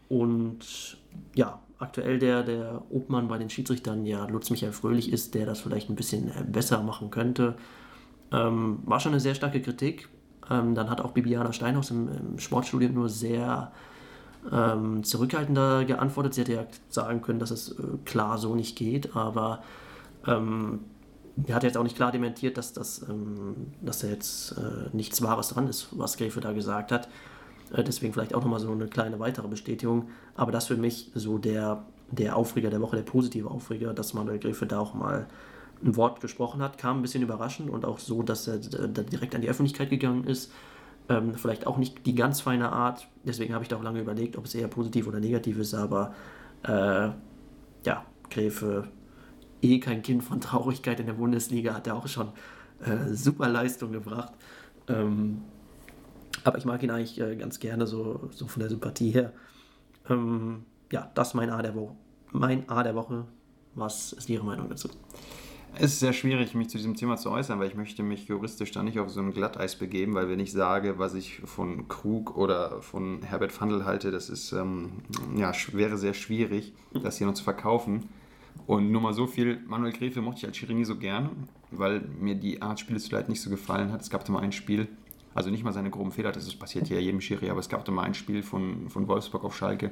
Und 0.08 0.98
ja, 1.36 1.60
aktuell 1.80 2.20
der, 2.20 2.44
der 2.44 2.84
Obmann 2.90 3.28
bei 3.28 3.38
den 3.38 3.50
Schiedsrichtern, 3.50 4.06
ja, 4.06 4.26
Lutz 4.26 4.50
Michael 4.50 4.74
Fröhlich 4.74 5.12
ist, 5.12 5.36
der 5.36 5.46
das 5.46 5.60
vielleicht 5.60 5.90
ein 5.90 5.96
bisschen 5.96 6.30
äh, 6.30 6.44
besser 6.46 6.82
machen 6.82 7.10
könnte. 7.12 7.56
Ähm, 8.32 8.80
war 8.86 9.00
schon 9.00 9.12
eine 9.12 9.20
sehr 9.20 9.36
starke 9.36 9.62
Kritik. 9.62 10.10
Ähm, 10.50 10.76
dann 10.76 10.90
hat 10.90 11.02
auch 11.02 11.12
Bibiana 11.12 11.54
Steinhaus 11.54 11.92
im, 11.92 12.08
im 12.08 12.40
Sportstudium 12.40 12.94
nur 12.94 13.10
sehr 13.10 13.72
ähm, 14.52 15.04
zurückhaltender 15.04 15.86
geantwortet. 15.86 16.34
Sie 16.34 16.42
hätte 16.42 16.54
ja 16.54 16.66
sagen 16.90 17.22
können, 17.22 17.40
dass 17.40 17.52
es 17.52 17.72
äh, 17.72 17.84
klar 18.06 18.38
so 18.38 18.56
nicht 18.56 18.78
geht, 18.78 19.16
aber 19.16 19.64
ähm, 20.28 20.82
er 21.48 21.56
hat 21.56 21.64
jetzt 21.64 21.78
auch 21.78 21.84
nicht 21.84 21.96
klar 21.96 22.12
dementiert, 22.12 22.58
dass, 22.58 22.74
das, 22.74 23.06
ähm, 23.10 23.74
dass 23.82 24.00
da 24.00 24.08
jetzt 24.08 24.52
äh, 24.58 24.96
nichts 24.96 25.22
Wahres 25.22 25.50
dran 25.50 25.68
ist, 25.68 25.88
was 25.92 26.18
Gräfe 26.18 26.40
da 26.40 26.54
gesagt 26.54 26.92
hat. 26.92 27.10
Äh, 27.74 27.84
deswegen 27.84 28.14
vielleicht 28.14 28.34
auch 28.34 28.42
nochmal 28.42 28.60
so 28.60 28.72
eine 28.72 28.88
kleine 28.88 29.20
weitere 29.20 29.48
Bestätigung. 29.48 30.10
Aber 30.36 30.52
das 30.52 30.68
für 30.68 30.78
mich 30.78 31.12
so 31.14 31.38
der, 31.38 31.86
der 32.12 32.36
Aufreger 32.36 32.70
der 32.70 32.82
Woche, 32.82 32.96
der 32.96 33.04
positive 33.04 33.50
Aufreger, 33.50 33.94
dass 33.94 34.14
Manuel 34.14 34.40
Gräfe 34.40 34.66
da 34.66 34.80
auch 34.80 34.94
mal 34.94 35.28
ein 35.84 35.96
Wort 35.96 36.22
gesprochen 36.22 36.62
hat, 36.62 36.78
kam 36.78 37.00
ein 37.00 37.02
bisschen 37.02 37.22
überraschend 37.24 37.70
und 37.70 37.86
auch 37.86 38.00
so, 38.00 38.24
dass 38.24 38.48
er 38.48 38.60
da 38.60 39.04
direkt 39.04 39.36
an 39.36 39.42
die 39.42 39.50
Öffentlichkeit 39.50 39.90
gegangen 39.90 40.24
ist. 40.24 40.52
Ähm, 41.10 41.36
vielleicht 41.36 41.68
auch 41.68 41.78
nicht 41.78 42.06
die 42.06 42.16
ganz 42.16 42.42
feine 42.42 42.72
Art. 42.72 43.08
Deswegen 43.24 43.54
habe 43.54 43.64
ich 43.64 43.68
da 43.68 43.78
auch 43.78 43.84
lange 43.84 44.00
überlegt, 44.00 44.38
ob 44.38 44.46
es 44.46 44.56
eher 44.56 44.68
positiv 44.68 45.08
oder 45.08 45.20
negativ 45.20 45.60
ist. 45.60 45.74
Aber 45.74 46.14
äh, 46.64 47.10
ja, 47.86 48.06
Gräfe 48.30 48.88
eh 49.62 49.80
kein 49.80 50.02
Kind 50.02 50.24
von 50.24 50.42
Traurigkeit 50.42 51.00
in 51.00 51.06
der 51.06 51.14
Bundesliga, 51.14 51.74
hat 51.74 51.88
er 51.88 51.96
auch 51.96 52.08
schon 52.08 52.30
äh, 52.84 53.14
super 53.14 53.50
Leistung 53.50 53.92
gebracht. 53.92 54.34
Ähm, 54.88 55.42
aber 56.46 56.58
ich 56.58 56.66
mag 56.66 56.82
ihn 56.84 56.92
eigentlich 56.92 57.20
äh, 57.20 57.36
ganz 57.36 57.60
gerne, 57.60 57.88
so, 57.88 58.30
so 58.32 58.48
von 58.48 58.60
der 58.62 58.70
Sympathie 58.70 59.12
her. 59.12 59.34
Ähm, 60.10 60.64
ja, 60.92 61.12
das 61.16 61.30
ist 61.30 61.34
mein 61.34 61.50
A 61.50 61.62
der 61.62 61.76
Woche. 61.76 61.96
Mein 62.32 62.70
A 62.70 62.84
der 62.84 62.96
Woche. 62.96 63.26
Was 63.74 64.14
ist 64.14 64.30
Ihre 64.30 64.46
Meinung 64.46 64.70
dazu? 64.70 64.90
Es 65.78 65.92
ist 65.92 66.00
sehr 66.00 66.14
schwierig, 66.14 66.56
mich 66.56 66.70
zu 66.70 66.78
diesem 66.78 66.96
Thema 66.96 67.18
zu 67.18 67.30
äußern, 67.30 67.60
weil 67.60 67.68
ich 67.68 67.76
möchte 67.76 68.02
mich 68.02 68.28
juristisch 68.28 68.72
da 68.72 68.82
nicht 68.82 68.98
auf 69.00 69.10
so 69.10 69.20
ein 69.20 69.34
Glatteis 69.34 69.76
begeben, 69.76 70.14
weil 70.14 70.30
wenn 70.30 70.40
ich 70.40 70.54
sage, 70.54 71.00
was 71.00 71.16
ich 71.16 71.42
von 71.44 71.90
Krug 71.90 72.38
oder 72.38 72.82
von 72.82 73.24
Herbert 73.24 73.60
Vandel 73.60 73.84
halte, 73.84 74.12
das 74.12 74.30
ist, 74.30 74.54
ähm, 74.54 75.02
ja, 75.36 75.52
wäre 75.74 75.98
sehr 75.98 76.14
schwierig, 76.14 76.74
das 76.94 77.18
hier 77.18 77.28
noch 77.28 77.34
zu 77.34 77.44
verkaufen. 77.44 78.08
Und 78.68 78.90
nur 78.92 79.02
mal 79.02 79.14
so 79.14 79.28
viel, 79.28 79.60
Manuel 79.68 79.92
Gräfe 79.92 80.22
mochte 80.22 80.40
ich 80.40 80.46
als 80.46 80.56
Schiri 80.56 80.76
nie 80.76 80.86
so 80.86 80.98
gern, 80.98 81.50
weil 81.72 82.02
mir 82.20 82.36
die 82.36 82.62
Art 82.62 82.80
Spiele 82.80 83.00
zuleid 83.00 83.28
nicht 83.28 83.42
so 83.42 83.50
gefallen 83.50 83.92
hat. 83.92 84.02
Es 84.02 84.10
gab 84.10 84.24
da 84.24 84.32
mal 84.32 84.44
ein 84.44 84.54
Spiel, 84.54 84.88
also 85.36 85.52
nicht 85.52 85.64
mal 85.64 85.74
seine 85.74 85.92
groben 85.92 86.12
Fehler, 86.12 86.32
das 86.32 86.48
ist 86.48 86.58
passiert 86.58 86.90
ja 86.90 86.98
jedem 86.98 87.22
Schiri, 87.22 87.52
aber 87.52 87.60
es 87.60 87.70
gab 87.70 87.86
da 87.86 87.92
mal 87.92 88.04
ein 88.04 88.16
Spiel 88.16 88.42
von, 88.42 88.90
von 88.90 89.08
Wolfsburg 89.08 89.44
auf 89.44 89.56
Schalke, 89.56 89.92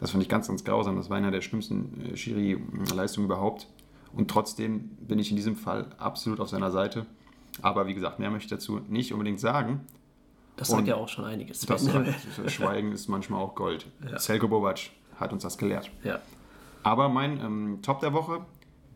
das 0.00 0.10
fand 0.10 0.22
ich 0.22 0.28
ganz, 0.28 0.48
ganz 0.48 0.64
grausam. 0.64 0.96
Das 0.96 1.10
war 1.10 1.16
einer 1.16 1.30
der 1.30 1.40
schlimmsten 1.40 2.12
äh, 2.12 2.16
Schiri-Leistungen 2.16 3.26
überhaupt. 3.26 3.68
Und 4.12 4.30
trotzdem 4.30 4.90
bin 5.00 5.18
ich 5.18 5.30
in 5.30 5.36
diesem 5.36 5.56
Fall 5.56 5.86
absolut 5.98 6.40
auf 6.40 6.48
seiner 6.48 6.70
Seite. 6.70 7.06
Aber 7.62 7.86
wie 7.86 7.94
gesagt, 7.94 8.18
mehr 8.18 8.30
möchte 8.30 8.46
ich 8.46 8.50
dazu 8.50 8.80
nicht 8.88 9.12
unbedingt 9.12 9.40
sagen. 9.40 9.80
Das 10.56 10.68
sagt 10.68 10.86
ja 10.86 10.96
auch 10.96 11.08
schon 11.08 11.24
einiges. 11.24 11.60
Das, 11.60 11.88
das 12.42 12.52
Schweigen 12.52 12.92
ist 12.92 13.08
manchmal 13.08 13.40
auch 13.40 13.54
Gold. 13.54 13.86
Ja. 14.08 14.18
Selko 14.18 14.46
Bovac 14.46 14.90
hat 15.16 15.32
uns 15.32 15.42
das 15.42 15.58
gelehrt. 15.58 15.90
Ja. 16.04 16.20
Aber 16.82 17.08
mein 17.08 17.40
ähm, 17.40 17.78
Top 17.82 18.00
der 18.00 18.12
Woche, 18.12 18.44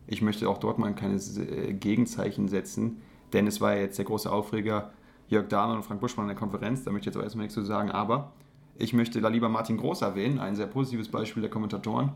ich 0.07 0.21
möchte 0.21 0.47
auch 0.47 0.59
dort 0.59 0.79
mal 0.79 0.87
ein 0.87 0.95
kleines 0.95 1.37
äh, 1.37 1.73
Gegenzeichen 1.73 2.47
setzen, 2.47 3.01
denn 3.33 3.47
es 3.47 3.59
war 3.59 3.75
ja 3.75 3.81
jetzt 3.81 3.97
der 3.97 4.05
große 4.05 4.31
Aufreger 4.31 4.91
Jörg 5.29 5.47
Dahmer 5.47 5.75
und 5.75 5.83
Frank 5.83 6.01
Buschmann 6.01 6.25
in 6.25 6.29
der 6.29 6.37
Konferenz, 6.37 6.83
da 6.83 6.91
möchte 6.91 7.09
ich 7.09 7.13
jetzt 7.13 7.19
auch 7.19 7.23
erstmal 7.23 7.43
nichts 7.43 7.55
zu 7.55 7.63
sagen, 7.63 7.91
aber 7.91 8.33
ich 8.77 8.93
möchte 8.93 9.21
da 9.21 9.27
lieber 9.27 9.49
Martin 9.49 9.77
Groß 9.77 10.01
erwähnen, 10.01 10.39
ein 10.39 10.55
sehr 10.55 10.67
positives 10.67 11.09
Beispiel 11.09 11.41
der 11.41 11.51
Kommentatoren, 11.51 12.11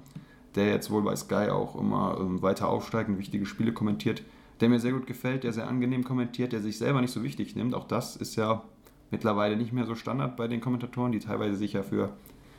der 0.56 0.70
jetzt 0.70 0.90
wohl 0.90 1.02
bei 1.02 1.16
Sky 1.16 1.50
auch 1.50 1.80
immer 1.80 2.18
ähm, 2.20 2.42
weiter 2.42 2.70
aufsteigt 2.70 3.10
und 3.10 3.18
wichtige 3.18 3.46
Spiele 3.46 3.74
kommentiert, 3.74 4.24
der 4.62 4.70
mir 4.70 4.80
sehr 4.80 4.94
gut 4.94 5.06
gefällt, 5.06 5.44
der 5.44 5.54
sehr 5.54 5.68
angenehm 5.68 6.04
kommentiert, 6.04 6.54
der 6.54 6.62
sich 6.62 6.78
selber 6.78 7.02
nicht 7.02 7.12
so 7.12 7.24
wichtig 7.24 7.56
nimmt. 7.56 7.76
Auch 7.76 7.86
das 7.86 8.16
ist 8.16 8.36
ja 8.36 8.64
mittlerweile 9.12 9.58
nicht 9.58 9.74
mehr 9.74 9.86
so 9.86 9.94
Standard 9.94 10.38
bei 10.38 10.48
den 10.48 10.62
Kommentatoren, 10.62 11.12
die 11.12 11.20
teilweise 11.20 11.56
sich 11.56 11.74
ja 11.74 11.84
für 11.84 12.14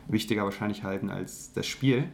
wichtiger 0.06 0.44
wahrscheinlich 0.44 0.84
halten 0.84 1.10
als 1.10 1.52
das 1.52 1.66
Spiel. 1.66 2.04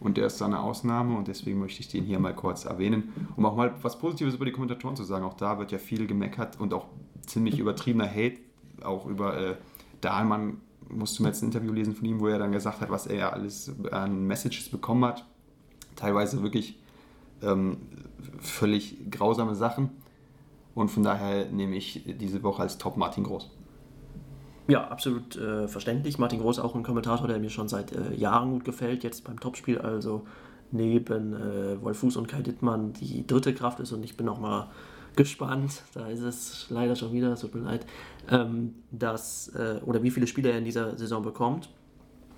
Und 0.00 0.16
der 0.16 0.26
ist 0.26 0.40
da 0.40 0.46
eine 0.46 0.60
Ausnahme 0.60 1.16
und 1.16 1.28
deswegen 1.28 1.58
möchte 1.58 1.80
ich 1.80 1.88
den 1.88 2.04
hier 2.04 2.20
mal 2.20 2.34
kurz 2.34 2.64
erwähnen, 2.64 3.12
um 3.36 3.44
auch 3.46 3.56
mal 3.56 3.74
was 3.82 3.98
Positives 3.98 4.34
über 4.34 4.44
die 4.44 4.52
Kommentatoren 4.52 4.96
zu 4.96 5.04
sagen. 5.04 5.24
Auch 5.24 5.34
da 5.34 5.58
wird 5.58 5.72
ja 5.72 5.78
viel 5.78 6.06
gemeckert 6.06 6.58
und 6.60 6.72
auch 6.72 6.86
ziemlich 7.26 7.58
übertriebener 7.58 8.08
Hate, 8.08 8.38
auch 8.82 9.06
über 9.06 9.38
äh, 9.38 9.56
Dahlmann 10.00 10.58
musste 10.88 11.22
mir 11.22 11.28
jetzt 11.28 11.42
ein 11.42 11.46
Interview 11.46 11.72
lesen 11.72 11.94
von 11.94 12.04
ihm, 12.06 12.20
wo 12.20 12.28
er 12.28 12.38
dann 12.38 12.52
gesagt 12.52 12.80
hat, 12.80 12.90
was 12.90 13.06
er 13.06 13.32
alles 13.32 13.72
an 13.90 14.26
Messages 14.26 14.68
bekommen 14.68 15.04
hat. 15.04 15.24
Teilweise 15.96 16.42
wirklich 16.42 16.78
ähm, 17.42 17.78
völlig 18.38 19.10
grausame 19.10 19.54
Sachen. 19.54 19.90
Und 20.74 20.90
von 20.90 21.02
daher 21.02 21.46
nehme 21.50 21.76
ich 21.76 22.04
diese 22.06 22.42
Woche 22.42 22.62
als 22.62 22.78
Top 22.78 22.96
Martin 22.96 23.24
Groß. 23.24 23.50
Ja, 24.68 24.86
absolut 24.88 25.36
äh, 25.36 25.66
verständlich. 25.66 26.18
Martin 26.18 26.40
Groß 26.40 26.58
auch 26.58 26.74
ein 26.74 26.82
Kommentator, 26.82 27.26
der 27.26 27.38
mir 27.38 27.50
schon 27.50 27.68
seit 27.68 27.92
äh, 27.92 28.14
Jahren 28.14 28.52
gut 28.52 28.64
gefällt, 28.64 29.02
jetzt 29.02 29.24
beim 29.24 29.40
Topspiel, 29.40 29.78
also 29.78 30.26
neben 30.70 31.34
äh, 31.34 31.82
Wolfuß 31.82 32.16
und 32.16 32.28
Kai 32.28 32.42
Dittmann 32.42 32.92
die 32.92 33.26
dritte 33.26 33.54
Kraft 33.54 33.80
ist 33.80 33.92
und 33.92 34.04
ich 34.04 34.16
bin 34.16 34.28
auch 34.28 34.38
mal 34.38 34.68
gespannt, 35.16 35.82
da 35.94 36.08
ist 36.08 36.22
es 36.22 36.66
leider 36.70 36.96
schon 36.96 37.12
wieder, 37.12 37.32
es 37.32 37.40
tut 37.40 37.54
mir 37.54 37.62
leid, 37.62 37.86
ähm, 38.30 38.74
dass, 38.90 39.48
äh, 39.48 39.80
oder 39.84 40.02
wie 40.02 40.10
viele 40.10 40.26
Spieler 40.26 40.52
er 40.52 40.58
in 40.58 40.64
dieser 40.64 40.96
Saison 40.96 41.22
bekommt. 41.22 41.68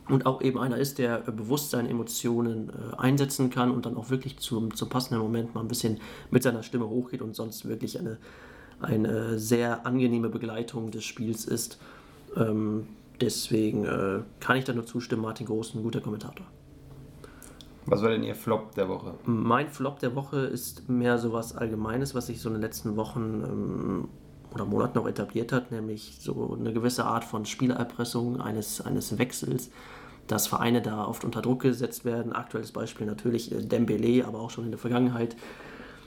Und 0.09 0.27
auch 0.27 0.43
eben 0.43 0.59
einer 0.59 0.77
ist, 0.77 0.99
der 0.99 1.19
bewusst 1.19 1.71
seine 1.71 1.89
Emotionen 1.89 2.71
äh, 2.71 2.97
einsetzen 2.97 3.49
kann 3.49 3.71
und 3.71 3.87
dann 3.87 3.97
auch 3.97 4.11
wirklich 4.11 4.39
zum, 4.39 4.75
zum 4.75 4.89
passenden 4.89 5.23
Moment 5.23 5.55
mal 5.55 5.61
ein 5.61 5.69
bisschen 5.69 6.01
mit 6.33 6.43
seiner 6.43 6.65
Stimme 6.65 6.89
hochgeht 6.89 7.23
und 7.23 7.37
sonst 7.37 7.69
wirklich 7.69 7.97
eine, 7.97 8.19
eine 8.81 9.39
sehr 9.39 9.87
angenehme 9.87 10.29
Begleitung 10.29 10.91
des 10.91 11.05
Spiels 11.05 11.45
ist. 11.45 11.79
Ähm, 12.37 12.89
deswegen 13.21 13.85
äh, 13.85 14.21
kann 14.41 14.57
ich 14.57 14.65
da 14.65 14.73
nur 14.73 14.87
zustimmen, 14.87 15.23
Martin 15.23 15.47
Groß, 15.47 15.75
ein 15.75 15.83
guter 15.85 16.01
Kommentator. 16.01 16.47
Was 17.87 18.03
war 18.03 18.11
denn 18.11 18.23
Ihr 18.23 18.35
Flop 18.35 18.75
der 18.75 18.89
Woche? 18.89 19.15
Mein 19.25 19.69
Flop 19.69 19.99
der 19.99 20.15
Woche 20.15 20.41
ist 20.41 20.89
mehr 20.89 21.19
so 21.19 21.33
was 21.33 21.57
Allgemeines, 21.57 22.15
was 22.15 22.27
sich 22.27 22.41
so 22.41 22.49
in 22.49 22.57
den 22.57 22.63
letzten 22.63 22.97
Wochen 22.97 23.43
ähm, 23.45 24.09
oder 24.53 24.65
Monaten 24.65 24.99
noch 24.99 25.09
etabliert 25.09 25.53
hat, 25.53 25.71
nämlich 25.71 26.19
so 26.21 26.57
eine 26.59 26.73
gewisse 26.73 27.05
Art 27.05 27.25
von 27.25 27.47
Spielerpressung 27.47 28.41
eines, 28.41 28.81
eines 28.81 29.19
Wechsels, 29.19 29.71
dass 30.27 30.47
Vereine 30.47 30.83
da 30.83 31.07
oft 31.07 31.25
unter 31.25 31.43
Druck 31.43 31.63
gesetzt 31.63 32.05
werden. 32.05 32.33
Aktuelles 32.33 32.73
Beispiel 32.73 33.07
natürlich 33.07 33.53
äh, 33.53 33.63
Dembele, 33.63 34.27
aber 34.27 34.41
auch 34.41 34.51
schon 34.51 34.65
in 34.65 34.71
der 34.71 34.79
Vergangenheit 34.79 35.37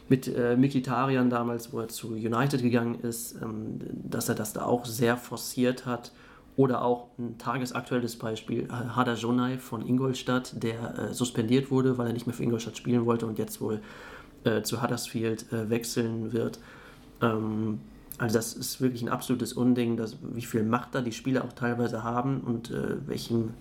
mit 0.10 0.28
äh, 0.28 0.56
Mikitarian 0.58 1.30
damals, 1.30 1.72
wo 1.74 1.80
er 1.80 1.88
zu 1.88 2.10
United 2.10 2.62
gegangen 2.62 3.00
ist, 3.02 3.42
ähm, 3.42 3.80
dass 3.94 4.30
er 4.30 4.36
das 4.36 4.54
da 4.54 4.66
auch 4.66 4.86
sehr 4.86 5.18
forciert 5.18 5.86
hat 5.86 6.12
oder 6.56 6.84
auch 6.84 7.08
ein 7.18 7.38
tagesaktuelles 7.38 8.18
Beispiel, 8.18 8.64
äh, 8.64 8.68
Hada 8.70 9.16
Jonai 9.16 9.58
von 9.58 9.86
Ingolstadt, 9.86 10.62
der 10.62 10.98
äh, 10.98 11.14
suspendiert 11.14 11.72
wurde, 11.72 11.98
weil 11.98 12.08
er 12.08 12.14
nicht 12.14 12.28
mehr 12.28 12.36
für 12.36 12.44
Ingolstadt 12.44 12.78
spielen 12.78 13.06
wollte 13.06 13.26
und 13.26 13.40
jetzt 13.40 13.60
wohl 13.62 13.82
äh, 14.44 14.62
zu 14.62 14.82
Huddersfield 14.82 15.52
äh, 15.52 15.70
wechseln 15.70 16.34
wird. 16.34 16.60
Ähm, 17.22 17.80
also 18.18 18.36
das 18.38 18.54
ist 18.54 18.82
wirklich 18.82 19.02
ein 19.02 19.10
absolutes 19.10 19.54
Unding, 19.54 19.98
dass, 19.98 20.18
wie 20.22 20.44
viel 20.44 20.64
Macht 20.64 20.94
da 20.94 21.02
die 21.02 21.12
Spieler 21.12 21.44
auch 21.44 21.54
teilweise 21.54 22.04
haben 22.04 22.42
und 22.42 22.70
äh, 22.70 23.08
welchem 23.08 23.52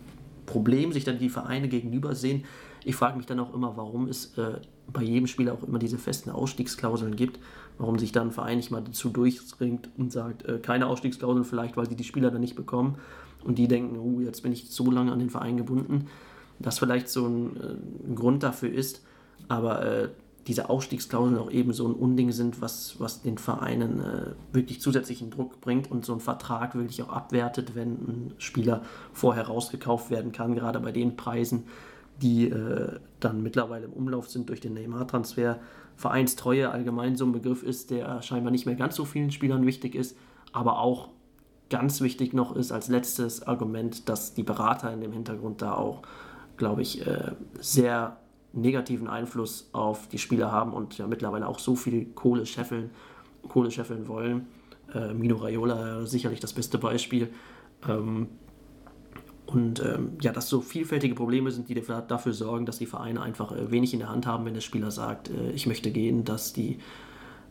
Problem 0.44 0.92
sich 0.92 1.04
dann 1.04 1.18
die 1.18 1.30
Vereine 1.30 1.68
gegenüber 1.68 2.14
sehen. 2.14 2.44
Ich 2.84 2.96
frage 2.96 3.16
mich 3.16 3.26
dann 3.26 3.40
auch 3.40 3.54
immer, 3.54 3.76
warum 3.76 4.08
es 4.08 4.36
äh, 4.36 4.60
bei 4.92 5.02
jedem 5.02 5.26
Spieler 5.26 5.54
auch 5.54 5.62
immer 5.62 5.78
diese 5.78 5.98
festen 5.98 6.30
Ausstiegsklauseln 6.30 7.16
gibt, 7.16 7.38
warum 7.78 7.98
sich 7.98 8.12
dann 8.12 8.28
ein 8.28 8.32
Verein 8.32 8.56
nicht 8.56 8.70
mal 8.70 8.82
dazu 8.82 9.10
durchringt 9.10 9.88
und 9.96 10.12
sagt, 10.12 10.44
äh, 10.44 10.58
keine 10.58 10.86
Ausstiegsklauseln 10.86 11.44
vielleicht, 11.44 11.76
weil 11.76 11.88
sie 11.88 11.96
die 11.96 12.04
Spieler 12.04 12.30
dann 12.30 12.40
nicht 12.40 12.56
bekommen 12.56 12.96
und 13.44 13.58
die 13.58 13.68
denken, 13.68 13.98
oh, 13.98 14.20
jetzt 14.20 14.42
bin 14.42 14.52
ich 14.52 14.70
so 14.70 14.90
lange 14.90 15.12
an 15.12 15.18
den 15.18 15.30
Verein 15.30 15.56
gebunden, 15.56 16.06
das 16.58 16.78
vielleicht 16.78 17.08
so 17.08 17.26
ein, 17.26 17.56
äh, 17.56 18.08
ein 18.08 18.14
Grund 18.14 18.42
dafür 18.42 18.72
ist, 18.72 19.02
aber 19.48 19.84
äh, 19.84 20.08
diese 20.46 20.70
Ausstiegsklauseln 20.70 21.38
auch 21.38 21.50
eben 21.50 21.72
so 21.72 21.86
ein 21.86 21.94
Unding 21.94 22.32
sind, 22.32 22.60
was, 22.60 22.96
was 22.98 23.22
den 23.22 23.38
Vereinen 23.38 24.00
äh, 24.00 24.30
wirklich 24.52 24.80
zusätzlichen 24.80 25.30
Druck 25.30 25.60
bringt 25.60 25.90
und 25.90 26.04
so 26.04 26.12
ein 26.12 26.20
Vertrag 26.20 26.74
wirklich 26.74 27.02
auch 27.02 27.10
abwertet, 27.10 27.74
wenn 27.74 27.92
ein 27.92 28.34
Spieler 28.38 28.82
vorher 29.12 29.46
rausgekauft 29.46 30.10
werden 30.10 30.32
kann, 30.32 30.54
gerade 30.54 30.80
bei 30.80 30.90
den 30.90 31.16
Preisen, 31.16 31.64
die 32.20 32.48
äh, 32.48 32.98
dann 33.20 33.42
mittlerweile 33.42 33.86
im 33.86 33.92
Umlauf 33.92 34.28
sind 34.28 34.48
durch 34.48 34.60
den 34.60 34.74
Neymar-Transfer. 34.74 35.58
Vereinstreue 35.96 36.70
allgemein 36.70 37.16
so 37.16 37.24
ein 37.24 37.32
Begriff 37.32 37.62
ist, 37.62 37.90
der 37.90 38.22
scheinbar 38.22 38.50
nicht 38.50 38.66
mehr 38.66 38.74
ganz 38.74 38.96
so 38.96 39.04
vielen 39.04 39.30
Spielern 39.30 39.66
wichtig 39.66 39.94
ist, 39.94 40.16
aber 40.52 40.78
auch 40.78 41.08
ganz 41.70 42.00
wichtig 42.00 42.34
noch 42.34 42.54
ist 42.54 42.70
als 42.70 42.88
letztes 42.88 43.46
Argument, 43.46 44.08
dass 44.08 44.34
die 44.34 44.42
Berater 44.42 44.92
in 44.92 45.00
dem 45.00 45.12
Hintergrund 45.12 45.62
da 45.62 45.74
auch, 45.74 46.02
glaube 46.56 46.82
ich, 46.82 47.06
äh, 47.06 47.32
sehr 47.60 48.18
negativen 48.52 49.08
Einfluss 49.08 49.70
auf 49.72 50.08
die 50.08 50.18
Spieler 50.18 50.52
haben 50.52 50.74
und 50.74 50.98
ja 50.98 51.06
mittlerweile 51.06 51.48
auch 51.48 51.58
so 51.58 51.74
viel 51.74 52.06
Kohle 52.14 52.44
scheffeln, 52.44 52.90
Kohle 53.48 53.70
scheffeln 53.70 54.06
wollen. 54.08 54.46
Äh, 54.94 55.14
Mino 55.14 55.36
Raiola 55.36 56.04
sicherlich 56.04 56.40
das 56.40 56.52
beste 56.52 56.76
Beispiel. 56.76 57.32
Ähm, 57.88 58.28
und 59.52 59.80
ähm, 59.80 60.12
ja, 60.20 60.32
dass 60.32 60.48
so 60.48 60.60
vielfältige 60.60 61.14
Probleme 61.14 61.50
sind, 61.50 61.68
die 61.68 61.74
dafür 61.74 62.32
sorgen, 62.32 62.66
dass 62.66 62.78
die 62.78 62.86
Vereine 62.86 63.22
einfach 63.22 63.52
äh, 63.52 63.70
wenig 63.70 63.92
in 63.92 64.00
der 64.00 64.08
Hand 64.08 64.26
haben, 64.26 64.44
wenn 64.44 64.54
der 64.54 64.60
Spieler 64.60 64.90
sagt, 64.90 65.30
äh, 65.30 65.50
ich 65.50 65.66
möchte 65.66 65.90
gehen, 65.90 66.24
dass 66.24 66.52
die 66.52 66.78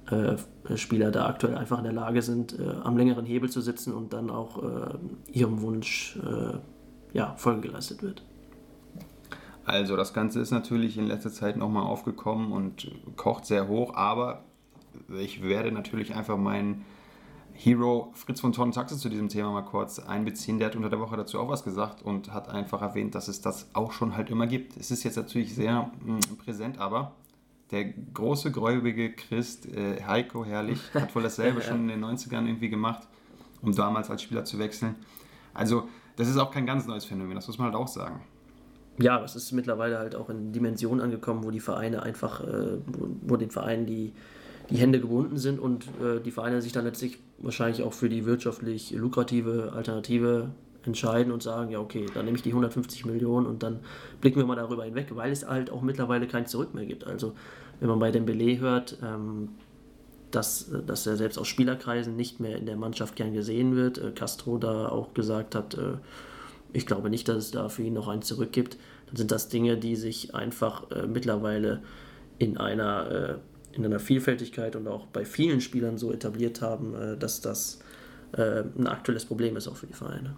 äh, 0.10 0.38
Spieler 0.78 1.12
da 1.12 1.28
aktuell 1.28 1.56
einfach 1.56 1.78
in 1.78 1.84
der 1.84 1.94
Lage 1.94 2.22
sind, 2.22 2.58
äh, 2.60 2.64
am 2.84 2.98
längeren 2.98 3.26
Hebel 3.26 3.50
zu 3.50 3.62
sitzen 3.62 3.94
und 3.94 4.14
dann 4.14 4.30
auch 4.30 4.64
äh, 4.64 4.98
ihrem 5.32 5.62
Wunsch 5.62 6.18
äh, 6.18 6.58
ja, 7.14 7.36
Folge 7.36 7.68
geleistet 7.68 8.02
wird. 8.02 8.24
Also 9.66 9.96
das 9.96 10.14
Ganze 10.14 10.40
ist 10.40 10.52
natürlich 10.52 10.98
in 10.98 11.06
letzter 11.06 11.32
Zeit 11.32 11.56
nochmal 11.56 11.84
aufgekommen 11.84 12.52
und 12.52 12.92
kocht 13.16 13.46
sehr 13.46 13.68
hoch, 13.68 13.94
aber 13.94 14.44
ich 15.20 15.44
werde 15.44 15.72
natürlich 15.72 16.16
einfach 16.16 16.38
meinen 16.38 16.84
Hero 17.64 18.12
Fritz 18.16 18.40
von 18.40 18.54
Torn 18.54 18.72
Taxe 18.72 18.98
zu 18.98 19.08
diesem 19.08 19.30
Thema 19.30 19.52
mal 19.52 19.62
kurz 19.62 20.00
einbeziehen. 20.00 20.58
Der 20.58 20.70
hat 20.70 20.76
unter 20.76 20.90
der 20.90 21.00
Woche 21.00 21.16
dazu 21.16 21.40
auch 21.40 21.48
was 21.48 21.64
gesagt 21.64 22.02
und 22.02 22.34
hat 22.34 22.50
einfach 22.50 22.82
erwähnt, 22.82 23.14
dass 23.14 23.28
es 23.28 23.40
das 23.40 23.70
auch 23.74 23.92
schon 23.92 24.18
halt 24.18 24.32
immer 24.32 24.48
gibt. 24.48 24.78
Es 24.78 24.90
ist 24.90 25.04
jetzt 25.04 25.16
natürlich 25.16 25.54
sehr 25.54 25.92
mh, 26.04 26.20
hm, 26.28 26.38
präsent, 26.38 26.80
aber 26.80 27.12
der 27.70 27.86
große, 27.86 28.52
gläubige 28.52 29.12
Christ 29.12 29.68
äh, 29.68 30.02
Heiko 30.02 30.44
Herrlich 30.44 30.80
hat 30.96 31.14
wohl 31.14 31.22
dasselbe 31.22 31.62
schon 31.62 31.82
in 31.82 31.88
den 31.90 32.04
90ern 32.04 32.48
irgendwie 32.48 32.72
gemacht, 32.72 33.08
um 33.62 33.76
damals 33.76 34.10
als 34.10 34.24
Spieler 34.24 34.44
zu 34.44 34.58
wechseln. 34.58 34.96
Also, 35.54 35.88
das 36.16 36.30
ist 36.30 36.38
auch 36.38 36.50
kein 36.50 36.66
ganz 36.66 36.88
neues 36.88 37.06
Phänomen, 37.06 37.36
das 37.36 37.46
muss 37.46 37.60
man 37.60 37.68
halt 37.68 37.76
auch 37.76 37.88
sagen. 37.88 38.22
Ja, 38.98 39.24
es 39.24 39.36
ist 39.36 39.52
mittlerweile 39.52 40.00
halt 40.00 40.16
auch 40.16 40.32
in 40.32 40.52
Dimensionen 40.52 41.00
angekommen, 41.00 41.44
wo 41.44 41.52
die 41.52 41.60
Vereine 41.60 42.02
einfach, 42.02 42.42
äh, 42.42 42.80
wo, 42.88 43.08
wo 43.22 43.38
den 43.38 43.52
Vereinen 43.52 43.86
die 43.86 44.14
die 44.72 44.78
Hände 44.78 45.00
gebunden 45.00 45.38
sind 45.38 45.60
und 45.60 45.86
äh, 46.02 46.20
die 46.24 46.32
Vereine 46.32 46.62
sich 46.62 46.72
dann 46.72 46.86
letztlich 46.86 47.20
wahrscheinlich 47.40 47.84
auch 47.84 47.94
für 47.94 48.10
die 48.10 48.26
wirtschaftlich 48.26 48.92
lukrative 48.92 49.74
Alternative 49.76 50.50
entscheiden 50.84 51.32
und 51.32 51.44
sagen, 51.44 51.72
ja 51.72 51.80
okay, 51.80 52.06
dann 52.14 52.26
nehme 52.26 52.38
ich 52.38 52.44
die 52.44 52.50
150 52.50 53.06
Millionen 53.06 53.46
und 53.46 53.64
dann 53.64 53.82
blicken 54.20 54.40
wir 54.40 54.46
mal 54.46 54.56
darüber 54.56 54.86
hinweg, 54.86 55.08
weil 55.16 55.32
es 55.32 55.48
halt 55.48 55.70
auch 55.70 55.82
mittlerweile 55.82 56.28
kein 56.28 56.48
Zurück 56.48 56.74
mehr 56.74 56.86
gibt. 56.86 57.06
Also 57.06 57.34
wenn 57.80 57.90
man 57.90 58.00
bei 58.00 58.12
Dembele 58.12 58.60
hört, 58.60 58.98
ähm, 59.04 59.50
dass, 60.32 60.72
dass 60.88 61.06
er 61.06 61.18
selbst 61.18 61.38
aus 61.38 61.48
Spielerkreisen 61.48 62.16
nicht 62.16 62.40
mehr 62.40 62.58
in 62.58 62.66
der 62.66 62.78
Mannschaft 62.78 63.16
gern 63.16 63.34
gesehen 63.34 63.76
wird, 63.76 63.98
äh, 63.98 64.12
Castro 64.12 64.58
da 64.58 64.88
auch 64.88 65.14
gesagt 65.14 65.56
hat, 65.56 65.76
äh, 65.76 65.98
ich 66.74 66.86
glaube 66.86 67.10
nicht, 67.10 67.28
dass 67.28 67.38
es 67.38 67.52
da 67.52 67.70
für 67.70 67.84
ihn 67.84 67.94
noch 67.94 68.08
einen 68.08 68.22
Zurück 68.22 68.52
gibt, 68.54 68.78
dann 69.08 69.18
sind 69.18 69.32
das 69.32 69.50
Dinge, 69.50 69.78
die 69.78 69.96
sich 69.96 70.34
einfach 70.34 70.90
äh, 70.92 71.06
mittlerweile 71.06 71.82
in 72.38 72.58
einer, 72.58 73.12
äh, 73.12 73.36
in 73.74 73.86
einer 73.86 74.00
Vielfältigkeit 74.00 74.76
und 74.76 74.88
auch 74.88 75.08
bei 75.08 75.26
vielen 75.26 75.62
Spielern 75.62 75.98
so 75.98 76.12
etabliert 76.12 76.62
haben, 76.62 76.96
äh, 76.96 77.18
dass 77.18 77.42
das 77.42 77.80
äh, 78.34 78.64
ein 78.78 78.88
aktuelles 78.88 79.26
Problem 79.26 79.56
ist 79.58 79.68
auch 79.68 79.76
für 79.76 79.88
die 79.88 79.94
Vereine. 79.94 80.36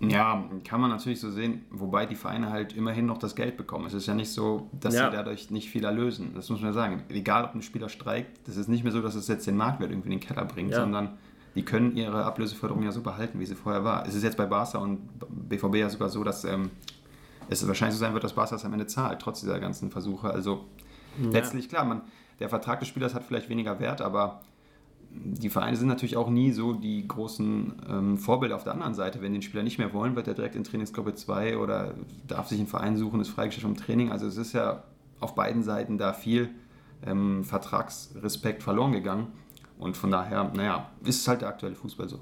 Ja, 0.00 0.44
kann 0.64 0.80
man 0.80 0.90
natürlich 0.90 1.20
so 1.20 1.30
sehen, 1.30 1.64
wobei 1.70 2.04
die 2.04 2.16
Vereine 2.16 2.50
halt 2.50 2.74
immerhin 2.74 3.06
noch 3.06 3.16
das 3.18 3.34
Geld 3.34 3.56
bekommen. 3.56 3.86
Es 3.86 3.94
ist 3.94 4.06
ja 4.06 4.14
nicht 4.14 4.30
so, 4.30 4.68
dass 4.78 4.94
ja. 4.94 5.10
sie 5.10 5.16
dadurch 5.16 5.50
nicht 5.50 5.70
viel 5.70 5.84
erlösen. 5.84 6.32
Das 6.34 6.50
muss 6.50 6.60
man 6.60 6.74
sagen. 6.74 7.02
Egal, 7.08 7.44
ob 7.44 7.54
ein 7.54 7.62
Spieler 7.62 7.88
streikt, 7.88 8.46
das 8.46 8.58
ist 8.58 8.68
nicht 8.68 8.84
mehr 8.84 8.92
so, 8.92 9.00
dass 9.00 9.14
es 9.14 9.26
jetzt 9.26 9.46
den 9.46 9.56
Marktwert 9.56 9.90
irgendwie 9.90 10.12
in 10.12 10.18
den 10.18 10.26
Keller 10.26 10.44
bringt, 10.44 10.72
ja. 10.72 10.80
sondern 10.80 11.16
die 11.54 11.64
können 11.64 11.96
ihre 11.96 12.26
Ablöseförderung 12.26 12.82
ja 12.82 12.92
so 12.92 13.00
behalten, 13.00 13.40
wie 13.40 13.46
sie 13.46 13.54
vorher 13.54 13.84
war. 13.84 14.06
Es 14.06 14.14
ist 14.14 14.22
jetzt 14.22 14.36
bei 14.36 14.44
Barca 14.44 14.78
und 14.78 15.00
BVB 15.48 15.76
ja 15.76 15.88
sogar 15.88 16.10
so, 16.10 16.22
dass 16.22 16.44
ähm, 16.44 16.70
es 17.48 17.66
wahrscheinlich 17.66 17.96
so 17.96 18.00
sein 18.00 18.12
wird, 18.12 18.24
dass 18.24 18.34
Barca 18.34 18.56
es 18.56 18.64
am 18.66 18.74
Ende 18.74 18.86
zahlt, 18.86 19.20
trotz 19.20 19.40
dieser 19.40 19.58
ganzen 19.58 19.90
Versuche. 19.90 20.28
Also 20.28 20.66
ja. 21.22 21.30
letztlich, 21.30 21.68
klar, 21.68 21.84
man, 21.84 22.02
der 22.40 22.48
Vertrag 22.48 22.80
des 22.80 22.88
Spielers 22.88 23.14
hat 23.14 23.24
vielleicht 23.24 23.48
weniger 23.48 23.80
Wert, 23.80 24.00
aber 24.00 24.40
die 25.10 25.48
Vereine 25.48 25.76
sind 25.76 25.88
natürlich 25.88 26.16
auch 26.16 26.28
nie 26.28 26.52
so 26.52 26.74
die 26.74 27.06
großen 27.06 27.72
ähm, 27.88 28.18
Vorbilder 28.18 28.56
auf 28.56 28.64
der 28.64 28.74
anderen 28.74 28.94
Seite. 28.94 29.22
Wenn 29.22 29.32
den 29.32 29.42
Spieler 29.42 29.62
nicht 29.62 29.78
mehr 29.78 29.92
wollen, 29.94 30.14
wird 30.14 30.28
er 30.28 30.34
direkt 30.34 30.56
in 30.56 30.64
Trainingsgruppe 30.64 31.14
2 31.14 31.58
oder 31.58 31.94
darf 32.26 32.48
sich 32.48 32.58
einen 32.58 32.68
Verein 32.68 32.96
suchen, 32.96 33.20
ist 33.20 33.30
freigestellt 33.30 33.64
vom 33.64 33.76
Training. 33.76 34.12
Also 34.12 34.26
es 34.26 34.36
ist 34.36 34.52
ja 34.52 34.82
auf 35.20 35.34
beiden 35.34 35.62
Seiten 35.62 35.96
da 35.96 36.12
viel 36.12 36.50
ähm, 37.04 37.44
Vertragsrespekt 37.44 38.62
verloren 38.62 38.92
gegangen. 38.92 39.28
Und 39.78 39.96
von 39.96 40.10
daher, 40.10 40.50
naja, 40.54 40.90
ist 41.04 41.20
es 41.20 41.28
halt 41.28 41.42
der 41.42 41.48
aktuelle 41.48 41.76
Fußball 41.76 42.08
so. 42.08 42.20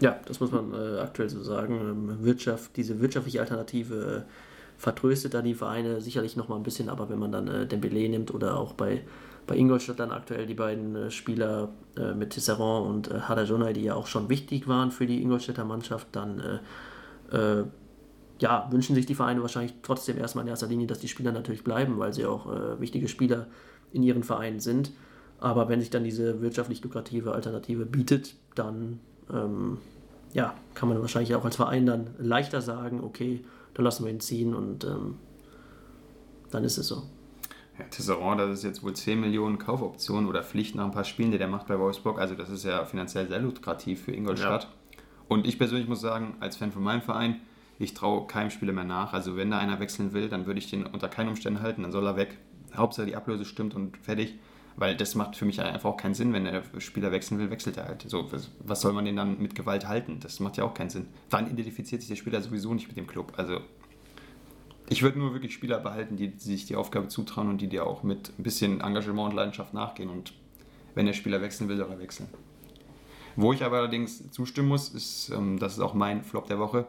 Ja, 0.00 0.18
das 0.26 0.40
muss 0.40 0.50
man 0.50 0.72
äh, 0.72 1.00
aktuell 1.00 1.28
so 1.28 1.42
sagen. 1.42 1.80
Ähm, 1.80 2.24
Wirtschaft, 2.24 2.76
diese 2.76 3.00
wirtschaftliche 3.00 3.40
Alternative 3.40 4.26
äh, 4.26 4.30
vertröstet 4.76 5.34
da 5.34 5.42
die 5.42 5.54
Vereine 5.54 6.00
sicherlich 6.00 6.36
noch 6.36 6.48
mal 6.48 6.56
ein 6.56 6.62
bisschen, 6.62 6.88
aber 6.88 7.08
wenn 7.08 7.18
man 7.18 7.32
dann 7.32 7.48
äh, 7.48 7.66
Dembele 7.66 8.08
nimmt 8.08 8.32
oder 8.34 8.58
auch 8.58 8.74
bei 8.74 9.02
bei 9.46 9.56
Ingolstadt 9.56 10.00
dann 10.00 10.10
aktuell 10.10 10.46
die 10.46 10.54
beiden 10.54 10.96
äh, 10.96 11.10
Spieler 11.10 11.68
äh, 11.96 12.14
mit 12.14 12.30
Tisserand 12.30 12.86
und 12.86 13.10
äh, 13.10 13.20
Hadajonai, 13.20 13.72
die 13.72 13.82
ja 13.82 13.94
auch 13.94 14.06
schon 14.06 14.28
wichtig 14.28 14.68
waren 14.68 14.90
für 14.90 15.06
die 15.06 15.22
Ingolstädter 15.22 15.64
Mannschaft, 15.64 16.08
dann 16.12 16.40
äh, 17.30 17.36
äh, 17.36 17.64
ja, 18.40 18.68
wünschen 18.70 18.94
sich 18.94 19.06
die 19.06 19.14
Vereine 19.14 19.42
wahrscheinlich 19.42 19.74
trotzdem 19.82 20.18
erstmal 20.18 20.44
in 20.44 20.48
erster 20.48 20.66
Linie, 20.66 20.86
dass 20.86 20.98
die 20.98 21.08
Spieler 21.08 21.32
natürlich 21.32 21.62
bleiben, 21.62 21.98
weil 21.98 22.12
sie 22.12 22.26
auch 22.26 22.50
äh, 22.50 22.80
wichtige 22.80 23.08
Spieler 23.08 23.46
in 23.92 24.02
ihren 24.02 24.24
Vereinen 24.24 24.60
sind. 24.60 24.92
Aber 25.40 25.68
wenn 25.68 25.80
sich 25.80 25.90
dann 25.90 26.04
diese 26.04 26.40
wirtschaftlich 26.40 26.82
lukrative 26.82 27.32
Alternative 27.32 27.86
bietet, 27.86 28.34
dann 28.54 29.00
ähm, 29.32 29.78
ja, 30.32 30.54
kann 30.74 30.88
man 30.88 31.00
wahrscheinlich 31.00 31.34
auch 31.34 31.44
als 31.44 31.56
Verein 31.56 31.86
dann 31.86 32.08
leichter 32.18 32.60
sagen, 32.60 33.02
okay, 33.04 33.44
da 33.74 33.82
lassen 33.82 34.04
wir 34.04 34.12
ihn 34.12 34.20
ziehen 34.20 34.54
und 34.54 34.84
ähm, 34.84 35.16
dann 36.50 36.64
ist 36.64 36.78
es 36.78 36.88
so. 36.88 37.02
Ja, 37.78 37.84
Tisserand, 37.86 38.40
das 38.40 38.58
ist 38.58 38.64
jetzt 38.64 38.82
wohl 38.84 38.94
10 38.94 39.20
Millionen 39.20 39.58
Kaufoptionen 39.58 40.28
oder 40.28 40.44
Pflicht 40.44 40.76
nach 40.76 40.84
ein 40.84 40.92
paar 40.92 41.04
Spielen, 41.04 41.32
die 41.32 41.38
der 41.38 41.48
macht 41.48 41.66
bei 41.66 41.78
Wolfsburg. 41.78 42.20
Also 42.20 42.36
das 42.36 42.48
ist 42.48 42.64
ja 42.64 42.84
finanziell 42.84 43.26
sehr 43.26 43.40
lukrativ 43.40 44.02
für 44.02 44.12
Ingolstadt. 44.12 44.64
Ja. 44.64 44.68
Und 45.26 45.46
ich 45.46 45.58
persönlich 45.58 45.88
muss 45.88 46.00
sagen, 46.00 46.36
als 46.38 46.56
Fan 46.56 46.70
von 46.70 46.84
meinem 46.84 47.02
Verein, 47.02 47.40
ich 47.80 47.94
traue 47.94 48.28
keinem 48.28 48.50
Spieler 48.50 48.72
mehr 48.72 48.84
nach. 48.84 49.12
Also 49.12 49.36
wenn 49.36 49.50
da 49.50 49.58
einer 49.58 49.80
wechseln 49.80 50.12
will, 50.12 50.28
dann 50.28 50.46
würde 50.46 50.60
ich 50.60 50.70
den 50.70 50.86
unter 50.86 51.08
keinen 51.08 51.28
Umständen 51.28 51.60
halten, 51.60 51.82
dann 51.82 51.90
soll 51.90 52.06
er 52.06 52.16
weg. 52.16 52.38
Hauptsache 52.76 53.06
die 53.06 53.16
Ablöse 53.16 53.44
stimmt 53.44 53.74
und 53.74 53.96
fertig. 53.96 54.38
Weil 54.76 54.96
das 54.96 55.14
macht 55.14 55.36
für 55.36 55.44
mich 55.44 55.60
einfach 55.60 55.90
auch 55.90 55.96
keinen 55.96 56.14
Sinn, 56.14 56.32
wenn 56.32 56.44
der 56.44 56.62
Spieler 56.78 57.12
wechseln 57.12 57.38
will, 57.38 57.50
wechselt 57.50 57.76
er 57.76 57.86
halt. 57.86 58.04
So, 58.08 58.28
was 58.58 58.80
soll 58.80 58.92
man 58.92 59.04
den 59.04 59.16
dann 59.16 59.40
mit 59.40 59.54
Gewalt 59.54 59.86
halten? 59.86 60.18
Das 60.20 60.40
macht 60.40 60.56
ja 60.56 60.64
auch 60.64 60.74
keinen 60.74 60.90
Sinn. 60.90 61.06
Wann 61.30 61.48
identifiziert 61.48 62.00
sich 62.00 62.08
der 62.08 62.16
Spieler 62.16 62.40
sowieso 62.42 62.74
nicht 62.74 62.88
mit 62.88 62.96
dem 62.96 63.06
Club? 63.06 63.34
Also 63.36 63.60
ich 64.88 65.02
würde 65.02 65.18
nur 65.18 65.32
wirklich 65.32 65.54
Spieler 65.54 65.78
behalten, 65.78 66.16
die, 66.16 66.28
die, 66.28 66.38
sich 66.38 66.66
die 66.66 66.76
Aufgabe 66.76 67.08
zutrauen 67.08 67.48
und 67.48 67.60
die 67.60 67.68
dir 67.68 67.86
auch 67.86 68.02
mit 68.02 68.32
ein 68.38 68.42
bisschen 68.42 68.80
Engagement 68.80 69.30
und 69.30 69.36
Leidenschaft 69.36 69.74
nachgehen. 69.74 70.10
Und 70.10 70.34
wenn 70.94 71.06
der 71.06 71.14
Spieler 71.14 71.40
wechseln 71.40 71.68
will, 71.68 71.76
soll 71.76 71.90
er 71.90 71.98
wechseln. 72.00 72.28
Wo 73.36 73.52
ich 73.52 73.64
aber 73.64 73.78
allerdings 73.78 74.30
zustimmen 74.30 74.68
muss, 74.68 74.90
ist, 74.90 75.30
ähm, 75.30 75.58
das 75.58 75.74
ist 75.74 75.80
auch 75.80 75.94
mein 75.94 76.22
Flop 76.22 76.46
der 76.46 76.58
Woche, 76.58 76.86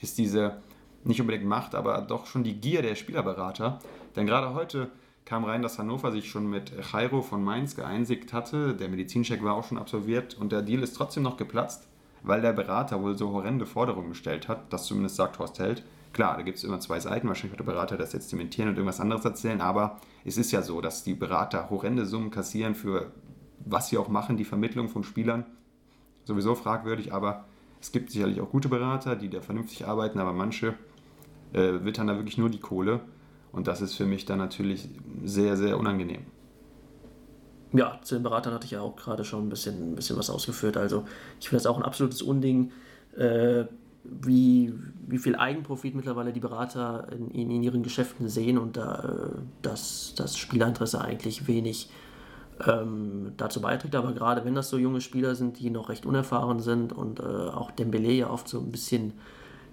ist 0.00 0.18
diese 0.18 0.60
nicht 1.04 1.20
unbedingt 1.20 1.44
Macht, 1.44 1.74
aber 1.74 2.00
doch 2.00 2.26
schon 2.26 2.44
die 2.44 2.54
Gier 2.54 2.82
der 2.82 2.94
Spielerberater. 2.94 3.78
Denn 4.16 4.26
gerade 4.26 4.54
heute 4.54 4.90
kam 5.28 5.44
rein, 5.44 5.60
dass 5.60 5.78
Hannover 5.78 6.10
sich 6.10 6.30
schon 6.30 6.48
mit 6.48 6.72
Jairo 6.90 7.20
von 7.20 7.44
Mainz 7.44 7.76
geeinigt 7.76 8.32
hatte. 8.32 8.74
Der 8.74 8.88
Medizincheck 8.88 9.44
war 9.44 9.52
auch 9.52 9.64
schon 9.64 9.76
absolviert 9.76 10.34
und 10.40 10.52
der 10.52 10.62
Deal 10.62 10.82
ist 10.82 10.94
trotzdem 10.94 11.22
noch 11.22 11.36
geplatzt, 11.36 11.86
weil 12.22 12.40
der 12.40 12.54
Berater 12.54 13.02
wohl 13.02 13.14
so 13.14 13.30
horrende 13.32 13.66
Forderungen 13.66 14.08
gestellt 14.08 14.48
hat. 14.48 14.72
Das 14.72 14.86
zumindest 14.86 15.16
sagt 15.16 15.38
Horst 15.38 15.58
Held 15.58 15.84
Klar, 16.14 16.38
da 16.38 16.42
gibt 16.42 16.56
es 16.56 16.64
immer 16.64 16.80
zwei 16.80 16.98
Seiten, 16.98 17.28
wahrscheinlich 17.28 17.58
wird 17.58 17.68
der 17.68 17.72
Berater 17.72 17.98
das 17.98 18.14
jetzt 18.14 18.32
dementieren 18.32 18.70
und 18.70 18.76
irgendwas 18.76 19.00
anderes 19.00 19.22
erzählen, 19.26 19.60
aber 19.60 20.00
es 20.24 20.38
ist 20.38 20.50
ja 20.50 20.62
so, 20.62 20.80
dass 20.80 21.04
die 21.04 21.12
Berater 21.12 21.68
horrende 21.68 22.06
Summen 22.06 22.30
kassieren 22.30 22.74
für 22.74 23.12
was 23.66 23.90
sie 23.90 23.98
auch 23.98 24.08
machen, 24.08 24.38
die 24.38 24.46
Vermittlung 24.46 24.88
von 24.88 25.04
Spielern. 25.04 25.44
Sowieso 26.24 26.54
fragwürdig, 26.54 27.12
aber 27.12 27.44
es 27.82 27.92
gibt 27.92 28.10
sicherlich 28.10 28.40
auch 28.40 28.48
gute 28.48 28.70
Berater, 28.70 29.14
die 29.14 29.28
da 29.28 29.42
vernünftig 29.42 29.86
arbeiten, 29.86 30.20
aber 30.20 30.32
manche 30.32 30.74
äh, 31.52 31.84
wittern 31.84 32.06
da 32.06 32.16
wirklich 32.16 32.38
nur 32.38 32.48
die 32.48 32.60
Kohle 32.60 33.00
und 33.52 33.66
das 33.66 33.80
ist 33.80 33.94
für 33.94 34.06
mich 34.06 34.24
dann 34.24 34.38
natürlich 34.38 34.88
sehr, 35.24 35.56
sehr 35.56 35.78
unangenehm. 35.78 36.22
Ja, 37.72 37.98
zu 38.02 38.14
den 38.14 38.22
Beratern 38.22 38.54
hatte 38.54 38.64
ich 38.64 38.70
ja 38.70 38.80
auch 38.80 38.96
gerade 38.96 39.24
schon 39.24 39.46
ein 39.46 39.48
bisschen, 39.50 39.92
ein 39.92 39.94
bisschen 39.94 40.16
was 40.16 40.30
ausgeführt. 40.30 40.76
Also 40.76 41.04
ich 41.38 41.48
finde 41.48 41.62
das 41.62 41.66
auch 41.66 41.76
ein 41.76 41.82
absolutes 41.82 42.22
Unding. 42.22 42.72
Äh, 43.16 43.64
wie, 44.04 44.72
wie 45.06 45.18
viel 45.18 45.36
Eigenprofit 45.36 45.94
mittlerweile 45.94 46.32
die 46.32 46.40
Berater 46.40 47.08
in, 47.12 47.30
in, 47.30 47.50
in 47.50 47.62
ihren 47.62 47.82
Geschäften 47.82 48.28
sehen 48.28 48.58
und 48.58 48.76
da, 48.76 49.00
äh, 49.00 49.38
dass 49.62 50.14
das 50.16 50.38
Spielerinteresse 50.38 51.00
eigentlich 51.00 51.46
wenig 51.46 51.90
ähm, 52.66 53.32
dazu 53.36 53.60
beiträgt. 53.60 53.94
Aber 53.94 54.12
gerade 54.12 54.44
wenn 54.44 54.54
das 54.54 54.70
so 54.70 54.78
junge 54.78 55.00
Spieler 55.00 55.34
sind, 55.34 55.58
die 55.58 55.70
noch 55.70 55.88
recht 55.88 56.06
unerfahren 56.06 56.60
sind 56.60 56.92
und 56.92 57.20
äh, 57.20 57.22
auch 57.22 57.70
Dembele 57.70 58.12
ja 58.12 58.30
oft 58.30 58.48
so 58.48 58.60
ein 58.60 58.70
bisschen, 58.70 59.12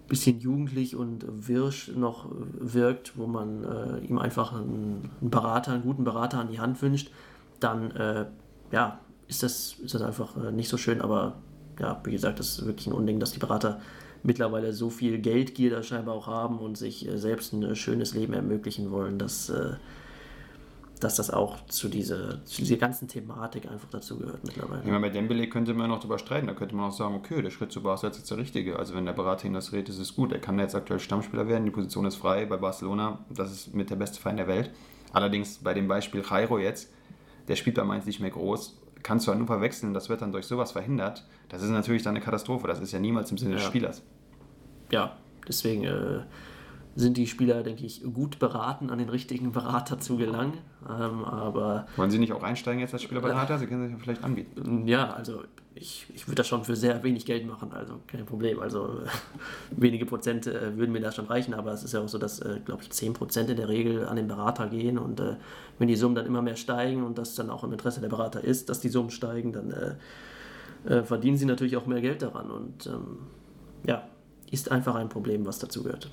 bisschen 0.08 0.40
jugendlich 0.40 0.96
und 0.96 1.26
wirsch 1.48 1.92
noch 1.96 2.30
wirkt, 2.60 3.18
wo 3.18 3.28
man 3.28 3.64
äh, 3.64 4.06
ihm 4.06 4.20
einfach 4.20 4.54
einen, 4.54 5.10
einen, 5.22 5.30
Berater, 5.30 5.74
einen 5.74 5.84
guten 5.84 6.04
Berater 6.04 6.40
an 6.40 6.50
die 6.50 6.60
Hand 6.60 6.82
wünscht, 6.82 7.12
dann 7.60 7.92
äh, 7.92 8.26
ja, 8.72 9.00
ist 9.28 9.44
das, 9.44 9.76
ist 9.84 9.94
das 9.96 10.02
einfach 10.02 10.38
äh, 10.38 10.52
nicht 10.52 10.70
so 10.70 10.78
schön. 10.78 11.02
Aber 11.02 11.38
ja, 11.80 12.00
wie 12.04 12.12
gesagt, 12.12 12.40
das 12.40 12.60
ist 12.60 12.66
wirklich 12.66 12.88
ein 12.88 12.94
Unding, 12.94 13.20
dass 13.20 13.32
die 13.32 13.40
Berater 13.40 13.80
mittlerweile 14.24 14.74
so 14.74 14.90
viel 14.90 15.20
Geldgier 15.20 15.70
da 15.70 15.84
scheinbar 15.84 16.16
auch 16.16 16.28
haben 16.28 16.60
und 16.60 16.78
sich 16.78 17.08
äh, 17.08 17.18
selbst 17.18 17.54
ein 17.54 17.64
äh, 17.64 17.76
schönes 17.76 18.14
Leben 18.14 18.34
ermöglichen 18.34 18.92
wollen, 18.92 19.18
dass, 19.20 19.50
äh, 19.50 19.74
dass 21.06 21.16
das 21.16 21.30
auch 21.30 21.66
zu 21.68 21.88
dieser, 21.88 22.44
zu 22.46 22.64
dieser 22.64 22.78
ganzen 22.78 23.08
Thematik 23.08 23.70
einfach 23.70 23.88
dazu 23.90 24.18
gehört 24.18 24.44
mittlerweile. 24.44 24.82
Ich 24.82 24.88
meine, 24.88 25.00
bei 25.00 25.10
Dembele 25.10 25.48
könnte 25.48 25.74
man 25.74 25.90
noch 25.90 26.00
drüber 26.00 26.18
streiten. 26.18 26.48
Da 26.48 26.54
könnte 26.54 26.76
man 26.76 26.90
auch 26.90 26.92
sagen, 26.92 27.16
okay, 27.16 27.42
der 27.42 27.52
Schritt 27.52 27.72
zu 27.72 27.82
Barca 27.84 28.08
ist 28.08 28.18
jetzt 28.18 28.32
der 28.32 28.38
richtige. 28.38 28.78
Also 28.80 28.96
wenn 28.96 29.06
der 29.06 29.14
Berater 29.14 29.46
ihm 29.46 29.54
das 29.54 29.72
redet, 29.72 29.90
ist 29.90 30.00
es 30.00 30.16
gut. 30.16 30.34
Er 30.34 30.40
kann 30.40 30.60
jetzt 30.60 30.76
aktuell 30.76 31.00
Stammspieler 31.00 31.48
werden, 31.48 31.64
die 31.64 31.72
Position 31.72 32.06
ist 32.06 32.16
frei 32.16 32.46
bei 32.46 32.58
Barcelona. 32.58 33.20
Das 33.30 33.52
ist 33.52 33.74
mit 33.74 33.90
der 33.90 33.96
beste 33.96 34.20
Verein 34.20 34.38
der 34.38 34.48
Welt. 34.48 34.72
Allerdings 35.14 35.60
bei 35.60 35.74
dem 35.74 35.88
Beispiel 35.88 36.24
Jairo 36.28 36.58
jetzt, 36.58 36.92
der 37.48 37.56
spielt 37.56 37.76
bei 37.76 37.84
Mainz 37.84 38.06
nicht 38.06 38.20
mehr 38.20 38.32
groß 38.32 38.82
kannst 39.04 39.28
du 39.28 39.32
Hannover 39.32 39.62
wechseln, 39.62 39.94
das 39.94 40.10
wird 40.10 40.24
dann 40.24 40.32
durch 40.32 40.48
sowas 40.48 40.72
verhindert, 40.72 41.24
das 41.50 41.62
ist 41.62 41.70
natürlich 41.70 42.02
dann 42.02 42.16
eine 42.16 42.26
Katastrophe. 42.26 42.66
Das 42.66 42.80
ist 42.80 42.92
ja 42.92 42.98
niemals 42.98 43.30
im 43.30 43.38
Sinne 43.38 43.52
ja. 43.52 43.58
des 43.58 43.68
Spielers 43.68 44.02
ja, 44.92 45.18
deswegen 45.48 45.84
äh, 45.84 46.22
sind 46.96 47.18
die 47.18 47.28
Spieler, 47.28 47.62
denke 47.62 47.86
ich, 47.86 48.04
gut 48.14 48.40
beraten, 48.40 48.90
an 48.90 49.00
den 49.00 49.10
richtigen 49.10 49.52
Berater 49.52 50.00
zu 50.00 50.16
gelangen. 50.16 50.54
Ähm, 50.88 51.26
aber 51.26 51.88
Wollen 51.98 52.10
Sie 52.10 52.20
nicht 52.20 52.32
auch 52.32 52.44
einsteigen 52.44 52.80
jetzt 52.80 52.94
als 52.94 53.04
Spielerberater? 53.04 53.60
Sie 53.60 53.68
können 53.68 53.90
sich 53.90 54.02
vielleicht 54.02 54.24
anbieten. 54.24 54.88
Ja, 54.88 55.10
also 55.12 55.44
ich, 55.78 56.08
ich 56.16 56.26
würde 56.26 56.36
das 56.36 56.48
schon 56.48 56.64
für 56.64 56.78
sehr 56.78 57.04
wenig 57.04 57.26
Geld 57.26 57.46
machen, 57.46 57.74
also 57.74 58.00
kein 58.08 58.26
Problem. 58.26 58.62
Also 58.62 59.02
wenige 59.72 60.06
Prozent 60.06 60.48
äh, 60.48 60.78
würden 60.78 60.94
mir 60.94 61.02
da 61.02 61.12
schon 61.12 61.26
reichen, 61.26 61.54
aber 61.54 61.74
es 61.74 61.84
ist 61.84 61.94
ja 61.94 62.00
auch 62.00 62.08
so, 62.08 62.18
dass, 62.18 62.40
äh, 62.40 62.62
glaube 62.64 62.84
ich, 62.84 62.92
10 62.92 63.12
Prozent 63.12 63.50
in 63.50 63.58
der 63.58 63.68
Regel 63.68 64.08
an 64.08 64.16
den 64.16 64.30
Berater 64.30 64.68
gehen 64.68 64.98
und 64.98 65.20
äh, 65.20 65.36
wenn 65.78 65.90
die 65.90 65.98
Summen 65.98 66.16
dann 66.16 66.26
immer 66.26 66.42
mehr 66.42 66.56
steigen 66.56 67.04
und 67.04 67.18
das 67.18 67.36
dann 67.36 67.50
auch 67.50 67.66
im 67.66 67.74
Interesse 67.74 68.00
der 68.00 68.08
Berater 68.08 68.42
ist, 68.42 68.70
dass 68.70 68.80
die 68.80 68.90
Summen 68.90 69.12
steigen, 69.12 69.52
dann 69.52 69.72
äh, 69.72 70.94
äh, 70.94 71.04
verdienen 71.04 71.36
sie 71.36 71.46
natürlich 71.46 71.76
auch 71.76 71.88
mehr 71.88 72.00
Geld 72.00 72.22
daran 72.22 72.52
und 72.52 72.88
ähm, 72.88 73.18
ja, 73.86 74.08
ist 74.50 74.72
einfach 74.72 74.96
ein 74.96 75.10
Problem, 75.10 75.46
was 75.46 75.60
dazu 75.60 75.84
gehört. 75.84 76.10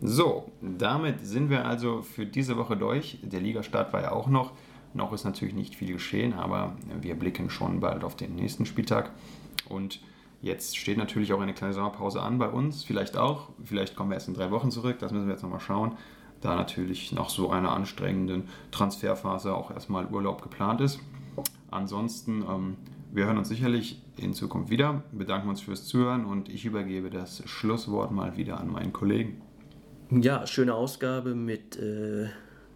So, 0.00 0.50
damit 0.60 1.26
sind 1.26 1.48
wir 1.48 1.64
also 1.64 2.02
für 2.02 2.26
diese 2.26 2.56
Woche 2.56 2.76
durch. 2.76 3.18
Der 3.22 3.40
Ligastart 3.40 3.92
war 3.92 4.02
ja 4.02 4.12
auch 4.12 4.28
noch. 4.28 4.52
Noch 4.94 5.12
ist 5.12 5.24
natürlich 5.24 5.54
nicht 5.54 5.74
viel 5.74 5.92
geschehen, 5.92 6.32
aber 6.32 6.76
wir 7.00 7.14
blicken 7.14 7.50
schon 7.50 7.80
bald 7.80 8.04
auf 8.04 8.16
den 8.16 8.34
nächsten 8.34 8.66
Spieltag. 8.66 9.10
Und 9.68 10.00
Jetzt 10.42 10.76
steht 10.76 10.98
natürlich 10.98 11.32
auch 11.32 11.40
eine 11.40 11.54
kleine 11.54 11.72
Sommerpause 11.72 12.22
an 12.22 12.38
bei 12.38 12.48
uns, 12.48 12.84
vielleicht 12.84 13.16
auch. 13.16 13.48
Vielleicht 13.64 13.96
kommen 13.96 14.10
wir 14.10 14.14
erst 14.14 14.28
in 14.28 14.34
drei 14.34 14.50
Wochen 14.50 14.70
zurück, 14.70 14.98
das 14.98 15.12
müssen 15.12 15.26
wir 15.26 15.32
jetzt 15.32 15.42
nochmal 15.42 15.60
schauen. 15.60 15.96
Da 16.40 16.54
natürlich 16.54 17.12
nach 17.12 17.30
so 17.30 17.50
einer 17.50 17.72
anstrengenden 17.72 18.44
Transferphase 18.70 19.54
auch 19.54 19.70
erstmal 19.70 20.06
Urlaub 20.06 20.42
geplant 20.42 20.80
ist. 20.80 21.00
Ansonsten, 21.70 22.44
ähm, 22.48 22.76
wir 23.12 23.24
hören 23.24 23.38
uns 23.38 23.48
sicherlich 23.48 24.02
in 24.18 24.34
Zukunft 24.34 24.70
wieder, 24.70 25.02
bedanken 25.10 25.48
uns 25.48 25.62
fürs 25.62 25.86
Zuhören 25.86 26.26
und 26.26 26.48
ich 26.48 26.64
übergebe 26.64 27.10
das 27.10 27.42
Schlusswort 27.48 28.12
mal 28.12 28.36
wieder 28.36 28.60
an 28.60 28.70
meinen 28.70 28.92
Kollegen. 28.92 29.42
Ja, 30.10 30.46
schöne 30.46 30.72
Ausgabe 30.72 31.34
mit 31.34 31.76
äh, 31.76 32.28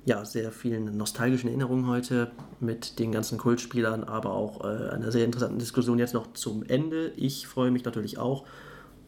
ja, 0.04 0.24
sehr 0.24 0.50
vielen 0.50 0.96
nostalgischen 0.96 1.48
Erinnerungen 1.48 1.86
heute, 1.86 2.32
mit 2.58 2.98
den 2.98 3.12
ganzen 3.12 3.38
Kultspielern, 3.38 4.02
aber 4.02 4.32
auch 4.32 4.64
äh, 4.64 4.88
einer 4.90 5.12
sehr 5.12 5.24
interessanten 5.24 5.60
Diskussion 5.60 6.00
jetzt 6.00 6.12
noch 6.12 6.32
zum 6.32 6.64
Ende. 6.64 7.12
Ich 7.16 7.46
freue 7.46 7.70
mich 7.70 7.84
natürlich 7.84 8.18
auch 8.18 8.44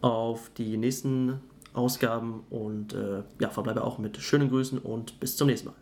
auf 0.02 0.50
die 0.56 0.76
nächsten 0.76 1.40
Ausgaben 1.74 2.44
und 2.48 2.94
äh, 2.94 3.22
ja, 3.40 3.50
verbleibe 3.50 3.82
auch 3.82 3.98
mit 3.98 4.18
schönen 4.18 4.50
Grüßen 4.50 4.78
und 4.78 5.18
bis 5.18 5.36
zum 5.36 5.48
nächsten 5.48 5.68
Mal. 5.68 5.81